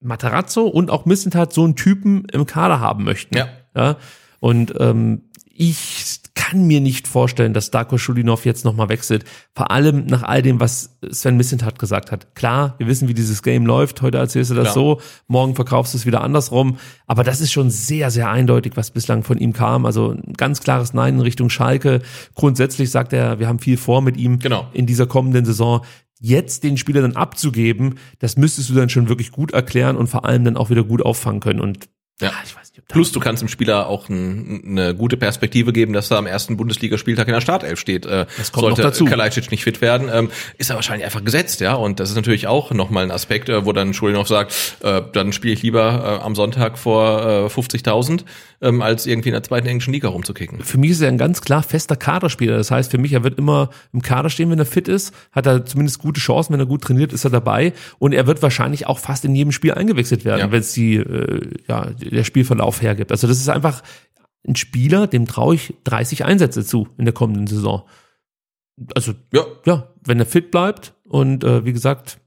[0.00, 3.36] Matarazzo und auch Missentat so einen Typen im Kader haben möchten.
[3.36, 3.48] Ja.
[3.74, 3.96] ja?
[4.40, 5.22] Und ähm,
[5.52, 9.24] ich kann mir nicht vorstellen, dass Darko Schulinov jetzt nochmal wechselt.
[9.54, 12.36] Vor allem nach all dem, was Sven Missentat gesagt hat.
[12.36, 14.02] Klar, wir wissen, wie dieses Game läuft.
[14.02, 14.74] Heute erzählst du das Klar.
[14.74, 16.76] so, morgen verkaufst du es wieder andersrum.
[17.06, 19.86] Aber das ist schon sehr, sehr eindeutig, was bislang von ihm kam.
[19.86, 22.02] Also ein ganz klares Nein in Richtung Schalke.
[22.34, 24.68] Grundsätzlich sagt er, wir haben viel vor mit ihm Genau.
[24.72, 25.84] in dieser kommenden Saison.
[26.20, 30.24] Jetzt den Spieler dann abzugeben, das müsstest du dann schon wirklich gut erklären und vor
[30.24, 31.60] allem dann auch wieder gut auffangen können.
[31.60, 31.88] Und
[32.20, 32.28] Ja.
[32.28, 36.10] ja, ich weiß Plus, du kannst dem Spieler auch ein, eine gute Perspektive geben, dass
[36.10, 38.06] er am ersten Bundesligaspieltag in der Startelf steht.
[38.06, 39.04] Äh, Das kommt sollte noch dazu.
[39.06, 41.74] Kalajdzic nicht fit werden, ähm, ist er wahrscheinlich einfach gesetzt, ja.
[41.74, 45.32] Und das ist natürlich auch nochmal ein Aspekt, äh, wo dann Schulinov sagt, äh, dann
[45.32, 48.24] spiele ich lieber äh, am Sonntag vor äh, 50.000,
[48.62, 50.60] ähm, als irgendwie in der zweiten englischen Liga rumzukicken.
[50.62, 52.56] für mich ist er ein ganz klar fester Kaderspieler.
[52.56, 55.46] Das heißt, für mich, er wird immer im Kader stehen, wenn er fit ist, hat
[55.46, 58.86] er zumindest gute Chancen, wenn er gut trainiert, ist er dabei und er wird wahrscheinlich
[58.86, 60.50] auch fast in jedem Spiel eingewechselt werden, Ja.
[60.52, 63.10] wenn es die, äh, ja, der Spielverlauf hergibt.
[63.12, 63.82] Also das ist einfach
[64.46, 67.82] ein Spieler, dem traue ich 30 Einsätze zu in der kommenden Saison.
[68.94, 72.18] Also Ja, ja, wenn er fit bleibt und äh, wie gesagt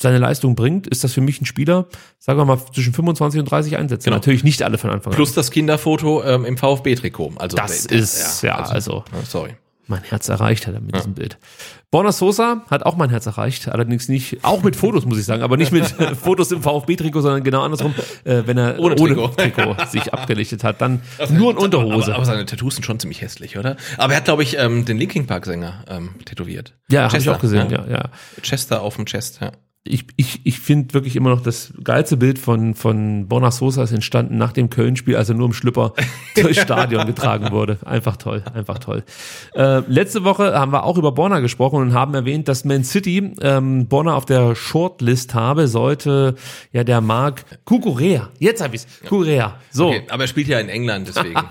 [0.00, 1.86] seine Leistung bringt, ist das für mich ein Spieler,
[2.18, 4.04] sagen wir mal, zwischen 25 und 30 Einsätze.
[4.06, 4.16] Genau.
[4.16, 5.16] Natürlich nicht alle von Anfang an.
[5.16, 7.32] plus das Kinderfoto ähm, im VfB-Trikot.
[7.36, 9.56] Also Das der- ist, ja, also- ja, sorry.
[9.88, 11.36] mein Herz erreicht hat er mit diesem Bild.
[11.92, 15.42] Borna Sosa hat auch mein Herz erreicht, allerdings nicht, auch mit Fotos muss ich sagen,
[15.42, 19.14] aber nicht mit äh, Fotos im VfB-Trikot, sondern genau andersrum, äh, wenn er Ohne ohne,
[19.14, 19.28] Trikot.
[19.28, 19.76] Trikot.
[19.90, 22.12] sich abgelichtet hat, dann nur in Unterhose.
[22.12, 23.76] Aber, aber seine Tattoos sind schon ziemlich hässlich, oder?
[23.98, 26.74] Aber er hat, glaube ich, ähm, den Linkin Park-Sänger ähm, tätowiert.
[26.90, 28.02] ja, habe ich auch gesehen, ja, ja.
[28.40, 29.50] Chester auf dem Chest, ja.
[29.84, 33.92] Ich, ich, ich finde wirklich immer noch das geilste Bild von, von Borna Sosa ist
[33.92, 35.94] entstanden nach dem Köln-Spiel, als er nur im Schlüpper
[36.36, 37.78] durchs Stadion getragen wurde.
[37.86, 39.04] Einfach toll, einfach toll.
[39.54, 43.32] Äh, letzte Woche haben wir auch über Borna gesprochen und haben erwähnt, dass Man City
[43.40, 46.34] ähm, Borna auf der Shortlist habe, sollte
[46.72, 49.88] ja der Marc Kukurea, jetzt hab ich's, Kukurea, so.
[49.88, 51.40] Okay, aber er spielt ja in England, deswegen.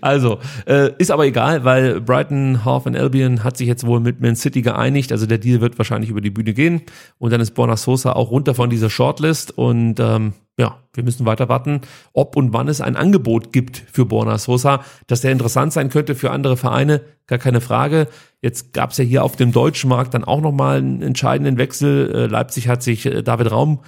[0.00, 4.20] Also, äh, ist aber egal, weil Brighton, Hove and Albion hat sich jetzt wohl mit
[4.20, 5.12] Man City geeinigt.
[5.12, 6.82] Also der Deal wird wahrscheinlich über die Bühne gehen.
[7.18, 9.56] Und dann ist Borna Sosa auch runter von dieser Shortlist.
[9.56, 11.82] Und ähm, ja, wir müssen weiter warten,
[12.14, 16.14] ob und wann es ein Angebot gibt für Borna Sosa, dass der interessant sein könnte
[16.14, 18.08] für andere Vereine, gar keine Frage.
[18.40, 22.10] Jetzt gab es ja hier auf dem deutschen Markt dann auch nochmal einen entscheidenden Wechsel.
[22.10, 23.80] Äh, Leipzig hat sich äh, David Raum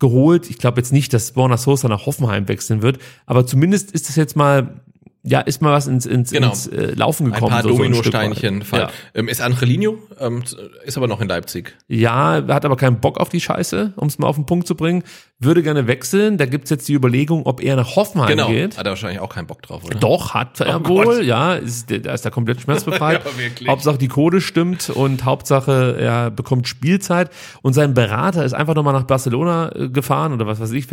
[0.00, 0.50] geholt.
[0.50, 4.16] Ich glaube jetzt nicht, dass Borna Sosa nach Hoffenheim wechseln wird, aber zumindest ist es
[4.16, 4.80] jetzt mal
[5.28, 6.48] ja, ist mal was ins, ins, Genau.
[6.50, 7.50] ins äh, Laufen Ein gekommen.
[7.52, 8.64] paar so, ein Dominosteinchen.
[8.72, 8.90] Ja.
[9.14, 10.44] Ähm, ist Angelino, ähm,
[10.84, 11.74] ist aber noch in Leipzig.
[11.88, 14.66] ja, er hat aber keinen Bock auf die Scheiße, um es mal auf den Punkt
[14.68, 15.02] zu bringen.
[15.38, 16.38] Würde gerne wechseln.
[16.38, 18.48] Da gibt's jetzt die Überlegung, ob er nach Hoffenheim Genau.
[18.48, 18.78] geht.
[18.78, 19.98] Hat er wahrscheinlich auch keinen Bock drauf, oder?
[19.98, 21.22] Doch, hat er Oh wohl, Gott.
[21.24, 23.20] ja, ist, da ist er komplett schmerzbefreit.
[23.60, 23.72] Ja.
[23.72, 27.30] Hauptsache die Code stimmt und Hauptsache er bekommt Spielzeit
[27.62, 30.86] und sein Berater ist einfach nochmal nach Barcelona äh, gefahren oder was weiß ich,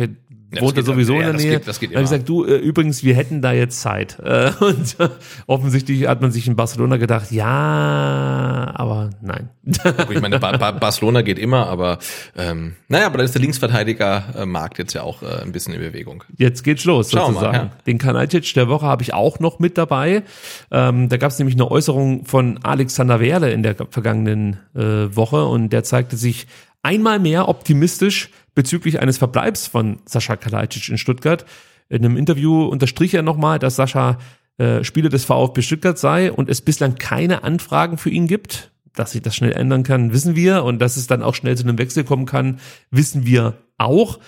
[0.54, 1.52] das wohnt er geht- sowieso ja, in der das Nähe.
[1.58, 2.10] geht- das geht Er hat immer.
[2.10, 4.18] gesagt, du, äh, übrigens, wir hätten da jetzt Zeit.
[4.24, 5.08] Äh, Und äh,
[5.46, 9.48] offensichtlich hat man sich in Barcelona gedacht, ja, aber nein.
[10.10, 11.98] Ich meine, ba ba Barcelona geht immer, aber
[12.36, 16.24] ähm, naja, aber dann ist der Linksverteidiger-Markt jetzt ja auch äh, ein bisschen in Bewegung.
[16.36, 17.68] Jetzt geht's los, Schauen wir mal, sozusagen.
[17.70, 17.76] ja.
[17.86, 20.22] Den Kanaltic der Woche habe ich auch noch mit dabei.
[20.70, 24.80] Ähm, da gab es nämlich eine Äußerung von Alexander Werle in der vergangenen äh,
[25.14, 26.46] Woche und der zeigte sich
[26.84, 31.44] einmal mehr optimistisch bezüglich eines Verbleibs von Sascha Kalajdzic in Stuttgart.
[31.88, 34.18] In einem Interview unterstrich er nochmal, dass Sascha
[34.58, 38.70] äh, Spieler des VfB Stuttgart sei und es bislang keine Anfragen für ihn gibt.
[38.94, 40.62] Dass sich das schnell ändern kann, wissen wir.
[40.62, 42.60] Und dass es dann auch schnell zu einem Wechsel kommen kann,
[42.92, 44.20] wissen wir auch.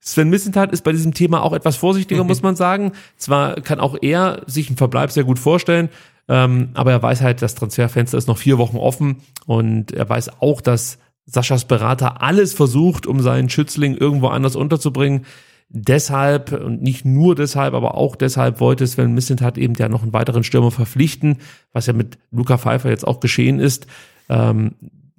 [0.00, 2.92] Sven Missentat ist bei diesem Thema auch etwas vorsichtiger, muss man sagen.
[3.16, 5.88] Zwar kann auch er sich einen Verbleib sehr gut vorstellen,
[6.28, 9.16] ähm, aber er weiß halt, das Transferfenster ist noch vier Wochen offen
[9.46, 10.98] und er weiß auch, dass
[11.30, 15.26] Saschas Berater alles versucht, um seinen Schützling irgendwo anders unterzubringen.
[15.68, 20.14] Deshalb und nicht nur deshalb, aber auch deshalb wollte Sven Missentat eben ja noch einen
[20.14, 21.36] weiteren Stürmer verpflichten,
[21.72, 23.86] was ja mit Luca Pfeiffer jetzt auch geschehen ist.
[24.30, 24.76] Ähm,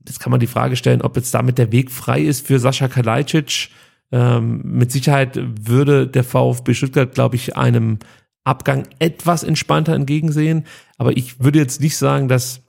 [0.08, 2.88] jetzt kann man die Frage stellen, ob jetzt damit der Weg frei ist für Sascha
[2.88, 3.70] Kalajdzic.
[4.12, 8.00] Ähm, mit Sicherheit würde der VfB Stuttgart, glaube ich, einem
[8.44, 10.66] Abgang etwas entspannter entgegensehen.
[10.98, 12.64] Aber ich würde jetzt nicht sagen, dass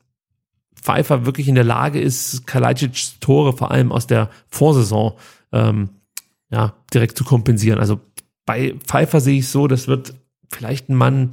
[0.74, 5.14] Pfeiffer wirklich in der Lage ist, Kalajdzics Tore vor allem aus der Vorsaison
[5.52, 5.90] ähm,
[6.50, 7.78] ja, direkt zu kompensieren.
[7.78, 8.00] Also
[8.46, 10.14] bei Pfeiffer sehe ich so, das wird
[10.50, 11.30] vielleicht ein Mann,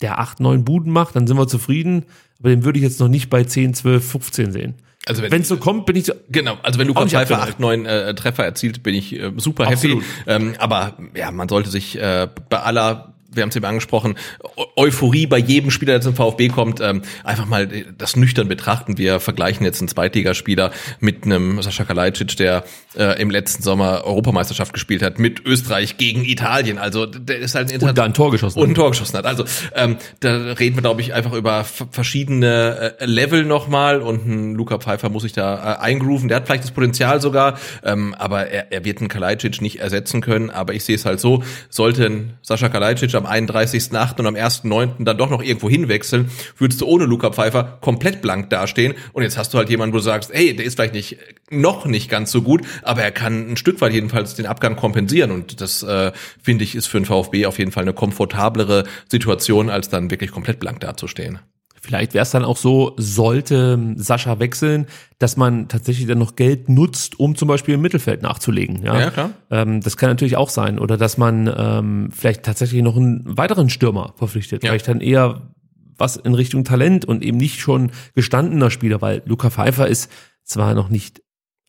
[0.00, 2.04] der acht, neun Buden macht, dann sind wir zufrieden.
[2.38, 4.74] Aber den würde ich jetzt noch nicht bei 10, 12, 15 sehen.
[5.06, 7.86] Also wenn es so kommt, bin ich so, Genau, also wenn nicht Pfeiffer acht, neun
[7.86, 10.02] äh, Treffer erzielt, bin ich äh, super Absolut.
[10.02, 10.06] happy.
[10.26, 14.16] Ähm, aber ja, man sollte sich äh, bei aller wir haben es eben angesprochen,
[14.56, 17.66] Eu- Euphorie bei jedem Spieler, der zum VfB kommt, ähm, einfach mal
[17.98, 18.98] das nüchtern betrachten.
[18.98, 22.64] Wir vergleichen jetzt einen Zweitligaspieler mit einem Sascha Kalajdzic, der
[22.96, 26.78] äh, im letzten Sommer Europameisterschaft gespielt hat, mit Österreich gegen Italien.
[26.78, 28.58] Also der ist halt ein und da ein Tor geschossen.
[28.58, 29.26] und ein Tor geschossen hat.
[29.26, 29.44] Also
[29.74, 31.64] ähm, da reden wir, glaube ich, einfach über
[32.10, 36.28] verschiedene äh, Level nochmal und ein Luca Pfeiffer muss sich da äh, eingrooven.
[36.28, 40.20] Der hat vielleicht das Potenzial sogar, ähm, aber er, er wird einen Kalajdzic nicht ersetzen
[40.20, 40.50] können.
[40.50, 44.18] Aber ich sehe es halt so, sollte ein Sascha Kalajdzic am 31.8.
[44.20, 45.04] und am 1.9.
[45.04, 48.94] dann doch noch irgendwo hinwechseln, würdest du ohne Luca Pfeiffer komplett blank dastehen.
[49.12, 51.18] Und jetzt hast du halt jemanden, wo du sagst, ey, der ist vielleicht nicht
[51.50, 55.30] noch nicht ganz so gut, aber er kann ein Stück weit jedenfalls den Abgang kompensieren.
[55.30, 56.12] Und das, äh,
[56.42, 60.30] finde ich, ist für den VfB auf jeden Fall eine komfortablere Situation, als dann wirklich
[60.30, 61.40] komplett blank dazustehen.
[61.86, 64.86] Vielleicht wäre es dann auch so, sollte Sascha wechseln,
[65.20, 68.82] dass man tatsächlich dann noch Geld nutzt, um zum Beispiel im Mittelfeld nachzulegen.
[68.82, 69.30] Ja, Ja, klar.
[69.52, 70.80] Ähm, das kann natürlich auch sein.
[70.80, 74.64] Oder dass man ähm, vielleicht tatsächlich noch einen weiteren Stürmer verpflichtet.
[74.64, 74.70] Ja.
[74.70, 75.52] Vielleicht dann eher
[75.96, 80.10] was in Richtung Talent und eben nicht schon gestandener Spieler, weil Luca Pfeiffer ist
[80.42, 81.22] zwar noch nicht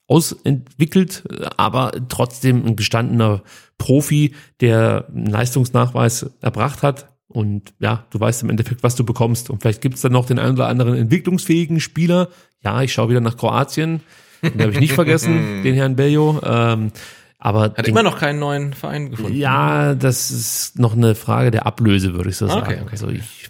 [0.07, 1.25] ausentwickelt,
[1.57, 3.43] aber trotzdem ein gestandener
[3.77, 7.16] Profi, der einen Leistungsnachweis erbracht hat.
[7.37, 9.51] Und ja, du weißt im Endeffekt, was du bekommst.
[9.51, 12.29] Und vielleicht gibt es dann noch den einen oder anderen entwicklungsfähigen Spieler.
[12.63, 14.01] Ja, ich schaue wieder nach Kroatien.
[14.41, 16.41] Den habe ich nicht vergessen, den Herrn Bello.
[16.43, 16.91] Ähm,
[17.37, 19.37] aber Hat den, immer noch keinen neuen Verein gefunden.
[19.37, 22.65] ja, das ist noch eine Frage der Ablöse, würde ich so sagen.
[22.65, 22.89] Okay, okay.
[22.89, 23.49] Also ich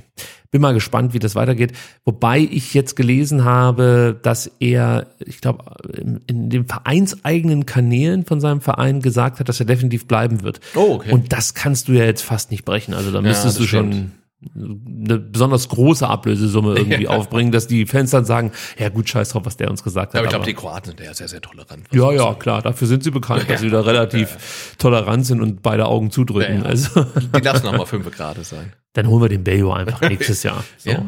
[0.51, 1.73] bin mal gespannt, wie das weitergeht.
[2.05, 5.63] Wobei ich jetzt gelesen habe, dass er, ich glaube,
[5.95, 10.59] in- in den vereinseigenen Kanälen von seinem Verein gesagt hat, dass er definitiv bleiben wird.
[10.75, 11.11] Oh, okay.
[11.11, 12.93] Und das kannst du ja jetzt fast nicht brechen.
[12.93, 14.11] Also da müsstest das du schon
[14.55, 17.09] eine besonders große Ablösesumme irgendwie Ja.
[17.09, 20.17] aufbringen, dass die Fans dann sagen, ja gut, scheiß drauf, was der uns gesagt hat.
[20.19, 21.87] aber ich glaube, die Kroaten sind ja sehr, sehr tolerant.
[21.91, 22.61] ja, ja, klar.
[22.61, 26.57] Dafür sind sie bekannt, dass sie da relativ tolerant sind und beide Augen zudrücken.
[26.57, 26.65] Ja, ja.
[26.65, 28.73] Also, Die lassen noch mal fünf Grad sein.
[28.93, 30.63] dann holen wir den Bello einfach nächstes Jahr.
[30.77, 30.91] So.
[30.91, 31.03] Ja.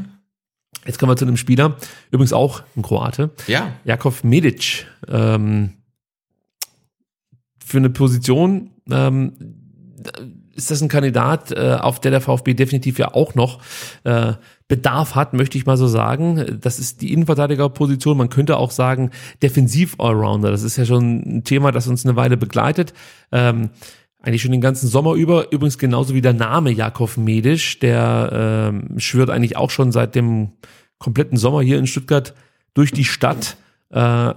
[0.85, 1.75] Jetzt kommen wir zu einem Spieler,
[2.09, 3.73] übrigens auch ein Kroate, Ja.
[3.83, 4.87] Jakov Medic.
[5.07, 5.73] Ähm,
[7.63, 9.33] für eine Position ähm,
[10.59, 13.59] ist das ein Kandidat, äh, auf der der VfB definitiv ja auch noch
[14.03, 14.33] äh,
[14.67, 16.59] Bedarf hat, möchte ich mal so sagen.
[16.61, 18.15] Das ist die Innenverteidigerposition.
[18.15, 19.09] Man könnte auch sagen
[19.41, 20.51] Defensiv-Allrounder.
[20.51, 22.93] Das ist ja schon ein Thema, das uns eine Weile begleitet.
[23.31, 23.71] Ähm,
[24.21, 25.51] eigentlich schon den ganzen Sommer über.
[25.51, 27.79] Übrigens genauso wie der Name Jakov Medic.
[27.79, 30.51] Der ähm, schwört eigentlich auch schon seit dem
[30.99, 32.35] kompletten Sommer hier in Stuttgart
[32.75, 33.57] durch die Stadt.
[33.89, 34.33] Äh,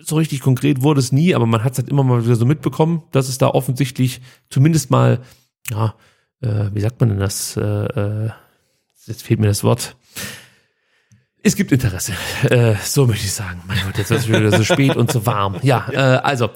[0.00, 2.46] so richtig konkret wurde es nie, aber man hat es halt immer mal wieder so
[2.46, 4.20] mitbekommen, dass es da offensichtlich
[4.50, 5.20] zumindest mal,
[5.70, 5.94] ja,
[6.40, 7.56] äh, wie sagt man denn das?
[7.56, 8.30] Äh, äh,
[9.06, 9.96] jetzt fehlt mir das Wort.
[11.42, 12.12] Es gibt Interesse.
[12.50, 13.62] Äh, so möchte ich sagen.
[13.66, 15.56] Mein Gott, jetzt ist es wieder so spät und so warm.
[15.62, 16.50] Ja, äh, also.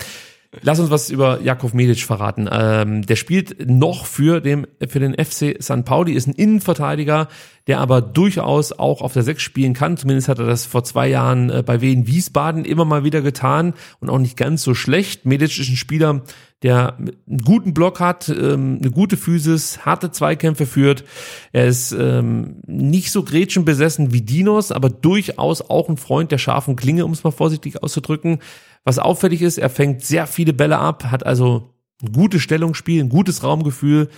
[0.60, 2.46] Lass uns was über Jakov Medic verraten.
[2.52, 5.86] Ähm, der spielt noch für, dem, für den FC St.
[5.86, 7.28] Pauli, ist ein Innenverteidiger,
[7.68, 9.96] der aber durchaus auch auf der Sechs spielen kann.
[9.96, 13.72] Zumindest hat er das vor zwei Jahren äh, bei Wien Wiesbaden immer mal wieder getan
[14.00, 15.24] und auch nicht ganz so schlecht.
[15.24, 16.20] Medic ist ein Spieler,
[16.62, 21.04] der einen guten Block hat, ähm, eine gute Physis, harte Zweikämpfe führt.
[21.52, 26.76] Er ist ähm, nicht so grätschenbesessen wie Dinos, aber durchaus auch ein Freund der scharfen
[26.76, 28.40] Klinge, um es mal vorsichtig auszudrücken.
[28.84, 33.08] Was auffällig ist, er fängt sehr viele Bälle ab, hat also ein gutes Stellungsspiel, ein
[33.08, 34.08] gutes Raumgefühl.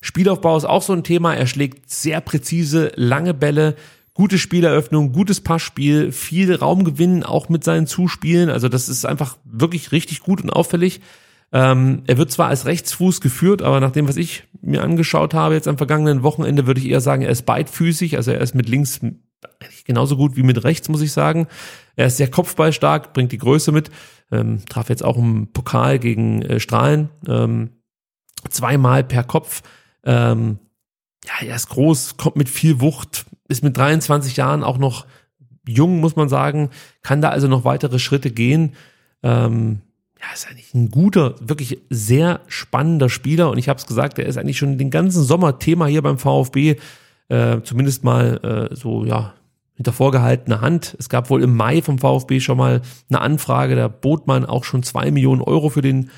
[0.00, 1.34] Spielaufbau ist auch so ein Thema.
[1.34, 3.76] Er schlägt sehr präzise, lange Bälle,
[4.14, 8.50] gute Spieleröffnung, gutes Passspiel, viel Raumgewinn auch mit seinen Zuspielen.
[8.50, 11.00] Also das ist einfach wirklich richtig gut und auffällig.
[11.52, 15.54] Ähm, er wird zwar als Rechtsfuß geführt, aber nach dem, was ich mir angeschaut habe
[15.54, 18.16] jetzt am vergangenen Wochenende, würde ich eher sagen, er ist beidfüßig.
[18.16, 19.00] Also er ist mit links
[19.84, 21.46] genauso gut wie mit rechts, muss ich sagen.
[21.98, 23.90] Er ist sehr kopfballstark, bringt die Größe mit.
[24.30, 27.08] Ähm, traf jetzt auch im Pokal gegen äh, Strahlen.
[27.26, 27.70] Ähm,
[28.48, 29.62] zweimal per Kopf.
[30.04, 30.60] Ähm,
[31.24, 35.06] ja, er ist groß, kommt mit viel Wucht, ist mit 23 Jahren auch noch
[35.66, 36.70] jung, muss man sagen,
[37.02, 38.76] kann da also noch weitere Schritte gehen.
[39.24, 39.80] Ähm,
[40.20, 44.26] ja, ist eigentlich ein guter, wirklich sehr spannender Spieler und ich habe es gesagt, er
[44.26, 46.76] ist eigentlich schon den ganzen Sommer Thema hier beim VfB,
[47.28, 49.34] äh, zumindest mal äh, so, ja,
[49.78, 50.96] hinter vorgehaltener Hand.
[50.98, 54.64] Es gab wohl im Mai vom VfB schon mal eine Anfrage, da bot man auch
[54.64, 56.10] schon zwei Millionen Euro für den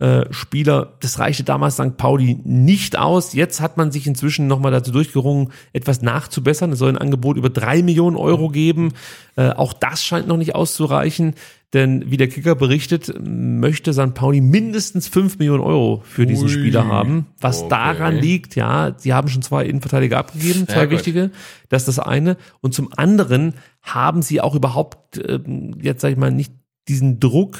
[0.00, 0.94] äh, Spieler.
[1.00, 1.96] Das reichte damals St.
[1.96, 3.32] Pauli nicht aus.
[3.32, 6.72] Jetzt hat man sich inzwischen nochmal dazu durchgerungen, etwas nachzubessern.
[6.72, 8.92] Es soll ein Angebot über drei Millionen Euro geben.
[9.36, 11.34] Äh, auch das scheint noch nicht auszureichen.
[11.74, 14.14] Denn wie der Kicker berichtet, möchte St.
[14.14, 16.50] Pauli mindestens fünf Millionen Euro für diesen Ui.
[16.50, 17.26] Spieler haben.
[17.40, 17.68] Was Okay.
[17.68, 21.30] daran liegt, ja, sie haben schon zwei Innenverteidiger abgegeben, zwei Ja, wichtige.
[21.68, 22.38] Das ist das eine.
[22.62, 23.52] Und zum anderen
[23.82, 26.52] haben sie auch überhaupt ähm, jetzt, sag ich mal, nicht
[26.88, 27.58] diesen Druck,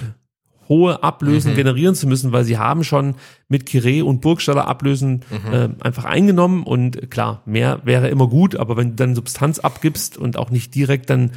[0.68, 3.14] hohe Ablösen generieren zu müssen, weil sie haben schon
[3.48, 5.22] mit Kire und Burgstaller Ablösen
[5.52, 6.62] äh, einfach eingenommen.
[6.62, 10.74] Und klar, mehr wäre immer gut, aber wenn du dann Substanz abgibst und auch nicht
[10.74, 11.32] direkt dann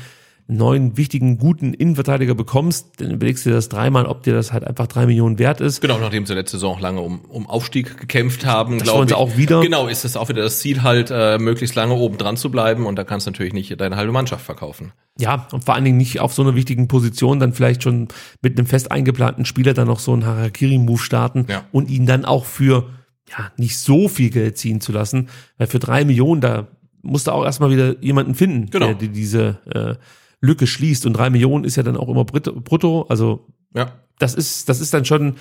[0.48, 4.52] einen neuen, wichtigen, guten Innenverteidiger bekommst, dann überlegst du dir das dreimal, ob dir das
[4.52, 5.82] halt einfach drei Millionen wert ist.
[5.82, 9.14] Genau, nachdem sie letzte Saison auch lange um, um Aufstieg gekämpft haben, Das glaube ich.
[9.14, 9.62] auch wieder.
[9.62, 12.86] Genau, ist es auch wieder das Ziel halt, äh, möglichst lange oben dran zu bleiben
[12.86, 14.92] und da kannst du natürlich nicht deine halbe Mannschaft verkaufen.
[15.20, 18.08] Ja, und vor allen Dingen nicht auf so einer wichtigen Position, dann vielleicht schon
[18.42, 21.64] mit einem fest eingeplanten Spieler dann noch so einen Harakiri-Move starten Ja.
[21.72, 22.90] und ihn dann auch für
[23.30, 25.30] ja nicht so viel Geld ziehen zu lassen.
[25.58, 26.68] Weil für drei Millionen, da
[27.02, 28.88] musst du auch erstmal wieder jemanden finden, Genau.
[28.88, 29.96] der dir diese äh,
[30.42, 31.06] Lücke schließt.
[31.06, 33.04] Und drei Millionen ist ja dann auch immer brutto.
[33.10, 33.94] Also Ja.
[34.20, 35.36] das ist, das ist dann schon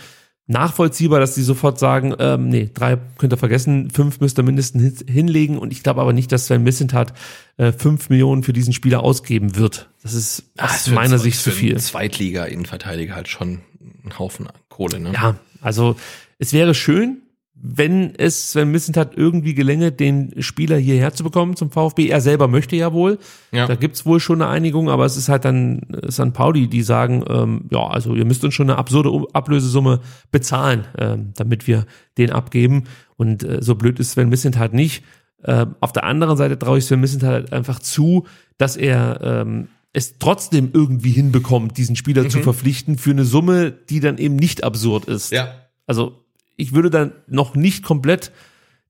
[0.47, 4.83] nachvollziehbar, dass die sofort sagen, ähm, nee, drei könnt ihr vergessen, fünf müsst ihr mindestens
[4.99, 7.13] hin- hinlegen und ich glaube aber nicht, dass Sven Missentat
[7.57, 9.89] äh, fünf Millionen für diesen Spieler ausgeben wird.
[10.03, 11.77] Das ist aus ist für meiner Sicht zu viel.
[11.79, 13.61] Zweitliga-Innenverteidiger halt schon
[14.05, 15.13] ein Haufen Kohle, ne?
[15.13, 15.95] Ja, also
[16.39, 17.23] es wäre schön,
[17.63, 22.09] wenn es Sven Missentat irgendwie gelänge, den Spieler hierher zu bekommen zum VfB.
[22.09, 23.19] Er selber möchte ja wohl.
[23.53, 23.67] Ja.
[23.67, 26.33] Da gibt's wohl schon eine Einigung, aber es ist halt dann äh, St.
[26.33, 30.01] Pauli, die sagen, ähm, ja, also ihr müsst uns schon eine absurde Ablösesumme
[30.33, 31.85] bezahlen, ähm, damit wir
[32.17, 32.85] den abgeben.
[33.17, 35.05] Und äh, so blöd ist Sven Missentat nicht.
[35.45, 38.27] Ähm, auf der anderen Seite traue ich Sven Missentat halt einfach zu,
[38.57, 44.01] dass er ähm, es trotzdem irgendwie hinbekommt, diesen Spieler zu verpflichten für eine Summe, die
[44.01, 45.33] dann eben nicht absurd ist.
[45.33, 45.53] Ja.
[45.87, 46.25] Also
[46.61, 48.33] ich würde dann noch nicht komplett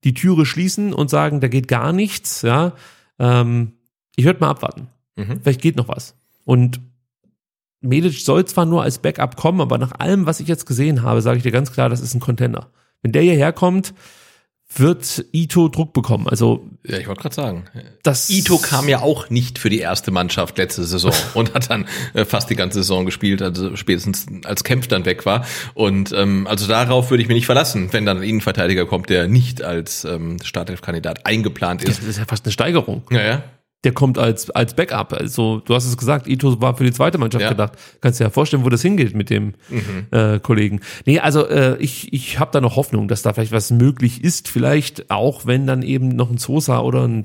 [0.05, 2.43] die Türe schließen und sagen, da geht gar nichts.
[2.43, 2.73] Ja,
[3.19, 3.73] ähm,
[4.17, 4.89] ich würde mal abwarten.
[5.17, 5.41] Mhm.
[5.43, 6.15] Vielleicht geht noch was.
[6.45, 6.81] Und
[7.81, 11.23] Medic soll zwar nur als Backup kommen, aber nach allem, was ich jetzt gesehen habe,
[11.23, 12.71] sage ich dir ganz klar, das ist ein Contender.
[13.03, 13.95] Wenn der hierher kommt,
[14.75, 16.29] wird Ito Druck bekommen.
[16.29, 17.65] Also Ja, ich wollte gerade sagen.
[18.03, 21.87] das Ito kam ja auch nicht für die erste Mannschaft letzte Saison und hat dann
[22.15, 25.45] äh, fast die ganze Saison gespielt, also spätestens als Kempf dann weg war.
[25.75, 29.27] Und ähm, also darauf würde ich mich nicht verlassen, wenn dann ein Innenverteidiger kommt, der
[29.29, 32.07] nicht als ähm, Startelf-Kandidat eingeplant Das ist.
[32.07, 33.03] ist ja fast eine Steigerung.
[33.11, 33.43] Ja, ja.
[33.85, 35.15] Der kommt als, als Backup.
[35.15, 37.49] Also, du hast es gesagt, Ito war für die zweite Mannschaft Ja.
[37.49, 37.73] gedacht.
[38.03, 39.55] Kannst dir ja vorstellen, wo das hingeht mit dem
[40.11, 40.81] äh, Kollegen.
[41.07, 44.49] Nee, also äh, ich, ich habe da noch Hoffnung, dass da vielleicht was möglich ist.
[44.49, 47.23] Vielleicht auch, wenn dann eben noch ein Sosa oder ein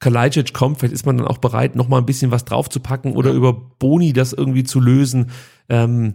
[0.00, 3.32] Kalajdzic kommt, vielleicht ist man dann auch bereit, noch mal ein bisschen was draufzupacken oder
[3.32, 5.30] über Boni das irgendwie zu lösen.
[5.68, 6.14] Ähm,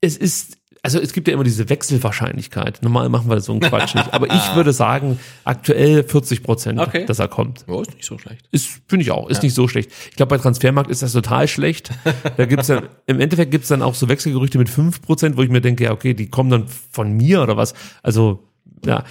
[0.00, 2.82] es ist, also es gibt ja immer diese Wechselwahrscheinlichkeit.
[2.82, 4.12] Normal machen wir so einen Quatsch nicht.
[4.12, 7.04] Aber ich würde sagen, aktuell 40 Prozent, Okay.
[7.06, 7.64] dass er kommt.
[7.68, 8.48] Oh, ist nicht so schlecht.
[8.50, 9.92] Ist, finde ich auch, ist nicht so schlecht.
[10.10, 11.90] Ich glaube, bei Transfermarkt ist das total schlecht.
[12.36, 15.60] Da gibt's dann, im Endeffekt gibt's dann auch so Wechselgerüchte mit 5%, wo ich mir
[15.60, 17.74] denke, ja, okay, die kommen dann von mir oder was.
[18.02, 18.48] Also,
[18.84, 19.04] ja,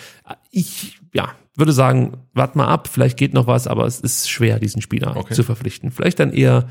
[0.51, 4.59] ich, ja, würde sagen, wart mal ab, vielleicht geht noch was, aber es ist schwer,
[4.59, 5.33] diesen Spieler Okay.
[5.33, 5.91] zu verpflichten.
[5.91, 6.67] Vielleicht dann eher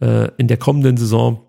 [0.00, 1.40] äh, in der kommenden Saison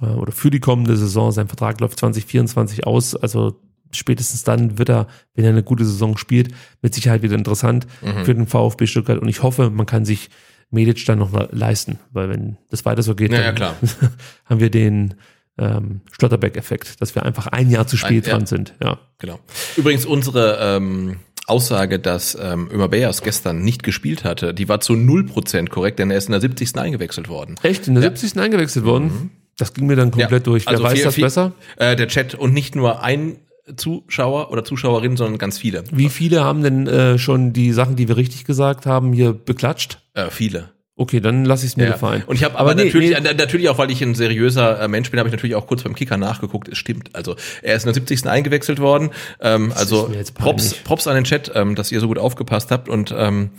[0.00, 1.32] äh, oder für die kommende Saison.
[1.32, 3.60] Sein Vertrag läuft 2024 aus, also
[3.92, 6.52] spätestens dann wird er, wenn er eine gute Saison spielt,
[6.82, 8.24] mit Sicherheit wieder interessant Mhm.
[8.24, 9.18] für den VfB Stuttgart.
[9.20, 10.30] Und ich hoffe, man kann sich
[10.70, 13.76] Medic dann noch mal leisten, weil wenn das weiter so geht, Ja, ja, dann klar.
[14.46, 15.14] haben wir den
[15.56, 18.36] ähm, Schlotterbeck-Effekt, dass wir einfach ein Jahr zu spät Ein- ja.
[18.36, 18.74] dran sind.
[18.82, 18.98] Ja.
[19.18, 19.38] Genau.
[19.76, 24.94] Übrigens unsere ähm, Aussage, dass ähm, Ömer Bayers gestern nicht gespielt hatte, die war zu
[24.94, 26.76] 0% korrekt, denn er ist in der 70.
[26.76, 27.54] eingewechselt worden.
[27.62, 28.36] Echt, in der 70.
[28.40, 29.30] eingewechselt worden?
[29.58, 30.66] Das ging mir dann komplett durch.
[30.66, 31.52] Wer Also weiß viel- das viel- besser?
[31.76, 33.36] Äh, der Chat und nicht nur ein
[33.76, 35.84] Zuschauer oder Zuschauerin, sondern ganz viele.
[35.90, 40.00] Wie viele haben denn äh, schon die Sachen, die wir richtig gesagt haben, hier beklatscht?
[40.14, 40.70] Äh, viele.
[40.96, 41.92] Okay, dann lasse ich es mir Ja.
[41.92, 42.22] gefallen.
[42.26, 44.86] Und ich habe aber, nee, natürlich, nee, äh, natürlich auch, weil ich ein seriöser äh,
[44.88, 46.68] Mensch bin, habe ich natürlich auch kurz beim Kicker nachgeguckt.
[46.68, 47.10] Es stimmt.
[47.16, 48.26] Also er ist in der 70.
[48.28, 49.10] eingewechselt worden.
[49.40, 50.74] Ähm, also Props.
[50.84, 53.50] Props an den Chat, ähm, dass ihr so gut aufgepasst habt und ähm,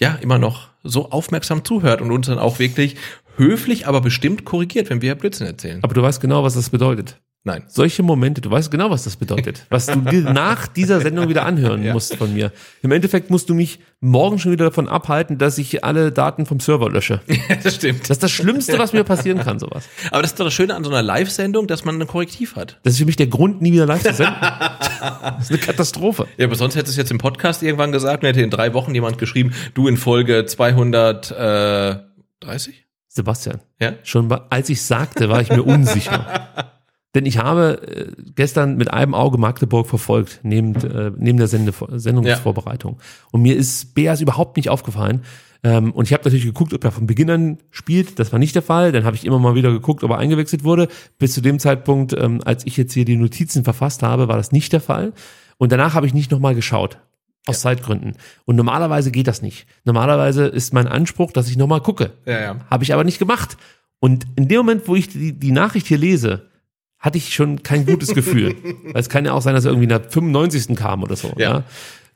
[0.00, 2.96] ja immer noch so aufmerksam zuhört und uns dann auch wirklich
[3.40, 5.80] höflich, aber bestimmt korrigiert, wenn wir Blödsinn erzählen.
[5.82, 7.16] aber du weißt genau, was das bedeutet.
[7.42, 7.64] Nein.
[7.68, 9.64] Solche Momente, du weißt genau, was das bedeutet.
[9.70, 11.94] Was du dir nach dieser Sendung wieder anhören Ja.
[11.94, 12.52] musst von mir.
[12.82, 16.60] Im Endeffekt musst du mich morgen schon wieder davon abhalten, dass ich alle Daten vom
[16.60, 17.22] Server lösche.
[17.62, 18.02] das stimmt.
[18.02, 19.88] Das ist das Schlimmste, was mir passieren kann, sowas.
[20.10, 22.78] Aber das ist doch das Schöne an so einer Live-Sendung, dass man ein Korrektiv hat.
[22.82, 24.36] Das ist für mich der Grund, nie wieder live zu senden.
[24.42, 26.26] Das ist eine Katastrophe.
[26.36, 28.74] Ja, aber sonst hättest du es jetzt im Podcast irgendwann gesagt und hätte in drei
[28.74, 32.84] Wochen jemand geschrieben, du in Folge 230?
[33.12, 33.94] Sebastian, Ja?
[34.04, 36.48] schon bei, als ich sagte, war ich mir unsicher.
[37.16, 41.72] Denn ich habe äh, gestern mit einem Auge Magdeburg verfolgt, neben, äh, neben der Sende,
[41.88, 42.98] Sendungsvorbereitung.
[43.32, 45.22] Und mir ist Beas überhaupt nicht aufgefallen.
[45.64, 48.20] Ähm, und ich habe natürlich geguckt, ob er von Beginn an spielt.
[48.20, 48.92] Das war nicht der Fall.
[48.92, 50.86] Dann habe ich immer mal wieder geguckt, ob er eingewechselt wurde.
[51.18, 54.52] Bis zu dem Zeitpunkt, ähm, als ich jetzt hier die Notizen verfasst habe, war das
[54.52, 55.12] nicht der Fall.
[55.58, 56.98] Und danach habe ich nicht nochmal geschaut.
[57.46, 57.70] Aus ja.
[57.70, 58.16] Zeitgründen.
[58.44, 59.66] Und normalerweise geht das nicht.
[59.84, 62.12] Normalerweise ist mein Anspruch, dass ich nochmal gucke.
[62.26, 62.56] Ja, ja.
[62.70, 63.56] Habe ich aber nicht gemacht.
[63.98, 66.50] Und in dem Moment, wo ich die, die Nachricht hier lese,
[66.98, 68.54] hatte ich schon kein gutes Gefühl.
[68.84, 70.76] Weil es kann ja auch sein, dass er irgendwie nach 95.
[70.76, 71.32] kam oder so.
[71.38, 71.64] Ja.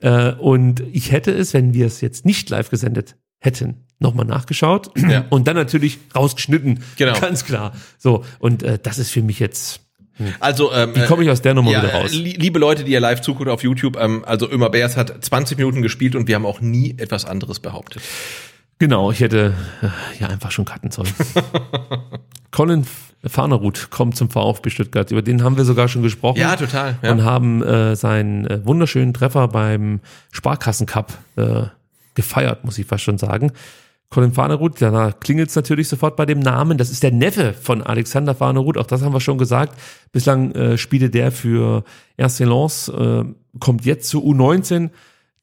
[0.02, 0.28] ja?
[0.28, 4.90] Äh, und ich hätte es, wenn wir es jetzt nicht live gesendet hätten, nochmal nachgeschaut
[4.98, 5.24] ja.
[5.30, 6.82] und dann natürlich rausgeschnitten.
[6.96, 7.18] Genau.
[7.18, 7.72] Ganz klar.
[7.98, 9.80] So, und äh, das ist für mich jetzt.
[10.16, 10.34] Hm.
[10.40, 12.12] Also, ähm, wie komme ich aus der Nummer ja, wieder raus?
[12.12, 15.82] Liebe Leute, die ihr live zuguckt auf YouTube, ähm, also Ömer Beers hat 20 Minuten
[15.82, 18.02] gespielt und wir haben auch nie etwas anderes behauptet.
[18.78, 19.86] Genau, ich hätte äh,
[20.20, 21.12] ja einfach schon cutten sollen.
[22.50, 22.86] Colin
[23.26, 25.10] Farnerud kommt zum VfB Stuttgart.
[25.10, 26.38] Über den haben wir sogar schon gesprochen.
[26.38, 26.98] Ja, total.
[27.02, 27.12] Ja.
[27.12, 30.00] Und haben äh, seinen äh, wunderschönen Treffer beim
[30.32, 31.62] Sparkassencup äh,
[32.14, 33.52] gefeiert, muss ich fast schon sagen.
[34.14, 36.78] Colin Farnerud, da klingelt es natürlich sofort bei dem Namen.
[36.78, 39.76] Das ist der Neffe von Alexander Farnerud, auch das haben wir schon gesagt.
[40.12, 41.82] Bislang äh, spielte der für
[42.16, 44.90] Ercelance, äh, kommt jetzt zu U19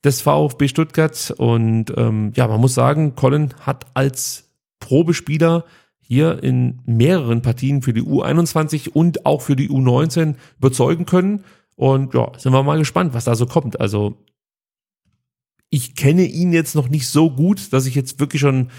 [0.05, 1.33] des VfB Stuttgart.
[1.37, 5.65] Und ähm, ja, man muss sagen, Colin hat als Probespieler
[5.99, 11.43] hier in mehreren Partien für die U21 und auch für die U19 überzeugen können.
[11.75, 13.81] Und ja, sind wir mal gespannt, was da so kommt.
[13.81, 14.15] Also
[15.71, 18.69] ich kenne ihn jetzt noch nicht so gut, dass ich jetzt wirklich schon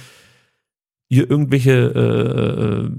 [1.09, 2.91] hier irgendwelche äh, äh,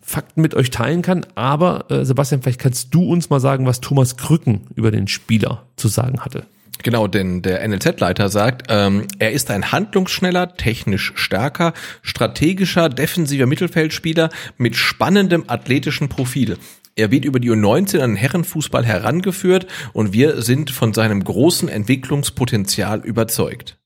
[0.00, 1.26] Fakten mit euch teilen kann.
[1.34, 5.66] Aber äh, Sebastian, vielleicht kannst du uns mal sagen, was Thomas Krücken über den Spieler
[5.76, 6.46] zu sagen hatte.
[6.82, 11.72] Genau, denn der NLZ-Leiter sagt, ähm, er ist ein handlungsschneller, technisch stärker,
[12.02, 16.58] strategischer, defensiver Mittelfeldspieler mit spannendem athletischen Profil.
[16.98, 21.68] Er wird über die U19 an den Herrenfußball herangeführt und wir sind von seinem großen
[21.68, 23.78] Entwicklungspotenzial überzeugt.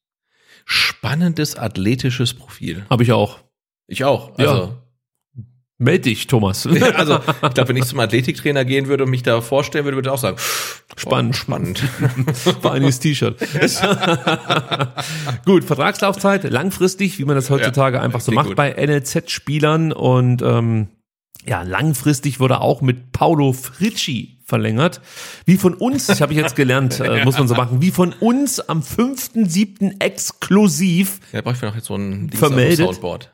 [0.64, 2.86] Spannendes athletisches Profil.
[2.88, 3.40] Habe ich auch.
[3.88, 4.38] Ich auch.
[4.38, 4.82] Also, ja.
[5.78, 6.68] Meld dich, Thomas.
[6.94, 10.08] Also, ich glaube, wenn ich zum Athletiktrainer gehen würde und mich da vorstellen würde, würde
[10.08, 10.36] ich auch sagen,
[10.96, 11.34] spannend.
[11.34, 11.78] Oh, spannend.
[12.62, 13.40] Feines T-Shirt.
[15.44, 18.56] gut, Vertragslaufzeit, langfristig, wie man das heutzutage ja, einfach so macht gut.
[18.56, 20.88] bei NLZ-Spielern und ähm,
[21.46, 25.00] ja, langfristig wurde auch mit Paulo Fritschi verlängert.
[25.46, 28.12] Wie von uns, ich habe ich jetzt gelernt, äh, muss man so machen, wie von
[28.12, 30.00] uns am 5.7.
[30.00, 32.86] exklusiv ja, brauche ich noch jetzt so ein vermeldet.
[32.86, 33.30] Soundboard.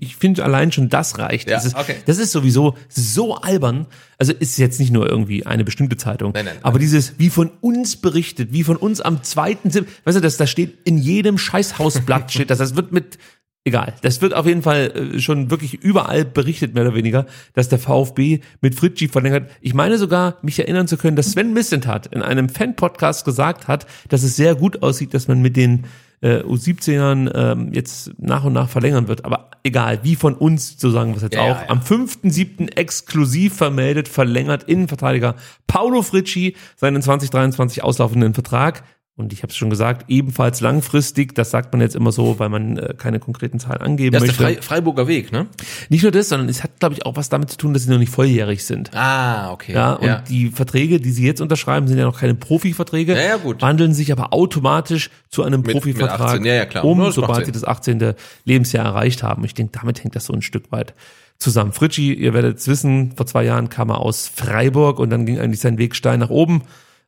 [0.00, 1.48] Ich finde allein schon das reicht.
[1.48, 1.96] Ja, das, ist, okay.
[2.06, 3.86] das ist sowieso so albern.
[4.18, 6.64] Also ist jetzt nicht nur irgendwie eine bestimmte Zeitung, nein, nein, nein.
[6.64, 10.50] aber dieses, wie von uns berichtet, wie von uns am 2.7., weißt du, das, das
[10.50, 13.18] steht in jedem Scheißhausblatt, steht das, das wird mit
[13.66, 13.94] egal.
[14.00, 17.78] Das wird auf jeden Fall äh, schon wirklich überall berichtet, mehr oder weniger, dass der
[17.78, 19.50] VfB mit Fritschi verlängert.
[19.60, 23.86] Ich meine sogar, mich erinnern zu können, dass Sven Missentat in einem Fan-Podcast gesagt hat,
[24.08, 25.84] dass es sehr gut aussieht, dass man mit den
[26.20, 29.24] äh, U17ern ähm, jetzt nach und nach verlängern wird.
[29.24, 31.68] Aber egal, wie von uns, so sagen wir es jetzt ja, auch, ja.
[31.68, 32.76] am 5.7.
[32.76, 35.34] exklusiv vermeldet, verlängert Innenverteidiger
[35.66, 38.84] Paulo Fritschi seinen 2023 auslaufenden Vertrag
[39.18, 42.50] und ich habe es schon gesagt, ebenfalls langfristig, das sagt man jetzt immer so, weil
[42.50, 44.42] man äh, keine konkreten Zahlen angeben das möchte.
[44.42, 45.46] Das ist der Frei Freiburger Weg, ne?
[45.88, 47.90] Nicht nur das, sondern es hat, glaube ich, auch was damit zu tun, dass sie
[47.90, 48.90] noch nicht volljährig sind.
[48.94, 49.72] Ah, okay.
[49.72, 50.22] Ja, und ja.
[50.28, 53.62] die Verträge, die sie jetzt unterschreiben, sind ja noch keine Profiverträge, ja, ja, gut.
[53.62, 56.84] wandeln sich aber automatisch zu einem mit, Profivertrag mit 18, ja, ja, klar.
[56.84, 58.14] um, sobald sie das 18.
[58.44, 59.46] Lebensjahr erreicht haben.
[59.46, 60.92] Ich denke, damit hängt das so ein Stück weit
[61.38, 61.72] zusammen.
[61.72, 65.38] Fritschi, ihr werdet es wissen, vor zwei Jahren kam er aus Freiburg und dann ging
[65.38, 66.62] eigentlich sein Weg steil nach oben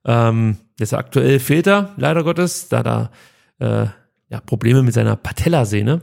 [0.04, 3.10] ähm, jetzt aktuell fehlt er, leider Gottes, da da
[3.58, 3.86] äh,
[4.28, 6.02] ja, Probleme mit seiner Patellasehne.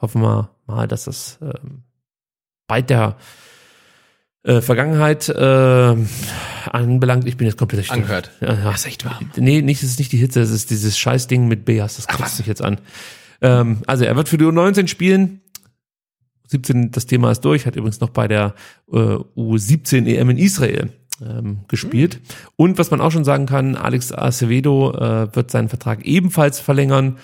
[0.00, 1.52] Hoffen wir mal, dass das äh,
[2.66, 3.16] bei der
[4.44, 5.96] äh, Vergangenheit äh,
[6.70, 7.26] anbelangt.
[7.26, 8.30] Ich bin jetzt komplett angehört.
[8.40, 8.70] Ja, ja.
[8.72, 9.30] ist echt warm.
[9.36, 12.38] Nee, nicht, das ist nicht die Hitze, es ist dieses Scheißding mit Beas, das kotzt
[12.38, 12.78] mich jetzt an.
[13.40, 15.40] Ähm, also er wird für die U19 spielen.
[16.48, 18.54] 17, das Thema ist durch, hat übrigens noch bei der
[18.92, 22.16] äh, U17 EM in Israel ähm, gespielt.
[22.16, 22.48] Mhm.
[22.56, 27.18] Und was man auch schon sagen kann, Alex Acevedo äh, wird seinen Vertrag ebenfalls verlängern.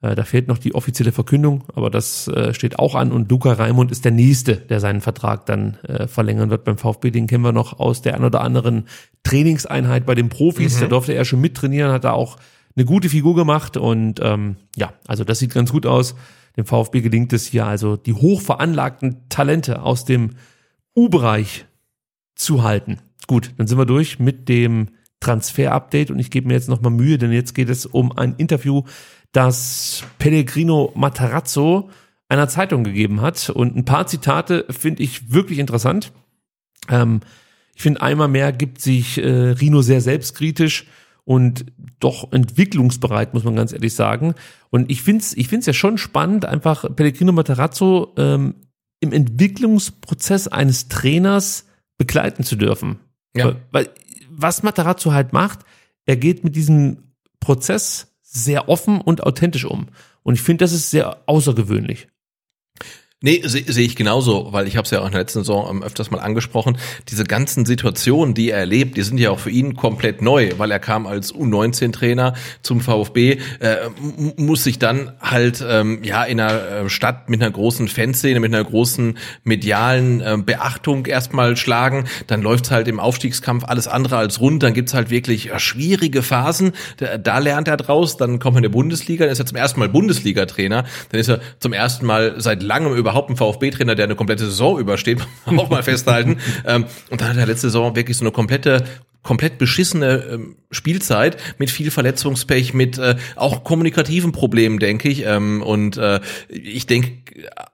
[0.00, 3.12] Äh, da fehlt noch die offizielle Verkündung, aber das äh, steht auch an.
[3.12, 7.10] Und Luca Raimund ist der Nächste, der seinen Vertrag dann äh, verlängern wird beim VfB.
[7.10, 8.86] Den kennen wir noch aus der ein oder anderen
[9.22, 10.76] Trainingseinheit bei den Profis.
[10.76, 10.80] Mhm.
[10.80, 12.36] Da durfte er schon mittrainieren, hat da auch
[12.74, 13.76] eine gute Figur gemacht.
[13.76, 16.14] Und ähm, ja, also das sieht ganz gut aus.
[16.56, 20.32] Dem VfB gelingt es hier also, die hochveranlagten Talente aus dem
[20.94, 21.64] U-Bereich
[22.34, 22.98] zu halten.
[23.26, 24.88] Gut, dann sind wir durch mit dem
[25.20, 28.82] Transfer-Update und ich gebe mir jetzt nochmal Mühe, denn jetzt geht es um ein Interview,
[29.30, 31.90] das Pellegrino Matarazzo
[32.28, 36.12] einer Zeitung gegeben hat und ein paar Zitate finde ich wirklich interessant.
[36.88, 37.20] Ähm,
[37.74, 40.86] Ich finde, einmal mehr gibt sich äh, Rino sehr selbstkritisch
[41.24, 41.64] und
[42.00, 44.34] doch entwicklungsbereit, muss man ganz ehrlich sagen.
[44.70, 48.54] Und ich finde es ich find's ja schon spannend, einfach Pellegrino Materazzo ähm,
[49.00, 51.66] im Entwicklungsprozess eines Trainers
[51.98, 52.98] begleiten zu dürfen.
[53.36, 53.56] Ja.
[53.70, 53.90] Weil,
[54.30, 55.60] was Materazzo halt macht,
[56.06, 59.88] er geht mit diesem Prozess sehr offen und authentisch um.
[60.22, 62.08] Und ich finde, das ist sehr außergewöhnlich.
[63.24, 65.68] Nee, sehe seh ich genauso, weil ich habe es ja auch in der letzten Saison
[65.70, 66.76] ähm, öfters mal angesprochen.
[67.08, 70.72] Diese ganzen Situationen, die er erlebt, die sind ja auch für ihn komplett neu, weil
[70.72, 73.76] er kam als U19-Trainer zum VfB, äh,
[74.36, 78.52] muss sich dann halt ähm, ja in einer äh, Stadt mit einer großen Fanszene, mit
[78.52, 82.06] einer großen medialen äh, Beachtung erstmal schlagen.
[82.26, 84.64] Dann läuft's halt im Aufstiegskampf alles andere als rund.
[84.64, 86.72] Dann gibt's halt wirklich äh, schwierige Phasen.
[86.96, 88.16] Da, da lernt er draus.
[88.16, 90.84] Dann kommt er in der Bundesliga, dann ist er zum ersten Mal Bundesliga-Trainer.
[91.10, 94.44] Dann ist er zum ersten Mal seit langem über überhaupt ein VfB-Trainer, der eine komplette
[94.44, 96.38] Saison übersteht, auch mal festhalten.
[96.66, 98.84] ähm, und dann hat er letzte Saison wirklich so eine komplette
[99.22, 105.24] komplett beschissene ähm, Spielzeit mit viel Verletzungspech, mit äh, auch kommunikativen Problemen, denke ich.
[105.24, 107.22] Ähm, und äh, ich denke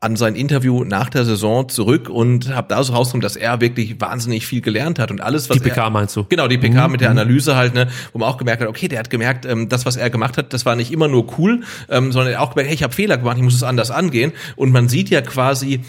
[0.01, 4.01] an sein Interview nach der Saison zurück und habe da so rausgekommen, dass er wirklich
[4.01, 6.25] wahnsinnig viel gelernt hat und alles, was Die PK er, meinst du?
[6.25, 8.99] Genau, die PK mit der Analyse halt, ne, wo man auch gemerkt hat, okay, der
[8.99, 12.13] hat gemerkt, ähm, das, was er gemacht hat, das war nicht immer nur cool, ähm,
[12.13, 14.33] sondern er hat auch gemerkt, hey, ich habe Fehler gemacht, ich muss es anders angehen.
[14.57, 15.81] Und man sieht ja quasi,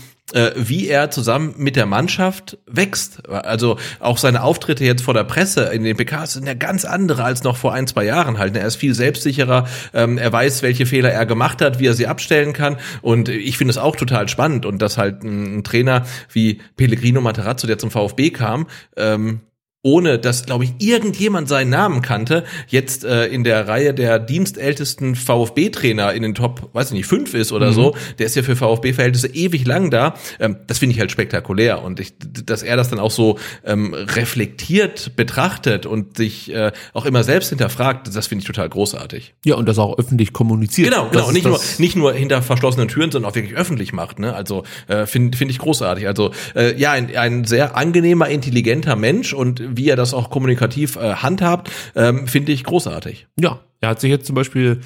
[0.56, 3.28] wie er zusammen mit der Mannschaft wächst.
[3.30, 7.24] Also auch seine Auftritte jetzt vor der Presse in den PKs sind ja ganz andere
[7.24, 8.56] als noch vor ein, zwei Jahren halt.
[8.56, 12.08] Er ist viel selbstsicherer, ähm, er weiß, welche Fehler er gemacht hat, wie er sie
[12.08, 16.62] abstellen kann und ich finde es auch total spannend und dass halt ein, Trainer wie
[16.78, 19.42] Pellegrino Materazzo, der zum VfB kam, ähm,
[19.82, 25.16] ohne dass, glaube ich, irgendjemand seinen Namen kannte, jetzt äh, in der Reihe der dienstältesten
[25.16, 27.74] VfB-Trainer in den Top, weiß ich nicht, fünf ist oder mhm.
[27.74, 30.16] so, der ist ja für VfB-Verhältnisse ewig lang da.
[30.40, 31.82] Ähm, das finde ich halt spektakulär.
[31.82, 37.06] Und ich, dass er das dann auch so ähm, reflektiert betrachtet und sich äh, auch
[37.06, 39.34] immer selbst hinterfragt, das finde ich total großartig.
[39.46, 40.90] Ja, und das auch öffentlich kommuniziert.
[40.90, 41.32] Genau, genau.
[41.32, 44.20] nicht nur, nicht nur hinter verschlossenen Türen, sondern auch wirklich öffentlich macht.
[44.20, 44.34] Ne?
[44.36, 46.06] Also äh, finde find ich großartig.
[46.06, 50.96] Also äh, ja, ein, ein sehr angenehmer, intelligenter Mensch und wie er das auch kommunikativ
[50.96, 53.28] äh, handhabt, ähm, finde ich großartig.
[53.40, 54.82] Ja, er hat sich jetzt zum Beispiel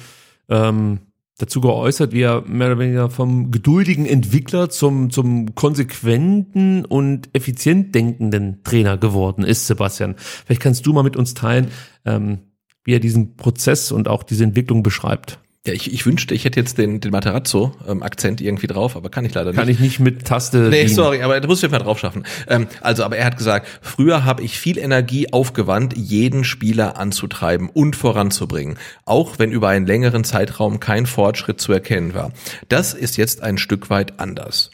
[0.48, 1.00] ähm,
[1.38, 7.94] dazu geäußert, wie er mehr oder weniger vom geduldigen Entwickler zum, zum konsequenten und effizient
[7.94, 10.14] denkenden Trainer geworden ist, Sebastian.
[10.18, 11.68] Vielleicht kannst du mal mit uns teilen,
[12.04, 12.38] ähm,
[12.84, 15.40] wie er diesen Prozess und auch diese Entwicklung beschreibt.
[15.66, 19.24] Ja, ich, ich wünschte, ich hätte jetzt den, den Materazzo-Akzent ähm, irgendwie drauf, aber kann
[19.24, 19.58] ich leider nicht.
[19.58, 20.58] Kann ich nicht mit Taste.
[20.58, 20.94] Nee, dienen.
[20.94, 22.24] sorry, aber da muss ich mal drauf schaffen.
[22.48, 27.70] Ähm, also, aber er hat gesagt, früher habe ich viel Energie aufgewandt, jeden Spieler anzutreiben
[27.70, 28.76] und voranzubringen,
[29.06, 32.32] auch wenn über einen längeren Zeitraum kein Fortschritt zu erkennen war.
[32.68, 34.70] Das ist jetzt ein Stück weit anders.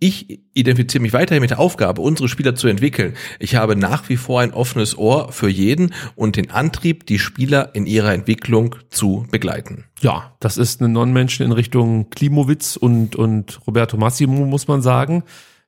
[0.00, 3.14] Ich identifiziere mich weiterhin mit der Aufgabe, unsere Spieler zu entwickeln.
[3.40, 7.74] Ich habe nach wie vor ein offenes Ohr für jeden und den Antrieb, die Spieler
[7.74, 9.86] in ihrer Entwicklung zu begleiten.
[10.00, 15.24] Ja, das ist eine Non-Menschen in Richtung Klimowitz und, und Roberto Massimo, muss man sagen.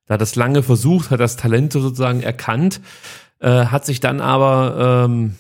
[0.07, 2.81] Da hat das lange versucht, hat das Talent sozusagen erkannt,
[3.41, 5.35] äh, hat sich dann aber, ähm,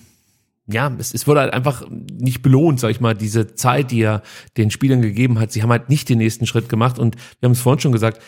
[0.66, 4.22] ja, es, es wurde halt einfach nicht belohnt, sag ich mal, diese Zeit, die er
[4.56, 5.52] den Spielern gegeben hat.
[5.52, 8.20] Sie haben halt nicht den nächsten Schritt gemacht und wir haben es vorhin schon gesagt,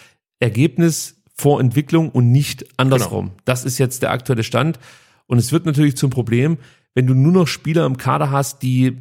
[0.43, 3.27] Ergebnis vor Entwicklung und nicht andersrum.
[3.27, 3.41] Genau.
[3.45, 4.79] Das ist jetzt der aktuelle Stand.
[5.27, 6.59] Und es wird natürlich zum Problem,
[6.95, 8.99] wenn du nur noch Spieler im Kader hast, die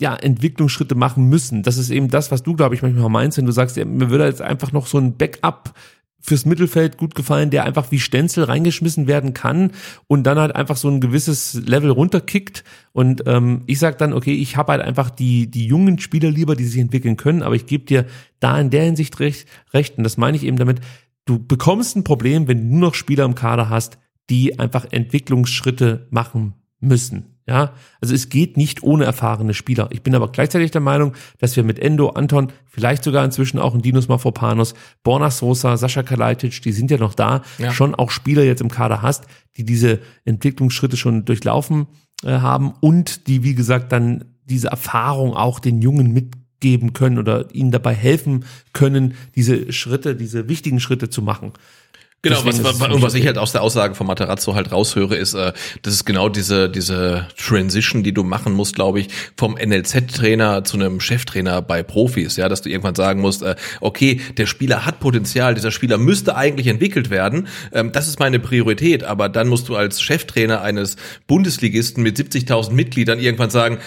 [0.00, 1.62] ja, Entwicklungsschritte machen müssen.
[1.62, 4.10] Das ist eben das, was du, glaube ich, manchmal meinst, wenn du sagst, ja, mir
[4.10, 5.74] würde jetzt einfach noch so ein Backup
[6.20, 9.72] fürs Mittelfeld gut gefallen, der einfach wie Stenzel reingeschmissen werden kann
[10.06, 12.62] und dann halt einfach so ein gewisses Level runterkickt.
[12.92, 16.56] Und ähm, ich sag dann, okay, ich habe halt einfach die, die jungen Spieler lieber,
[16.56, 18.06] die sich entwickeln können, aber ich gebe dir
[18.38, 19.96] da in der Hinsicht recht, recht.
[19.98, 20.80] Und das meine ich eben damit,
[21.24, 26.06] du bekommst ein Problem, wenn du nur noch Spieler im Kader hast, die einfach Entwicklungsschritte
[26.10, 27.29] machen müssen.
[27.50, 29.88] Ja, also es geht nicht ohne erfahrene Spieler.
[29.90, 33.74] Ich bin aber gleichzeitig der Meinung, dass wir mit Endo, Anton, vielleicht sogar inzwischen auch
[33.74, 37.72] ein Dinos Mafropanos, Borna Sosa, Sascha Kalajdzic, die sind ja noch da, ja.
[37.72, 41.88] schon auch Spieler jetzt im Kader hast, die diese Entwicklungsschritte schon durchlaufen
[42.22, 47.52] äh, haben und die, wie gesagt, dann diese Erfahrung auch den Jungen mitgeben können oder
[47.52, 51.52] ihnen dabei helfen können, diese Schritte, diese wichtigen Schritte zu machen.
[52.22, 55.54] Genau, was, was, was ich halt aus der Aussage von Materazzo halt raushöre, ist, äh,
[55.80, 59.08] das ist genau diese, diese Transition, die du machen musst, glaube ich,
[59.38, 64.20] vom NLZ-Trainer zu einem Cheftrainer bei Profis, ja, dass du irgendwann sagen musst, äh, okay,
[64.36, 69.02] der Spieler hat Potenzial, dieser Spieler müsste eigentlich entwickelt werden, ähm, das ist meine Priorität,
[69.02, 73.78] aber dann musst du als Cheftrainer eines Bundesligisten mit 70.000 Mitgliedern irgendwann sagen,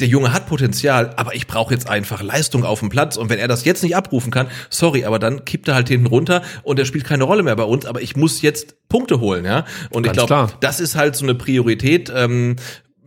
[0.00, 3.16] der Junge hat Potenzial, aber ich brauche jetzt einfach Leistung auf dem Platz.
[3.16, 6.06] Und wenn er das jetzt nicht abrufen kann, sorry, aber dann kippt er halt hinten
[6.06, 7.86] runter und er spielt keine Rolle mehr bei uns.
[7.86, 9.64] Aber ich muss jetzt Punkte holen, ja.
[9.90, 12.12] Und Ganz ich glaube, das ist halt so eine Priorität.
[12.14, 12.56] Ähm,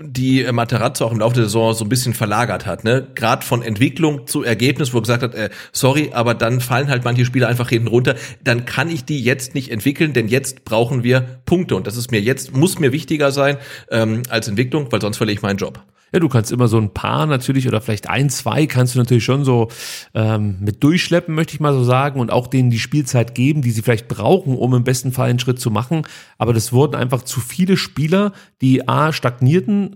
[0.06, 3.08] die Materazzo auch im Laufe der Saison so ein bisschen verlagert hat, ne?
[3.16, 7.04] Gerade von Entwicklung zu Ergebnis, wo er gesagt hat, äh, sorry, aber dann fallen halt
[7.04, 11.04] manche Spieler einfach hinten runter, dann kann ich die jetzt nicht entwickeln, denn jetzt brauchen
[11.04, 13.58] wir Punkte und das ist mir jetzt muss mir wichtiger sein
[13.92, 15.84] ähm, als Entwicklung, weil sonst verliere ich meinen Job.
[16.14, 19.24] Ja, du kannst immer so ein paar natürlich oder vielleicht ein, zwei kannst du natürlich
[19.24, 19.70] schon so
[20.14, 23.72] ähm, mit durchschleppen, möchte ich mal so sagen, und auch denen die Spielzeit geben, die
[23.72, 26.04] sie vielleicht brauchen, um im besten Fall einen Schritt zu machen.
[26.38, 29.96] Aber das wurden einfach zu viele Spieler, die A stagnierten,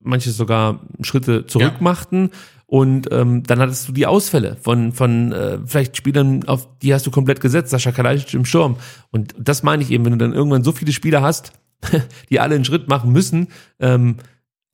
[0.00, 1.82] manche sogar Schritte zurück Ja.
[1.82, 2.30] machten.
[2.64, 7.06] Und ähm, dann hattest du die Ausfälle von, von äh, vielleicht Spielern, auf die hast
[7.06, 8.76] du komplett gesetzt, Sascha Kalajdzic im Sturm.
[9.10, 11.52] Und das meine ich eben, wenn du dann irgendwann so viele Spieler hast,
[12.30, 13.48] die alle einen Schritt machen müssen,
[13.80, 14.16] ähm,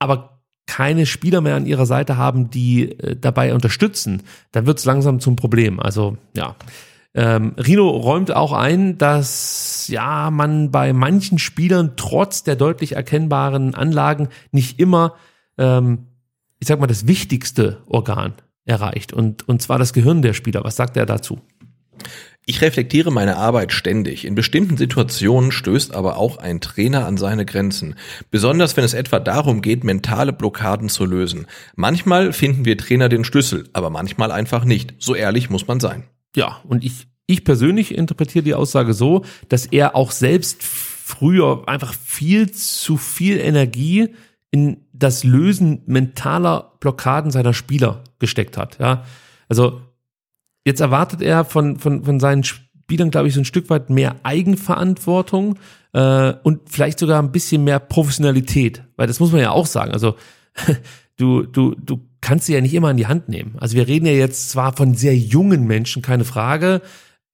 [0.00, 0.33] aber
[0.66, 5.20] keine Spieler mehr an ihrer Seite haben, die äh, dabei unterstützen, dann wird es langsam
[5.20, 5.80] zum Problem.
[5.80, 6.56] Also ja.
[7.16, 13.74] Ähm, Rino räumt auch ein, dass ja man bei manchen Spielern trotz der deutlich erkennbaren
[13.74, 15.14] Anlagen nicht immer,
[15.56, 16.06] ähm,
[16.58, 18.32] ich sag mal, das wichtigste Organ
[18.64, 20.64] erreicht und und zwar das Gehirn der Spieler.
[20.64, 21.40] Was sagt er dazu?
[22.46, 24.26] Ich reflektiere meine Arbeit ständig.
[24.26, 27.94] In bestimmten Situationen stößt aber auch ein Trainer an seine Grenzen.
[28.30, 31.46] Besonders wenn es etwa darum geht, mentale Blockaden zu lösen.
[31.74, 34.94] Manchmal finden wir Trainer den Schlüssel, aber manchmal einfach nicht.
[34.98, 36.04] So ehrlich muss man sein.
[36.36, 41.94] Ja, und ich, ich persönlich interpretiere die Aussage so, dass er auch selbst früher einfach
[41.94, 44.10] viel zu viel Energie
[44.50, 48.78] in das Lösen mentaler Blockaden seiner Spieler gesteckt hat.
[48.78, 49.04] Ja,
[49.48, 49.80] also
[50.64, 54.16] jetzt erwartet er von, von, von seinen Spielern, glaube ich, so ein Stück weit mehr
[54.22, 55.58] Eigenverantwortung
[55.92, 59.92] äh, und vielleicht sogar ein bisschen mehr Professionalität, weil das muss man ja auch sagen.
[59.92, 60.16] Also
[61.16, 63.56] du, du, du kannst sie ja nicht immer in die Hand nehmen.
[63.58, 66.80] Also wir reden ja jetzt zwar von sehr jungen Menschen, keine Frage,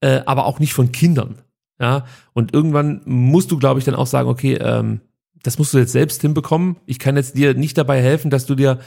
[0.00, 1.36] äh, aber auch nicht von Kindern.
[1.80, 5.00] Ja, und irgendwann musst du, glaube ich, dann auch sagen, okay, ähm,
[5.42, 6.76] das musst du jetzt selbst hinbekommen.
[6.84, 8.80] Ich kann jetzt dir nicht dabei helfen, dass du dir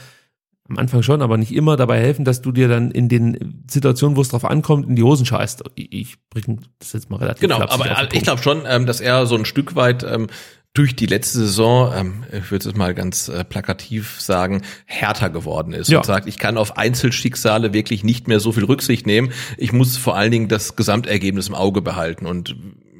[0.68, 4.16] am Anfang schon, aber nicht immer dabei helfen, dass du dir dann in den Situationen,
[4.16, 5.62] wo es drauf ankommt, in die Hosen scheißt.
[5.74, 9.26] Ich, bringe das jetzt mal relativ Genau, aber den ich glaube schon, ähm, dass er
[9.26, 10.28] so ein Stück weit ähm,
[10.72, 15.72] durch die letzte Saison, ähm, ich würde es mal ganz äh, plakativ sagen, härter geworden
[15.72, 15.98] ist Ja.
[15.98, 19.32] und sagt, ich kann auf Einzelschicksale wirklich nicht mehr so viel Rücksicht nehmen.
[19.56, 22.56] Ich muss vor allen Dingen das Gesamtergebnis im Auge behalten und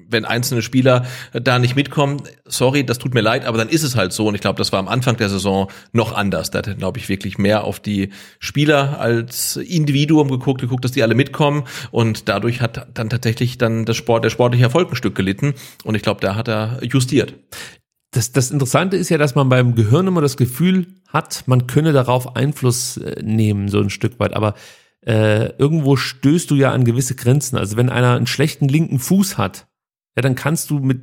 [0.08, 3.96] wenn einzelne Spieler da nicht mitkommen, sorry, das tut mir leid, aber dann ist es
[3.96, 4.26] halt so.
[4.26, 6.50] Und ich glaube, das war am Anfang der Saison noch anders.
[6.50, 10.92] Da hat er, glaube ich, wirklich mehr auf die Spieler als Individuum geguckt, geguckt, dass
[10.92, 11.64] die alle mitkommen.
[11.90, 15.54] Und dadurch hat dann tatsächlich dann das Sport, der sportliche Erfolg ein Stück gelitten.
[15.84, 17.34] Und ich glaube, da hat er justiert.
[18.10, 21.92] das, das Interessante ist ja, dass man beim Gehirn immer das Gefühl hat, man könne
[21.92, 24.34] darauf Einfluss äh, nehmen, so ein Stück weit.
[24.34, 24.54] Aber
[25.06, 27.56] äh, irgendwo stößt du ja an gewisse Grenzen.
[27.56, 29.66] Also wenn einer einen schlechten linken Fuß hat,
[30.16, 31.02] ja, dann kannst du mit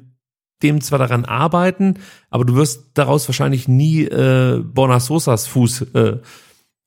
[0.64, 1.96] dem zwar daran arbeiten,
[2.30, 6.18] aber du wirst daraus wahrscheinlich nie äh, Borna Sosas Fuß äh,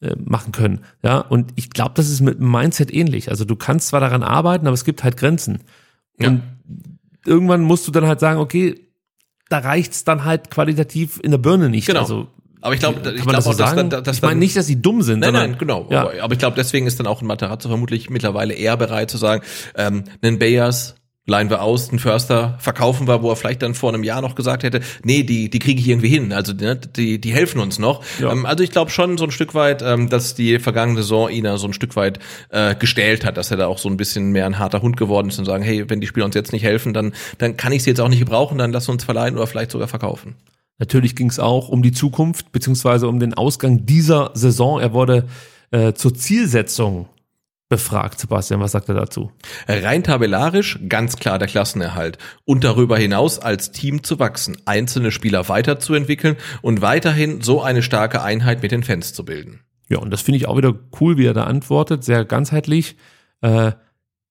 [0.01, 0.81] äh, machen können.
[1.03, 3.31] Ja, und ich glaube, das ist mit dem Mindset ähnlich.
[3.31, 5.61] Also du kannst zwar daran arbeiten, aber es gibt halt Grenzen.
[6.21, 6.29] Ja.
[6.29, 6.43] Und
[7.27, 8.81] irgendwann musst du dann halt sagen, okay,
[9.49, 11.87] da reicht's dann halt qualitativ in der Birne nicht.
[11.87, 12.01] Genau.
[12.01, 12.29] Also,
[12.61, 14.67] Aber ich glaube, ich glaube das so auch, dass, dann- dass ich meine nicht, dass
[14.67, 15.87] sie dumm sind, Nein, sondern, nein, genau.
[15.91, 19.11] Ja, Aber, aber ich glaube, deswegen ist dann auch ein Materazzo vermutlich mittlerweile eher bereit
[19.11, 19.43] zu sagen,
[19.75, 20.95] ähm, einen Bayers
[21.27, 24.35] leihen wir aus, einen Förster verkaufen wir, wo er vielleicht dann vor einem Jahr noch
[24.35, 26.33] gesagt hätte, nee, die, die kriege ich irgendwie hin.
[26.33, 28.05] Also ne, die, die helfen uns noch.
[28.21, 28.31] Ja.
[28.31, 31.45] Ähm, also ich glaube schon so ein Stück weit, ähm, dass die vergangene Saison ihn
[31.45, 32.19] da so ein Stück weit
[32.51, 35.29] äh, gestählt hat, dass er da auch so ein bisschen mehr ein harter Hund geworden
[35.29, 37.85] ist und sagen, hey, wenn die Spieler uns jetzt nicht helfen, dann, dann kann ich
[37.85, 40.37] sie jetzt auch nicht gebrauchen, dann lass uns verleihen oder vielleicht sogar verkaufen.
[40.79, 44.81] Natürlich ging es auch um die Zukunft, beziehungsweise um den Ausgang dieser Saison.
[44.81, 45.27] Er wurde
[45.71, 47.09] äh, zur Zielsetzung
[47.69, 48.21] befragt.
[48.21, 49.33] Sebastian, was sagt er dazu?
[49.67, 55.49] Rein tabellarisch ganz klar der Klassenerhalt und darüber hinaus als Team zu wachsen, einzelne Spieler
[55.49, 59.61] weiterzuentwickeln und weiterhin so eine starke Einheit mit den Fans zu bilden.
[59.89, 62.97] Ja, und das finde ich auch wieder cool, wie er da antwortet, sehr ganzheitlich.
[63.41, 63.73] Äh,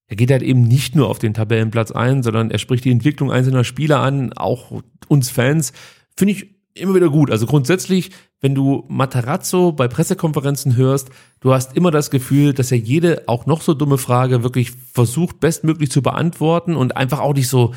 [0.07, 3.31] er geht halt eben nicht nur auf den Tabellenplatz ein, sondern er spricht die Entwicklung
[3.31, 5.73] einzelner Spieler an, auch uns Fans.
[6.15, 7.31] Finde ich immer wieder gut.
[7.31, 8.11] Also grundsätzlich,
[8.41, 13.45] wenn du Matarazzo bei Pressekonferenzen hörst, du hast immer das Gefühl, dass er jede auch
[13.45, 17.73] noch so dumme Frage wirklich versucht, bestmöglich zu beantworten und einfach auch nicht so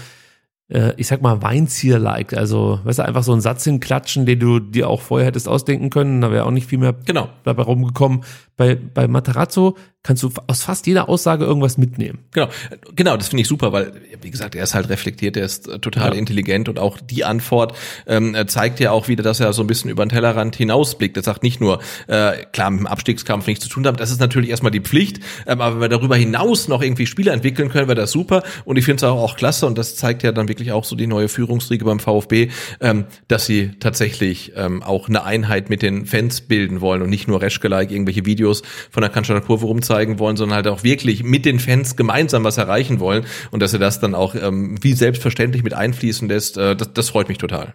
[0.69, 2.35] ich sag mal, Weinzieher-like.
[2.35, 5.91] Also, weißt du, einfach so einen Satz hinklatschen, den du dir auch vorher hättest ausdenken
[5.91, 6.20] können.
[6.20, 7.28] Da wäre auch nicht viel mehr Genau.
[7.45, 8.23] dabei rumgekommen.
[8.57, 12.20] Bei, bei Matarazzo kannst du aus fast jeder Aussage irgendwas mitnehmen.
[12.33, 12.49] Genau,
[12.95, 15.78] genau, das finde ich super, weil, wie gesagt, er ist halt reflektiert, er ist äh,
[15.81, 16.19] total Ja.
[16.19, 19.67] intelligent und auch die Antwort ähm, äh, zeigt ja auch wieder, dass er so ein
[19.67, 21.17] bisschen über den Tellerrand hinausblickt.
[21.17, 24.20] Er sagt nicht nur, äh, klar, mit dem Abstiegskampf nichts zu tun haben, das ist
[24.20, 27.89] natürlich erstmal die Pflicht, ähm, aber wenn wir darüber hinaus noch irgendwie Spieler entwickeln können,
[27.89, 30.49] wäre das super und ich finde es auch, auch klasse und das zeigt ja dann
[30.49, 32.49] wirklich auch so die neue Führungsriege beim VfB,
[32.81, 37.28] ähm, dass sie tatsächlich ähm, auch eine Einheit mit den Fans bilden wollen und nicht
[37.28, 41.44] nur Reschke-like irgendwelche Videos von der Cannstatter Kurve rumzeigen wollen, sondern halt auch wirklich mit
[41.44, 45.62] den Fans gemeinsam was erreichen wollen und dass er das dann auch ähm, wie selbstverständlich
[45.62, 47.75] mit einfließen lässt, äh, das, das freut mich total.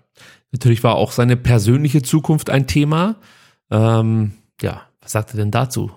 [0.51, 3.15] Natürlich war auch seine persönliche Zukunft ein Thema.
[3.69, 5.91] Ähm, ja, was sagt er denn dazu?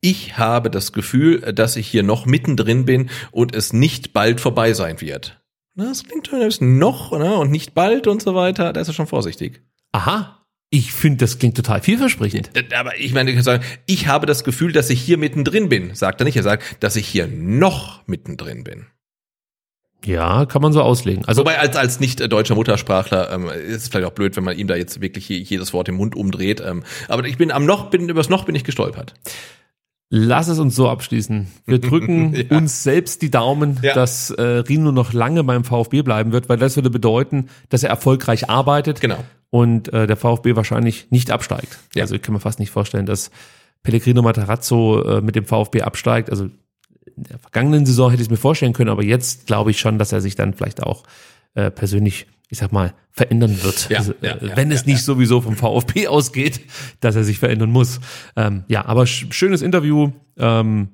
[0.00, 4.72] Ich habe das Gefühl, dass ich hier noch mittendrin bin und es nicht bald vorbei
[4.72, 5.40] sein wird.
[5.78, 7.36] Na, Das klingt schon ein bisschen noch ne?
[7.36, 9.62] und nicht bald und so weiter, da ist er schon vorsichtig.
[9.92, 12.50] Aha, ich finde, das klingt total vielversprechend.
[12.56, 15.94] Äh, Aber ich meine, ich sagen, ich habe das Gefühl, dass ich hier mittendrin bin.
[15.94, 18.86] Sagt er nicht, er sagt, dass ich hier noch mittendrin bin.
[20.04, 21.24] Ja, kann man so auslegen.
[21.26, 24.44] Also Wobei als als nicht äh, deutscher Muttersprachler ähm, ist es vielleicht auch blöd, wenn
[24.44, 26.60] man ihm da jetzt wirklich je- jedes Wort im Mund umdreht.
[26.60, 29.14] Ähm, aber ich bin am noch bin übers noch bin ich gestolpert.
[30.10, 31.48] Lass es uns so abschließen.
[31.66, 32.56] Wir drücken Ja.
[32.56, 33.94] uns selbst die Daumen, Ja.
[33.94, 37.90] dass äh, Rino noch lange beim VfB bleiben wird, weil das würde bedeuten, dass er
[37.90, 39.22] erfolgreich arbeitet Genau.
[39.50, 41.78] und äh, der VfB wahrscheinlich nicht absteigt.
[41.94, 42.02] Ja.
[42.04, 43.30] Also ich kann mir fast nicht vorstellen, dass
[43.82, 46.30] Pellegrino Matarazzo äh, mit dem VfB absteigt.
[46.30, 49.78] Also in der vergangenen Saison hätte ich es mir vorstellen können, aber jetzt glaube ich
[49.78, 51.02] schon, dass er sich dann vielleicht auch
[51.54, 53.88] äh, persönlich, ich sag mal, verändern wird.
[53.90, 56.60] Ja, also, ja, äh, ja, wenn es nicht sowieso vom VfB ausgeht,
[57.00, 58.00] dass er sich verändern muss.
[58.36, 60.12] Ähm, ja, aber sch schönes Interview.
[60.38, 60.88] Ähm,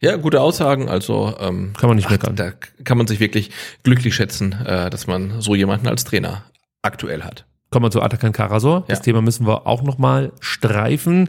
[0.00, 0.88] Ja, gute Aussagen.
[0.88, 2.36] Also ähm, Kann man nicht meckern.
[2.36, 2.52] Da
[2.84, 3.50] kann man sich wirklich
[3.82, 6.44] glücklich schätzen, äh, dass man so jemanden als Trainer
[6.82, 7.46] aktuell hat.
[7.70, 8.84] Kommen wir zu Atakan Karasor.
[8.86, 9.04] Das Ja.
[9.04, 11.28] Thema müssen wir auch nochmal streifen.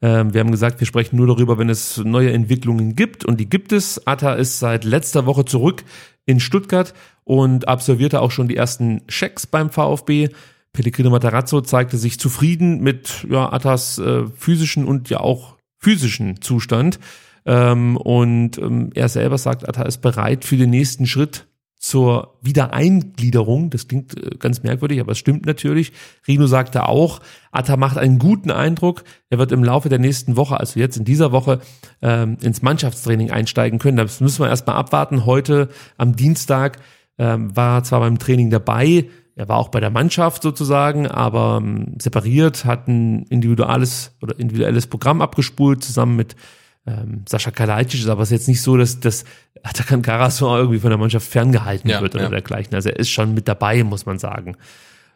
[0.00, 3.24] Ähm, wir haben gesagt, wir sprechen nur darüber, wenn es neue Entwicklungen gibt.
[3.24, 4.06] Und die gibt es.
[4.06, 5.84] Atta ist seit letzter Woche zurück
[6.24, 6.94] in Stuttgart
[7.24, 10.30] und absolvierte auch schon die ersten Checks beim VfB.
[10.72, 16.98] Pellegrino Matarazzo zeigte sich zufrieden mit ja, Attas äh, physischen und ja auch physischen Zustand.
[17.44, 21.46] Ähm, und ähm, er selber sagt, Atta ist bereit für den nächsten Schritt
[21.82, 23.68] zur Wiedereingliederung.
[23.70, 25.92] Das klingt äh, ganz merkwürdig, aber es stimmt natürlich.
[26.28, 27.20] Rino sagte auch,
[27.50, 29.02] Atta macht einen guten Eindruck.
[29.30, 31.60] Er wird im Laufe der nächsten Woche, also jetzt in dieser Woche,
[32.00, 33.96] ähm, ins Mannschaftstraining einsteigen können.
[33.96, 35.26] Das müssen wir erstmal abwarten.
[35.26, 35.68] Heute
[35.98, 36.78] am Dienstag
[37.18, 41.96] ähm, war zwar beim Training dabei, er war auch bei der Mannschaft sozusagen, aber ähm,
[42.00, 46.36] separiert, hat ein individuelles oder individuelles Programm abgespult, zusammen mit
[46.86, 49.24] ähm, Sascha Kalajdzic, ist aber es ist jetzt nicht so, dass das
[49.62, 52.30] Atakan Karasor irgendwie von der Mannschaft ferngehalten Ja, wird oder ja.
[52.30, 52.74] dergleichen.
[52.74, 54.56] Also er ist schon mit dabei, muss man sagen.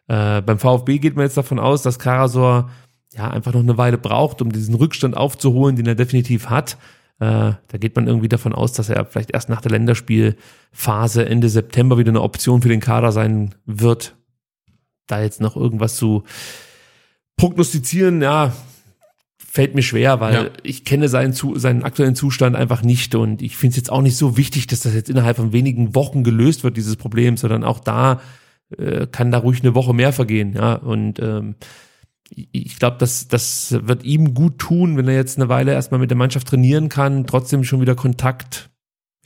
[0.08, 2.70] Äh, beim VfB geht man jetzt davon aus, dass Karasor
[3.12, 6.78] ja einfach noch eine Weile braucht, um diesen Rückstand aufzuholen, den er definitiv hat.
[7.18, 11.48] Äh, da geht man irgendwie davon aus, dass er vielleicht erst nach der Länderspielphase Ende
[11.48, 14.16] September wieder eine Option für den Kader sein wird.
[15.06, 16.24] Da jetzt noch irgendwas zu
[17.36, 18.52] prognostizieren, ja,
[19.38, 20.50] fällt mir schwer, weil Ja.
[20.62, 24.02] ich kenne seinen, zu, seinen aktuellen Zustand einfach nicht und ich finde es jetzt auch
[24.02, 27.64] nicht so wichtig, dass das jetzt innerhalb von wenigen Wochen gelöst wird, dieses Problem, sondern
[27.64, 28.20] auch da
[28.76, 31.54] äh, kann da ruhig eine Woche mehr vergehen, ja, und ähm,
[32.30, 36.10] ich- glaube, das, das wird ihm gut tun, wenn er jetzt eine Weile erstmal mit
[36.10, 38.70] der Mannschaft trainieren kann, trotzdem schon wieder Kontakt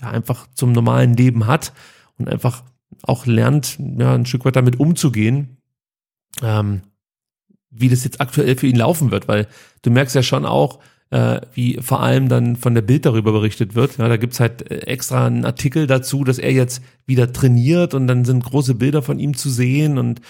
[0.01, 1.73] ja, einfach zum normalen Leben hat
[2.19, 2.63] und einfach
[3.03, 5.57] auch lernt, ja, ein Stück weit damit umzugehen,
[6.43, 6.83] ähm,
[7.71, 9.47] wie das jetzt aktuell für ihn laufen wird, weil
[9.83, 10.81] du merkst ja schon auch,
[11.11, 13.99] äh, wie vor allem dann von der Bild darüber berichtet wird.
[13.99, 18.07] Ja, da gibt's halt äh, extra einen Artikel dazu, dass er jetzt wieder trainiert und
[18.07, 20.21] dann sind große Bilder von ihm zu sehen und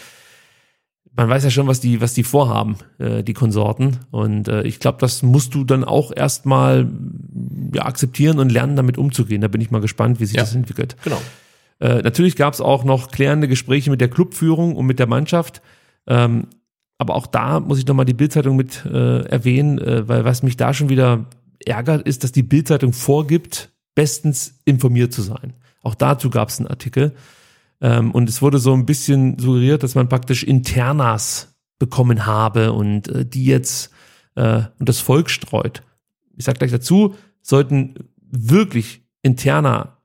[1.17, 3.99] man weiß ja schon, was die, was die vorhaben, äh, die Konsorten.
[4.11, 6.89] Und äh, ich glaube, das musst du dann auch erstmal
[7.75, 9.41] ja, akzeptieren und lernen, damit umzugehen.
[9.41, 10.43] Da bin ich mal gespannt, wie sich Ja.
[10.43, 10.97] das entwickelt.
[11.05, 11.21] Genau.
[11.81, 15.63] Äh, natürlich gab es auch noch klärende Gespräche mit der Clubführung und mit der Mannschaft.
[16.07, 16.47] Ähm,
[16.99, 20.57] aber auch da muss ich nochmal die Bildzeitung mit äh, erwähnen, äh, weil was mich
[20.57, 21.25] da schon wieder
[21.65, 25.55] ärgert, ist, dass die Bildzeitung vorgibt, bestens informiert zu sein.
[25.83, 27.15] Auch dazu gab es einen Artikel.
[27.81, 33.09] Ähm, und es wurde so ein bisschen suggeriert, dass man praktisch Internas bekommen habe und
[33.09, 33.91] äh, die jetzt
[34.35, 35.83] äh, und das Volk streut.
[36.37, 37.95] Ich sag gleich dazu, sollten
[38.31, 40.01] wirklich interner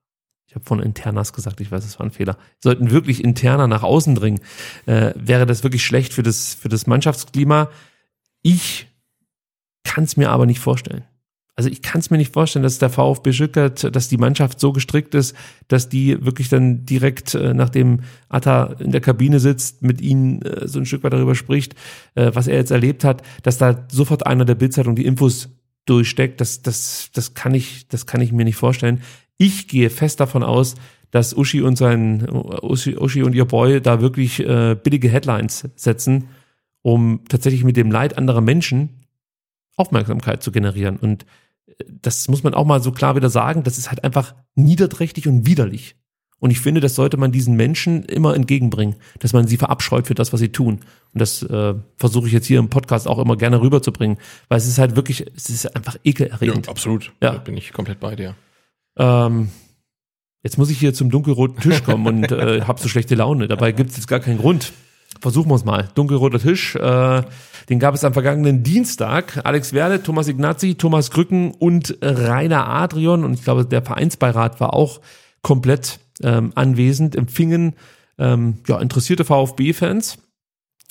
[0.56, 3.84] ich habe von Internas gesagt, ich weiß, es war ein Fehler, sollten wirklich interner nach
[3.84, 4.40] außen dringen,
[4.86, 7.70] äh, wäre das wirklich schlecht für das, für das Mannschaftsklima.
[8.42, 8.88] Ich
[9.84, 11.04] kann es mir aber nicht vorstellen.
[11.58, 14.74] Also ich kann es mir nicht vorstellen, dass der VfB Stuttgart, dass die Mannschaft so
[14.74, 15.36] gestrickt ist,
[15.70, 20.68] dass die wirklich dann direkt, äh, nachdem Atta in der Kabine sitzt, mit ihnen äh,
[20.68, 21.76] so ein Stück weit darüber spricht,
[22.16, 25.50] äh, was er jetzt erlebt hat, dass da sofort einer der Bildzeitung die Infos
[25.86, 26.42] durchsteckt.
[26.42, 29.02] Das, das, das kann ich, das kann ich mir nicht vorstellen.
[29.38, 30.76] Ich gehe fest davon aus,
[31.12, 36.30] dass Uschi und sein Uschi, Uschi und ihr Boy da wirklich billige Headlines setzen,
[36.82, 38.90] um tatsächlich mit dem Leid anderer Menschen
[39.78, 40.98] Aufmerksamkeit zu generieren.
[40.98, 41.26] Und
[41.90, 45.46] das muss man auch mal so klar wieder sagen, das ist halt einfach niederträchtig und
[45.46, 45.96] widerlich.
[46.40, 50.16] Und ich finde, das sollte man diesen Menschen immer entgegenbringen, dass man sie verabscheut für
[50.16, 50.82] das, was sie tun.
[51.14, 54.18] Und das äh, versuche ich jetzt hier im Podcast auch immer gerne rüberzubringen,
[54.50, 56.66] weil es ist halt wirklich, es ist einfach ekelerregend.
[56.66, 57.14] Ja, absolut.
[57.22, 57.32] Ja.
[57.32, 58.36] Da bin ich komplett bei dir.
[58.98, 59.50] Ähm,
[60.44, 63.48] jetzt muss ich hier zum dunkelroten Tisch kommen und äh, habe so schlechte Laune.
[63.48, 64.74] Dabei gibt es jetzt gar keinen Grund.
[65.22, 65.90] Versuchen wir es mal.
[65.96, 67.24] Dunkelroter Tisch, äh,
[67.70, 69.42] den gab es am vergangenen Dienstag.
[69.44, 74.74] Alex Werle, Thomas Ignazi, Thomas Krücken und Rainer Adrian und ich glaube, der Vereinsbeirat war
[74.74, 75.02] auch
[75.42, 77.76] komplett ähm, anwesend, empfingen
[78.18, 80.18] ähm, ja, interessierte VfB-Fans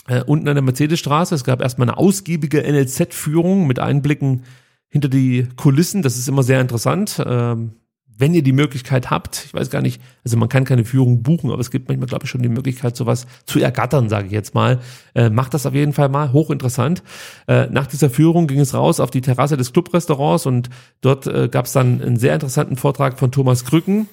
[0.08, 1.34] äh, unten an der Mercedesstraße.
[1.34, 4.44] Es gab erstmal eine ausgiebige NLZ-Führung mit Einblicken
[4.88, 6.02] hinter die Kulissen.
[6.02, 7.22] Das ist immer sehr interessant.
[7.24, 7.72] Ähm,
[8.16, 11.50] wenn ihr die Möglichkeit habt, ich weiß gar nicht, also man kann keine Führung buchen,
[11.50, 14.54] aber es gibt manchmal, glaube ich, schon die Möglichkeit, sowas zu ergattern, sage ich jetzt
[14.54, 14.80] mal.
[15.14, 17.02] Äh, macht das auf jeden Fall mal, hochinteressant.
[17.48, 20.70] Äh, nach dieser Führung ging es raus auf die Terrasse des Clubrestaurants und
[21.00, 24.08] dort äh, gab es dann einen sehr interessanten Vortrag von Thomas Krücken,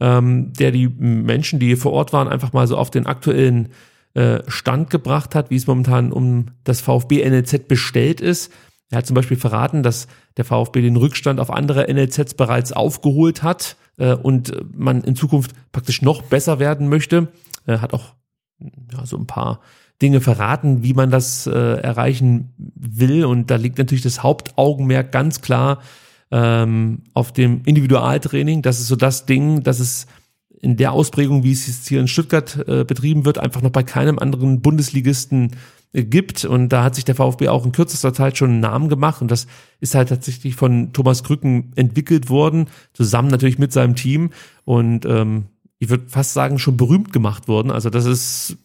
[0.00, 3.70] ähm, der die Menschen, die vor Ort waren, einfach mal so auf den aktuellen
[4.14, 8.52] äh, Stand gebracht hat, wie es momentan um das VfB NLZ bestellt ist.
[8.90, 13.42] Er hat zum Beispiel verraten, dass der VfB den Rückstand auf andere NLZs bereits aufgeholt
[13.42, 17.28] hat äh, und man in Zukunft praktisch noch besser werden möchte.
[17.66, 18.14] Er hat auch
[18.60, 19.60] ja, so ein paar
[20.00, 23.24] Dinge verraten, wie man das äh, erreichen will.
[23.24, 25.82] Und da liegt natürlich das Hauptaugenmerk ganz klar
[26.30, 28.62] ähm, auf dem Individualtraining.
[28.62, 30.06] Das ist so das Ding, das es
[30.60, 33.82] in der Ausprägung, wie es jetzt hier in Stuttgart äh, betrieben wird, einfach noch bei
[33.82, 35.52] keinem anderen Bundesligisten
[35.92, 36.44] gibt.
[36.44, 39.22] Und da hat sich der VfB auch in kürzester Zeit schon einen Namen gemacht.
[39.22, 39.46] Und das
[39.80, 44.30] ist halt tatsächlich von Thomas Krücken entwickelt worden, zusammen natürlich mit seinem Team.
[44.64, 45.46] Und ähm,
[45.78, 47.70] ich würde fast sagen, schon berühmt gemacht worden.
[47.70, 48.56] Also das ist,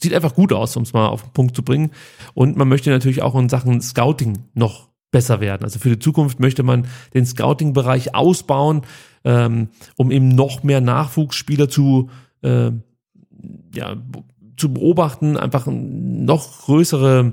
[0.00, 1.90] sieht einfach gut aus, um es mal auf den Punkt zu bringen.
[2.34, 5.64] Und man möchte natürlich auch in Sachen Scouting noch besser werden.
[5.64, 8.82] Also für die Zukunft möchte man den Scouting-Bereich ausbauen,
[9.24, 12.10] ähm, um eben noch mehr Nachwuchsspieler zu
[12.42, 12.70] äh,
[13.74, 13.96] ja,
[14.56, 17.32] zu beobachten, einfach noch größere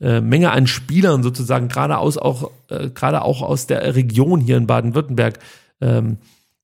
[0.00, 4.56] äh, Menge an Spielern sozusagen, gerade aus auch, äh, gerade auch aus der Region hier
[4.56, 5.38] in Baden-Württemberg,
[5.80, 6.18] ähm,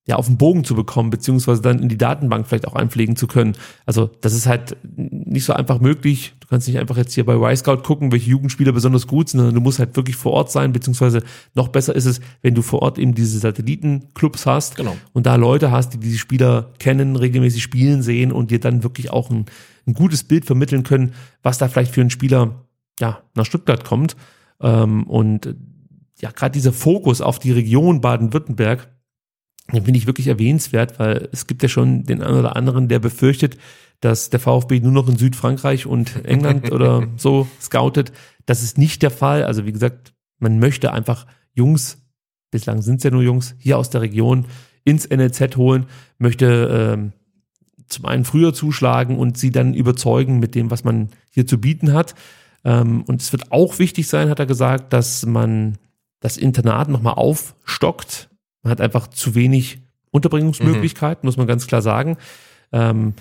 [0.04, 3.28] ja, auf den Bogen zu bekommen, beziehungsweise dann in die Datenbank vielleicht auch einpflegen zu
[3.28, 3.52] können.
[3.86, 6.34] Also das ist halt nicht so einfach möglich.
[6.40, 9.54] Du kannst nicht einfach jetzt hier bei Y-Scout gucken, welche Jugendspieler besonders gut sind, sondern
[9.54, 11.22] du musst halt wirklich vor Ort sein, beziehungsweise
[11.54, 14.96] noch besser ist es, wenn du vor Ort eben diese Satellitenclubs hast Genau.
[15.12, 19.10] und da Leute hast, die diese Spieler kennen, regelmäßig spielen sehen und dir dann wirklich
[19.10, 19.46] auch ein,
[19.86, 21.12] ein gutes Bild vermitteln können,
[21.44, 22.66] was da vielleicht für einen Spieler
[22.98, 24.16] ja, nach Stuttgart kommt.
[24.60, 25.54] Ähm, und
[26.20, 28.88] ja, gerade dieser Fokus auf die Region Baden-Württemberg,
[29.72, 32.98] den finde ich wirklich erwähnenswert, weil es gibt ja schon den einen oder anderen, der
[32.98, 33.56] befürchtet,
[34.00, 38.12] dass der VfB nur noch in Südfrankreich und England oder so scoutet.
[38.46, 39.44] Das ist nicht der Fall.
[39.44, 41.98] Also wie gesagt, man möchte einfach Jungs,
[42.50, 44.46] bislang sind es ja nur Jungs, hier aus der Region
[44.84, 45.86] ins NLZ holen,
[46.18, 47.12] möchte ähm,
[47.86, 51.92] zum einen früher zuschlagen und sie dann überzeugen mit dem, was man hier zu bieten
[51.92, 52.14] hat.
[52.64, 55.78] Ähm, und es wird auch wichtig sein, hat er gesagt, dass man
[56.20, 58.28] das Internat nochmal aufstockt.
[58.62, 62.16] Man hat einfach zu wenig Unterbringungsmöglichkeiten, muss man ganz klar sagen.
[62.72, 63.14] Ähm,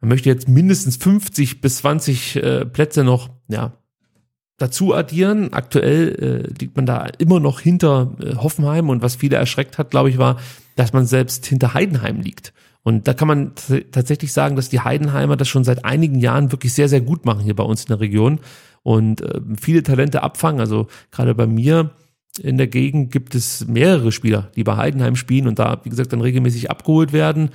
[0.00, 3.72] man möchte jetzt mindestens 50 bis 20 äh, Plätze noch, ja,
[4.58, 5.52] dazu addieren.
[5.52, 9.90] Aktuell äh, liegt man da immer noch hinter äh, Hoffenheim und was viele erschreckt hat,
[9.90, 10.38] glaube ich, war,
[10.76, 12.52] dass man selbst hinter Heidenheim liegt.
[12.82, 13.52] Und da kann man
[13.90, 17.40] tatsächlich sagen, dass die Heidenheimer das schon seit einigen Jahren wirklich sehr, sehr gut machen
[17.40, 18.38] hier bei uns in der Region
[18.84, 20.60] und äh, viele Talente abfangen.
[20.60, 21.90] Also gerade bei mir
[22.38, 26.12] in der Gegend gibt es mehrere Spieler, die bei Heidenheim spielen und da, wie gesagt,
[26.12, 27.50] dann regelmäßig abgeholt werden,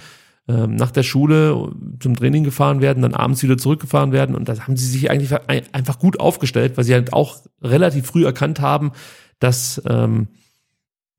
[0.48, 4.35] ähm, nach der Schule zum Training gefahren werden, dann abends wieder zurückgefahren werden.
[4.35, 8.08] Und da haben sie sich eigentlich ein- einfach gut aufgestellt, weil sie halt auch relativ
[8.08, 8.92] früh erkannt haben,
[9.40, 10.27] dass ähm,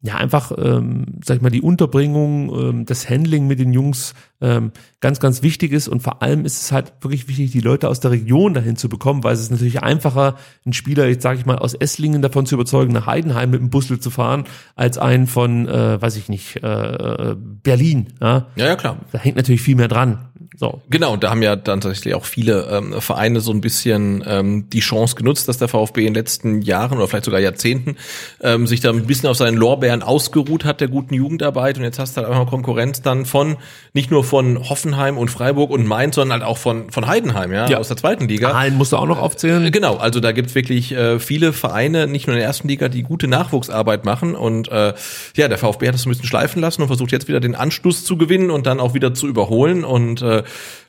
[0.03, 4.73] ja einfach, ähm, sag ich mal, die Unterbringung, ähm, das Handling mit den Jungs ähm,
[5.01, 8.01] ganz, ganz wichtig ist und vor allem ist es halt wirklich wichtig, die Leute aus
[8.01, 11.47] der Region dahin zu bekommen, weil es ist natürlich einfacher, einen Spieler, jetzt sage ich
[11.47, 14.45] mal, aus Esslingen davon zu überzeugen, nach Heidenheim mit dem Busel zu fahren,
[14.77, 18.09] als einen von, äh, weiß ich nicht, äh, Berlin.
[18.21, 18.49] Ja?
[18.57, 18.99] Ja, ja, klar.
[19.13, 20.29] Da hängt natürlich viel mehr dran.
[20.57, 20.83] So.
[20.91, 24.69] Genau, und da haben ja dann tatsächlich auch viele ähm, Vereine so ein bisschen ähm,
[24.71, 27.97] die Chance genutzt, dass der VfB in den letzten Jahren oder vielleicht sogar Jahrzehnten
[28.41, 31.99] ähm, sich da ein bisschen auf seinen Lorbeeren ausgeruht hat der guten Jugendarbeit und jetzt
[31.99, 33.57] hast du halt einfach Konkurrenz dann von
[33.95, 37.69] nicht nur von Hoffenheim und Freiburg und Mainz, sondern halt auch von von Heidenheim, ja,
[37.69, 37.77] Ja.
[37.77, 38.53] aus der zweiten Liga.
[38.53, 39.71] Aalen musst du auch noch aufzählen.
[39.71, 43.03] Genau, also da gibt's wirklich äh, viele Vereine, nicht nur in der ersten Liga, die
[43.03, 44.35] gute Nachwuchsarbeit machen.
[44.35, 44.95] Und äh,
[45.37, 48.07] ja, der VfB hat das ein bisschen schleifen lassen und versucht jetzt wieder den Anschluss
[48.07, 49.85] zu gewinnen und dann auch wieder zu überholen.
[49.85, 50.45] Und äh, äh,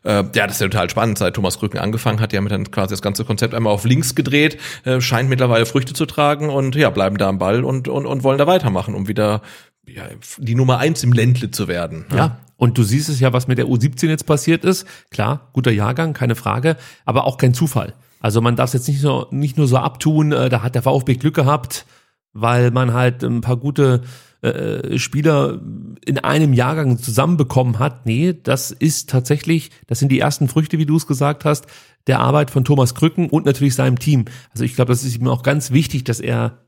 [0.05, 1.17] ja, das ist ja total spannend.
[1.17, 4.15] Seit Thomas Krücken angefangen hat, die haben dann quasi das ganze Konzept einmal auf links
[4.15, 8.05] gedreht, äh, scheint mittlerweile Früchte zu tragen und ja, bleiben da am Ball und, und,
[8.05, 9.41] und wollen da weitermachen, um wieder
[9.85, 10.03] ja,
[10.37, 12.05] die Nummer eins im Ländle zu werden.
[12.15, 12.37] Ja.
[12.63, 14.87] Und du siehst es ja, was mit der U17 jetzt passiert ist.
[15.11, 17.93] Klar, guter Jahrgang, keine Frage, aber auch kein Zufall.
[18.21, 20.81] Also man darf es jetzt nicht so, nicht nur so abtun, äh, da hat der
[20.81, 21.85] VfB Glück gehabt,
[22.31, 24.03] weil man halt ein paar gute
[24.43, 25.59] äh, Spieler
[26.05, 28.05] in einem Jahrgang zusammenbekommen hat.
[28.05, 31.67] Nee, das ist tatsächlich, das sind die ersten Früchte, wie du es gesagt hast,
[32.07, 34.23] der Arbeit von Thomas Krücken und natürlich seinem Team.
[34.53, 36.62] Also ich glaube, das ist ihm auch ganz wichtig, dass er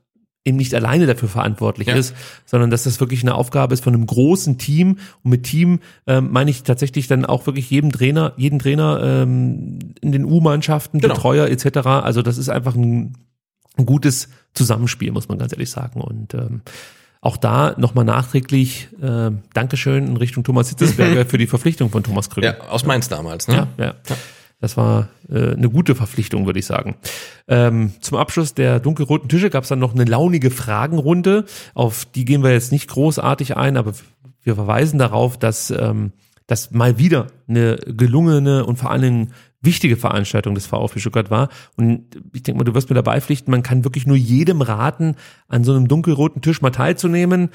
[0.46, 1.94] eben nicht alleine dafür verantwortlich Ja.
[1.94, 2.14] ist,
[2.46, 4.98] sondern dass das wirklich eine Aufgabe ist von einem großen Team.
[5.22, 9.78] Und mit Team ähm, meine ich tatsächlich dann auch wirklich jedem Trainer, jeden Trainer ähm,
[10.00, 11.14] in den U-Mannschaften, Genau.
[11.14, 11.78] Betreuer etc.
[11.86, 13.14] Also das ist einfach ein,
[13.76, 16.00] ein gutes Zusammenspiel, muss man ganz ehrlich sagen.
[16.00, 16.62] Und ähm,
[17.20, 22.30] auch da nochmal nachträglich äh, Dankeschön in Richtung Thomas Hitzesberger für die Verpflichtung von Thomas
[22.30, 22.56] Krüger.
[22.58, 23.66] Ja, aus Mainz damals, ne?
[23.78, 23.94] Ja, ja.
[24.58, 26.96] Das war äh, eine gute Verpflichtung, würde ich sagen.
[27.46, 31.44] Ähm, zum Abschluss der dunkelroten Tische gab es dann noch eine launige Fragenrunde.
[31.74, 33.92] Auf die gehen wir jetzt nicht großartig ein, aber
[34.42, 36.12] wir verweisen darauf, dass ähm,
[36.46, 41.48] das mal wieder eine gelungene und vor allen Dingen wichtige Veranstaltung des VfB Stuttgart war.
[41.76, 45.16] Und ich denke mal, du wirst mir dabei pflichten, man kann wirklich nur jedem raten,
[45.48, 47.50] an so einem dunkelroten Tisch mal teilzunehmen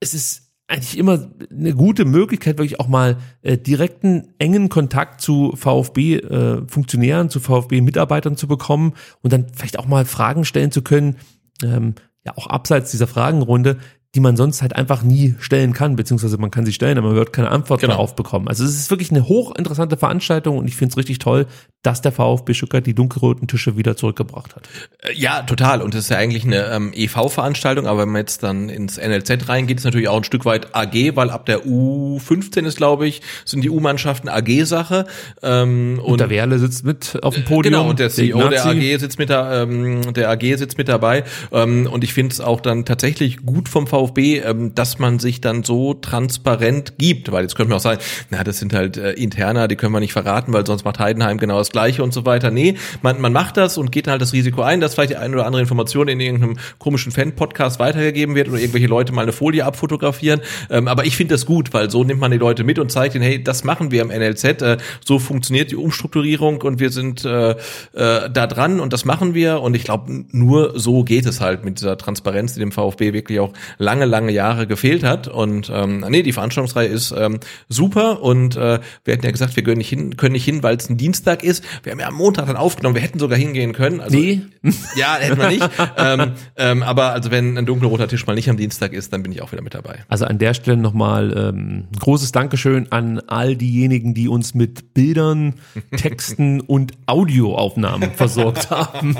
[0.00, 5.52] es ist eigentlich immer eine gute Möglichkeit, wirklich auch mal äh, direkten, engen Kontakt zu
[5.56, 11.16] VfB-Funktionären, zu VfB-Mitarbeitern zu bekommen und dann vielleicht auch mal Fragen stellen zu können,
[11.62, 13.78] ähm, ja auch abseits dieser Fragenrunde,
[14.14, 17.16] die man sonst halt einfach nie stellen kann, beziehungsweise man kann sie stellen, aber man
[17.16, 17.92] wird keine Antwort Genau.
[17.92, 18.48] darauf bekommen.
[18.48, 21.46] Also es ist wirklich eine hochinteressante Veranstaltung und ich finde es richtig toll,
[21.82, 24.68] dass der VfB Stuttgart die dunkelroten Tische wieder zurückgebracht hat.
[25.02, 25.80] Äh, Ja, total.
[25.80, 29.48] Und das ist ja eigentlich eine ähm, EV-Veranstaltung, aber wenn man jetzt dann ins NLZ
[29.48, 33.22] reingeht, ist natürlich auch ein Stück weit AG, weil ab der U15 ist, glaube ich,
[33.44, 35.06] sind die U-Mannschaften AG-Sache.
[35.42, 37.74] Ähm, Und, der Werle sitzt mit auf dem Podium.
[37.74, 38.94] Genau, und der CEO der, Ignazi.
[38.94, 41.24] AG sitzt mit da, ähm, der AG sitzt mit dabei.
[41.50, 45.40] Ähm, und ich finde es auch dann tatsächlich gut vom VfB, ähm, dass man sich
[45.40, 49.12] dann so transparent gibt, weil jetzt könnte man auch sagen, na, das sind halt äh,
[49.12, 52.26] interner, die können wir nicht verraten, weil sonst macht Heidenheim genau das Gleiche und so
[52.26, 52.50] weiter.
[52.50, 55.34] Nee, man, man macht das und geht halt das Risiko ein, dass vielleicht die eine
[55.34, 59.64] oder andere Information in irgendeinem komischen Fan-Podcast weitergegeben wird oder irgendwelche Leute mal eine Folie
[59.64, 60.40] abfotografieren.
[60.68, 63.14] Ähm, aber ich finde das gut, weil so nimmt man die Leute mit und zeigt
[63.14, 67.24] ihnen, hey, das machen wir am NLZ, äh, so funktioniert die Umstrukturierung und wir sind
[67.24, 67.56] äh, äh,
[67.92, 69.60] da dran und das machen wir.
[69.60, 73.40] Und ich glaube, nur so geht es halt mit dieser Transparenz, die dem VfB wirklich
[73.40, 75.28] auch lange, lange Jahre gefehlt hat.
[75.28, 79.62] Und ähm, nee, die Veranstaltungsreihe ist ähm, super und äh, wir hatten ja gesagt, wir
[79.62, 81.59] können nicht hin, können nicht hin, weil es ein Dienstag ist.
[81.82, 84.00] Wir haben ja am Montag dann aufgenommen, wir hätten sogar hingehen können.
[84.00, 84.42] Also, Nee.
[84.96, 85.68] Ja, hätten wir nicht.
[85.96, 89.32] ähm, ähm, aber also wenn ein dunkelroter Tisch mal nicht am Dienstag ist, dann bin
[89.32, 90.00] ich auch wieder mit dabei.
[90.08, 94.92] Also an der Stelle nochmal ähm, ein großes Dankeschön an all diejenigen, die uns mit
[94.94, 95.54] Bildern,
[95.96, 99.16] Texten und Audioaufnahmen versorgt haben.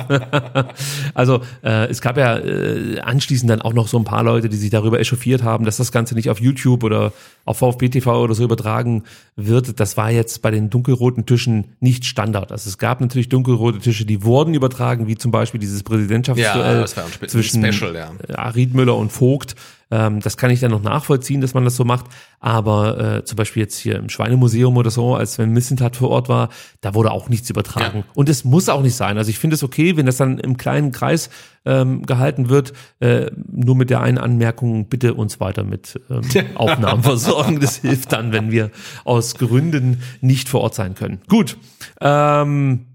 [1.14, 4.56] also äh, es gab ja äh, anschließend dann auch noch so ein paar Leute, die
[4.56, 7.12] sich darüber echauffiert haben, dass das Ganze nicht auf YouTube oder
[7.44, 9.04] auf VfB TV oder so übertragen
[9.36, 9.80] wird.
[9.80, 12.52] Das war jetzt bei den dunkelroten Tischen nicht Standard.
[12.52, 16.86] Also es gab natürlich dunkelrote Tische, die wurden übertragen, wie zum Beispiel dieses Präsidentschaftsduell Ja,
[17.28, 18.48] zwischen Special, ja.
[18.48, 19.54] Riedmüller und Vogt.
[19.90, 22.06] Ähm, das kann ich dann noch nachvollziehen, dass man das so macht.
[22.38, 26.28] Aber äh, zum Beispiel jetzt hier im Schweinemuseum oder so, als wenn Missentat vor Ort
[26.28, 26.48] war,
[26.80, 27.98] da wurde auch nichts übertragen.
[27.98, 28.04] Ja.
[28.14, 29.18] Und es muss auch nicht sein.
[29.18, 31.30] Also ich finde es okay, wenn das dann im kleinen Kreis
[31.64, 32.72] ähm, gehalten wird.
[33.00, 36.22] Äh, nur mit der einen Anmerkung, bitte uns weiter mit ähm,
[36.54, 37.60] Aufnahmen versorgen.
[37.60, 38.70] Das hilft dann, wenn wir
[39.04, 41.20] aus Gründen nicht vor Ort sein können.
[41.28, 41.56] Gut.
[42.00, 42.86] Ähm,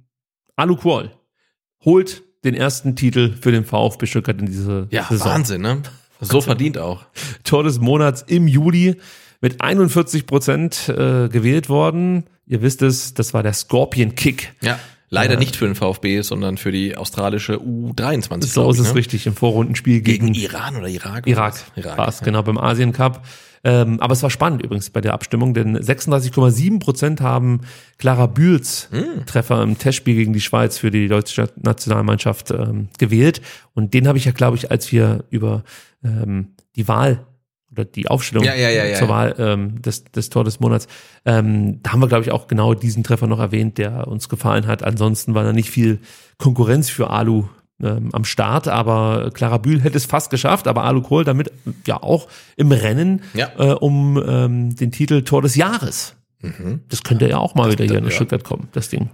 [0.56, 1.12] Alu Qual
[1.84, 5.32] holt den ersten Titel für den VfB Stuttgart in dieser Ja, Saison.
[5.32, 5.82] Wahnsinn, ne?
[6.26, 7.06] So verdient auch.
[7.44, 8.96] Tor des Monats im Juli
[9.42, 12.26] mit 41 Prozent äh, gewählt worden.
[12.48, 14.54] Ihr wisst es, das war der Scorpion Kick.
[14.62, 14.80] Ja.
[15.10, 18.44] Leider nicht für den VfB, sondern für die australische U23.
[18.46, 18.96] So ist es ne?
[18.96, 21.28] richtig im Vorrundenspiel gegen, Gegen Iran oder Irak?
[21.28, 21.64] Irak.
[21.76, 21.98] Irak.
[21.98, 23.26] War es, genau, beim Asien Cup.
[23.66, 27.62] Ähm, aber es war spannend übrigens bei der Abstimmung, denn 36,7 Prozent haben
[27.98, 29.26] Clara Bühls Hm.
[29.26, 33.42] Treffer im Testspiel gegen die Schweiz für die deutsche Nationalmannschaft ähm, gewählt.
[33.74, 35.64] Und den habe ich ja, glaube ich, als wir über
[36.04, 37.26] ähm, die Wahl
[37.72, 39.10] oder die Aufstellung Ja, ja, ja, zur.
[39.10, 40.88] Wahl ähm, des, des Tor des Monats.
[41.26, 44.68] Ähm, da haben wir, glaube ich, auch genau diesen Treffer noch erwähnt, der uns gefallen
[44.68, 44.84] hat.
[44.84, 46.00] Ansonsten war da nicht viel
[46.38, 47.46] Konkurrenz für Alu
[47.84, 51.52] ähm, am Start, aber Clara Bühl hätte es fast geschafft, aber Alu Kohl damit
[51.86, 53.50] ja auch im Rennen Ja.
[53.58, 56.16] äh, um ähm, den Titel Tor des Jahres.
[56.90, 58.12] Das könnte ja auch mal wieder hier in ja.
[58.12, 59.10] Stuttgart kommen, das Ding.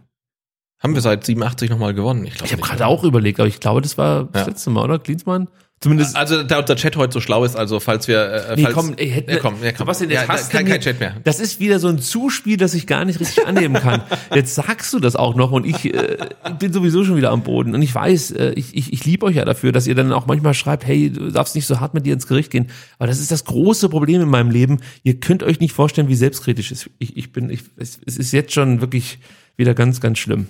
[0.84, 2.26] Haben wir seit 87 nochmal gewonnen?
[2.26, 4.48] Ich, Ich habe gerade auch überlegt, aber ich glaube, das war das Ja.
[4.50, 5.00] letzte Mal, oder?
[5.00, 5.48] Klinsmann?
[5.82, 6.16] Zumindest.
[6.16, 8.94] Also da unser Chat heute so schlau ist, also falls wir äh, Nee, falls, komm,
[8.98, 9.80] ey, hätten ja, komm, ja, komm.
[9.80, 11.16] Sebastian, jetzt ja, hast kein, kein Chat mehr.
[11.24, 14.04] Das ist wieder so ein Zuspiel, das ich gar nicht richtig annehmen kann.
[14.32, 17.42] Jetzt sagst du das auch noch und ich, äh, ich bin sowieso schon wieder am
[17.42, 17.74] Boden.
[17.74, 20.28] Und ich weiß, äh, ich, ich, ich liebe euch ja dafür, dass ihr dann auch
[20.28, 22.70] manchmal schreibt, hey, du darfst nicht so hart mit dir ins Gericht gehen.
[23.00, 24.82] Aber das ist das große Problem in meinem Leben.
[25.02, 27.50] Ihr könnt euch nicht vorstellen, wie selbstkritisch es ich, ich bin.
[27.50, 29.18] Ich, es, es ist jetzt schon wirklich
[29.58, 30.48] wieder ganz, ganz schlimm.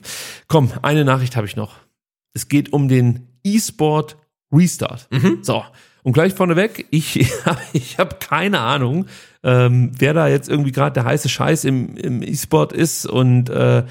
[0.49, 1.77] Komm, eine Nachricht habe ich noch.
[2.33, 4.17] Es geht um den E-Sport
[4.51, 5.07] Restart.
[5.41, 5.63] So.
[6.03, 7.27] Und gleich vorneweg, ich,
[7.73, 9.05] ich habe keine Ahnung,
[9.43, 13.83] ähm, wer da jetzt irgendwie gerade der heiße Scheiß im, im E-Sport ist und äh,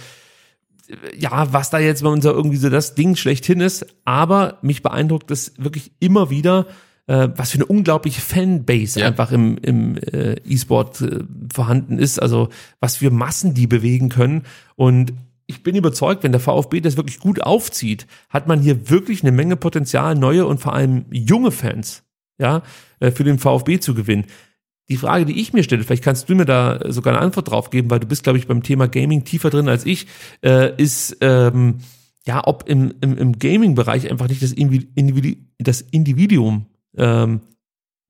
[1.16, 3.86] ja, was da jetzt bei uns irgendwie so das Ding schlechthin ist.
[4.04, 6.66] Aber mich beeindruckt es wirklich immer wieder,
[7.06, 9.06] äh, was für eine unglaubliche Fanbase Ja.
[9.06, 11.20] einfach im, im äh, E-Sport äh,
[11.52, 12.20] vorhanden ist.
[12.20, 12.48] Also
[12.80, 14.42] was für Massen die bewegen können.
[14.74, 15.12] Und
[15.50, 19.32] ich bin überzeugt, wenn der VfB das wirklich gut aufzieht, hat man hier wirklich eine
[19.32, 22.04] Menge Potenzial, neue und vor allem junge Fans,
[22.38, 22.62] ja,
[23.00, 24.24] äh, für den VfB zu gewinnen.
[24.88, 27.70] Die Frage, die ich mir stelle, vielleicht kannst du mir da sogar eine Antwort drauf
[27.70, 30.06] geben, weil du bist, glaube ich, beim Thema Gaming tiefer drin als ich,
[30.44, 31.78] äh, ist, ähm,
[32.26, 37.40] ja, ob im, im, im Gaming-Bereich einfach nicht das, Individu das Individuum ähm,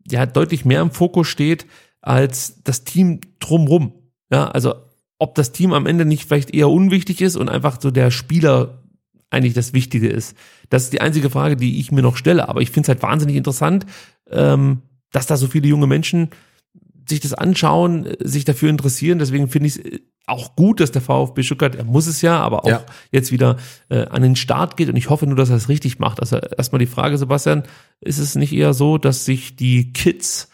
[0.09, 1.67] ja deutlich mehr im Fokus steht
[2.01, 3.93] als das Team drumrum.
[4.31, 4.75] Ja, also
[5.20, 8.82] ob das Team am Ende nicht vielleicht eher unwichtig ist und einfach so der Spieler
[9.31, 10.36] eigentlich das Wichtige ist.
[10.70, 12.49] Das ist die einzige Frage, die ich mir noch stelle.
[12.49, 13.86] Aber ich finde es halt wahnsinnig interessant,
[14.31, 14.82] ähm,
[15.12, 16.31] dass da so viele junge Menschen
[17.08, 19.18] sich das anschauen, äh, sich dafür interessieren.
[19.20, 22.65] Deswegen finde ich es auch gut, dass der VfB Stuttgart, er muss es ja, aber
[22.65, 22.84] auch Ja.
[23.12, 23.57] jetzt wieder
[23.89, 24.89] äh, an den Start geht.
[24.89, 26.20] Und ich hoffe nur, dass er es richtig macht.
[26.20, 27.65] Also erstmal die Frage, Sebastian,
[28.00, 30.49] ist es nicht eher so, dass sich die Kids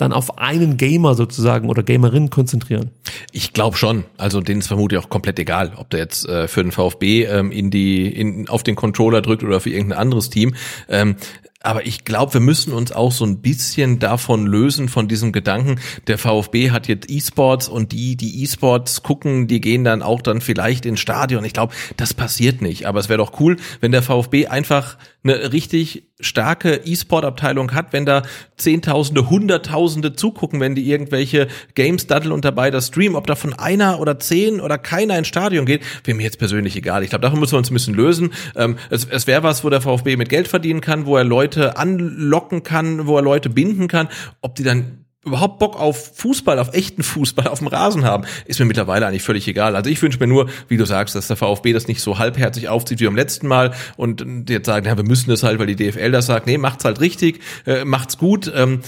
[0.00, 2.90] dann auf einen Gamer sozusagen oder Gamerin konzentrieren?
[3.32, 4.04] Ich glaube schon.
[4.16, 7.52] Also denen ist vermutlich auch komplett egal, ob der jetzt äh, für den VfB ähm,
[7.52, 10.54] in die in, auf den Controller drückt oder für irgendein anderes Team.
[10.88, 11.16] Ähm,
[11.62, 15.78] aber ich glaube, wir müssen uns auch so ein bisschen davon lösen, von diesem Gedanken,
[16.06, 20.40] der VfB hat jetzt E-Sports und die, die E-Sports gucken, die gehen dann auch dann
[20.40, 21.44] vielleicht ins Stadion.
[21.44, 22.86] Ich glaube, das passiert nicht.
[22.86, 28.06] Aber es wäre doch cool, wenn der VfB einfach eine richtig starke E-Sport-Abteilung hat, wenn
[28.06, 28.22] da
[28.56, 33.54] Zehntausende, Hunderttausende zugucken, wenn die irgendwelche Games daddeln und dabei das Stream, ob da von
[33.54, 37.02] einer oder zehn oder keiner ins Stadion geht, wäre mir jetzt persönlich egal.
[37.02, 38.32] Ich glaube, davon müssen wir uns ein bisschen lösen.
[38.56, 41.49] Ähm, es es wäre was, wo der VfB mit Geld verdienen kann, wo er Leute
[41.56, 44.08] anlocken kann, wo er Leute binden kann.
[44.40, 48.58] Ob die dann überhaupt Bock auf Fußball, auf echten Fußball, auf dem Rasen haben, ist
[48.58, 49.76] mir mittlerweile eigentlich völlig egal.
[49.76, 52.68] Also ich wünsche mir nur, wie du sagst, dass der VfB das nicht so halbherzig
[52.68, 55.76] aufzieht wie beim letzten Mal und jetzt sagen, ja, wir müssen das halt, weil die
[55.76, 56.46] DFL das sagt.
[56.46, 58.50] Nee, macht's halt richtig, äh, macht's gut.
[58.54, 58.80] Ähm,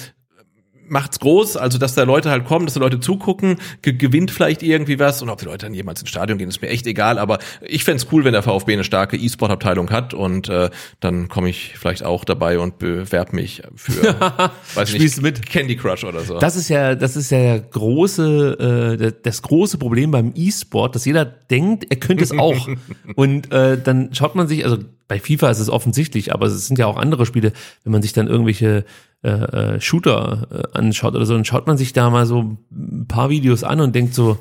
[0.92, 4.62] macht's groß, also dass da Leute halt kommen, dass da Leute zugucken, ge gewinnt vielleicht
[4.62, 7.18] irgendwie was und ob die Leute dann jemals ins Stadion gehen, ist mir echt egal,
[7.18, 11.48] aber ich fänd's cool, wenn der VfB eine starke E-Sport-Abteilung hat und äh, dann komme
[11.48, 14.20] ich vielleicht auch dabei und bewerb mich für,
[14.74, 15.46] weiß ich nicht, mit?
[15.46, 16.38] Candy Crush oder so.
[16.38, 21.04] Das ist ja, das ist ja der große, äh, das große Problem beim E-Sport, dass
[21.04, 22.68] jeder denkt, er könnte es auch.
[23.16, 24.78] Und äh, dann schaut man sich, also
[25.12, 27.52] bei FIFA ist es offensichtlich, aber es sind ja auch andere Spiele,
[27.84, 28.86] wenn man sich dann irgendwelche
[29.22, 33.04] äh, äh, Shooter äh, anschaut oder so, dann schaut man sich da mal so ein
[33.08, 34.38] paar Videos an und denkt so,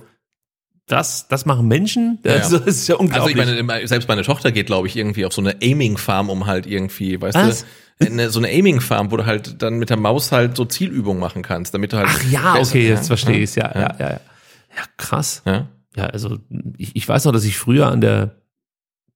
[0.88, 2.19] das, das machen Menschen?
[2.24, 2.58] Das, Ja.
[2.59, 3.38] das ist ja Also unglaublich.
[3.38, 6.66] ich meine, selbst meine Tochter geht, glaube ich, irgendwie auf so eine Aiming-Farm, um halt
[6.67, 7.66] irgendwie, weißt Was?
[8.00, 11.19] du, eine, so eine Aiming-Farm, wo du halt dann mit der Maus halt so Zielübungen
[11.19, 12.08] machen kannst, damit du halt.
[12.09, 13.56] Ach ja, okay, jetzt verstehe ich es.
[13.56, 14.19] Ja, ja, ja, ja.
[14.77, 15.41] Ja, krass.
[15.45, 15.67] Ja.
[15.98, 16.38] Ja, also
[16.77, 18.41] ich, ich weiß noch, dass ich früher an der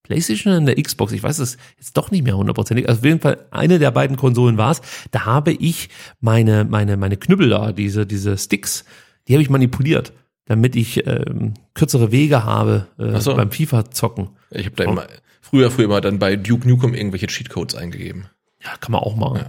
[0.06, 3.06] PlayStation oder an der Xbox, ich weiß es jetzt doch nicht mehr hundertprozentig, also auf
[3.06, 7.50] jeden Fall eine der beiden Konsolen war es, da habe ich meine, meine, meine Knüppel
[7.50, 8.86] da, diese, diese Sticks,
[9.28, 10.14] die habe ich manipuliert,
[10.46, 13.36] damit ich ähm, kürzere Wege habe äh, so.
[13.36, 14.30] beim FIFA-Zocken.
[14.52, 15.08] Ich habe da immer,
[15.42, 18.28] früher, früher immer dann bei Duke Nukem irgendwelche Cheatcodes eingegeben.
[18.64, 19.46] Ja, kann man auch machen.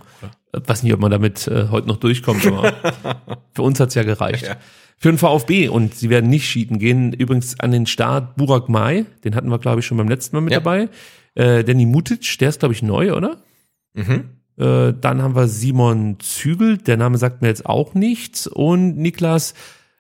[0.56, 2.72] Äh, Weiß nicht, ob man damit äh, heute noch durchkommt, aber
[3.54, 4.46] für uns hat's ja gereicht.
[4.46, 4.56] Ja.
[4.98, 9.04] Für den VfB und sie werden nicht cheaten, gehen übrigens an den Start Burak Mai,
[9.24, 10.60] den hatten wir, glaube ich, schon beim letzten Mal mit Ja.
[10.60, 10.88] dabei.
[11.34, 13.36] Äh, Danny Mutic, der ist, glaube ich, neu, oder?
[13.92, 14.30] Mhm.
[14.58, 18.46] Äh, dann haben wir Simon Zügel, der Name sagt mir jetzt auch nichts.
[18.46, 19.52] Und Niklas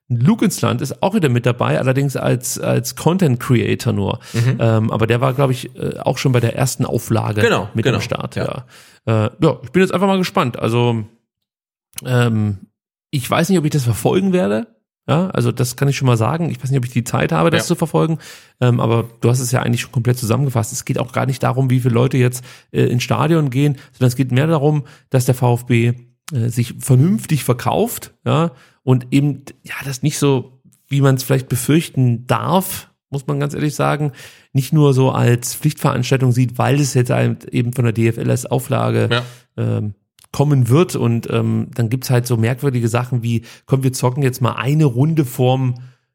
[0.08, 4.20] Lukensland ist auch wieder mit dabei, allerdings als, als Content Creator nur.
[4.32, 4.56] Mhm.
[4.60, 7.84] Ähm, aber der war, glaube ich, äh, auch schon bei der ersten Auflage Genau, mit
[7.84, 8.36] genau, am Start.
[8.36, 8.64] ja.
[9.06, 9.26] Ja.
[9.26, 10.58] Äh, ja, ich bin jetzt einfach mal gespannt.
[10.58, 11.04] Also
[12.04, 12.58] ähm,
[13.10, 14.68] Ich weiß nicht, ob ich das verfolgen werde.
[15.08, 16.50] Ja, also das kann ich schon mal sagen.
[16.50, 17.66] Ich weiß nicht, ob ich die Zeit habe, das Ja.
[17.68, 18.18] zu verfolgen.
[18.60, 20.72] Ähm, aber du hast es ja eigentlich schon komplett zusammengefasst.
[20.72, 24.08] Es geht auch gar nicht darum, wie viele Leute jetzt äh, ins Stadion gehen, sondern
[24.08, 25.92] es geht mehr darum, dass der VfB
[26.32, 28.50] äh, sich vernünftig verkauft, ja,
[28.86, 33.52] und eben, ja, das nicht so, wie man es vielleicht befürchten darf, muss man ganz
[33.52, 34.12] ehrlich sagen,
[34.52, 38.46] nicht nur so als Pflichtveranstaltung sieht, weil es jetzt halt eben von der DFL als
[38.46, 39.22] Auflage Ja.
[39.56, 39.94] ähm,
[40.30, 44.40] kommen wird und ähm, dann gibt's halt so merkwürdige Sachen wie, komm, wir zocken jetzt
[44.40, 45.74] mal eine Runde vorm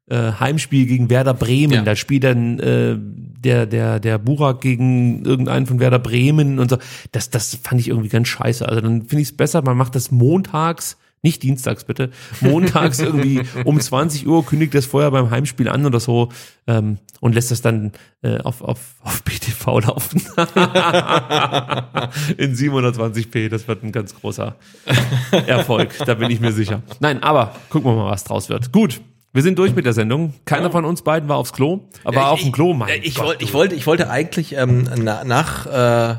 [0.09, 1.74] äh, Heimspiel gegen Werder Bremen.
[1.74, 1.82] Ja.
[1.83, 6.77] Da spielt dann äh, der, der, der Burak gegen irgendeinen von Werder Bremen und so.
[7.11, 8.67] Das, das fand ich irgendwie ganz scheiße.
[8.67, 12.09] Also dann finde ich es besser, man macht das montags, nicht dienstags bitte,
[12.40, 16.30] montags irgendwie um 20 Uhr kündigt das vorher beim Heimspiel an oder so
[16.67, 17.91] ähm, und lässt das dann
[18.24, 20.22] äh, auf, auf, auf BTV laufen.
[22.38, 24.56] In 720p, das wird ein ganz großer
[25.48, 26.82] Erfolg, da bin ich mir sicher.
[27.00, 28.72] Nein, aber gucken wir mal, was draus wird.
[28.72, 29.01] Gut,
[29.33, 30.33] wir sind durch mit der Sendung.
[30.45, 32.95] Keiner von uns beiden war aufs Klo, aber Ja, auf ich- dem Klo, mein Ja,
[33.01, 36.16] ich, Gott, wollte, ich, wollte, ich wollte eigentlich ähm, na, nach äh,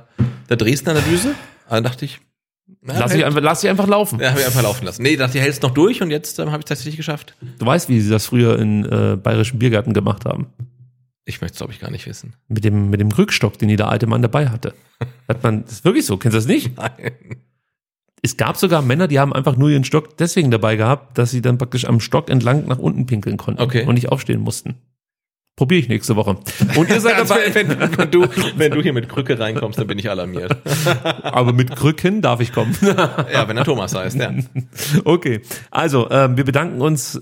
[0.49, 1.35] der Dresden-Analyse,
[1.69, 2.21] dann dachte ich,
[2.81, 4.21] na, Lass sie, einfach, lass sie einfach laufen.
[4.21, 5.03] Ja, habe ich einfach laufen lassen.
[5.03, 7.35] Nee, dachte ich, hältst noch durch und jetzt ähm, habe ich tatsächlich geschafft.
[7.59, 10.47] Du weißt, wie sie das früher in äh, bayerischen Biergärten gemacht haben.
[11.25, 12.35] Ich möchte es, glaube ich, gar nicht wissen.
[12.49, 14.75] Mit dem, mit dem Krückstock, den jeder alte Mann dabei hatte.
[15.29, 16.77] Hat man, das ist wirklich so, kennst du das nicht?
[16.77, 16.91] Nein.
[18.23, 21.43] Es gab sogar Männer, die haben einfach nur ihren Stock deswegen dabei gehabt, dass sie
[21.43, 23.85] dann praktisch am Stock entlang nach unten pinkeln konnten Okay.
[23.85, 24.77] und nicht aufstehen mussten.
[25.55, 26.37] Probiere ich nächste Woche.
[26.77, 27.55] Und ihr seid Also, dabei.
[27.55, 30.57] wenn, wenn, du, wenn du hier mit Krücke reinkommst, dann bin ich alarmiert.
[31.23, 32.75] Aber mit Krücken darf ich kommen.
[32.83, 34.33] Ja, wenn er Thomas heißt, ja.
[35.05, 35.43] okay.
[35.71, 37.21] Also, ähm, wir bedanken uns äh,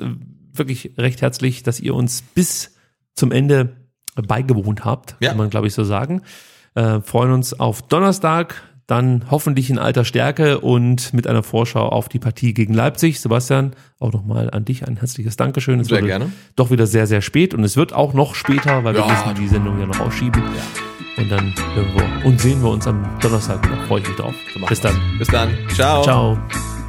[0.52, 2.76] wirklich recht herzlich, dass ihr uns bis
[3.14, 3.76] zum Ende
[4.14, 5.30] beigewohnt habt, Ja.
[5.30, 6.22] kann man glaube ich so sagen.
[6.76, 12.08] Äh, freuen uns auf Donnerstag, dann hoffentlich in alter Stärke und mit einer Vorschau auf
[12.08, 13.20] die Partie gegen Leipzig.
[13.20, 15.80] Sebastian, auch nochmal an dich ein herzliches Dankeschön.
[15.80, 16.32] Es Sehr gerne.
[16.56, 19.06] Doch wieder sehr, sehr spät und es wird auch noch später, weil wir Ja.
[19.08, 20.42] müssen die Sendung ja noch ausschieben.
[21.16, 23.76] Und dann hören wir und sehen wir uns am Donnerstag wieder.
[23.86, 24.34] Freue ich mich drauf.
[24.54, 24.94] So Bis dann.
[25.18, 25.50] Bis dann.
[25.74, 26.02] Ciao.
[26.02, 26.79] Ciao.